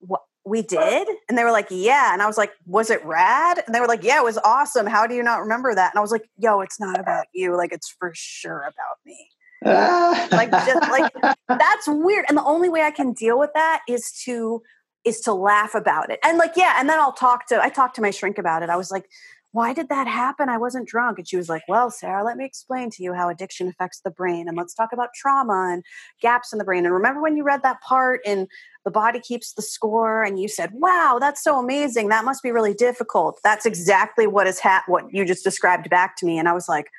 "What?" 0.00 0.22
We 0.44 0.62
did? 0.62 1.08
And 1.28 1.36
they 1.36 1.42
were 1.42 1.50
like, 1.50 1.66
yeah. 1.70 2.12
And 2.12 2.22
I 2.22 2.26
was 2.28 2.38
like, 2.38 2.52
was 2.66 2.88
it 2.88 3.04
rad? 3.04 3.64
And 3.66 3.74
they 3.74 3.80
were 3.80 3.88
like, 3.88 4.04
yeah, 4.04 4.18
it 4.18 4.24
was 4.24 4.38
awesome. 4.44 4.86
How 4.86 5.04
do 5.04 5.16
you 5.16 5.24
not 5.24 5.40
remember 5.40 5.74
that? 5.74 5.92
And 5.92 5.98
I 5.98 6.00
was 6.00 6.12
like, 6.12 6.22
yo, 6.38 6.60
it's 6.60 6.78
not 6.78 7.00
about 7.00 7.26
you. 7.34 7.56
Like, 7.56 7.72
it's 7.72 7.92
for 7.98 8.12
sure 8.14 8.60
about 8.60 8.98
me 9.04 9.28
Ah. 9.64 10.28
like 10.32 10.50
just 10.50 10.90
like 10.90 11.12
that's 11.48 11.88
weird 11.88 12.24
and 12.28 12.36
the 12.36 12.44
only 12.44 12.68
way 12.68 12.82
i 12.82 12.90
can 12.90 13.12
deal 13.12 13.38
with 13.38 13.50
that 13.54 13.82
is 13.88 14.12
to 14.24 14.62
is 15.04 15.20
to 15.20 15.32
laugh 15.32 15.74
about 15.74 16.10
it 16.10 16.18
and 16.24 16.38
like 16.38 16.52
yeah 16.56 16.76
and 16.78 16.88
then 16.88 16.98
i'll 16.98 17.12
talk 17.12 17.46
to 17.48 17.62
i 17.62 17.68
talked 17.68 17.96
to 17.96 18.02
my 18.02 18.10
shrink 18.10 18.38
about 18.38 18.62
it 18.62 18.68
i 18.68 18.76
was 18.76 18.90
like 18.90 19.06
why 19.52 19.72
did 19.72 19.88
that 19.88 20.06
happen? 20.06 20.50
I 20.50 20.58
wasn't 20.58 20.86
drunk 20.86 21.18
and 21.18 21.26
she 21.26 21.38
was 21.38 21.48
like 21.48 21.62
well 21.66 21.90
Sara 21.90 22.22
let 22.22 22.36
me 22.36 22.44
explain 22.44 22.90
to 22.90 23.02
you 23.02 23.14
how 23.14 23.30
addiction 23.30 23.68
affects 23.68 24.00
the 24.00 24.10
brain 24.10 24.48
and 24.48 24.56
let's 24.56 24.74
talk 24.74 24.92
about 24.92 25.14
trauma 25.14 25.70
and 25.72 25.82
gaps 26.20 26.52
in 26.52 26.58
the 26.58 26.64
brain 26.64 26.84
and 26.84 26.92
remember 26.92 27.22
when 27.22 27.38
you 27.38 27.42
read 27.42 27.62
that 27.62 27.80
part 27.80 28.20
in 28.26 28.48
the 28.84 28.90
body 28.90 29.18
keeps 29.18 29.54
the 29.54 29.62
score 29.62 30.22
and 30.22 30.38
you 30.38 30.46
said 30.46 30.72
wow 30.74 31.16
that's 31.18 31.42
so 31.42 31.58
amazing 31.58 32.08
that 32.08 32.24
must 32.24 32.42
be 32.42 32.50
really 32.50 32.74
difficult 32.74 33.40
that's 33.42 33.64
exactly 33.64 34.26
what 34.26 34.46
is 34.46 34.60
ha- 34.60 34.84
what 34.88 35.04
you 35.10 35.24
just 35.24 35.42
described 35.42 35.88
back 35.88 36.16
to 36.16 36.26
me 36.26 36.38
and 36.38 36.48
i 36.48 36.52
was 36.52 36.68
like 36.68 36.90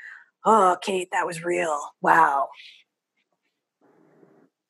oh, 0.46 0.78
Kate, 0.82 1.10
that 1.12 1.26
was 1.26 1.44
real. 1.44 1.80
Wow. 2.02 2.50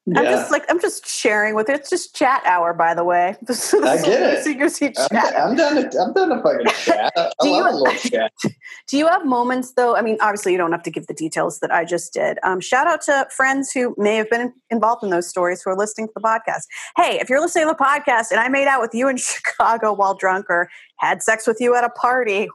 Yeah. 0.07 0.22
I'm 0.22 0.26
just 0.26 0.51
like 0.51 0.63
I'm 0.70 0.80
just 0.80 1.05
sharing 1.05 1.53
with 1.53 1.68
it. 1.68 1.76
It's 1.76 1.89
just 1.89 2.15
chat 2.15 2.41
hour, 2.45 2.74
by 2.74 2.93
the 2.93 3.03
way. 3.03 3.36
This, 3.47 3.72
this 3.72 3.84
I 3.84 4.05
get 4.05 4.38
it. 4.38 4.43
Secrecy 4.43 4.91
chat. 4.91 5.36
I'm, 5.36 5.51
I'm 5.51 5.55
done. 5.55 5.89
To, 5.89 5.99
I'm 5.99 6.13
done 6.13 6.41
fucking 6.41 6.68
chat. 6.86 7.11
I 7.18 7.32
do 7.41 7.49
love 7.49 7.72
you, 7.72 7.72
a 7.72 7.76
little 7.78 7.99
chat. 7.99 8.32
Do 8.88 8.97
you 8.97 9.07
have 9.07 9.26
moments 9.26 9.74
though? 9.74 9.97
I 9.97 10.01
mean, 10.01 10.18
obviously, 10.22 10.53
you 10.53 10.57
don't 10.57 10.72
have 10.72 10.84
to 10.84 10.91
give 10.91 11.07
the 11.07 11.13
details 11.13 11.59
that 11.59 11.74
I 11.74 11.84
just 11.84 12.13
did. 12.13 12.39
Um, 12.43 12.61
shout 12.61 12.88
out 12.88 13.01
to 13.01 13.28
friends 13.36 13.72
who 13.72 13.95
may 13.97 14.15
have 14.15 14.30
been 14.30 14.53
involved 14.70 15.03
in 15.03 15.09
those 15.09 15.28
stories 15.28 15.61
who 15.61 15.72
are 15.72 15.78
listening 15.78 16.07
to 16.07 16.13
the 16.15 16.22
podcast. 16.22 16.63
Hey, 16.95 17.20
if 17.20 17.30
you're 17.30 17.41
listening 17.41 17.68
to 17.68 17.76
the 17.78 17.84
podcast 17.84 18.32
and 18.32 18.39
I 18.39 18.47
made 18.47 18.68
out 18.68 18.80
with 18.80 18.93
you 18.93 19.09
in 19.09 19.18
Chicago 19.18 19.91
while 19.91 20.15
drunk 20.15 20.45
or 20.49 20.70
had 20.99 21.22
sex 21.22 21.45
with 21.45 21.59
you 21.59 21.76
at 21.76 21.84
a 21.84 21.89
party, 21.89 22.47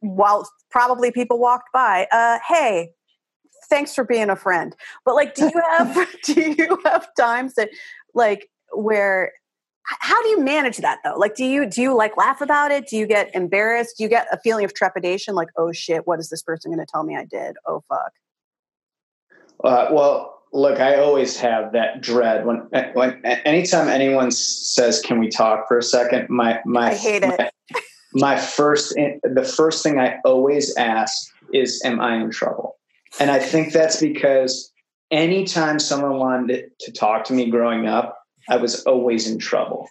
while 0.00 0.48
probably 0.70 1.10
people 1.10 1.38
walked 1.38 1.72
by, 1.72 2.06
uh, 2.12 2.38
hey, 2.46 2.90
thanks 3.68 3.94
for 3.94 4.04
being 4.04 4.30
a 4.30 4.36
friend. 4.36 4.74
But 5.04 5.14
like, 5.14 5.34
do 5.34 5.44
you 5.44 5.62
have 5.70 6.06
do 6.24 6.54
you 6.58 6.78
have 6.84 7.08
times 7.14 7.54
that 7.54 7.70
like 8.14 8.50
where 8.72 9.32
how 9.84 10.22
do 10.22 10.28
you 10.28 10.40
manage 10.40 10.78
that 10.78 10.98
though? 11.04 11.16
Like, 11.16 11.34
do 11.34 11.44
you 11.44 11.66
do 11.66 11.82
you 11.82 11.96
like 11.96 12.16
laugh 12.16 12.40
about 12.40 12.70
it? 12.70 12.88
Do 12.88 12.96
you 12.96 13.06
get 13.06 13.34
embarrassed? 13.34 13.96
Do 13.98 14.04
you 14.04 14.10
get 14.10 14.26
a 14.32 14.38
feeling 14.38 14.64
of 14.64 14.74
trepidation? 14.74 15.34
Like, 15.34 15.48
oh 15.56 15.72
shit, 15.72 16.06
what 16.06 16.20
is 16.20 16.28
this 16.28 16.42
person 16.42 16.70
going 16.70 16.84
to 16.84 16.90
tell 16.90 17.04
me 17.04 17.16
I 17.16 17.24
did? 17.24 17.56
Oh 17.66 17.82
fuck. 17.88 18.12
Uh, 19.62 19.88
well, 19.90 20.42
look, 20.52 20.80
I 20.80 20.96
always 20.96 21.38
have 21.40 21.72
that 21.72 22.00
dread 22.00 22.46
when 22.46 22.68
when 22.92 23.24
anytime 23.24 23.88
anyone 23.88 24.30
says, 24.30 25.00
"Can 25.00 25.18
we 25.18 25.28
talk 25.28 25.68
for 25.68 25.78
a 25.78 25.82
second? 25.82 26.28
My 26.30 26.60
my 26.64 26.90
I 26.90 26.94
hate 26.94 27.22
it 27.22 27.28
my 27.38 27.50
first 28.36 28.94
the 28.94 29.52
first 29.56 29.82
thing 29.82 29.98
I 29.98 30.18
always 30.24 30.76
ask 30.76 31.32
is, 31.52 31.80
"Am 31.84 32.00
I 32.00 32.16
in 32.16 32.30
trouble?" 32.30 32.76
And 33.18 33.30
I 33.30 33.38
think 33.38 33.72
that's 33.72 34.00
because 34.00 34.72
anytime 35.10 35.78
someone 35.78 36.18
wanted 36.18 36.70
to 36.80 36.92
talk 36.92 37.24
to 37.24 37.32
me 37.32 37.50
growing 37.50 37.86
up, 37.86 38.18
I 38.48 38.56
was 38.56 38.84
always 38.84 39.28
in 39.28 39.38
trouble. 39.38 39.88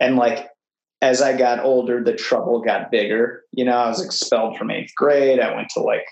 And 0.00 0.16
like 0.16 0.48
as 1.02 1.20
I 1.20 1.36
got 1.36 1.64
older, 1.64 2.02
the 2.02 2.14
trouble 2.14 2.60
got 2.60 2.90
bigger. 2.90 3.42
You 3.50 3.64
know, 3.64 3.76
I 3.76 3.88
was 3.88 4.02
expelled 4.02 4.56
from 4.56 4.70
eighth 4.70 4.94
grade. 4.94 5.40
I 5.40 5.54
went 5.54 5.68
to 5.70 5.80
like 5.80 6.06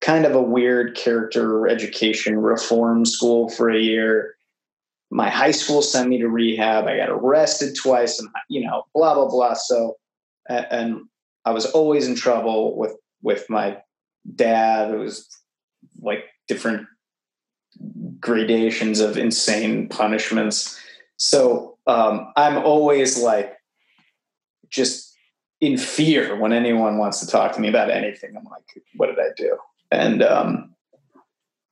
kind 0.00 0.24
of 0.24 0.34
a 0.34 0.42
weird 0.42 0.96
character 0.96 1.68
education 1.68 2.38
reform 2.38 3.04
school 3.04 3.50
for 3.50 3.70
a 3.70 3.78
year. 3.78 4.34
My 5.10 5.28
high 5.28 5.50
school 5.50 5.82
sent 5.82 6.08
me 6.08 6.18
to 6.18 6.28
rehab. 6.28 6.86
I 6.86 6.96
got 6.96 7.10
arrested 7.10 7.76
twice 7.80 8.18
and, 8.18 8.28
you 8.48 8.66
know, 8.66 8.84
blah, 8.94 9.14
blah, 9.14 9.28
blah. 9.28 9.52
So 9.52 9.96
and 10.48 11.02
I 11.44 11.52
was 11.52 11.66
always 11.66 12.06
in 12.06 12.14
trouble 12.14 12.76
with 12.76 12.94
with 13.22 13.48
my 13.48 13.78
dad. 14.34 14.92
It 14.92 14.98
was 14.98 15.28
like 16.00 16.24
different 16.48 16.86
gradations 18.20 19.00
of 19.00 19.16
insane 19.16 19.88
punishments. 19.88 20.78
So 21.16 21.78
um, 21.86 22.32
I'm 22.36 22.58
always 22.58 23.18
like 23.18 23.54
just 24.68 25.14
in 25.60 25.76
fear 25.76 26.36
when 26.36 26.52
anyone 26.52 26.98
wants 26.98 27.20
to 27.20 27.26
talk 27.26 27.52
to 27.54 27.60
me 27.60 27.68
about 27.68 27.90
anything. 27.90 28.36
I'm 28.36 28.44
like, 28.44 28.64
what 28.96 29.06
did 29.06 29.18
I 29.18 29.28
do? 29.36 29.56
And 29.90 30.22
um, 30.22 30.74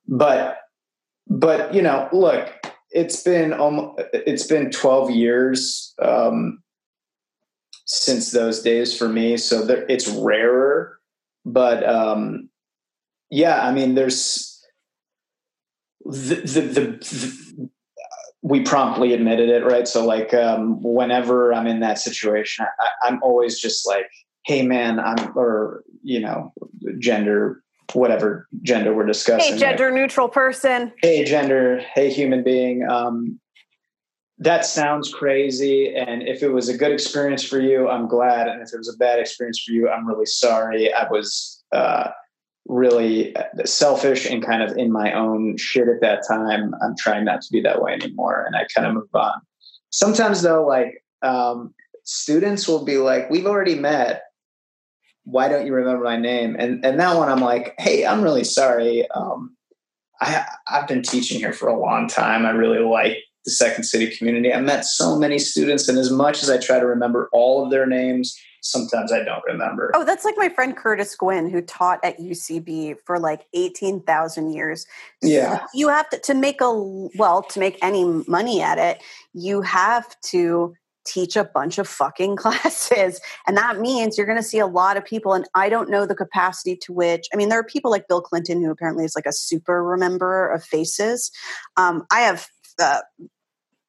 but 0.07 0.59
but 1.29 1.73
you 1.75 1.83
know, 1.83 2.09
look, 2.13 2.53
it's 2.91 3.23
been 3.23 3.53
almost 3.53 4.03
it's 4.13 4.47
been 4.47 4.71
12 4.71 5.11
years 5.11 5.95
um, 6.01 6.63
since 7.93 8.31
those 8.31 8.63
days 8.63 8.97
for 8.97 9.09
me. 9.09 9.37
So 9.37 9.65
there, 9.67 9.85
it's 9.89 10.07
rarer, 10.07 11.01
but 11.45 11.87
um, 11.89 12.49
yeah, 13.31 13.67
I 13.67 13.73
mean, 13.73 13.97
there's 13.97 14.65
the, 16.05 16.37
the, 16.37 16.61
the, 16.61 16.81
the 16.83 17.71
we 18.43 18.61
promptly 18.61 19.13
admitted 19.13 19.49
it, 19.49 19.65
right? 19.65 19.89
So 19.89 20.07
like, 20.07 20.33
um, 20.33 20.81
whenever 20.83 21.53
I'm 21.53 21.67
in 21.67 21.81
that 21.81 21.99
situation, 21.99 22.65
I, 22.81 23.09
I'm 23.09 23.21
always 23.25 23.61
just 23.61 23.87
like, 23.87 24.07
Hey 24.47 24.63
man, 24.63 25.01
I'm, 25.01 25.37
or, 25.37 25.83
you 26.03 26.21
know, 26.21 26.53
gender, 27.01 27.61
whatever 27.93 28.47
gender 28.63 28.95
we're 28.95 29.05
discussing. 29.05 29.55
Hey, 29.55 29.59
gender 29.59 29.91
neutral 29.91 30.29
person. 30.29 30.93
Hey, 31.03 31.25
gender. 31.25 31.81
Hey, 31.95 32.09
human 32.11 32.45
being. 32.45 32.89
Um, 32.89 33.41
that 34.41 34.65
sounds 34.65 35.13
crazy. 35.13 35.95
And 35.95 36.27
if 36.27 36.43
it 36.43 36.49
was 36.49 36.71
a 36.71 36.77
good 36.77 36.93
experience 36.93 37.45
for 37.45 37.61
you, 37.61 37.89
I'm 37.89 38.09
glad. 38.09 38.49
And 38.49 38.63
if 38.63 38.73
it 38.73 38.79
was 38.79 38.89
a 38.89 38.97
bad 38.97 39.21
experience 39.21 39.63
for 39.63 39.73
you, 39.73 39.89
I'm 39.91 40.09
really 40.09 40.27
sorry. 40.27 40.93
I 40.93 41.07
was 41.11 41.63
uh, 41.73 42.09
really 42.67 43.37
uh, 43.37 43.43
selfish 43.67 44.25
and 44.25 44.43
kind 44.43 44.63
of 44.63 44.79
in 44.79 44.91
my 44.91 45.13
own 45.13 45.59
shit 45.59 45.89
at 45.89 46.01
that 46.01 46.23
time. 46.27 46.75
I'm 46.83 46.97
trying 46.97 47.27
not 47.27 47.43
to 47.43 47.53
be 47.53 47.61
that 47.61 47.83
way 47.83 47.93
anymore. 47.93 48.45
And 48.47 48.57
I 48.57 48.67
kind 48.75 48.87
of 48.87 48.95
move 48.95 49.15
on. 49.15 49.43
Sometimes, 49.91 50.41
though, 50.41 50.67
like 50.67 51.05
um, 51.21 51.75
students 52.05 52.67
will 52.67 52.85
be 52.85 52.97
like, 52.97 53.29
We've 53.29 53.47
already 53.47 53.75
met. 53.75 54.23
Why 55.25 55.49
don't 55.49 55.67
you 55.67 55.75
remember 55.75 56.05
my 56.05 56.17
name? 56.17 56.57
And 56.59 56.83
and 56.83 56.99
that 56.99 57.17
one, 57.17 57.29
I'm 57.29 57.41
like, 57.41 57.75
Hey, 57.79 58.07
I'm 58.07 58.23
really 58.23 58.45
sorry. 58.45 59.07
Um, 59.11 59.55
I, 60.23 60.47
I've 60.67 60.89
been 60.89 61.03
teaching 61.03 61.39
here 61.39 61.53
for 61.53 61.69
a 61.69 61.79
long 61.79 62.09
time. 62.09 62.47
I 62.47 62.51
really 62.51 62.79
like 62.79 63.19
the 63.45 63.51
Second 63.51 63.85
City 63.85 64.15
community. 64.15 64.53
I 64.53 64.61
met 64.61 64.85
so 64.85 65.19
many 65.19 65.39
students, 65.39 65.89
and 65.89 65.99
as 65.99 66.11
much 66.11 66.43
as 66.43 66.51
I 66.51 66.59
try 66.59 66.79
to 66.79 66.87
remember 66.87 67.29
all 67.33 67.65
of 67.65 67.71
their 67.71 67.87
names, 67.87 68.37
sometimes 68.63 69.13
I 69.13 69.25
don't 69.25 69.43
remember. 69.47 69.91
Oh, 69.95 70.05
that's 70.05 70.25
like 70.25 70.37
my 70.37 70.49
friend 70.49 70.77
Curtis 70.77 71.15
Gwinn, 71.17 71.49
who 71.49 71.63
taught 71.63 72.01
at 72.05 72.19
UCB 72.19 72.97
for 73.05 73.19
like 73.19 73.47
18,000 73.55 74.53
years. 74.53 74.87
Yeah. 75.23 75.65
you 75.75 75.89
have 75.89 76.09
to, 76.11 76.19
to 76.21 76.35
make 76.35 76.61
a, 76.61 76.73
well, 77.17 77.43
to 77.45 77.59
make 77.59 77.79
any 77.83 78.05
money 78.27 78.61
at 78.61 78.79
it, 78.79 79.03
you 79.33 79.63
have 79.63 80.15
to 80.27 80.75
teach 81.07 81.37
a 81.37 81.45
bunch 81.45 81.79
of 81.79 81.89
fucking 81.89 82.37
classes. 82.37 83.21
And 83.47 83.57
that 83.57 83.81
means 83.81 84.17
you're 84.17 84.27
going 84.27 84.39
to 84.39 84.45
see 84.45 84.59
a 84.59 84.67
lot 84.67 84.97
of 84.97 85.05
people. 85.05 85.33
And 85.33 85.49
I 85.55 85.69
don't 85.69 85.91
know 85.91 86.07
the 86.07 86.15
capacity 86.15 86.77
to 86.83 86.93
which, 86.93 87.27
I 87.33 87.37
mean, 87.37 87.49
there 87.49 87.59
are 87.59 87.65
people 87.65 87.91
like 87.91 88.09
Bill 88.09 88.21
Clinton, 88.21 88.63
who 88.63 88.71
apparently 88.71 89.05
is 89.05 89.15
like 89.17 89.27
a 89.27 89.33
super 89.33 89.83
rememberer 89.83 90.55
of 90.55 90.63
faces. 90.63 91.31
Um, 91.77 92.07
I 92.13 92.21
have 92.21 92.49
uh, 92.81 93.01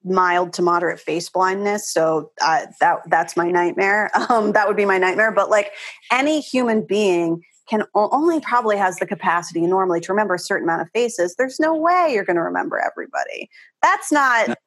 mild 0.03 0.53
to 0.53 0.61
moderate 0.61 0.99
face 0.99 1.29
blindness. 1.29 1.91
So 1.91 2.31
uh, 2.41 2.65
that 2.79 2.99
that's 3.07 3.37
my 3.37 3.51
nightmare. 3.51 4.09
Um, 4.29 4.53
that 4.53 4.67
would 4.67 4.77
be 4.77 4.85
my 4.85 4.97
nightmare. 4.97 5.31
But 5.31 5.49
like 5.49 5.71
any 6.11 6.39
human 6.39 6.85
being 6.85 7.43
can 7.69 7.83
only 7.95 8.39
probably 8.39 8.77
has 8.77 8.97
the 8.97 9.05
capacity 9.05 9.61
normally 9.61 9.99
to 10.01 10.11
remember 10.11 10.35
a 10.35 10.39
certain 10.39 10.67
amount 10.67 10.81
of 10.81 10.89
faces. 10.93 11.35
There's 11.37 11.59
no 11.59 11.75
way 11.75 12.11
you're 12.13 12.23
going 12.23 12.35
to 12.35 12.41
remember 12.41 12.79
everybody. 12.79 13.49
That's 13.81 14.11
not 14.11 14.57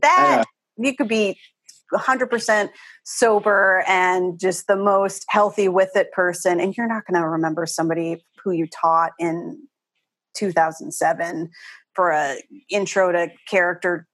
that 0.00 0.44
you 0.76 0.94
could 0.94 1.08
be 1.08 1.38
100% 1.92 2.70
sober 3.04 3.84
and 3.86 4.38
just 4.40 4.66
the 4.66 4.76
most 4.76 5.24
healthy 5.28 5.68
with 5.68 5.90
it 5.94 6.10
person 6.12 6.58
and 6.60 6.76
you're 6.76 6.88
not 6.88 7.04
going 7.06 7.20
to 7.20 7.28
remember 7.28 7.66
somebody 7.66 8.24
who 8.42 8.52
you 8.52 8.66
taught 8.66 9.12
in 9.18 9.60
2007 10.34 11.50
for 11.94 12.10
a 12.10 12.42
intro 12.68 13.12
to 13.12 13.30
character 13.48 14.06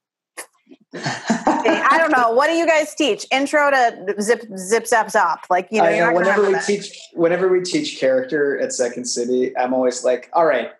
I 0.95 1.97
don't 1.99 2.11
know. 2.11 2.31
What 2.31 2.47
do 2.47 2.55
you 2.55 2.66
guys 2.66 2.95
teach? 2.95 3.26
Intro 3.31 3.70
to 3.70 4.14
zip 4.20 4.43
zip 4.57 4.87
zap 4.87 5.09
zop. 5.09 5.39
Like 5.51 5.68
you 5.70 5.83
know, 5.83 5.91
know 5.91 6.14
whenever 6.14 6.47
we 6.47 6.53
that. 6.53 6.64
teach 6.64 6.99
whenever 7.12 7.49
we 7.49 7.61
teach 7.61 7.99
character 7.99 8.59
at 8.59 8.72
Second 8.72 9.05
City, 9.05 9.57
I'm 9.57 9.74
always 9.74 10.03
like, 10.03 10.31
all 10.33 10.47
right, 10.47 10.70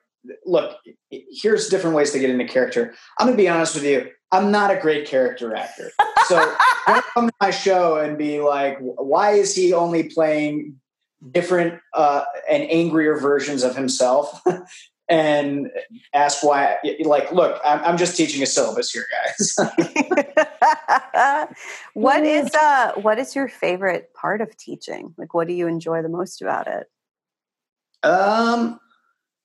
look, 0.46 0.78
here's 1.11 1.68
different 1.68 1.94
ways 1.94 2.11
to 2.12 2.18
get 2.18 2.30
into 2.30 2.46
character. 2.46 2.94
I'm 3.18 3.26
gonna 3.26 3.36
be 3.36 3.49
honest 3.49 3.74
with 3.74 3.84
you. 3.84 4.11
I'm 4.32 4.51
not 4.51 4.70
a 4.70 4.76
great 4.76 5.07
character 5.07 5.55
actor. 5.55 5.90
So 6.26 6.57
come 7.14 7.28
to 7.28 7.34
my 7.40 7.51
show 7.51 7.99
and 7.99 8.16
be 8.16 8.40
like, 8.40 8.78
why 8.80 9.32
is 9.32 9.55
he 9.55 9.74
only 9.74 10.05
playing 10.05 10.80
different 11.32 11.80
uh, 11.94 12.24
and 12.51 12.62
angrier 12.70 13.18
versions 13.18 13.62
of 13.62 13.76
himself? 13.76 14.40
and 15.09 15.70
ask 16.12 16.44
why 16.44 16.76
like 17.00 17.32
look 17.32 17.61
I'm, 17.64 17.82
I'm 17.84 17.96
just 17.96 18.16
teaching 18.16 18.42
a 18.42 18.46
syllabus 18.46 18.90
here 18.90 19.06
guys. 19.11 19.56
What 21.94 22.24
is 22.24 22.54
uh 22.54 22.92
what 22.96 23.18
is 23.18 23.34
your 23.34 23.48
favorite 23.48 24.12
part 24.14 24.40
of 24.40 24.56
teaching? 24.56 25.14
Like 25.16 25.34
what 25.34 25.48
do 25.48 25.54
you 25.54 25.66
enjoy 25.66 26.02
the 26.02 26.09
most 26.09 26.42
about 26.42 26.66
it? 26.66 26.86
Um 28.02 28.80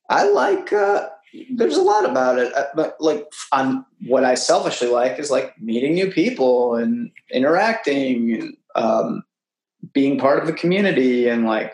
i 0.10 0.28
like 0.30 0.74
uh 0.74 1.08
there's 1.56 1.78
a 1.78 1.82
lot 1.82 2.06
about 2.06 2.38
it 2.38 2.54
uh, 2.56 2.66
but 2.76 2.96
like 3.00 3.26
on 3.52 3.86
what 4.06 4.24
i 4.24 4.36
selfishly 4.36 4.88
like 4.88 5.18
is 5.18 5.32
like 5.32 5.60
meeting 5.60 5.94
new 5.94 6.12
people 6.12 6.76
and 6.76 7.10
interacting 7.32 8.34
and 8.34 8.58
um 8.76 9.24
being 9.94 10.18
part 10.18 10.40
of 10.40 10.48
the 10.48 10.54
community 10.54 11.28
and 11.28 11.46
like 11.46 11.74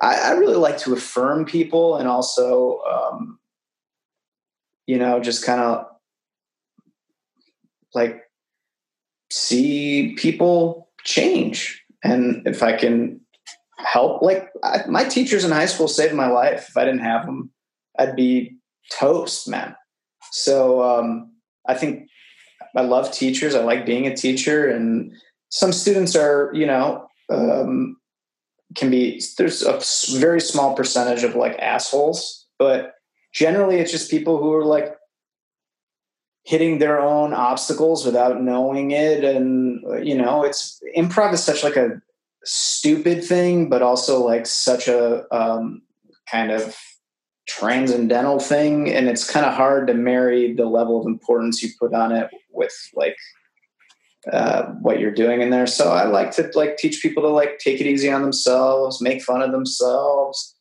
I, 0.00 0.14
I 0.16 0.30
really 0.32 0.56
like 0.56 0.78
to 0.78 0.94
affirm 0.94 1.44
people 1.44 1.96
and 1.96 2.08
also, 2.08 2.80
um, 2.90 3.38
you 4.86 4.98
know, 4.98 5.20
just 5.20 5.44
kind 5.44 5.60
of 5.60 5.86
like 7.94 8.22
see 9.30 10.14
people 10.16 10.88
change. 11.04 11.82
And 12.02 12.46
if 12.46 12.62
I 12.62 12.72
can 12.76 13.20
help, 13.76 14.22
like 14.22 14.48
I, 14.62 14.84
my 14.88 15.04
teachers 15.04 15.44
in 15.44 15.50
high 15.50 15.66
school 15.66 15.88
saved 15.88 16.14
my 16.14 16.28
life. 16.28 16.66
If 16.68 16.76
I 16.76 16.84
didn't 16.84 17.00
have 17.00 17.26
them, 17.26 17.50
I'd 17.98 18.16
be 18.16 18.56
toast, 18.92 19.48
man. 19.48 19.74
So 20.32 20.82
um, 20.82 21.32
I 21.66 21.74
think 21.74 22.08
I 22.76 22.82
love 22.82 23.12
teachers. 23.12 23.54
I 23.54 23.62
like 23.64 23.86
being 23.86 24.06
a 24.06 24.16
teacher, 24.16 24.68
and 24.68 25.12
some 25.50 25.72
students 25.72 26.14
are, 26.14 26.50
you 26.54 26.66
know, 26.66 27.06
um, 27.30 27.96
can 28.76 28.90
be 28.90 29.20
there's 29.36 29.62
a 29.62 29.80
very 30.18 30.40
small 30.40 30.74
percentage 30.74 31.24
of 31.24 31.34
like 31.34 31.58
assholes, 31.58 32.46
but 32.58 32.94
generally 33.32 33.76
it's 33.76 33.90
just 33.90 34.10
people 34.10 34.38
who 34.38 34.52
are 34.52 34.64
like 34.64 34.94
hitting 36.44 36.78
their 36.78 37.00
own 37.00 37.32
obstacles 37.32 38.04
without 38.04 38.42
knowing 38.42 38.92
it 38.92 39.22
and 39.24 39.82
you 40.04 40.16
know 40.16 40.42
it's 40.42 40.80
improv 40.96 41.32
is 41.32 41.42
such 41.42 41.62
like 41.62 41.76
a 41.76 42.00
stupid 42.44 43.22
thing 43.22 43.68
but 43.68 43.82
also 43.82 44.24
like 44.24 44.46
such 44.46 44.88
a 44.88 45.22
um, 45.34 45.82
kind 46.30 46.50
of 46.50 46.76
transcendental 47.46 48.38
thing 48.38 48.90
and 48.90 49.08
it's 49.08 49.28
kind 49.28 49.44
of 49.44 49.52
hard 49.52 49.86
to 49.86 49.94
marry 49.94 50.54
the 50.54 50.64
level 50.64 51.00
of 51.00 51.06
importance 51.06 51.62
you 51.62 51.68
put 51.78 51.92
on 51.92 52.10
it 52.10 52.30
with 52.50 52.72
like 52.94 53.16
uh, 54.32 54.64
what 54.82 55.00
you're 55.00 55.10
doing 55.10 55.40
in 55.40 55.50
there. 55.50 55.66
So 55.66 55.90
I 55.90 56.04
like 56.04 56.30
to 56.32 56.50
like 56.54 56.76
teach 56.76 57.02
people 57.02 57.22
to 57.22 57.28
like 57.28 57.58
take 57.58 57.80
it 57.80 57.86
easy 57.86 58.10
on 58.10 58.22
themselves, 58.22 59.00
make 59.00 59.22
fun 59.22 59.42
of 59.42 59.52
themselves. 59.52 60.54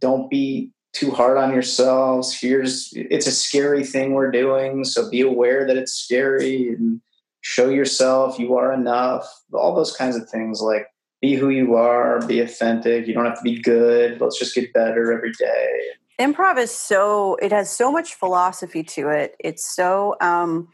Don't 0.00 0.28
be 0.28 0.72
too 0.92 1.10
hard 1.10 1.36
on 1.38 1.52
yourselves. 1.52 2.38
Here's 2.38 2.90
it's 2.94 3.26
a 3.26 3.32
scary 3.32 3.84
thing 3.84 4.12
we're 4.12 4.30
doing, 4.30 4.84
so 4.84 5.10
be 5.10 5.20
aware 5.20 5.66
that 5.66 5.76
it's 5.76 5.92
scary 5.92 6.68
and 6.68 7.00
show 7.42 7.68
yourself 7.68 8.38
you 8.38 8.56
are 8.56 8.72
enough. 8.72 9.26
All 9.52 9.74
those 9.74 9.96
kinds 9.96 10.16
of 10.16 10.28
things 10.28 10.60
like 10.60 10.86
be 11.20 11.34
who 11.34 11.50
you 11.50 11.76
are, 11.76 12.26
be 12.26 12.40
authentic. 12.40 13.06
You 13.06 13.14
don't 13.14 13.24
have 13.24 13.38
to 13.38 13.42
be 13.42 13.60
good. 13.60 14.20
Let's 14.20 14.38
just 14.38 14.54
get 14.54 14.72
better 14.72 15.12
every 15.12 15.32
day. 15.32 15.80
Improv 16.18 16.58
is 16.58 16.70
so 16.70 17.36
it 17.36 17.52
has 17.52 17.70
so 17.70 17.92
much 17.92 18.14
philosophy 18.14 18.82
to 18.82 19.08
it. 19.08 19.36
It's 19.38 19.64
so 19.64 20.16
um 20.20 20.68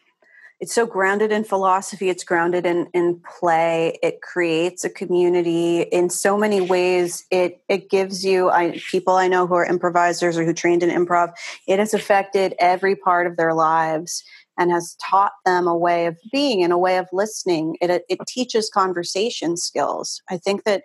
it's 0.62 0.74
so 0.74 0.86
grounded 0.86 1.32
in 1.32 1.42
philosophy 1.42 2.08
it's 2.08 2.24
grounded 2.24 2.64
in 2.64 2.86
in 2.94 3.20
play 3.38 3.98
it 4.02 4.22
creates 4.22 4.84
a 4.84 4.90
community 4.90 5.82
in 5.82 6.08
so 6.08 6.38
many 6.38 6.60
ways. 6.60 7.26
It 7.30 7.60
it 7.68 7.90
gives 7.90 8.24
you 8.24 8.48
I, 8.48 8.80
people 8.90 9.14
i 9.14 9.28
know 9.28 9.46
who 9.46 9.54
are 9.54 9.66
improvisers 9.66 10.38
or 10.38 10.44
who 10.44 10.54
trained 10.54 10.82
in 10.82 10.90
improv 10.90 11.32
it 11.66 11.78
has 11.78 11.92
affected 11.92 12.54
every 12.58 12.94
part 12.96 13.26
of 13.26 13.36
their 13.36 13.52
lives 13.52 14.22
and 14.58 14.70
has 14.70 14.96
taught 15.04 15.32
them 15.44 15.66
a 15.66 15.76
way 15.76 16.06
of 16.06 16.16
being 16.30 16.62
and 16.62 16.72
a 16.72 16.78
way 16.78 16.98
of 16.98 17.06
listening. 17.10 17.76
It, 17.80 18.04
it 18.08 18.18
teaches 18.28 18.68
conversation 18.68 19.56
skills. 19.56 20.20
I 20.28 20.36
think 20.36 20.64
that 20.64 20.82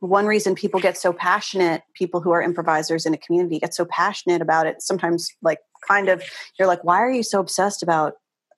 one 0.00 0.26
reason 0.26 0.54
people 0.54 0.80
get 0.80 0.98
so 0.98 1.12
passionate 1.12 1.82
people 1.94 2.20
who 2.20 2.30
are 2.30 2.42
improvisers 2.42 3.06
in 3.06 3.14
a 3.14 3.18
community 3.18 3.58
get 3.58 3.74
so 3.74 3.86
passionate 3.86 4.42
about 4.42 4.66
it 4.66 4.82
sometimes 4.82 5.30
like 5.40 5.58
kind 5.88 6.10
of 6.10 6.22
you're 6.58 6.68
like 6.68 6.84
why 6.84 6.98
are 6.98 7.10
you 7.10 7.22
so 7.22 7.40
obsessed 7.40 7.82
about 7.82 8.12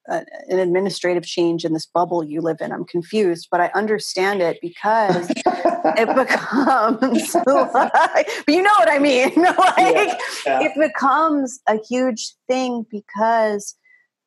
an 0.08 0.58
administrative 0.58 1.24
change 1.24 1.64
in 1.64 1.72
this 1.72 1.86
bubble 1.86 2.24
you 2.24 2.40
live 2.40 2.58
in. 2.60 2.72
I'm 2.72 2.84
confused, 2.84 3.48
but 3.50 3.60
I 3.60 3.70
understand 3.74 4.40
it 4.42 4.58
because 4.60 5.30
it 5.30 6.08
becomes 6.16 7.34
like, 7.46 8.28
but 8.46 8.54
you 8.54 8.62
know 8.62 8.74
what 8.78 8.90
I 8.90 8.98
mean? 8.98 9.34
like 9.42 9.54
yeah, 9.78 10.16
yeah. 10.46 10.62
it 10.62 10.72
becomes 10.78 11.60
a 11.66 11.78
huge 11.88 12.34
thing 12.48 12.86
because 12.90 13.74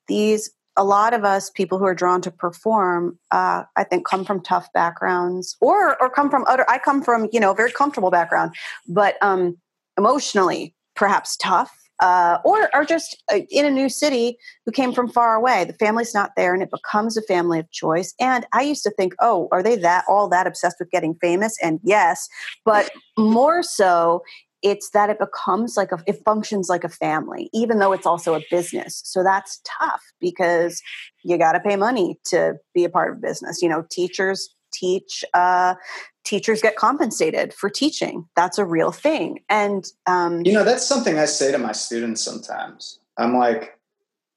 these 0.08 0.52
a 0.78 0.84
lot 0.86 1.14
of 1.14 1.26
us 1.26 1.50
people 1.50 1.78
who 1.78 1.86
are 1.86 1.96
drawn 1.96 2.22
to 2.22 2.32
perform 2.32 3.20
uh, 3.32 3.64
i 3.76 3.84
think 3.84 4.06
come 4.06 4.24
from 4.24 4.42
tough 4.42 4.72
backgrounds 4.74 5.58
or 5.60 6.02
or 6.02 6.10
come 6.10 6.30
from 6.30 6.46
other 6.48 6.70
i 6.70 6.78
come 6.78 7.04
from 7.04 7.28
you 7.34 7.40
know 7.40 7.54
very 7.54 7.72
comfortable 7.72 8.10
background 8.10 8.56
but 8.88 9.16
um 9.22 9.58
emotionally 9.98 10.74
perhaps 10.96 11.36
tough 11.38 11.81
uh, 12.02 12.40
or 12.44 12.74
are 12.76 12.84
just 12.84 13.24
uh, 13.32 13.40
in 13.50 13.66
a 13.66 13.72
new 13.72 13.88
city 13.88 14.38
who 14.66 14.72
came 14.72 14.92
from 14.92 15.08
far 15.08 15.36
away. 15.36 15.64
The 15.64 15.74
family's 15.74 16.14
not 16.14 16.32
there, 16.36 16.54
and 16.54 16.64
it 16.64 16.72
becomes 16.72 17.16
a 17.16 17.22
family 17.22 17.60
of 17.60 17.72
choice. 17.72 18.14
And 18.20 18.46
I 18.54 18.64
used 18.64 18.84
to 18.84 18.92
think, 18.92 19.14
oh, 19.20 19.48
are 19.52 19.64
they 19.64 19.76
that 19.78 20.06
all 20.08 20.28
that 20.30 20.48
obsessed 20.48 20.78
with 20.80 20.92
getting 20.92 21.16
famous? 21.22 21.58
And 21.62 21.80
yes, 21.84 22.28
but 22.66 22.90
more 23.18 23.64
so, 23.64 24.24
it's 24.64 24.92
that 24.92 25.10
it 25.10 25.20
becomes 25.20 25.76
like 25.78 25.92
a, 25.92 25.98
it 26.06 26.22
functions 26.24 26.70
like 26.70 26.84
a 26.84 26.90
family, 26.90 27.50
even 27.54 27.80
though 27.80 27.94
it's 27.94 28.06
also 28.06 28.36
a 28.36 28.42
business. 28.52 29.02
So 29.06 29.24
that's 29.24 29.62
tough 29.80 30.02
because 30.20 30.82
you 31.24 31.38
got 31.38 31.54
to 31.54 31.60
pay 31.60 31.76
money 31.76 32.20
to 32.26 32.56
be 32.74 32.84
a 32.84 32.90
part 32.90 33.12
of 33.12 33.22
business. 33.22 33.62
You 33.62 33.70
know, 33.70 33.86
teachers 33.90 34.54
teach 34.72 35.24
uh, 35.34 35.76
teachers 36.24 36.62
get 36.62 36.76
compensated 36.76 37.54
for 37.54 37.70
teaching. 37.70 38.26
That's 38.36 38.58
a 38.58 38.66
real 38.66 38.92
thing. 38.92 39.40
And, 39.50 39.86
um, 40.08 40.46
you 40.46 40.54
know, 40.54 40.64
that's 40.64 40.86
something 40.86 41.18
I 41.18 41.26
say 41.26 41.52
to 41.52 41.58
my 41.58 41.72
students 41.72 42.24
sometimes. 42.24 43.00
I'm 43.18 43.36
like, 43.36 43.80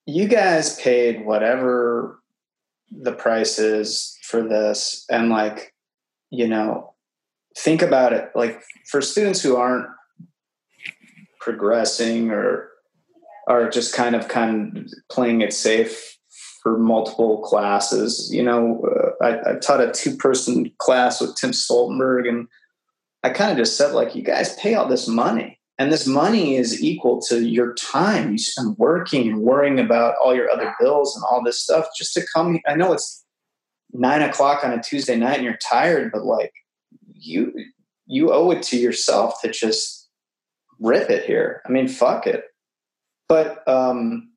you 0.07 0.29
guys 0.29 0.79
paid 0.81 1.25
whatever 1.25 2.21
the 2.91 3.13
price 3.13 3.59
is 3.59 4.19
for 4.23 4.43
this. 4.43 5.05
And, 5.11 5.31
like, 5.31 5.75
you 6.31 6.49
know, 6.49 6.95
think 7.57 7.83
about 7.83 8.13
it. 8.13 8.31
Like, 8.35 8.63
for 8.91 9.01
students 9.01 9.43
who 9.43 9.57
aren't 9.57 9.87
progressing 11.41 12.31
or 12.31 12.71
are 13.47 13.69
just 13.69 13.95
kind 13.95 14.15
of 14.15 14.29
kind 14.29 14.79
of 14.79 14.93
playing 15.11 15.43
it 15.43 15.53
safe 15.53 16.14
for 16.65 16.79
multiple 16.79 17.43
classes. 17.43 18.29
You 18.33 18.43
know, 18.43 18.83
uh, 18.83 19.25
I, 19.25 19.51
I, 19.51 19.55
taught 19.57 19.83
a 19.83 19.93
two 19.93 20.17
person 20.17 20.73
class 20.79 21.21
with 21.21 21.37
Tim 21.37 21.51
Stoltenberg, 21.51 22.27
and 22.27 22.49
I 23.23 23.29
kind 23.31 23.53
of 23.53 23.59
just 23.59 23.77
said, 23.77 23.93
like, 23.93 24.17
you 24.17 24.23
guys 24.23 24.57
pay 24.57 24.75
all 24.75 24.89
this 24.89 25.07
money, 25.07 25.61
and 25.79 25.93
this 25.93 26.07
money 26.07 26.57
is 26.57 26.83
equal 26.83 27.21
to 27.29 27.47
your 27.47 27.75
time 27.75 28.33
you 28.33 28.39
spend 28.39 28.77
working 28.79 29.29
and 29.29 29.43
worrying 29.43 29.79
about 29.79 30.17
all 30.17 30.35
your 30.35 30.51
other 30.51 30.75
bills 30.81 31.15
and 31.15 31.25
all 31.31 31.45
this 31.45 31.61
stuff 31.61 31.87
just 31.97 32.15
to 32.15 32.27
come. 32.35 32.59
I 32.67 32.75
know 32.75 32.93
it's 32.95 33.25
nine 33.93 34.23
o'clock 34.23 34.65
on 34.65 34.73
a 34.73 34.83
Tuesday 34.83 35.17
night 35.17 35.37
and 35.37 35.45
you're 35.45 35.59
tired, 35.59 36.11
but 36.13 36.25
like, 36.25 36.53
you 37.13 37.53
you 38.07 38.33
owe 38.33 38.51
it 38.51 38.63
to 38.63 38.77
yourself 38.77 39.41
to 39.43 39.51
just 39.51 40.09
rip 40.81 41.11
it 41.11 41.25
here. 41.25 41.63
I 41.67 41.71
mean, 41.71 41.89
fuck 41.89 42.27
it. 42.27 42.45
But 43.29 43.67
um, 43.69 44.34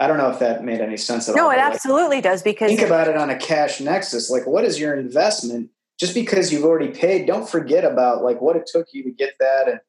I 0.00 0.06
don't 0.06 0.18
know 0.18 0.30
if 0.30 0.38
that 0.38 0.64
made 0.64 0.80
any 0.80 0.96
sense 0.96 1.28
at 1.28 1.34
no, 1.34 1.44
all. 1.44 1.48
No, 1.50 1.56
it 1.56 1.60
absolutely 1.60 2.16
like, 2.16 2.24
does 2.24 2.42
because 2.42 2.68
think 2.68 2.82
about 2.82 3.08
it 3.08 3.16
on 3.16 3.30
a 3.30 3.36
cash 3.36 3.80
nexus. 3.80 4.30
Like, 4.30 4.46
what 4.46 4.64
is 4.64 4.78
your 4.78 4.94
investment? 4.94 5.70
Just 5.98 6.14
because 6.14 6.52
you've 6.52 6.64
already 6.64 6.88
paid, 6.88 7.26
don't 7.26 7.48
forget 7.48 7.84
about 7.84 8.22
like 8.22 8.40
what 8.40 8.54
it 8.54 8.68
took 8.72 8.86
you 8.92 9.02
to 9.02 9.10
get 9.10 9.32
that. 9.40 9.68
And 9.68 9.80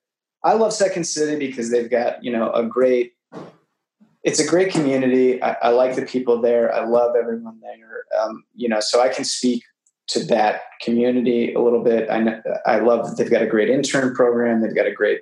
I 0.43 0.53
love 0.53 0.73
Second 0.73 1.03
City 1.03 1.35
because 1.37 1.69
they've 1.69 1.89
got 1.89 2.23
you 2.23 2.31
know 2.31 2.51
a 2.51 2.63
great 2.65 3.13
it's 4.23 4.39
a 4.39 4.45
great 4.45 4.71
community. 4.71 5.41
I, 5.41 5.55
I, 5.61 5.69
like 5.69 5.95
the 5.95 6.05
people 6.05 6.41
there. 6.41 6.73
I 6.73 6.85
love 6.85 7.15
everyone 7.15 7.59
there. 7.61 8.03
Um, 8.21 8.43
you 8.53 8.67
know, 8.67 8.81
so 8.81 9.01
I 9.01 9.07
can 9.07 9.23
speak 9.23 9.63
to 10.07 10.23
that 10.25 10.61
community 10.81 11.53
a 11.53 11.61
little 11.61 11.83
bit. 11.83 12.09
I 12.09 12.19
know, 12.19 12.41
I 12.65 12.79
love 12.79 13.07
that 13.07 13.17
they've 13.17 13.31
got 13.31 13.41
a 13.41 13.47
great 13.47 13.69
intern 13.69 14.13
program. 14.13 14.61
They've 14.61 14.75
got 14.75 14.87
a 14.87 14.91
great, 14.91 15.21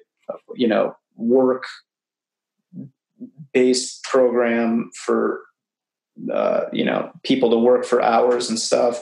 you 0.56 0.68
know, 0.68 0.96
work 1.16 1.66
based 3.58 4.04
program 4.04 4.92
for 4.94 5.42
uh, 6.32 6.66
you 6.72 6.86
know 6.86 7.12
people 7.24 7.50
to 7.50 7.58
work 7.58 7.86
for 7.86 8.02
hours 8.02 8.50
and 8.50 8.60
stuff. 8.60 9.02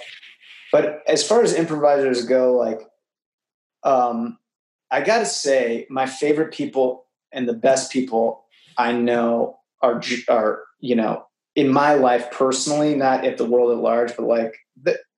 But 0.71 1.03
as 1.07 1.27
far 1.27 1.41
as 1.41 1.53
improvisers 1.53 2.25
go, 2.25 2.55
like 2.55 2.81
um, 3.83 4.37
I 4.91 5.01
got 5.01 5.19
to 5.19 5.25
say, 5.25 5.87
my 5.89 6.05
favorite 6.05 6.53
people 6.53 7.05
and 7.33 7.49
the 7.49 7.53
best 7.53 7.91
people 7.91 8.45
I 8.77 8.93
know 8.93 9.59
are 9.81 10.01
are 10.29 10.63
you 10.79 10.95
know 10.95 11.25
in 11.55 11.67
my 11.67 11.95
life 11.95 12.31
personally, 12.31 12.95
not 12.95 13.25
at 13.25 13.37
the 13.37 13.45
world 13.45 13.71
at 13.71 13.83
large, 13.83 14.15
but 14.15 14.25
like 14.25 14.55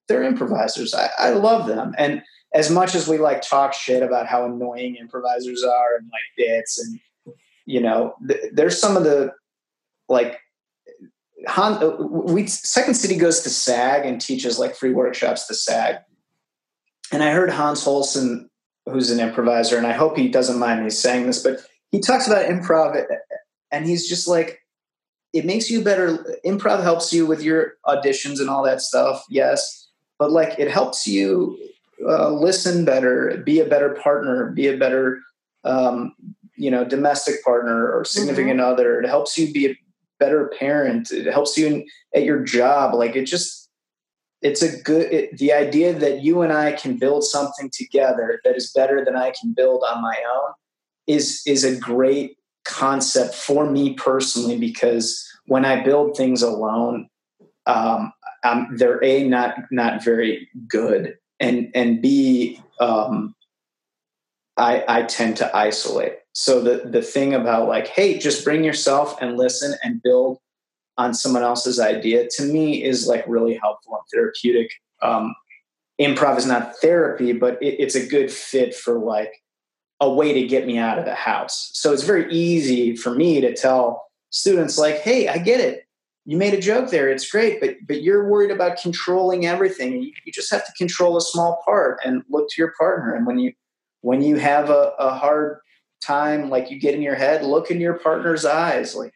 they're 0.07 0.23
improvisers. 0.23 0.95
I, 0.95 1.09
I 1.19 1.29
love 1.29 1.67
them, 1.67 1.93
and 1.99 2.23
as 2.55 2.71
much 2.71 2.95
as 2.95 3.07
we 3.07 3.19
like 3.19 3.41
talk 3.43 3.73
shit 3.73 4.01
about 4.01 4.25
how 4.25 4.45
annoying 4.45 4.95
improvisers 4.95 5.63
are 5.63 5.97
and 5.97 6.07
like 6.07 6.37
bits 6.37 6.79
and 6.79 6.99
you 7.67 7.79
know 7.79 8.15
th- 8.27 8.51
there's 8.53 8.81
some 8.81 8.97
of 8.97 9.03
the 9.03 9.31
like 10.09 10.39
Han, 11.47 11.83
uh, 11.83 11.95
we 12.01 12.47
Second 12.47 12.95
City 12.95 13.15
goes 13.15 13.41
to 13.41 13.49
SAG 13.49 14.05
and 14.05 14.19
teaches 14.19 14.57
like 14.57 14.75
free 14.75 14.93
workshops 14.93 15.45
to 15.47 15.53
SAG. 15.53 15.97
And 17.11 17.23
I 17.23 17.31
heard 17.31 17.49
Hans 17.49 17.85
Holsen, 17.85 18.49
who's 18.85 19.11
an 19.11 19.19
improviser, 19.19 19.77
and 19.77 19.87
I 19.87 19.93
hope 19.93 20.17
he 20.17 20.27
doesn't 20.27 20.59
mind 20.59 20.83
me 20.83 20.89
saying 20.89 21.27
this, 21.27 21.41
but 21.41 21.59
he 21.91 22.01
talks 22.01 22.27
about 22.27 22.47
improv 22.47 23.05
and 23.71 23.85
he's 23.85 24.09
just 24.09 24.27
like, 24.27 24.59
it 25.31 25.45
makes 25.45 25.69
you 25.69 25.83
better. 25.83 26.39
Improv 26.45 26.81
helps 26.81 27.13
you 27.13 27.25
with 27.25 27.41
your 27.43 27.73
auditions 27.85 28.39
and 28.39 28.49
all 28.49 28.63
that 28.63 28.81
stuff, 28.81 29.23
yes, 29.29 29.89
but 30.17 30.31
like 30.31 30.57
it 30.57 30.69
helps 30.69 31.05
you 31.05 31.57
uh, 32.05 32.29
listen 32.29 32.83
better, 32.83 33.41
be 33.45 33.59
a 33.59 33.65
better 33.65 33.89
partner, 33.95 34.51
be 34.51 34.67
a 34.67 34.77
better, 34.77 35.21
um, 35.63 36.13
you 36.57 36.71
know, 36.71 36.83
domestic 36.83 37.43
partner 37.43 37.91
or 37.91 38.03
significant 38.03 38.59
mm-hmm. 38.59 38.71
other. 38.71 38.99
It 38.99 39.07
helps 39.07 39.37
you 39.37 39.51
be 39.51 39.67
a 39.67 39.77
better 40.19 40.51
parent 40.59 41.11
it 41.11 41.25
helps 41.25 41.57
you 41.57 41.67
in, 41.67 41.85
at 42.15 42.23
your 42.23 42.39
job 42.43 42.93
like 42.93 43.15
it 43.15 43.25
just 43.25 43.69
it's 44.41 44.61
a 44.61 44.81
good 44.81 45.11
it, 45.11 45.37
the 45.37 45.53
idea 45.53 45.93
that 45.93 46.23
you 46.23 46.41
and 46.41 46.53
i 46.53 46.71
can 46.71 46.97
build 46.97 47.23
something 47.23 47.69
together 47.71 48.39
that 48.43 48.55
is 48.55 48.71
better 48.73 49.03
than 49.03 49.15
i 49.15 49.31
can 49.39 49.53
build 49.53 49.83
on 49.89 50.01
my 50.01 50.15
own 50.35 50.53
is 51.05 51.41
is 51.45 51.63
a 51.63 51.77
great 51.79 52.37
concept 52.65 53.33
for 53.33 53.69
me 53.69 53.93
personally 53.93 54.57
because 54.57 55.25
when 55.45 55.65
i 55.65 55.81
build 55.83 56.15
things 56.15 56.41
alone 56.41 57.07
um, 57.65 58.13
I'm, 58.45 58.77
they're 58.77 59.03
a 59.03 59.23
not 59.27 59.55
not 59.71 60.03
very 60.03 60.49
good 60.67 61.17
and 61.39 61.69
and 61.75 62.01
b 62.01 62.61
um, 62.79 63.35
I, 64.55 64.83
I 64.87 65.03
tend 65.03 65.37
to 65.37 65.55
isolate 65.55 66.19
so 66.39 66.61
the 66.61 66.87
the 66.87 67.01
thing 67.01 67.33
about 67.33 67.67
like, 67.67 67.87
hey, 67.87 68.19
just 68.19 68.45
bring 68.45 68.63
yourself 68.63 69.19
and 69.19 69.39
listen 69.39 69.73
and 69.83 70.03
build 70.03 70.37
on 70.95 71.15
someone 71.15 71.41
else's 71.41 71.79
idea 71.79 72.27
to 72.29 72.43
me 72.43 72.83
is 72.83 73.07
like 73.07 73.25
really 73.27 73.55
helpful 73.55 73.95
and 73.95 74.03
therapeutic. 74.13 74.69
Um, 75.01 75.33
improv 75.99 76.37
is 76.37 76.45
not 76.45 76.75
therapy, 76.75 77.33
but 77.33 77.59
it, 77.59 77.79
it's 77.79 77.95
a 77.95 78.05
good 78.05 78.31
fit 78.31 78.75
for 78.75 78.99
like 78.99 79.33
a 79.99 80.13
way 80.13 80.31
to 80.31 80.45
get 80.45 80.67
me 80.67 80.77
out 80.77 80.99
of 80.99 81.05
the 81.05 81.15
house. 81.15 81.71
So 81.73 81.91
it's 81.91 82.03
very 82.03 82.31
easy 82.31 82.95
for 82.95 83.15
me 83.15 83.41
to 83.41 83.55
tell 83.55 84.05
students 84.29 84.77
like, 84.77 84.99
hey, 84.99 85.27
I 85.29 85.39
get 85.39 85.59
it. 85.59 85.87
You 86.25 86.37
made 86.37 86.53
a 86.53 86.61
joke 86.61 86.91
there. 86.91 87.09
It's 87.09 87.27
great, 87.27 87.59
but 87.59 87.77
but 87.87 88.03
you're 88.03 88.29
worried 88.29 88.51
about 88.51 88.79
controlling 88.79 89.47
everything. 89.47 90.03
You, 90.03 90.11
you 90.23 90.31
just 90.31 90.51
have 90.51 90.67
to 90.67 90.71
control 90.73 91.17
a 91.17 91.21
small 91.21 91.63
part 91.65 91.97
and 92.05 92.21
look 92.29 92.47
to 92.49 92.61
your 92.61 92.75
partner. 92.77 93.15
And 93.15 93.25
when 93.25 93.39
you 93.39 93.53
when 94.01 94.21
you 94.21 94.35
have 94.35 94.69
a, 94.69 94.93
a 94.99 95.15
hard 95.15 95.61
time 96.01 96.49
like 96.49 96.69
you 96.69 96.79
get 96.79 96.95
in 96.95 97.01
your 97.01 97.15
head 97.15 97.43
look 97.43 97.71
in 97.71 97.81
your 97.81 97.95
partner's 97.95 98.45
eyes 98.45 98.95
like 98.95 99.13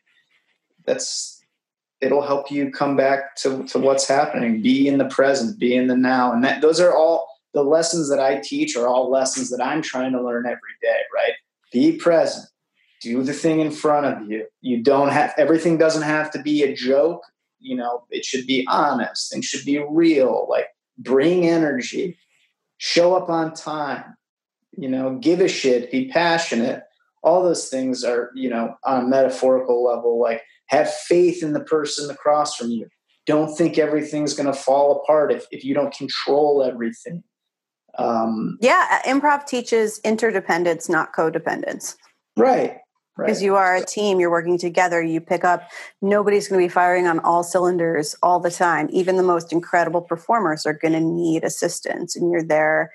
that's 0.86 1.41
it'll 2.02 2.24
help 2.24 2.52
you 2.52 2.72
come 2.72 2.95
back 2.95 3.36
to, 3.36 3.64
to 3.66 3.78
what's 3.78 4.08
happening. 4.08 4.62
Be 4.62 4.88
in 4.88 4.98
the 4.98 5.06
present 5.06 5.60
be 5.60 5.76
in 5.76 5.88
the 5.88 5.95
now. 5.95 6.34
And 6.34 6.44
that 6.44 6.62
those 6.62 6.80
are 6.80 6.95
all 6.95 7.28
the 7.53 7.64
lessons 7.64 8.10
that 8.10 8.20
i 8.20 8.40
teach 8.40 8.76
are 8.76 8.88
all 8.88 9.12
lessons 9.12 9.49
that 9.49 9.62
i'm 9.62 9.82
trying 9.82 10.14
to 10.14 10.24
learn 10.24 10.45
every 10.45 10.76
day 10.82 11.02
right? 11.14 11.34
Be 11.72 11.98
present. 11.98 12.48
Do 13.02 13.24
the 13.24 13.34
thing 13.34 13.60
in 13.60 13.72
front 13.72 14.06
of 14.06 14.30
you. 14.30 14.45
You 14.62 14.84
don't 14.84 15.10
have 15.10 15.34
everything 15.38 15.78
doesn't 15.78 16.03
have 16.03 16.32
to 16.32 16.41
be 16.41 16.64
a 16.64 16.74
joke 16.74 17.24
you 17.64 17.76
know? 17.76 18.03
It 18.10 18.26
should 18.26 18.48
be 18.48 18.66
honest. 18.68 19.34
And 19.34 19.45
should 19.45 19.66
be 19.66 19.78
real. 19.78 20.48
Like 20.49 20.68
bring 20.98 21.48
energy. 21.48 22.18
Show 22.78 23.16
up 23.16 23.30
on 23.30 23.53
time 23.53 24.16
you 24.77 24.89
know, 24.89 25.18
give 25.19 25.41
a 25.41 25.48
shit, 25.48 25.91
be 25.91 26.07
passionate. 26.10 26.84
All 27.23 27.43
those 27.43 27.69
things 27.69 28.03
are, 28.03 28.31
you 28.34 28.49
know, 28.49 28.76
on 28.84 29.03
a 29.03 29.07
metaphorical 29.07 29.84
level, 29.84 30.19
like 30.19 30.41
have 30.68 30.91
faith 30.91 31.43
in 31.43 31.53
the 31.53 31.60
person 31.60 32.10
across 32.10 32.56
from 32.56 32.72
you. 32.72 32.88
Don't 33.27 33.56
think 33.56 33.77
everything's 33.77 34.34
going 34.34 34.48
to 34.48 34.53
fall 34.53 35.02
apart 35.02 35.31
if, 35.31 35.45
if 35.52 35.64
you 35.64 35.73
don't 35.73 35.93
control 35.93 36.64
everything. 36.64 37.23
Um, 37.98 38.57
yeah, 38.61 39.02
improv 39.06 39.45
teaches 39.45 39.99
interdependence, 40.03 40.89
not 40.89 41.14
codependence. 41.14 41.95
Right. 42.38 42.77
Because 43.18 43.38
right. 43.38 43.45
you 43.45 43.56
are 43.56 43.76
a 43.76 43.85
team, 43.85 44.19
you're 44.19 44.31
working 44.31 44.57
together, 44.57 45.03
you 45.03 45.19
pick 45.19 45.43
up, 45.43 45.69
nobody's 46.02 46.48
going 46.48 46.61
to 46.61 46.65
be 46.65 46.73
firing 46.73 47.07
on 47.07 47.19
all 47.19 47.43
cylinders 47.43 48.15
all 48.23 48.39
the 48.39 48.49
time. 48.49 48.89
Even 48.91 49.18
the 49.18 49.23
most 49.23 49.52
incredible 49.52 50.02
performers 50.02 50.65
are 50.65 50.73
going 50.73 50.93
to 50.93 51.02
need 51.02 51.43
assistance, 51.43 52.15
and 52.15 52.31
you're 52.31 52.41
there 52.41 52.91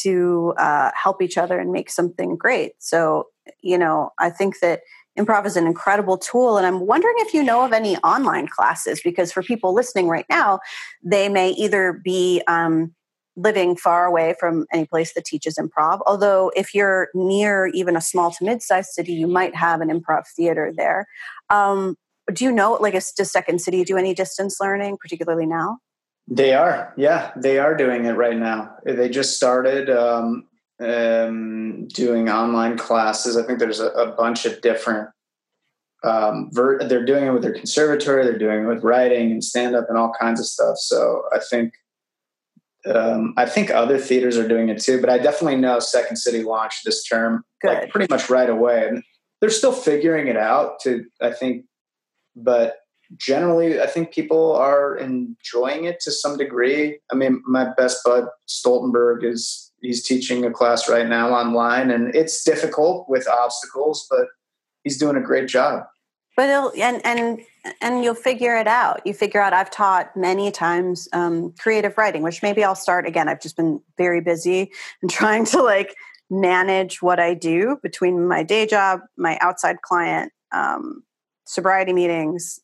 to 0.00 0.54
uh, 0.58 0.90
help 0.94 1.22
each 1.22 1.36
other 1.38 1.58
and 1.58 1.72
make 1.72 1.90
something 1.90 2.36
great. 2.36 2.72
So, 2.78 3.26
you 3.60 3.78
know, 3.78 4.10
I 4.18 4.30
think 4.30 4.60
that 4.60 4.80
improv 5.18 5.44
is 5.44 5.56
an 5.56 5.66
incredible 5.66 6.16
tool. 6.16 6.56
And 6.56 6.66
I'm 6.66 6.86
wondering 6.86 7.14
if 7.18 7.34
you 7.34 7.42
know 7.42 7.64
of 7.64 7.72
any 7.72 7.96
online 7.98 8.48
classes, 8.48 9.00
because 9.02 9.32
for 9.32 9.42
people 9.42 9.74
listening 9.74 10.08
right 10.08 10.26
now, 10.30 10.60
they 11.02 11.28
may 11.28 11.50
either 11.50 12.00
be 12.04 12.42
um, 12.46 12.94
living 13.36 13.76
far 13.76 14.06
away 14.06 14.34
from 14.38 14.66
any 14.72 14.86
place 14.86 15.14
that 15.14 15.24
teaches 15.24 15.56
improv. 15.56 16.00
Although, 16.06 16.50
if 16.56 16.74
you're 16.74 17.08
near 17.14 17.66
even 17.68 17.96
a 17.96 18.00
small 18.00 18.30
to 18.30 18.44
mid 18.44 18.62
sized 18.62 18.90
city, 18.90 19.12
you 19.12 19.26
might 19.26 19.54
have 19.54 19.80
an 19.80 19.88
improv 19.88 20.26
theater 20.34 20.72
there. 20.74 21.06
Um, 21.50 21.96
do 22.32 22.44
you 22.44 22.52
know, 22.52 22.74
like, 22.74 22.94
a, 22.94 23.02
does 23.16 23.30
Second 23.30 23.60
City 23.60 23.84
do 23.84 23.96
any 23.96 24.14
distance 24.14 24.58
learning, 24.60 24.96
particularly 25.00 25.46
now? 25.46 25.78
They 26.28 26.54
are, 26.54 26.94
yeah, 26.96 27.32
they 27.36 27.58
are 27.58 27.76
doing 27.76 28.04
it 28.04 28.12
right 28.12 28.36
now. 28.36 28.76
They 28.84 29.08
just 29.08 29.36
started 29.36 29.90
um, 29.90 30.46
um, 30.80 31.88
doing 31.88 32.28
online 32.28 32.78
classes. 32.78 33.36
I 33.36 33.42
think 33.42 33.58
there's 33.58 33.80
a, 33.80 33.88
a 33.88 34.12
bunch 34.12 34.46
of 34.46 34.60
different. 34.60 35.10
Um, 36.04 36.50
ver- 36.52 36.82
they're 36.84 37.04
doing 37.04 37.26
it 37.26 37.32
with 37.32 37.42
their 37.42 37.54
conservatory. 37.54 38.24
They're 38.24 38.38
doing 38.38 38.64
it 38.64 38.66
with 38.66 38.82
writing 38.82 39.30
and 39.30 39.42
stand 39.42 39.76
up 39.76 39.86
and 39.88 39.98
all 39.98 40.12
kinds 40.18 40.40
of 40.40 40.46
stuff. 40.46 40.76
So 40.78 41.22
I 41.32 41.38
think 41.38 41.74
um, 42.86 43.34
I 43.36 43.46
think 43.46 43.70
other 43.70 43.98
theaters 43.98 44.36
are 44.36 44.48
doing 44.48 44.68
it 44.68 44.80
too. 44.80 45.00
But 45.00 45.10
I 45.10 45.18
definitely 45.18 45.56
know 45.56 45.78
Second 45.78 46.16
City 46.16 46.42
launched 46.42 46.84
this 46.84 47.04
term 47.04 47.44
Good. 47.60 47.68
like 47.68 47.90
pretty 47.90 48.12
much 48.12 48.28
right 48.28 48.50
away, 48.50 48.88
and 48.88 49.02
they're 49.40 49.50
still 49.50 49.72
figuring 49.72 50.26
it 50.26 50.36
out. 50.36 50.80
To 50.80 51.04
I 51.20 51.32
think, 51.32 51.64
but 52.34 52.76
generally, 53.16 53.80
I 53.80 53.86
think 53.86 54.12
people 54.12 54.54
are 54.56 54.96
enjoying 54.96 55.84
it 55.84 56.00
to 56.00 56.10
some 56.10 56.36
degree. 56.36 56.98
I 57.10 57.14
mean, 57.14 57.42
my 57.46 57.68
best 57.76 57.98
bud 58.04 58.26
Stoltenberg 58.48 59.24
is 59.24 59.72
he's 59.80 60.06
teaching 60.06 60.44
a 60.44 60.50
class 60.50 60.88
right 60.88 61.08
now 61.08 61.30
online, 61.30 61.90
and 61.90 62.14
it's 62.14 62.44
difficult 62.44 63.08
with 63.08 63.28
obstacles, 63.28 64.06
but 64.10 64.26
he's 64.84 64.98
doing 64.98 65.16
a 65.16 65.20
great 65.20 65.48
job. 65.48 65.84
But 66.36 66.76
and 66.78 67.04
and 67.04 67.40
and 67.80 68.02
you'll 68.02 68.14
figure 68.14 68.56
it 68.56 68.66
out. 68.66 69.02
You 69.04 69.12
figure 69.12 69.40
out. 69.40 69.52
I've 69.52 69.70
taught 69.70 70.16
many 70.16 70.50
times 70.50 71.08
um, 71.12 71.52
creative 71.58 71.98
writing, 71.98 72.22
which 72.22 72.42
maybe 72.42 72.64
I'll 72.64 72.74
start 72.74 73.06
again. 73.06 73.28
I've 73.28 73.40
just 73.40 73.56
been 73.56 73.80
very 73.98 74.20
busy 74.20 74.72
and 75.02 75.10
trying 75.10 75.44
to 75.46 75.62
like 75.62 75.94
manage 76.30 77.02
what 77.02 77.20
I 77.20 77.34
do 77.34 77.78
between 77.82 78.26
my 78.26 78.42
day 78.42 78.66
job, 78.66 79.00
my 79.18 79.36
outside 79.42 79.82
client, 79.82 80.32
um, 80.52 81.02
sobriety 81.46 81.92
meetings, 81.92 82.58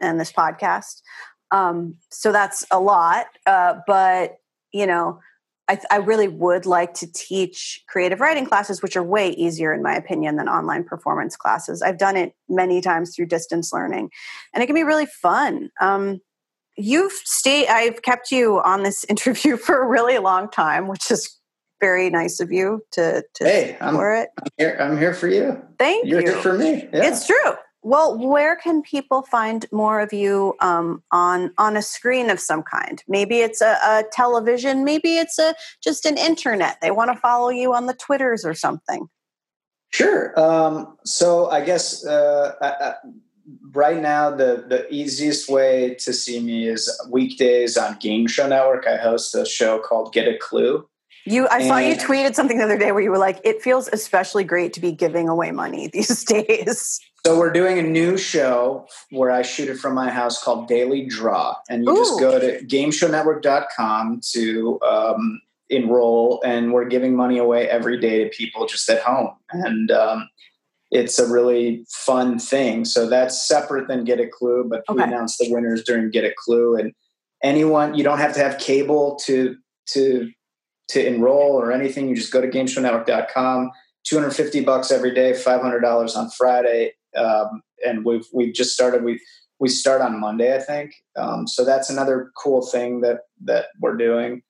and 0.00 0.20
this 0.20 0.32
podcast. 0.32 1.02
Um, 1.50 1.96
so 2.10 2.32
that's 2.32 2.64
a 2.70 2.80
lot. 2.80 3.26
Uh, 3.46 3.76
but, 3.86 4.36
you 4.72 4.86
know, 4.86 5.20
I, 5.68 5.78
I, 5.90 5.96
really 5.96 6.28
would 6.28 6.66
like 6.66 6.94
to 6.94 7.12
teach 7.12 7.82
creative 7.88 8.20
writing 8.20 8.46
classes, 8.46 8.82
which 8.82 8.96
are 8.96 9.02
way 9.02 9.30
easier, 9.30 9.72
in 9.72 9.82
my 9.82 9.94
opinion, 9.94 10.36
than 10.36 10.48
online 10.48 10.84
performance 10.84 11.36
classes. 11.36 11.82
I've 11.82 11.98
done 11.98 12.16
it 12.16 12.34
many 12.48 12.80
times 12.80 13.14
through 13.14 13.26
distance 13.26 13.72
learning, 13.72 14.10
and 14.54 14.62
it 14.62 14.66
can 14.66 14.74
be 14.74 14.82
really 14.82 15.06
fun. 15.06 15.70
Um, 15.80 16.20
you've 16.76 17.12
stayed, 17.12 17.68
I've 17.68 18.02
kept 18.02 18.30
you 18.30 18.60
on 18.64 18.82
this 18.82 19.04
interview 19.08 19.56
for 19.56 19.82
a 19.82 19.86
really 19.86 20.18
long 20.18 20.50
time, 20.50 20.88
which 20.88 21.10
is 21.10 21.36
very 21.80 22.10
nice 22.10 22.40
of 22.40 22.50
you 22.50 22.82
to, 22.92 23.22
to 23.34 23.44
hey, 23.44 23.76
I'm, 23.80 23.94
it. 23.94 24.30
I'm 24.38 24.48
here, 24.56 24.76
I'm 24.80 24.98
here 24.98 25.14
for 25.14 25.28
you. 25.28 25.62
Thank 25.78 26.06
You're 26.06 26.20
you. 26.20 26.28
here 26.32 26.42
for 26.42 26.54
me. 26.54 26.88
Yeah. 26.92 27.04
It's 27.04 27.26
true. 27.26 27.54
Well, 27.82 28.18
where 28.18 28.56
can 28.56 28.82
people 28.82 29.22
find 29.22 29.64
more 29.70 30.00
of 30.00 30.12
you 30.12 30.54
um, 30.60 31.02
on 31.12 31.52
on 31.58 31.76
a 31.76 31.82
screen 31.82 32.28
of 32.28 32.40
some 32.40 32.62
kind? 32.62 33.02
Maybe 33.06 33.38
it's 33.38 33.60
a, 33.60 33.78
a 33.82 34.04
television. 34.12 34.84
Maybe 34.84 35.18
it's 35.18 35.38
a 35.38 35.54
just 35.82 36.04
an 36.04 36.18
internet. 36.18 36.80
They 36.80 36.90
want 36.90 37.12
to 37.12 37.20
follow 37.20 37.50
you 37.50 37.72
on 37.74 37.86
the 37.86 37.94
Twitters 37.94 38.44
or 38.44 38.54
something. 38.54 39.08
Sure. 39.90 40.38
Um, 40.38 40.98
so 41.04 41.50
I 41.50 41.64
guess 41.64 42.04
uh, 42.04 42.54
I, 42.60 42.66
I, 42.68 42.94
right 43.70 44.00
now 44.00 44.30
the 44.30 44.64
the 44.68 44.92
easiest 44.92 45.48
way 45.48 45.94
to 46.00 46.12
see 46.12 46.40
me 46.40 46.68
is 46.68 46.90
weekdays 47.10 47.76
on 47.76 47.96
Game 48.00 48.26
Show 48.26 48.48
Network. 48.48 48.86
I 48.86 48.96
host 48.96 49.34
a 49.34 49.46
show 49.46 49.78
called 49.78 50.12
Get 50.12 50.26
a 50.26 50.36
Clue. 50.36 50.88
You, 51.30 51.48
I 51.50 51.66
saw 51.66 51.78
you 51.78 51.94
tweeted 51.94 52.34
something 52.34 52.58
the 52.58 52.64
other 52.64 52.78
day 52.78 52.92
where 52.92 53.02
you 53.02 53.10
were 53.10 53.18
like, 53.18 53.40
"It 53.44 53.60
feels 53.62 53.88
especially 53.88 54.44
great 54.44 54.72
to 54.74 54.80
be 54.80 54.92
giving 54.92 55.28
away 55.28 55.50
money 55.50 55.88
these 55.92 56.24
days." 56.24 57.00
So 57.26 57.38
we're 57.38 57.52
doing 57.52 57.78
a 57.78 57.82
new 57.82 58.16
show 58.16 58.86
where 59.10 59.30
I 59.30 59.42
shoot 59.42 59.68
it 59.68 59.78
from 59.78 59.94
my 59.94 60.10
house 60.10 60.42
called 60.42 60.68
Daily 60.68 61.06
Draw, 61.06 61.56
and 61.68 61.84
you 61.84 61.90
Ooh. 61.90 61.96
just 61.96 62.18
go 62.18 62.38
to 62.38 62.64
GameShowNetwork.com 62.64 64.20
to 64.32 64.80
um, 64.80 65.40
enroll, 65.68 66.40
and 66.44 66.72
we're 66.72 66.86
giving 66.86 67.14
money 67.14 67.38
away 67.38 67.68
every 67.68 68.00
day 68.00 68.24
to 68.24 68.30
people 68.30 68.66
just 68.66 68.88
at 68.88 69.02
home, 69.02 69.32
and 69.50 69.90
um, 69.90 70.28
it's 70.90 71.18
a 71.18 71.30
really 71.30 71.84
fun 71.88 72.38
thing. 72.38 72.84
So 72.84 73.08
that's 73.08 73.46
separate 73.46 73.88
than 73.88 74.04
Get 74.04 74.20
a 74.20 74.26
Clue, 74.26 74.64
but 74.68 74.84
okay. 74.88 74.96
we 74.96 75.02
announce 75.02 75.36
the 75.36 75.52
winners 75.52 75.82
during 75.84 76.10
Get 76.10 76.24
a 76.24 76.32
Clue. 76.36 76.76
And 76.76 76.94
anyone, 77.42 77.94
you 77.94 78.02
don't 78.02 78.18
have 78.18 78.32
to 78.34 78.40
have 78.40 78.58
cable 78.58 79.18
to 79.26 79.56
to 79.90 80.30
to 80.88 81.06
enroll 81.06 81.52
or 81.52 81.72
anything. 81.72 82.08
You 82.08 82.16
just 82.16 82.32
go 82.32 82.40
to 82.40 82.48
GameShowNetwork.com. 82.48 83.70
250 84.04 84.64
bucks 84.64 84.90
every 84.90 85.12
day, 85.12 85.32
$500 85.32 86.16
on 86.16 86.30
Friday, 86.30 86.92
um, 87.16 87.62
and 87.84 88.04
we've 88.04 88.26
we've 88.32 88.54
just 88.54 88.72
started. 88.72 89.04
We 89.04 89.20
we 89.60 89.68
start 89.68 90.00
on 90.00 90.18
Monday, 90.18 90.54
I 90.54 90.60
think. 90.60 90.94
Um, 91.16 91.46
so 91.46 91.64
that's 91.64 91.90
another 91.90 92.30
cool 92.36 92.62
thing 92.66 93.00
that 93.02 93.20
that 93.44 93.66
we're 93.80 93.96
doing. 93.96 94.42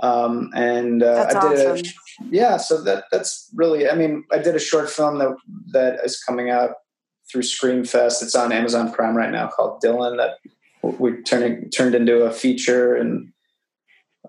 Um, 0.00 0.50
and 0.54 1.02
uh, 1.02 1.26
I 1.28 1.48
did 1.48 1.70
awesome. 1.70 1.86
a 1.86 2.26
yeah. 2.30 2.56
So 2.56 2.82
that 2.82 3.04
that's 3.12 3.50
really. 3.54 3.88
I 3.88 3.94
mean, 3.94 4.24
I 4.32 4.38
did 4.38 4.56
a 4.56 4.60
short 4.60 4.90
film 4.90 5.18
that 5.18 5.36
that 5.72 6.00
is 6.04 6.20
coming 6.22 6.50
out 6.50 6.72
through 7.30 7.42
Screamfest. 7.42 8.22
It's 8.22 8.34
on 8.34 8.52
Amazon 8.52 8.92
Prime 8.92 9.16
right 9.16 9.30
now 9.30 9.48
called 9.48 9.82
Dylan. 9.82 10.16
That 10.16 10.38
we 10.98 11.22
turning 11.22 11.70
turned 11.70 11.94
into 11.94 12.22
a 12.22 12.32
feature 12.32 12.94
and. 12.94 13.32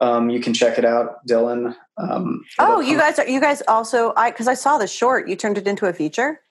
Um, 0.02 0.30
you 0.30 0.40
can 0.40 0.54
check 0.54 0.78
it 0.78 0.86
out, 0.86 1.26
Dylan. 1.28 1.76
Um, 1.98 2.44
oh, 2.60 2.80
you 2.80 2.98
guys 2.98 3.18
are 3.20 3.28
you 3.28 3.40
guys 3.40 3.62
also 3.68 4.14
I 4.16 4.32
because 4.32 4.48
I 4.48 4.54
saw 4.54 4.78
the 4.78 4.88
short. 4.88 5.28
You 5.28 5.36
turned 5.36 5.58
it 5.58 5.68
into 5.68 5.86
a 5.86 5.94
feature. 5.94 6.42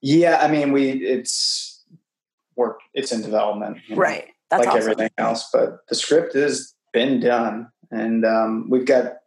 Yeah, 0.00 0.38
I 0.40 0.50
mean, 0.50 0.72
we 0.72 0.90
it's 0.90 1.84
work. 2.56 2.80
It's 2.94 3.12
in 3.12 3.22
development, 3.22 3.78
right? 3.90 4.28
That's 4.50 4.66
like 4.66 4.68
awesome. 4.68 4.82
everything 4.82 5.10
else. 5.18 5.48
But 5.52 5.80
the 5.88 5.94
script 5.94 6.34
has 6.34 6.74
been 6.92 7.20
done 7.20 7.68
and 7.92 8.24
um, 8.24 8.66
we've 8.68 8.86
got 8.86 9.18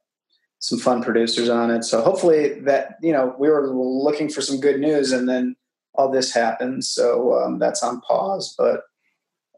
some 0.59 0.79
fun 0.79 1.03
producers 1.03 1.47
on 1.47 1.71
it. 1.71 1.83
So 1.83 2.01
hopefully 2.01 2.59
that 2.61 2.95
you 3.01 3.13
know 3.13 3.33
we 3.39 3.47
were 3.47 3.69
looking 3.69 4.27
for 4.27 4.41
some 4.41 4.59
good 4.59 4.81
news, 4.81 5.11
and 5.13 5.29
then 5.29 5.55
all 5.93 6.11
this 6.11 6.33
happened, 6.33 6.83
so 6.83 7.39
um, 7.39 7.59
that's 7.59 7.81
on 7.83 8.01
pause. 8.01 8.53
But 8.57 8.81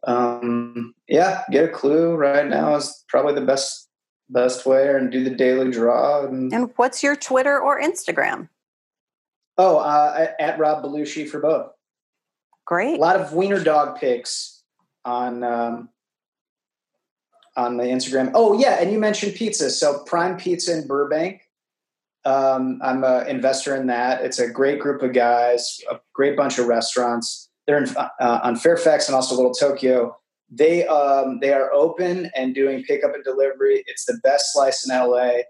um, 0.07 0.95
yeah, 1.07 1.43
get 1.51 1.65
a 1.65 1.67
clue 1.67 2.15
right 2.15 2.47
now 2.47 2.75
is 2.75 3.03
probably 3.09 3.35
the 3.35 3.45
best 3.45 3.89
best 4.29 4.65
way, 4.65 4.89
and 4.89 5.11
do 5.11 5.23
the 5.23 5.29
daily 5.29 5.69
draw. 5.69 6.25
And, 6.25 6.51
and 6.51 6.71
what's 6.77 7.03
your 7.03 7.15
Twitter 7.15 7.59
or 7.59 7.79
Instagram? 7.79 8.49
Oh, 9.57 9.77
uh, 9.77 10.27
at 10.39 10.57
Rob 10.59 10.84
Belushi 10.84 11.29
for 11.29 11.39
both. 11.39 11.71
Great. 12.65 12.97
A 12.97 13.01
lot 13.01 13.19
of 13.19 13.34
wiener 13.34 13.63
dog 13.63 13.99
pics 13.99 14.63
on 15.03 15.43
um, 15.43 15.89
on 17.57 17.77
the 17.77 17.84
Instagram. 17.84 18.31
Oh 18.34 18.57
yeah, 18.57 18.79
and 18.79 18.91
you 18.91 18.99
mentioned 18.99 19.35
pizza. 19.35 19.69
So 19.69 20.03
Prime 20.05 20.38
Pizza 20.38 20.77
in 20.77 20.88
Burbank. 20.88 21.41
Um, 22.23 22.79
I'm 22.84 23.03
an 23.03 23.27
investor 23.27 23.75
in 23.75 23.88
that. 23.88 24.21
It's 24.21 24.39
a 24.39 24.49
great 24.49 24.79
group 24.79 25.01
of 25.01 25.13
guys, 25.13 25.79
a 25.89 25.99
great 26.13 26.35
bunch 26.35 26.59
of 26.59 26.67
restaurants. 26.67 27.47
They're 27.68 27.84
in, 27.84 27.89
uh, 27.98 28.10
on 28.19 28.56
Fairfax 28.56 29.07
and 29.07 29.15
also 29.15 29.35
Little 29.35 29.53
Tokyo. 29.53 30.18
They 30.49 30.88
um, 30.88 31.39
they 31.41 31.52
are 31.52 31.72
open 31.73 32.31
and 32.35 32.56
doing 32.56 32.84
pickup 32.84 33.14
and 33.14 33.23
delivery. 33.23 33.84
It's 33.88 34.06
the 34.06 34.18
best 34.23 34.53
slice 34.53 34.88
in 34.88 34.95
LA. 34.95 35.41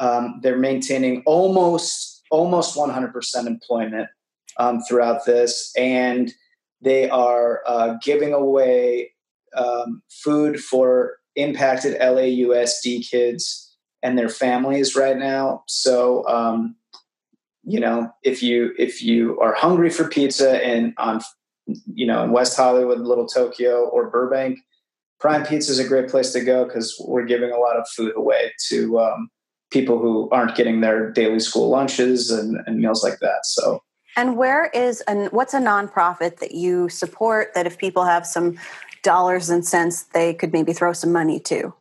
Um, 0.00 0.40
they're 0.42 0.58
maintaining 0.58 1.22
almost 1.26 2.22
almost 2.30 2.76
100% 2.76 3.46
employment 3.46 4.08
um, 4.56 4.80
throughout 4.82 5.24
this, 5.24 5.72
and 5.76 6.32
they 6.80 7.08
are 7.10 7.62
uh, 7.66 7.96
giving 8.02 8.32
away 8.32 9.12
um, 9.56 10.02
food 10.08 10.60
for 10.60 11.18
impacted 11.36 12.00
LAUSD 12.00 13.08
kids 13.08 13.76
and 14.02 14.18
their 14.18 14.28
families 14.28 14.96
right 14.96 15.16
now. 15.16 15.62
So, 15.66 16.26
um, 16.26 16.76
you 17.62 17.78
know, 17.78 18.10
if 18.22 18.42
you 18.42 18.72
if 18.78 19.02
you 19.02 19.38
are 19.40 19.54
hungry 19.54 19.90
for 19.90 20.08
pizza 20.08 20.64
and 20.64 20.94
on, 20.96 21.20
you 21.92 22.06
know, 22.06 22.22
in 22.24 22.32
West 22.32 22.56
Hollywood, 22.56 23.00
Little 23.00 23.26
Tokyo, 23.26 23.88
or 23.88 24.10
Burbank, 24.10 24.58
Prime 25.20 25.44
Pizza 25.44 25.70
is 25.70 25.78
a 25.78 25.86
great 25.86 26.08
place 26.08 26.32
to 26.32 26.40
go 26.40 26.64
because 26.64 26.96
we're 27.06 27.26
giving 27.26 27.50
a 27.50 27.58
lot 27.58 27.76
of 27.76 27.86
food 27.88 28.16
away 28.16 28.52
to 28.68 28.98
um, 28.98 29.28
people 29.70 29.98
who 29.98 30.28
aren't 30.30 30.56
getting 30.56 30.80
their 30.80 31.10
daily 31.10 31.40
school 31.40 31.68
lunches 31.68 32.30
and, 32.30 32.58
and 32.66 32.78
meals 32.78 33.04
like 33.04 33.18
that. 33.20 33.44
So. 33.44 33.82
And 34.16 34.36
where 34.36 34.66
is 34.74 35.02
and 35.02 35.30
what's 35.30 35.54
a 35.54 35.60
nonprofit 35.60 36.38
that 36.38 36.52
you 36.52 36.88
support 36.88 37.54
that 37.54 37.66
if 37.66 37.78
people 37.78 38.04
have 38.04 38.26
some 38.26 38.58
dollars 39.02 39.50
and 39.50 39.64
cents 39.64 40.02
they 40.02 40.34
could 40.34 40.52
maybe 40.52 40.72
throw 40.72 40.92
some 40.92 41.12
money 41.12 41.38
to? 41.40 41.72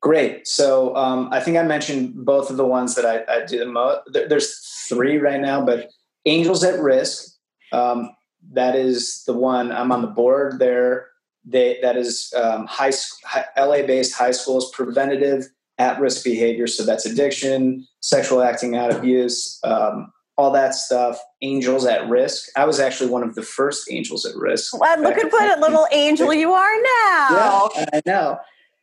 Great. 0.00 0.46
So 0.46 0.94
um, 0.94 1.28
I 1.32 1.40
think 1.40 1.56
I 1.56 1.62
mentioned 1.62 2.24
both 2.24 2.50
of 2.50 2.56
the 2.56 2.64
ones 2.64 2.94
that 2.94 3.04
I, 3.04 3.24
I 3.32 3.44
do 3.44 3.58
the 3.58 3.66
most. 3.66 4.00
There's 4.12 4.58
three 4.88 5.18
right 5.18 5.40
now, 5.40 5.64
but 5.64 5.90
Angels 6.24 6.62
at 6.64 6.78
Risk. 6.80 7.34
Um, 7.72 8.10
that 8.52 8.76
is 8.76 9.24
the 9.24 9.32
one 9.32 9.72
I'm 9.72 9.92
on 9.92 10.02
the 10.02 10.08
board 10.08 10.58
there. 10.58 11.08
They, 11.44 11.78
that 11.82 11.96
is 11.96 12.32
um, 12.36 12.66
high, 12.66 12.92
high 13.24 13.46
LA 13.56 13.82
based 13.86 14.14
high 14.14 14.32
schools 14.32 14.70
preventative 14.72 15.46
at 15.78 16.00
risk 16.00 16.24
behavior. 16.24 16.66
So 16.66 16.84
that's 16.84 17.06
addiction, 17.06 17.86
sexual 18.00 18.42
acting 18.42 18.76
out 18.76 18.92
abuse, 18.92 19.60
um, 19.62 20.12
all 20.36 20.50
that 20.52 20.74
stuff. 20.74 21.18
Angels 21.42 21.86
at 21.86 22.08
Risk. 22.08 22.48
I 22.56 22.64
was 22.64 22.80
actually 22.80 23.10
one 23.10 23.22
of 23.22 23.34
the 23.34 23.42
first 23.42 23.90
Angels 23.90 24.26
at 24.26 24.36
Risk. 24.36 24.78
Well, 24.78 25.00
look 25.00 25.16
at 25.16 25.32
what 25.32 25.58
a 25.58 25.60
little 25.60 25.86
angel 25.92 26.32
you 26.32 26.52
are 26.52 26.76
now. 26.76 27.68
Yeah, 27.74 27.86
I 27.92 28.02
know. 28.04 28.38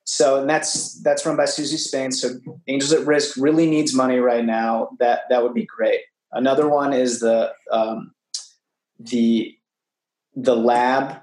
So 0.05 0.41
and 0.41 0.49
that's 0.49 1.01
that's 1.01 1.25
run 1.25 1.37
by 1.37 1.45
Susie 1.45 1.77
Spain. 1.77 2.11
So 2.11 2.29
Angels 2.67 2.91
at 2.91 3.05
Risk 3.05 3.37
really 3.37 3.69
needs 3.69 3.93
money 3.93 4.17
right 4.17 4.43
now. 4.43 4.89
That 4.99 5.21
that 5.29 5.43
would 5.43 5.53
be 5.53 5.65
great. 5.65 6.01
Another 6.31 6.67
one 6.67 6.93
is 6.93 7.19
the 7.19 7.53
um, 7.71 8.13
the 9.03 9.55
the 10.35 10.55
lab 10.55 11.17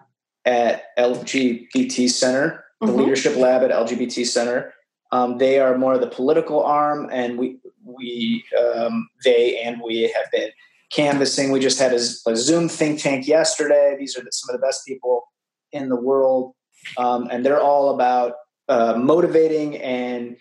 at 0.45 0.97
LGBT 0.97 2.09
Center, 2.09 2.65
the 2.81 2.87
mm-hmm. 2.87 2.99
leadership 2.99 3.37
lab 3.37 3.63
at 3.63 3.71
LGBT 3.71 4.27
Center. 4.27 4.75
Um, 5.13 5.39
they 5.39 5.59
are 5.59 5.77
more 5.77 5.95
of 5.95 6.01
the 6.01 6.07
political 6.07 6.63
arm, 6.63 7.09
and 7.13 7.39
we 7.39 7.59
we 7.85 8.45
um, 8.59 9.09
they 9.25 9.61
and 9.61 9.81
we 9.85 10.03
have 10.03 10.31
been 10.33 10.51
canvassing. 10.93 11.51
We 11.51 11.61
just 11.61 11.79
had 11.79 11.93
a, 11.93 12.01
a 12.27 12.37
Zoom 12.37 12.69
think 12.69 13.01
tank 13.01 13.27
yesterday. 13.27 13.97
These 13.99 14.17
are 14.17 14.23
the, 14.23 14.31
some 14.33 14.55
of 14.55 14.61
the 14.61 14.65
best 14.65 14.87
people 14.87 15.25
in 15.73 15.89
the 15.89 16.01
world, 16.01 16.55
um, 16.97 17.29
and 17.31 17.45
they're 17.45 17.61
all 17.61 17.95
about 17.95 18.35
uh, 18.69 18.95
motivating 18.97 19.77
and 19.79 20.37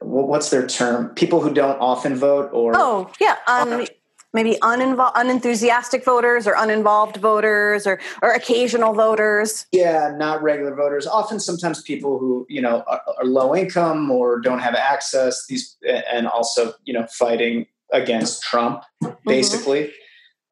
what's 0.00 0.50
their 0.50 0.66
term? 0.66 1.14
People 1.14 1.40
who 1.40 1.52
don't 1.52 1.78
often 1.78 2.16
vote, 2.16 2.50
or 2.52 2.72
oh 2.76 3.10
yeah, 3.20 3.36
um, 3.46 3.86
maybe 4.32 4.56
uninvolved, 4.62 5.16
unenthusiastic 5.16 6.04
voters 6.04 6.46
or 6.46 6.54
uninvolved 6.56 7.16
voters 7.16 7.86
or 7.86 8.00
or 8.22 8.32
occasional 8.32 8.92
voters. 8.92 9.66
Yeah, 9.72 10.12
not 10.16 10.42
regular 10.42 10.74
voters. 10.74 11.06
Often, 11.06 11.40
sometimes 11.40 11.82
people 11.82 12.18
who 12.18 12.46
you 12.48 12.60
know 12.60 12.84
are, 12.86 13.02
are 13.18 13.24
low 13.24 13.54
income 13.54 14.10
or 14.10 14.40
don't 14.40 14.60
have 14.60 14.74
access. 14.74 15.46
These 15.46 15.76
and 16.10 16.26
also 16.26 16.74
you 16.84 16.94
know 16.94 17.06
fighting 17.06 17.66
against 17.92 18.42
Trump. 18.42 18.82
Mm-hmm. 19.02 19.28
Basically, 19.28 19.92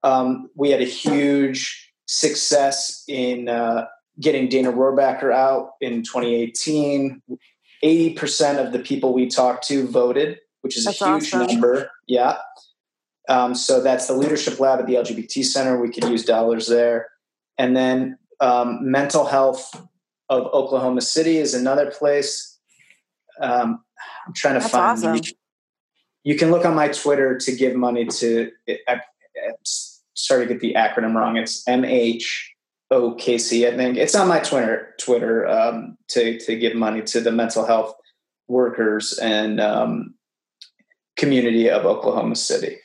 mm-hmm. 0.05 0.11
um, 0.11 0.51
we 0.55 0.71
had 0.71 0.81
a 0.81 0.87
huge 0.87 1.93
success 2.07 3.05
in 3.07 3.49
uh, 3.49 3.87
getting 4.21 4.49
Dana 4.49 4.73
Rohrabacher 4.73 5.33
out 5.33 5.73
in 5.81 6.03
2018. 6.03 7.23
80% 7.85 8.65
of 8.65 8.73
the 8.73 8.81
people 8.81 9.13
we 9.13 9.29
talked 9.29 9.67
to 9.69 9.87
voted, 9.87 10.39
which 10.63 10.77
is 10.77 10.85
That's 10.85 11.01
a 11.01 11.13
huge 11.13 11.33
awesome. 11.33 11.47
number. 11.47 11.91
Yeah. 12.07 12.39
Um, 13.29 13.55
so 13.55 13.83
that's 13.83 14.07
the 14.07 14.15
leadership 14.15 14.59
lab 14.59 14.81
at 14.81 14.87
the 14.87 14.95
LGBT 14.95 15.45
Center. 15.45 15.81
We 15.81 15.91
could 15.91 16.05
use 16.05 16.25
dollars 16.25 16.67
there. 16.67 17.09
And 17.59 17.77
then 17.77 18.19
um, 18.41 18.91
mental 18.91 19.27
health 19.27 19.71
of 20.29 20.47
Oklahoma 20.47 21.01
City 21.01 21.39
is 21.39 21.55
another 21.55 21.91
place. 21.91 22.59
Um, 23.41 23.83
I'm 24.27 24.35
trying 24.35 24.55
to 24.55 24.61
that's 24.61 24.73
find. 24.73 24.99
Awesome. 24.99 25.17
You, 25.17 25.23
you, 26.25 26.37
can 26.37 26.51
look 26.51 26.65
on 26.65 26.75
my 26.75 26.89
Twitter 26.89 27.39
to 27.39 27.53
give 27.53 27.77
money 27.77 28.07
to. 28.07 28.51
I, 28.89 29.01
sorry 30.15 30.47
to 30.47 30.55
get 30.55 30.61
the 30.61 30.75
acronym 30.75 31.15
wrong. 31.15 31.37
It's 31.37 31.65
MHOKC, 31.65 33.73
I 33.73 33.77
think. 33.77 33.97
It's 33.97 34.15
on 34.15 34.29
my 34.29 34.41
Twitter 34.41 34.95
Twitter 34.99 35.47
um, 35.47 35.97
to 36.09 36.39
to 36.41 36.57
give 36.57 36.75
money 36.75 37.03
to 37.03 37.21
the 37.21 37.33
mental 37.33 37.67
health 37.67 37.95
workers 38.49 39.19
and 39.19 39.61
um, 39.61 40.15
community 41.17 41.71
of 41.71 41.87
Oklahoma 41.87 42.37
City. 42.37 42.79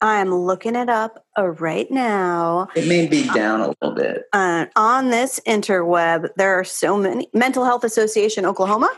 I'm 0.00 0.32
looking 0.34 0.76
it 0.76 0.88
up 0.88 1.24
uh, 1.38 1.48
right 1.48 1.90
now. 1.90 2.68
It 2.76 2.86
may 2.86 3.06
be 3.06 3.28
down 3.28 3.60
a 3.60 3.68
little 3.68 3.94
bit. 3.94 4.24
Uh, 4.32 4.66
on 4.76 5.10
this 5.10 5.40
interweb, 5.46 6.28
there 6.36 6.54
are 6.58 6.64
so 6.64 6.96
many. 6.96 7.28
Mental 7.32 7.64
Health 7.64 7.84
Association 7.84 8.46
Oklahoma? 8.46 8.90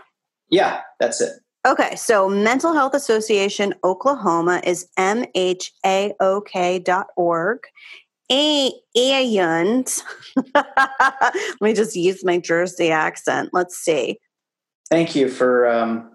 Yeah, 0.51 0.82
that's 1.01 1.20
it. 1.20 1.32
Okay, 1.66 1.97
so 1.97 2.28
Mental 2.28 2.73
Health 2.73 2.95
Association 2.95 3.74
Oklahoma 3.85 4.61
is 4.65 4.89
mhaok.org. 4.99 6.09
A- 8.31 8.73
and 8.95 10.03
let 10.55 11.35
me 11.61 11.73
just 11.73 11.97
use 11.97 12.24
my 12.24 12.39
Jersey 12.39 12.90
accent. 12.90 13.51
Let's 13.53 13.77
see. 13.78 14.19
Thank 14.90 15.15
you 15.16 15.28
for 15.28 15.66
um, 15.66 16.11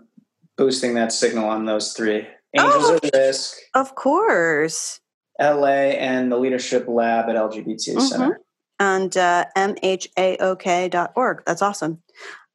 boosting 0.57 0.93
that 0.95 1.11
signal 1.11 1.49
on 1.49 1.65
those 1.65 1.93
three. 1.93 2.27
Angels 2.55 2.85
Oh. 2.91 2.99
at 3.03 3.13
Risk, 3.13 3.57
Of 3.73 3.95
course. 3.95 4.99
LA, 5.39 5.95
and 5.97 6.31
the 6.31 6.37
Leadership 6.37 6.85
Lab 6.87 7.27
at 7.29 7.35
LGBT 7.35 7.95
Mhm. 7.95 8.01
Center. 8.01 8.39
And 8.79 9.15
uh, 9.17 9.45
mhaok.org. 9.55 11.43
That's 11.45 11.61
awesome. 11.61 12.01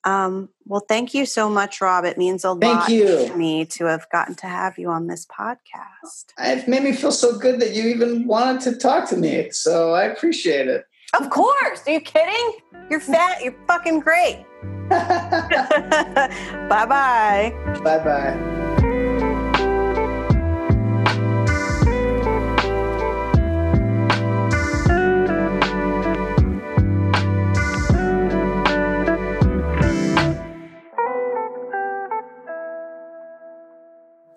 Um, 0.05 0.49
well, 0.65 0.85
thank 0.89 1.13
you 1.13 1.27
so 1.27 1.49
much, 1.51 1.81
Rob. 1.81 2.05
It 2.05 2.17
means 2.19 2.45
a 2.45 2.55
Thank 2.55 2.79
lot 2.81 2.89
you. 2.89 3.27
to 3.29 3.35
me 3.37 3.65
to 3.67 3.85
have 3.87 4.07
gotten 4.11 4.35
to 4.37 4.47
have 4.47 4.79
you 4.79 4.89
on 4.91 5.07
this 5.09 5.27
podcast. 5.27 6.27
It 6.39 6.69
made 6.69 6.83
me 6.85 6.93
feel 6.93 7.11
so 7.13 7.37
good 7.37 7.61
that 7.61 7.75
you 7.75 7.85
even 7.89 8.27
wanted 8.27 8.61
to 8.63 8.77
talk 8.77 9.09
to 9.11 9.17
me. 9.17 9.51
So 9.51 9.93
I 9.95 10.05
appreciate 10.05 10.69
it. 10.69 10.85
Of 11.15 11.31
course. 11.31 11.83
Are 11.87 11.91
you 11.93 12.01
kidding? 12.01 12.53
You're 12.91 13.01
fat. 13.01 13.43
You're 13.43 13.57
fucking 13.67 14.01
great. 14.01 14.45
bye 14.89 16.87
bye 16.87 16.87
bye. 16.87 17.53
bye. 17.83 18.65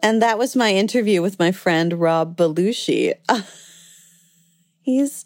And 0.04 0.22
that 0.22 0.38
was 0.38 0.56
my 0.56 0.74
interview 0.74 1.22
with 1.22 1.38
my 1.38 1.52
friend 1.52 1.94
Rob 2.00 2.36
Belushi. 2.36 3.14
He's 4.82 5.26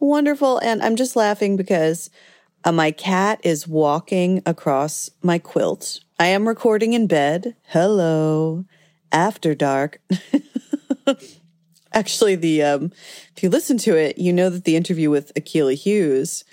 wonderful. 0.00 0.58
And 0.58 0.82
I'm 0.82 0.96
just 0.96 1.14
laughing 1.14 1.56
because 1.56 2.10
uh, 2.64 2.72
my 2.72 2.90
cat 2.90 3.40
is 3.42 3.68
walking 3.68 4.42
across 4.46 5.10
my 5.22 5.38
quilt. 5.38 6.00
I 6.18 6.28
am 6.28 6.48
recording 6.48 6.94
in 6.94 7.06
bed. 7.06 7.54
Hello. 7.64 8.64
After 9.12 9.54
dark. 9.54 10.00
Actually, 11.92 12.34
the 12.34 12.62
um, 12.62 12.92
if 13.36 13.42
you 13.42 13.48
listen 13.48 13.78
to 13.78 13.96
it, 13.96 14.18
you 14.18 14.32
know 14.32 14.50
that 14.50 14.64
the 14.64 14.74
interview 14.74 15.10
with 15.10 15.32
Akilah 15.34 15.76
Hughes 15.76 16.44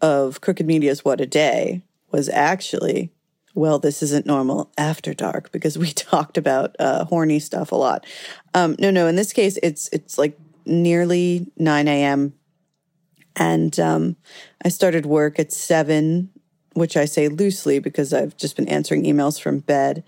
of 0.00 0.40
Crooked 0.40 0.66
Media's 0.66 1.04
What 1.04 1.20
a 1.20 1.26
Day 1.26 1.82
was 2.12 2.28
actually 2.28 3.10
well, 3.56 3.78
this 3.78 4.02
isn't 4.02 4.26
normal 4.26 4.70
after 4.76 5.14
dark 5.14 5.50
because 5.50 5.78
we 5.78 5.90
talked 5.92 6.38
about 6.38 6.76
uh, 6.78 7.06
horny 7.06 7.40
stuff 7.40 7.72
a 7.72 7.76
lot. 7.76 8.06
Um, 8.54 8.76
no, 8.78 8.90
no, 8.90 9.08
in 9.08 9.16
this 9.16 9.32
case, 9.32 9.58
it's 9.62 9.88
it's 9.92 10.18
like 10.18 10.38
nearly 10.66 11.50
nine 11.56 11.88
a.m. 11.88 12.34
and 13.34 13.78
um, 13.80 14.16
I 14.64 14.68
started 14.68 15.06
work 15.06 15.38
at 15.38 15.52
seven, 15.52 16.30
which 16.74 16.96
I 16.96 17.06
say 17.06 17.28
loosely 17.28 17.78
because 17.78 18.12
I've 18.12 18.36
just 18.36 18.56
been 18.56 18.68
answering 18.68 19.04
emails 19.04 19.40
from 19.40 19.60
bed. 19.60 20.04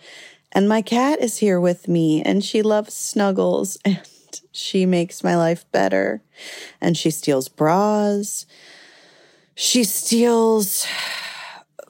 And 0.53 0.69
my 0.69 0.83
cat 0.83 1.20
is 1.20 1.39
here 1.39 1.61
with 1.61 1.89
me, 1.89 2.23
and 2.23 2.45
she 2.45 2.62
loves 2.62 2.95
snuggles, 2.95 3.79
and 3.85 4.01
she 4.53 4.85
makes 4.85 5.25
my 5.25 5.37
life 5.37 5.65
better. 5.73 6.23
And 6.81 6.97
she 6.97 7.11
steals 7.11 7.49
bras. 7.49 8.45
She 9.55 9.85
steals 9.85 10.87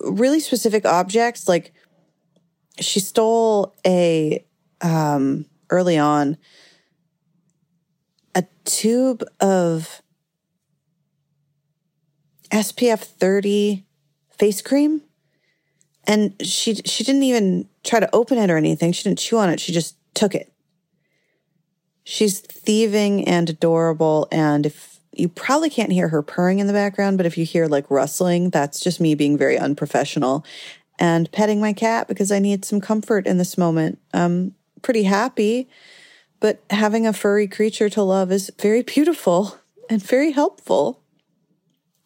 really 0.00 0.40
specific 0.40 0.84
objects 0.84 1.48
like 1.48 1.72
she 2.80 3.00
stole 3.00 3.74
a 3.86 4.44
um 4.80 5.46
early 5.70 5.98
on 5.98 6.36
a 8.34 8.44
tube 8.64 9.24
of 9.40 10.02
SPF 12.50 13.00
30 13.00 13.84
face 14.30 14.62
cream. 14.62 15.02
And 16.06 16.34
she 16.40 16.76
she 16.76 17.04
didn't 17.04 17.24
even 17.24 17.68
try 17.84 18.00
to 18.00 18.14
open 18.14 18.38
it 18.38 18.50
or 18.50 18.56
anything. 18.56 18.92
She 18.92 19.02
didn't 19.02 19.18
chew 19.18 19.36
on 19.38 19.50
it. 19.50 19.60
She 19.60 19.72
just 19.72 19.96
took 20.14 20.34
it. 20.34 20.52
She's 22.04 22.40
thieving 22.40 23.28
and 23.28 23.50
adorable 23.50 24.28
and 24.32 24.64
if 24.64 24.97
you 25.18 25.28
probably 25.28 25.70
can't 25.70 25.92
hear 25.92 26.08
her 26.08 26.22
purring 26.22 26.58
in 26.60 26.66
the 26.66 26.72
background, 26.72 27.16
but 27.16 27.26
if 27.26 27.36
you 27.36 27.44
hear 27.44 27.66
like 27.66 27.90
rustling, 27.90 28.50
that's 28.50 28.80
just 28.80 29.00
me 29.00 29.14
being 29.14 29.36
very 29.36 29.58
unprofessional 29.58 30.44
and 30.98 31.30
petting 31.32 31.60
my 31.60 31.72
cat 31.72 32.08
because 32.08 32.30
I 32.30 32.38
need 32.38 32.64
some 32.64 32.80
comfort 32.80 33.26
in 33.26 33.38
this 33.38 33.58
moment. 33.58 33.98
I'm 34.12 34.54
pretty 34.82 35.04
happy, 35.04 35.68
but 36.40 36.62
having 36.70 37.06
a 37.06 37.12
furry 37.12 37.48
creature 37.48 37.88
to 37.90 38.02
love 38.02 38.30
is 38.32 38.50
very 38.60 38.82
beautiful 38.82 39.58
and 39.90 40.02
very 40.02 40.32
helpful. 40.32 41.02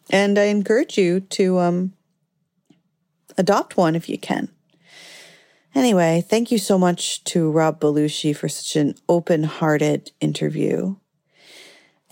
And 0.09 0.37
I 0.37 0.45
encourage 0.45 0.97
you 0.97 1.21
to 1.21 1.59
um, 1.59 1.93
adopt 3.37 3.77
one 3.77 3.95
if 3.95 4.09
you 4.09 4.17
can. 4.17 4.49
Anyway, 5.75 6.23
thank 6.27 6.51
you 6.51 6.59
so 6.59 6.77
much 6.77 7.23
to 7.23 7.49
Rob 7.49 7.79
Belushi 7.79 8.35
for 8.35 8.47
such 8.47 8.75
an 8.75 8.93
open 9.09 9.43
hearted 9.43 10.11
interview. 10.21 10.95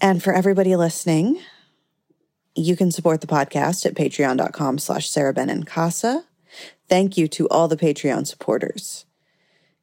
And 0.01 0.21
for 0.21 0.33
everybody 0.33 0.75
listening, 0.75 1.39
you 2.55 2.75
can 2.75 2.89
support 2.89 3.21
the 3.21 3.27
podcast 3.27 3.85
at 3.85 3.93
patreon.com 3.93 4.79
slash 4.79 5.07
Sara. 5.07 5.33
Thank 6.89 7.17
you 7.17 7.27
to 7.27 7.47
all 7.49 7.67
the 7.67 7.77
Patreon 7.77 8.25
supporters. 8.25 9.05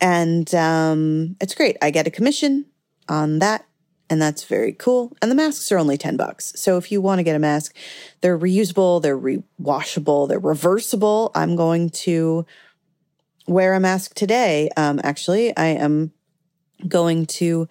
And 0.00 0.54
um, 0.54 1.36
it's 1.38 1.54
great. 1.54 1.76
I 1.82 1.90
get 1.90 2.06
a 2.06 2.10
commission 2.10 2.64
on 3.10 3.40
that 3.40 3.66
and 4.12 4.20
that's 4.20 4.44
very 4.44 4.74
cool. 4.74 5.16
And 5.22 5.30
the 5.30 5.34
masks 5.34 5.72
are 5.72 5.78
only 5.78 5.96
10 5.96 6.18
bucks. 6.18 6.52
So 6.54 6.76
if 6.76 6.92
you 6.92 7.00
want 7.00 7.18
to 7.20 7.22
get 7.22 7.34
a 7.34 7.38
mask, 7.38 7.74
they're 8.20 8.38
reusable, 8.38 9.00
they're 9.00 9.18
rewashable, 9.18 10.28
they're 10.28 10.38
reversible. 10.38 11.30
I'm 11.34 11.56
going 11.56 11.88
to 12.04 12.44
wear 13.46 13.72
a 13.72 13.80
mask 13.80 14.12
today. 14.14 14.68
Um, 14.76 15.00
actually, 15.02 15.56
I 15.56 15.68
am 15.68 16.12
going 16.86 17.24
to 17.40 17.66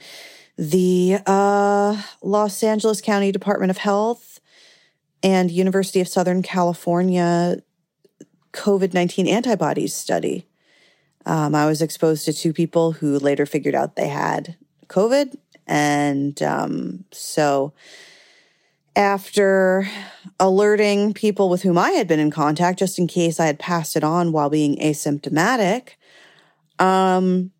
the 0.57 1.19
uh, 1.27 2.01
Los 2.23 2.63
Angeles 2.63 3.01
County 3.01 3.31
Department 3.31 3.69
of 3.69 3.77
Health 3.77 4.39
and 5.21 5.51
University 5.51 6.01
of 6.01 6.07
Southern 6.07 6.41
California 6.41 7.57
COVID 8.53 8.95
19 8.95 9.27
antibodies 9.27 9.93
study. 9.93 10.47
Um, 11.23 11.53
I 11.53 11.67
was 11.67 11.83
exposed 11.83 12.25
to 12.25 12.33
two 12.33 12.51
people 12.51 12.93
who 12.93 13.19
later 13.19 13.45
figured 13.45 13.75
out 13.75 13.95
they 13.95 14.07
had 14.07 14.55
COVID. 14.87 15.35
And 15.67 16.41
um, 16.41 17.05
so, 17.11 17.73
after 18.95 19.87
alerting 20.39 21.13
people 21.13 21.49
with 21.49 21.61
whom 21.61 21.77
I 21.77 21.91
had 21.91 22.07
been 22.07 22.19
in 22.19 22.31
contact, 22.31 22.79
just 22.79 22.99
in 22.99 23.07
case 23.07 23.39
I 23.39 23.45
had 23.45 23.59
passed 23.59 23.95
it 23.95 24.03
on 24.03 24.31
while 24.31 24.49
being 24.49 24.75
asymptomatic, 24.77 25.91
um, 26.79 27.51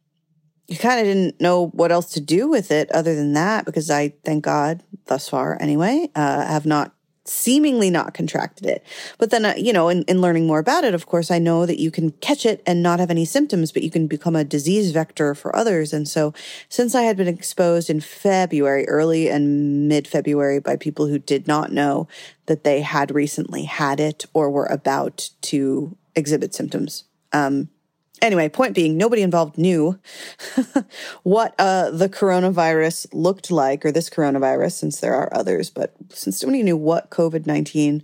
you 0.68 0.78
kind 0.78 1.00
of 1.00 1.06
didn't 1.06 1.40
know 1.42 1.68
what 1.68 1.92
else 1.92 2.12
to 2.14 2.22
do 2.22 2.50
with 2.50 2.72
it 2.72 2.92
other 2.92 3.16
than 3.16 3.34
that, 3.34 3.66
because 3.66 3.90
I, 3.90 4.14
thank 4.24 4.44
God, 4.44 4.84
thus 5.06 5.30
far 5.30 5.58
anyway, 5.62 6.10
uh, 6.16 6.46
have 6.46 6.66
not 6.66 6.94
seemingly 7.26 7.90
not 7.90 8.14
contracted 8.14 8.66
it. 8.66 8.84
But 9.18 9.30
then, 9.30 9.46
uh, 9.46 9.54
you 9.56 9.72
know, 9.72 9.90
in, 9.90 10.04
in 10.04 10.22
learning 10.22 10.48
more 10.48 10.60
about 10.60 10.84
it, 10.84 10.96
of 10.96 11.06
course, 11.06 11.30
I 11.30 11.38
know 11.38 11.66
that 11.66 11.80
you 11.80 11.92
can 11.92 12.12
catch 12.14 12.46
it 12.46 12.64
and 12.66 12.82
not 12.82 13.00
have 13.00 13.12
any 13.12 13.26
symptoms, 13.26 13.72
but 13.72 13.84
you 13.84 13.92
can 13.92 14.08
become 14.08 14.36
a 14.36 14.44
disease 14.44 14.92
vector 14.92 15.36
for 15.36 15.56
others. 15.56 15.94
And 15.94 16.08
so, 16.08 16.34
since 16.68 16.96
I 16.96 17.04
had 17.04 17.18
been 17.18 17.28
exposed 17.28 17.90
in 17.90 18.02
February, 18.02 18.88
early 18.88 19.30
and 19.30 19.88
mid 19.88 20.08
February, 20.08 20.60
by 20.60 20.76
people 20.76 21.08
who 21.08 21.20
did 21.20 21.48
not 21.48 21.72
know 21.72 22.08
that 22.48 22.64
they 22.64 22.82
had 22.82 23.14
recently 23.14 23.64
had 23.64 24.00
it 24.00 24.26
or 24.34 24.50
were 24.50 24.66
about 24.66 25.30
to 25.42 25.96
exhibit 26.16 26.56
symptoms, 26.56 27.04
um, 27.34 27.70
Anyway, 28.22 28.48
point 28.50 28.76
being, 28.76 28.98
nobody 28.98 29.24
involved 29.24 29.58
knew 29.58 30.00
what 31.24 31.56
uh, 31.58 31.90
the 31.90 32.08
coronavirus 32.08 33.08
looked 33.14 33.50
like, 33.50 33.84
or 33.84 33.92
this 33.92 34.10
coronavirus, 34.10 34.74
since 34.74 35.00
there 35.00 35.16
are 35.16 35.34
others, 35.34 35.72
but 35.72 35.94
since 36.10 36.44
nobody 36.44 36.62
knew 36.62 36.78
what 36.78 37.10
COVID 37.10 37.48
19 37.48 38.04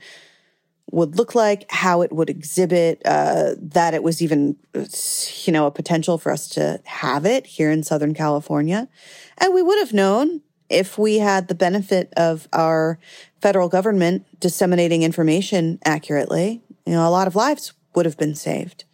would 0.91 1.18
look 1.18 1.35
like, 1.35 1.69
how 1.69 2.02
it 2.02 2.11
would 2.11 2.30
exhibit, 2.30 3.02
uh, 3.06 3.52
that 3.57 3.94
it 3.94 4.02
was 4.02 4.22
even, 4.22 4.56
you 4.73 5.53
know, 5.53 5.68
a 5.68 5.72
potential 5.72 6.18
for 6.18 6.31
us 6.31 6.48
to 6.48 6.81
have 6.85 7.26
it 7.26 7.45
here 7.45 7.69
in 7.69 7.84
Southern 7.84 8.14
California. 8.14 8.88
And 9.38 9.53
we 9.53 9.61
would 9.61 9.77
have 9.80 9.94
known 9.94 10.41
if 10.69 10.98
we 10.98 11.19
had 11.19 11.48
the 11.48 11.56
benefit 11.56 12.11
of 12.18 12.48
our 12.53 12.99
federal 13.41 13.69
government 13.69 14.26
disseminating 14.39 15.03
information 15.03 15.80
accurately. 15.85 16.61
You 16.85 16.94
know, 16.94 17.07
a 17.07 17.11
lot 17.11 17.27
of 17.27 17.35
lives 17.35 17.73
would 17.94 18.06
have 18.06 18.18
been 18.18 18.35
saved. 18.35 18.85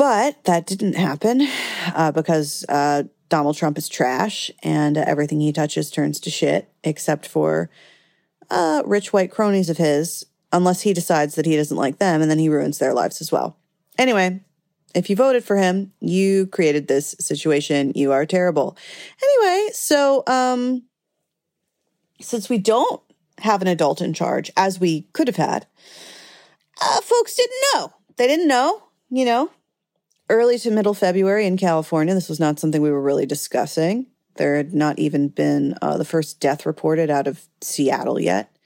But 0.00 0.44
that 0.44 0.66
didn't 0.66 0.94
happen 0.94 1.46
uh, 1.94 2.10
because 2.10 2.64
uh, 2.70 3.02
Donald 3.28 3.58
Trump 3.58 3.76
is 3.76 3.86
trash 3.86 4.50
and 4.62 4.96
uh, 4.96 5.04
everything 5.06 5.40
he 5.40 5.52
touches 5.52 5.90
turns 5.90 6.18
to 6.20 6.30
shit, 6.30 6.72
except 6.82 7.26
for 7.26 7.68
uh, 8.48 8.82
rich 8.86 9.12
white 9.12 9.30
cronies 9.30 9.68
of 9.68 9.76
his, 9.76 10.24
unless 10.54 10.80
he 10.80 10.94
decides 10.94 11.34
that 11.34 11.44
he 11.44 11.54
doesn't 11.54 11.76
like 11.76 11.98
them 11.98 12.22
and 12.22 12.30
then 12.30 12.38
he 12.38 12.48
ruins 12.48 12.78
their 12.78 12.94
lives 12.94 13.20
as 13.20 13.30
well. 13.30 13.58
Anyway, 13.98 14.40
if 14.94 15.10
you 15.10 15.16
voted 15.16 15.44
for 15.44 15.58
him, 15.58 15.92
you 16.00 16.46
created 16.46 16.88
this 16.88 17.14
situation. 17.20 17.92
You 17.94 18.12
are 18.12 18.24
terrible. 18.24 18.78
Anyway, 19.22 19.68
so 19.74 20.22
um, 20.26 20.84
since 22.22 22.48
we 22.48 22.56
don't 22.56 23.02
have 23.36 23.60
an 23.60 23.68
adult 23.68 24.00
in 24.00 24.14
charge, 24.14 24.50
as 24.56 24.80
we 24.80 25.02
could 25.12 25.28
have 25.28 25.36
had, 25.36 25.66
uh, 26.80 27.02
folks 27.02 27.34
didn't 27.34 27.60
know. 27.74 27.92
They 28.16 28.26
didn't 28.26 28.48
know, 28.48 28.82
you 29.10 29.26
know, 29.26 29.50
early 30.30 30.58
to 30.60 30.70
middle 30.70 30.94
February 30.94 31.46
in 31.46 31.58
California. 31.58 32.14
This 32.14 32.28
was 32.28 32.40
not 32.40 32.58
something 32.58 32.80
we 32.80 32.90
were 32.90 33.02
really 33.02 33.26
discussing. 33.26 34.06
There 34.36 34.56
had 34.56 34.72
not 34.72 34.98
even 34.98 35.28
been 35.28 35.74
uh, 35.82 35.98
the 35.98 36.04
first 36.04 36.40
death 36.40 36.64
reported 36.64 37.10
out 37.10 37.26
of 37.26 37.46
Seattle 37.60 38.18
yet. 38.18 38.56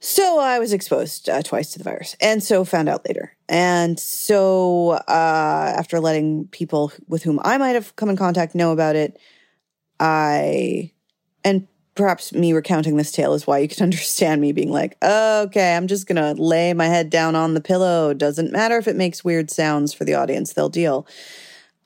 So 0.00 0.38
I 0.38 0.60
was 0.60 0.72
exposed 0.72 1.28
uh, 1.28 1.42
twice 1.42 1.72
to 1.72 1.78
the 1.78 1.84
virus 1.84 2.16
and 2.20 2.42
so 2.42 2.64
found 2.64 2.88
out 2.88 3.06
later. 3.06 3.36
And 3.48 3.98
so 3.98 4.90
uh, 5.08 5.74
after 5.76 5.98
letting 5.98 6.46
people 6.48 6.92
with 7.08 7.24
whom 7.24 7.40
I 7.42 7.58
might 7.58 7.72
have 7.72 7.96
come 7.96 8.08
in 8.08 8.16
contact 8.16 8.54
know 8.54 8.70
about 8.70 8.94
it, 8.94 9.18
I, 9.98 10.92
and 11.44 11.66
perhaps 11.98 12.32
me 12.32 12.52
recounting 12.52 12.96
this 12.96 13.10
tale 13.10 13.34
is 13.34 13.46
why 13.46 13.58
you 13.58 13.68
can 13.68 13.82
understand 13.82 14.40
me 14.40 14.52
being 14.52 14.70
like, 14.70 14.96
okay, 15.02 15.76
I'm 15.76 15.88
just 15.88 16.06
going 16.06 16.16
to 16.16 16.40
lay 16.40 16.72
my 16.72 16.86
head 16.86 17.10
down 17.10 17.34
on 17.34 17.52
the 17.54 17.60
pillow. 17.60 18.14
Doesn't 18.14 18.52
matter 18.52 18.78
if 18.78 18.88
it 18.88 18.96
makes 18.96 19.24
weird 19.24 19.50
sounds 19.50 19.92
for 19.92 20.04
the 20.04 20.14
audience, 20.14 20.52
they'll 20.52 20.68
deal. 20.70 21.06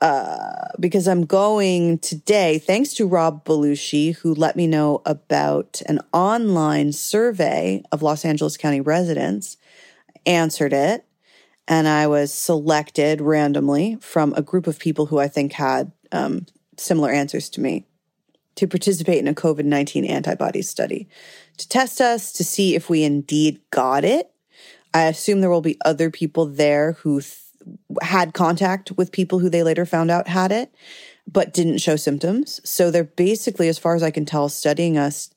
Uh, 0.02 0.66
because 0.80 1.06
I'm 1.06 1.24
going 1.24 1.98
today, 2.01 2.59
thanks 2.59 2.93
to 2.94 3.06
Rob 3.06 3.44
Belushi, 3.44 4.16
who 4.16 4.34
let 4.34 4.56
me 4.56 4.66
know 4.66 5.01
about 5.06 5.80
an 5.86 6.01
online 6.12 6.93
survey 6.93 7.82
of 7.93 8.02
Los 8.02 8.24
Angeles 8.24 8.56
County 8.56 8.80
residents, 8.80 9.56
answered 10.26 10.72
it, 10.72 11.06
and 11.68 11.86
I 11.86 12.09
was 12.09 12.34
selected 12.34 13.20
randomly 13.20 13.97
from 14.01 14.34
a 14.34 14.43
group 14.43 14.66
of 14.66 14.80
people 14.80 15.06
who 15.06 15.18
I 15.18 15.28
think 15.28 15.52
had 15.52 15.93
um, 16.10 16.47
similar 16.76 17.12
answers 17.12 17.48
to 17.51 17.60
me 17.60 17.86
to 18.56 18.68
participate 18.68 19.18
in 19.18 19.28
a 19.28 19.34
COVID 19.34 19.64
19 19.64 20.04
antibody 20.04 20.62
study 20.62 21.08
to 21.56 21.68
test 21.68 22.00
us 22.00 22.32
to 22.32 22.44
see 22.44 22.74
if 22.74 22.88
we 22.88 23.02
indeed 23.04 23.60
got 23.70 24.04
it. 24.04 24.30
I 24.94 25.04
assume 25.04 25.40
there 25.40 25.50
will 25.50 25.60
be 25.60 25.78
other 25.84 26.10
people 26.10 26.46
there 26.46 26.92
who 26.92 27.20
th- 27.20 27.36
had 28.02 28.34
contact 28.34 28.92
with 28.92 29.12
people 29.12 29.38
who 29.38 29.48
they 29.48 29.62
later 29.62 29.86
found 29.86 30.10
out 30.10 30.28
had 30.28 30.52
it, 30.52 30.74
but 31.30 31.54
didn't 31.54 31.78
show 31.78 31.96
symptoms. 31.96 32.60
So 32.68 32.90
they're 32.90 33.04
basically, 33.04 33.68
as 33.68 33.78
far 33.78 33.94
as 33.94 34.02
I 34.02 34.10
can 34.10 34.26
tell, 34.26 34.48
studying 34.48 34.98
us 34.98 35.30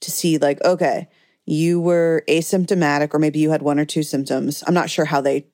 to 0.00 0.10
see, 0.10 0.38
like, 0.38 0.62
okay, 0.64 1.08
you 1.46 1.80
were 1.80 2.22
asymptomatic, 2.28 3.12
or 3.14 3.18
maybe 3.18 3.40
you 3.40 3.50
had 3.50 3.62
one 3.62 3.78
or 3.78 3.84
two 3.84 4.02
symptoms. 4.02 4.62
I'm 4.66 4.74
not 4.74 4.90
sure 4.90 5.06
how 5.06 5.20
they 5.20 5.46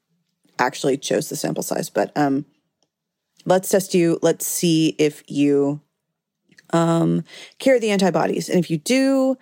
actually 0.58 0.98
chose 0.98 1.28
the 1.28 1.36
sample 1.36 1.62
size, 1.62 1.88
but 1.88 2.12
um, 2.16 2.44
let's 3.44 3.68
test 3.68 3.94
you. 3.94 4.18
Let's 4.22 4.46
see 4.46 4.96
if 4.98 5.22
you 5.28 5.80
um, 6.72 7.24
carry 7.58 7.78
the 7.78 7.90
antibodies. 7.90 8.48
And 8.48 8.58
if 8.58 8.70
you 8.70 8.78
do, 8.78 9.36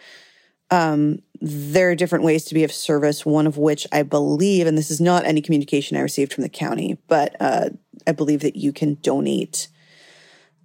um, 0.71 1.21
there 1.41 1.91
are 1.91 1.95
different 1.95 2.25
ways 2.25 2.45
to 2.47 2.55
be 2.55 2.65
of 2.65 2.73
service, 2.73 3.27
one 3.27 3.47
of 3.47 3.59
which 3.59 3.87
I 3.93 4.03
believe, 4.03 4.67
and 4.67 4.79
this 4.79 4.91
is 4.91 5.01
not 5.01 5.25
any 5.25 5.41
communication 5.41 5.97
I 5.97 6.01
received 6.01 6.33
from 6.33 6.43
the 6.43 6.49
county, 6.49 6.99
but 7.07 7.37
uh, 7.41 7.71
I 8.07 8.13
believe 8.13 8.41
that 8.41 8.57
you 8.57 8.73
can 8.73 8.95
donate 8.95 9.69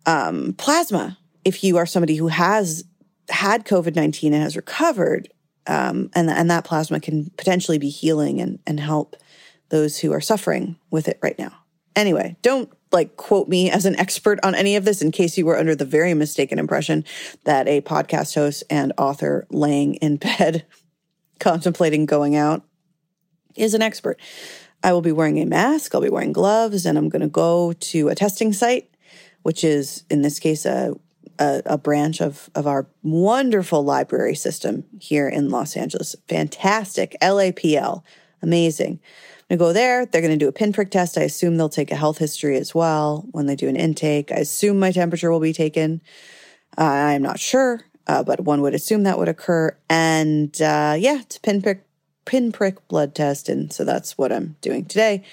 um, 0.05 0.53
plasma 0.57 1.17
if 1.43 1.63
you 1.63 1.77
are 1.77 1.85
somebody 1.85 2.15
who 2.15 2.27
has 2.27 2.83
had 3.29 3.65
COVID 3.65 3.95
19 3.95 4.33
and 4.33 4.43
has 4.43 4.55
recovered. 4.55 5.29
Um, 5.67 6.09
and, 6.15 6.29
and 6.29 6.49
that 6.49 6.63
plasma 6.63 6.99
can 6.99 7.29
potentially 7.37 7.77
be 7.77 7.89
healing 7.89 8.41
and, 8.41 8.59
and 8.65 8.79
help 8.79 9.15
those 9.69 9.99
who 9.99 10.11
are 10.11 10.21
suffering 10.21 10.77
with 10.89 11.07
it 11.07 11.19
right 11.21 11.37
now. 11.37 11.51
Anyway, 11.95 12.37
don't 12.41 12.71
like 12.91 13.17
quote 13.17 13.47
me 13.47 13.69
as 13.69 13.85
an 13.85 13.95
expert 13.99 14.39
on 14.43 14.55
any 14.55 14.75
of 14.75 14.85
this 14.85 15.01
in 15.01 15.11
case 15.11 15.37
you 15.37 15.45
were 15.45 15.57
under 15.57 15.75
the 15.75 15.85
very 15.85 16.13
mistaken 16.13 16.59
impression 16.59 17.05
that 17.43 17.67
a 17.67 17.81
podcast 17.81 18.35
host 18.35 18.63
and 18.69 18.93
author 18.97 19.45
laying 19.49 19.95
in 19.95 20.17
bed 20.17 20.65
contemplating 21.39 22.05
going 22.05 22.35
out 22.35 22.63
is 23.55 23.73
an 23.73 23.81
expert. 23.81 24.19
I 24.83 24.93
will 24.93 25.01
be 25.01 25.11
wearing 25.11 25.39
a 25.39 25.45
mask, 25.45 25.93
I'll 25.93 26.01
be 26.01 26.09
wearing 26.09 26.33
gloves, 26.33 26.85
and 26.85 26.97
I'm 26.97 27.09
going 27.09 27.21
to 27.21 27.27
go 27.27 27.73
to 27.73 28.07
a 28.07 28.15
testing 28.15 28.53
site, 28.53 28.89
which 29.43 29.63
is 29.63 30.03
in 30.09 30.21
this 30.21 30.39
case 30.39 30.65
a 30.65 30.95
a, 31.37 31.61
a 31.65 31.77
branch 31.77 32.21
of 32.21 32.49
of 32.55 32.67
our 32.67 32.87
wonderful 33.01 33.83
library 33.83 34.35
system 34.35 34.83
here 34.99 35.27
in 35.27 35.49
Los 35.49 35.75
Angeles. 35.75 36.15
Fantastic 36.27 37.15
LAPL, 37.21 38.03
amazing 38.41 38.99
to 39.49 39.57
go 39.57 39.73
there. 39.73 40.05
They're 40.05 40.21
going 40.21 40.37
to 40.37 40.37
do 40.37 40.47
a 40.47 40.53
pinprick 40.53 40.91
test. 40.91 41.17
I 41.17 41.21
assume 41.21 41.57
they'll 41.57 41.69
take 41.69 41.91
a 41.91 41.95
health 41.95 42.19
history 42.19 42.57
as 42.57 42.73
well 42.75 43.27
when 43.31 43.47
they 43.47 43.55
do 43.55 43.67
an 43.67 43.75
intake. 43.75 44.31
I 44.31 44.35
assume 44.35 44.79
my 44.79 44.91
temperature 44.91 45.31
will 45.31 45.39
be 45.39 45.53
taken. 45.53 46.01
Uh, 46.77 46.83
I'm 46.83 47.23
not 47.23 47.39
sure, 47.39 47.81
uh, 48.07 48.23
but 48.23 48.41
one 48.41 48.61
would 48.61 48.75
assume 48.75 49.03
that 49.03 49.17
would 49.17 49.27
occur. 49.27 49.75
And 49.89 50.53
uh, 50.61 50.95
yeah, 50.97 51.21
it's 51.21 51.37
a 51.37 51.41
pinprick 51.41 51.85
pinprick 52.25 52.87
blood 52.87 53.15
test, 53.15 53.49
and 53.49 53.73
so 53.73 53.83
that's 53.83 54.15
what 54.15 54.31
I'm 54.31 54.55
doing 54.61 54.85
today. 54.85 55.23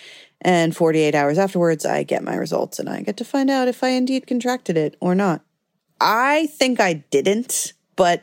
And 0.40 0.74
48 0.74 1.14
hours 1.14 1.36
afterwards, 1.36 1.84
I 1.84 2.04
get 2.04 2.24
my 2.24 2.36
results, 2.36 2.78
and 2.78 2.88
I 2.88 3.02
get 3.02 3.18
to 3.18 3.24
find 3.24 3.50
out 3.50 3.68
if 3.68 3.84
I 3.84 3.88
indeed 3.88 4.26
contracted 4.26 4.78
it 4.78 4.96
or 5.00 5.14
not. 5.14 5.42
I 6.00 6.46
think 6.46 6.80
I 6.80 7.04
didn't, 7.10 7.74
but 7.96 8.22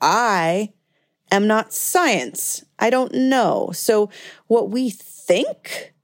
I 0.00 0.72
am 1.32 1.46
not 1.46 1.72
science. 1.72 2.64
I 2.78 2.90
don't 2.90 3.12
know. 3.12 3.70
So, 3.74 4.10
what 4.46 4.70
we 4.70 4.90
think, 4.90 5.94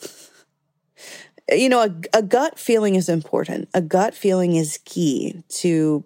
you 1.50 1.68
know, 1.68 1.80
a, 1.80 2.18
a, 2.18 2.22
gut 2.22 2.58
feeling 2.58 2.94
is 2.94 3.08
important. 3.08 3.68
A 3.74 3.80
gut 3.80 4.14
feeling 4.14 4.56
is 4.56 4.78
key 4.84 5.42
to 5.48 6.04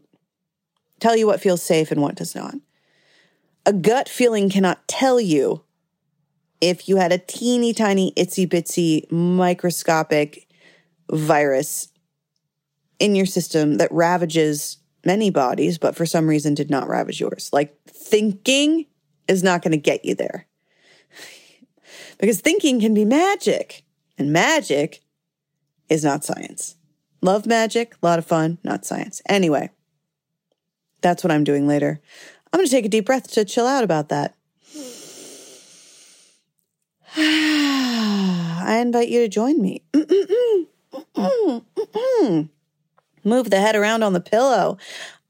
tell 1.00 1.16
you 1.16 1.26
what 1.26 1.40
feels 1.40 1.62
safe 1.62 1.90
and 1.90 2.00
what 2.00 2.14
does 2.14 2.34
not. 2.34 2.55
A 3.66 3.72
gut 3.72 4.09
feeling 4.09 4.48
cannot 4.48 4.86
tell 4.88 5.20
you 5.20 5.62
if 6.60 6.88
you 6.88 6.96
had 6.96 7.12
a 7.12 7.18
teeny 7.18 7.72
tiny, 7.72 8.12
itsy 8.16 8.48
bitsy, 8.48 9.10
microscopic 9.12 10.48
virus 11.10 11.88
in 12.98 13.14
your 13.14 13.26
system 13.26 13.76
that 13.76 13.92
ravages 13.92 14.78
many 15.09 15.30
bodies, 15.30 15.78
but 15.78 15.97
for 15.97 16.05
some 16.05 16.28
reason 16.28 16.52
did 16.55 16.68
not 16.68 16.86
ravage 16.86 17.18
yours. 17.18 17.48
Like 17.51 17.74
thinking 17.86 18.85
is 19.26 19.43
not 19.43 19.62
going 19.62 19.72
to 19.72 19.78
get 19.78 20.05
you 20.05 20.14
there. 20.14 20.47
because 22.18 22.43
thinking 22.43 22.78
can 22.78 22.93
be 22.93 23.06
magic, 23.06 23.85
and 24.18 24.30
magic 24.30 25.01
is 25.89 26.05
not 26.05 26.24
science. 26.24 26.76
Love 27.22 27.47
magic, 27.47 27.94
a 27.94 28.06
lot 28.06 28.18
of 28.18 28.26
fun, 28.26 28.59
not 28.62 28.85
science. 28.85 29.22
Anyway, 29.30 29.70
that's 31.01 31.24
what 31.24 31.30
I'm 31.30 31.43
doing 31.43 31.66
later. 31.66 32.02
I'm 32.52 32.59
going 32.59 32.66
to 32.66 32.70
take 32.70 32.85
a 32.85 32.90
deep 32.90 33.06
breath 33.06 33.30
to 33.32 33.47
chill 33.47 33.66
out 33.66 33.85
about 33.85 34.10
that. 34.10 34.35
I 37.16 38.78
invite 38.82 39.09
you 39.09 39.20
to 39.20 39.28
join 39.28 39.62
me. 39.62 39.82
Move 43.24 43.50
the 43.50 43.60
head 43.60 43.76
around 43.76 44.02
on 44.02 44.12
the 44.12 44.20
pillow. 44.20 44.78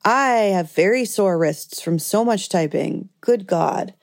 I 0.04 0.52
have 0.54 0.72
very 0.72 1.04
sore 1.04 1.38
wrists 1.38 1.80
from 1.80 1.98
so 1.98 2.24
much 2.24 2.48
typing. 2.48 3.08
Good 3.20 3.46
God. 3.46 3.94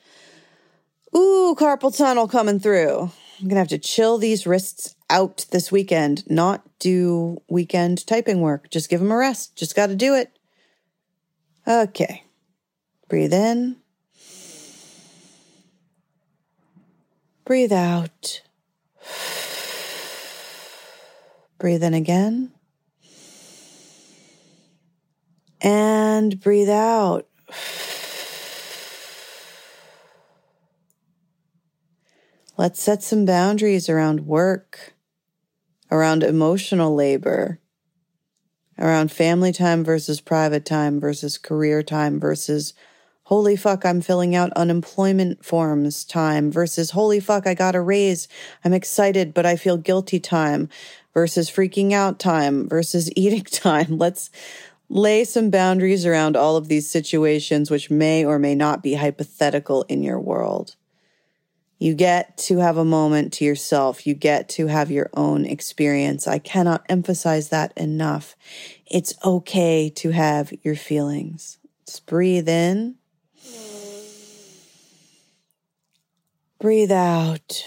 Ooh, 1.15 1.55
carpal 1.57 1.95
tunnel 1.95 2.27
coming 2.27 2.59
through. 2.59 3.09
I'm 3.39 3.47
going 3.47 3.55
to 3.55 3.59
have 3.59 3.67
to 3.69 3.77
chill 3.77 4.17
these 4.17 4.45
wrists 4.45 4.95
out 5.09 5.45
this 5.51 5.71
weekend, 5.71 6.29
not 6.29 6.63
do 6.79 7.41
weekend 7.49 8.05
typing 8.05 8.41
work. 8.41 8.69
Just 8.69 8.89
give 8.89 8.99
them 8.99 9.11
a 9.11 9.17
rest. 9.17 9.55
Just 9.55 9.75
got 9.75 9.87
to 9.87 9.95
do 9.95 10.15
it. 10.15 10.37
Okay. 11.67 12.23
Breathe 13.07 13.33
in. 13.33 13.77
Breathe 17.45 17.73
out. 17.73 18.41
Breathe 21.59 21.83
in 21.83 21.93
again. 21.93 22.54
And 25.65 26.39
breathe 26.39 26.69
out. 26.69 27.27
Let's 32.55 32.79
set 32.79 33.01
some 33.01 33.25
boundaries 33.25 33.89
around 33.89 34.27
work, 34.27 34.93
around 35.89 36.21
emotional 36.21 36.93
labor, 36.93 37.59
around 38.77 39.11
family 39.11 39.51
time 39.51 39.83
versus 39.83 40.21
private 40.21 40.65
time 40.65 40.99
versus 40.99 41.39
career 41.39 41.81
time 41.81 42.19
versus 42.19 42.75
holy 43.23 43.55
fuck, 43.55 43.83
I'm 43.87 44.01
filling 44.01 44.35
out 44.35 44.53
unemployment 44.53 45.43
forms 45.43 46.05
time 46.05 46.51
versus 46.51 46.91
holy 46.91 47.19
fuck, 47.19 47.47
I 47.47 47.55
got 47.55 47.73
a 47.73 47.81
raise. 47.81 48.27
I'm 48.63 48.73
excited, 48.73 49.33
but 49.33 49.47
I 49.47 49.55
feel 49.55 49.77
guilty 49.77 50.19
time 50.19 50.69
versus 51.11 51.49
freaking 51.49 51.91
out 51.91 52.19
time 52.19 52.69
versus 52.69 53.09
eating 53.15 53.45
time. 53.45 53.97
Let's 53.97 54.29
lay 54.89 55.23
some 55.23 55.49
boundaries 55.49 56.05
around 56.05 56.35
all 56.35 56.57
of 56.57 56.67
these 56.67 56.89
situations, 56.89 57.71
which 57.71 57.89
may 57.89 58.23
or 58.23 58.39
may 58.39 58.55
not 58.55 58.83
be 58.83 58.95
hypothetical 58.95 59.83
in 59.83 60.03
your 60.03 60.19
world. 60.19 60.75
You 61.77 61.93
get 61.93 62.37
to 62.37 62.59
have 62.59 62.77
a 62.77 62.85
moment 62.85 63.33
to 63.33 63.45
yourself. 63.45 64.07
You 64.07 64.13
get 64.13 64.47
to 64.49 64.67
have 64.67 64.89
your 64.89 65.09
own 65.13 65.45
experience. 65.45 66.27
I 66.27 66.39
cannot 66.39 66.85
emphasize 66.87 67.49
that 67.49 67.73
enough. 67.77 68.35
It's 68.85 69.13
okay 69.25 69.89
to 69.97 70.11
have 70.11 70.53
your 70.63 70.75
feelings. 70.75 71.57
Just 71.85 72.05
breathe 72.05 72.47
in. 72.47 72.95
Breathe 76.59 76.91
out. 76.91 77.63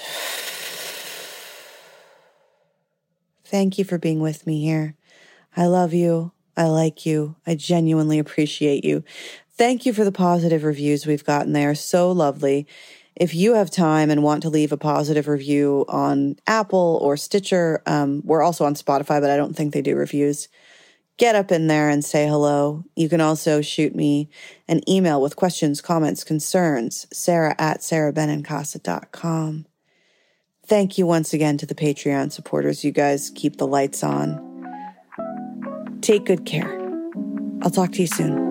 Thank 3.44 3.78
you 3.78 3.84
for 3.84 3.98
being 3.98 4.20
with 4.20 4.46
me 4.46 4.62
here. 4.62 4.94
I 5.56 5.66
love 5.66 5.92
you. 5.92 6.32
I 6.58 6.64
like 6.64 7.06
you. 7.06 7.36
I 7.46 7.54
genuinely 7.54 8.18
appreciate 8.18 8.84
you. 8.84 9.04
Thank 9.52 9.86
you 9.86 9.92
for 9.92 10.04
the 10.04 10.12
positive 10.12 10.64
reviews 10.64 11.06
we've 11.06 11.24
gotten. 11.24 11.52
They 11.52 11.64
are 11.64 11.74
so 11.74 12.10
lovely. 12.10 12.66
If 13.14 13.34
you 13.34 13.54
have 13.54 13.70
time 13.70 14.10
and 14.10 14.22
want 14.22 14.42
to 14.42 14.50
leave 14.50 14.72
a 14.72 14.76
positive 14.76 15.28
review 15.28 15.84
on 15.88 16.36
Apple 16.46 16.98
or 17.00 17.16
Stitcher, 17.16 17.82
um, 17.86 18.22
we're 18.24 18.42
also 18.42 18.64
on 18.64 18.74
Spotify, 18.74 19.20
but 19.20 19.30
I 19.30 19.36
don't 19.36 19.54
think 19.54 19.72
they 19.72 19.82
do 19.82 19.96
reviews. 19.96 20.48
Get 21.16 21.34
up 21.34 21.50
in 21.50 21.68
there 21.68 21.88
and 21.88 22.04
say 22.04 22.26
hello. 22.26 22.84
You 22.96 23.08
can 23.08 23.20
also 23.20 23.60
shoot 23.60 23.94
me 23.94 24.30
an 24.68 24.88
email 24.88 25.20
with 25.20 25.36
questions, 25.36 25.80
comments, 25.80 26.22
concerns, 26.22 27.06
sara 27.12 27.54
at 27.58 27.80
sarabenincasa.com. 27.80 29.66
Thank 30.66 30.98
you 30.98 31.06
once 31.06 31.32
again 31.32 31.56
to 31.58 31.66
the 31.66 31.74
Patreon 31.74 32.30
supporters. 32.30 32.84
You 32.84 32.92
guys 32.92 33.30
keep 33.34 33.56
the 33.56 33.66
lights 33.66 34.04
on. 34.04 34.47
Take 36.00 36.24
good 36.24 36.46
care. 36.46 36.70
I'll 37.62 37.70
talk 37.70 37.92
to 37.92 38.00
you 38.00 38.06
soon. 38.06 38.47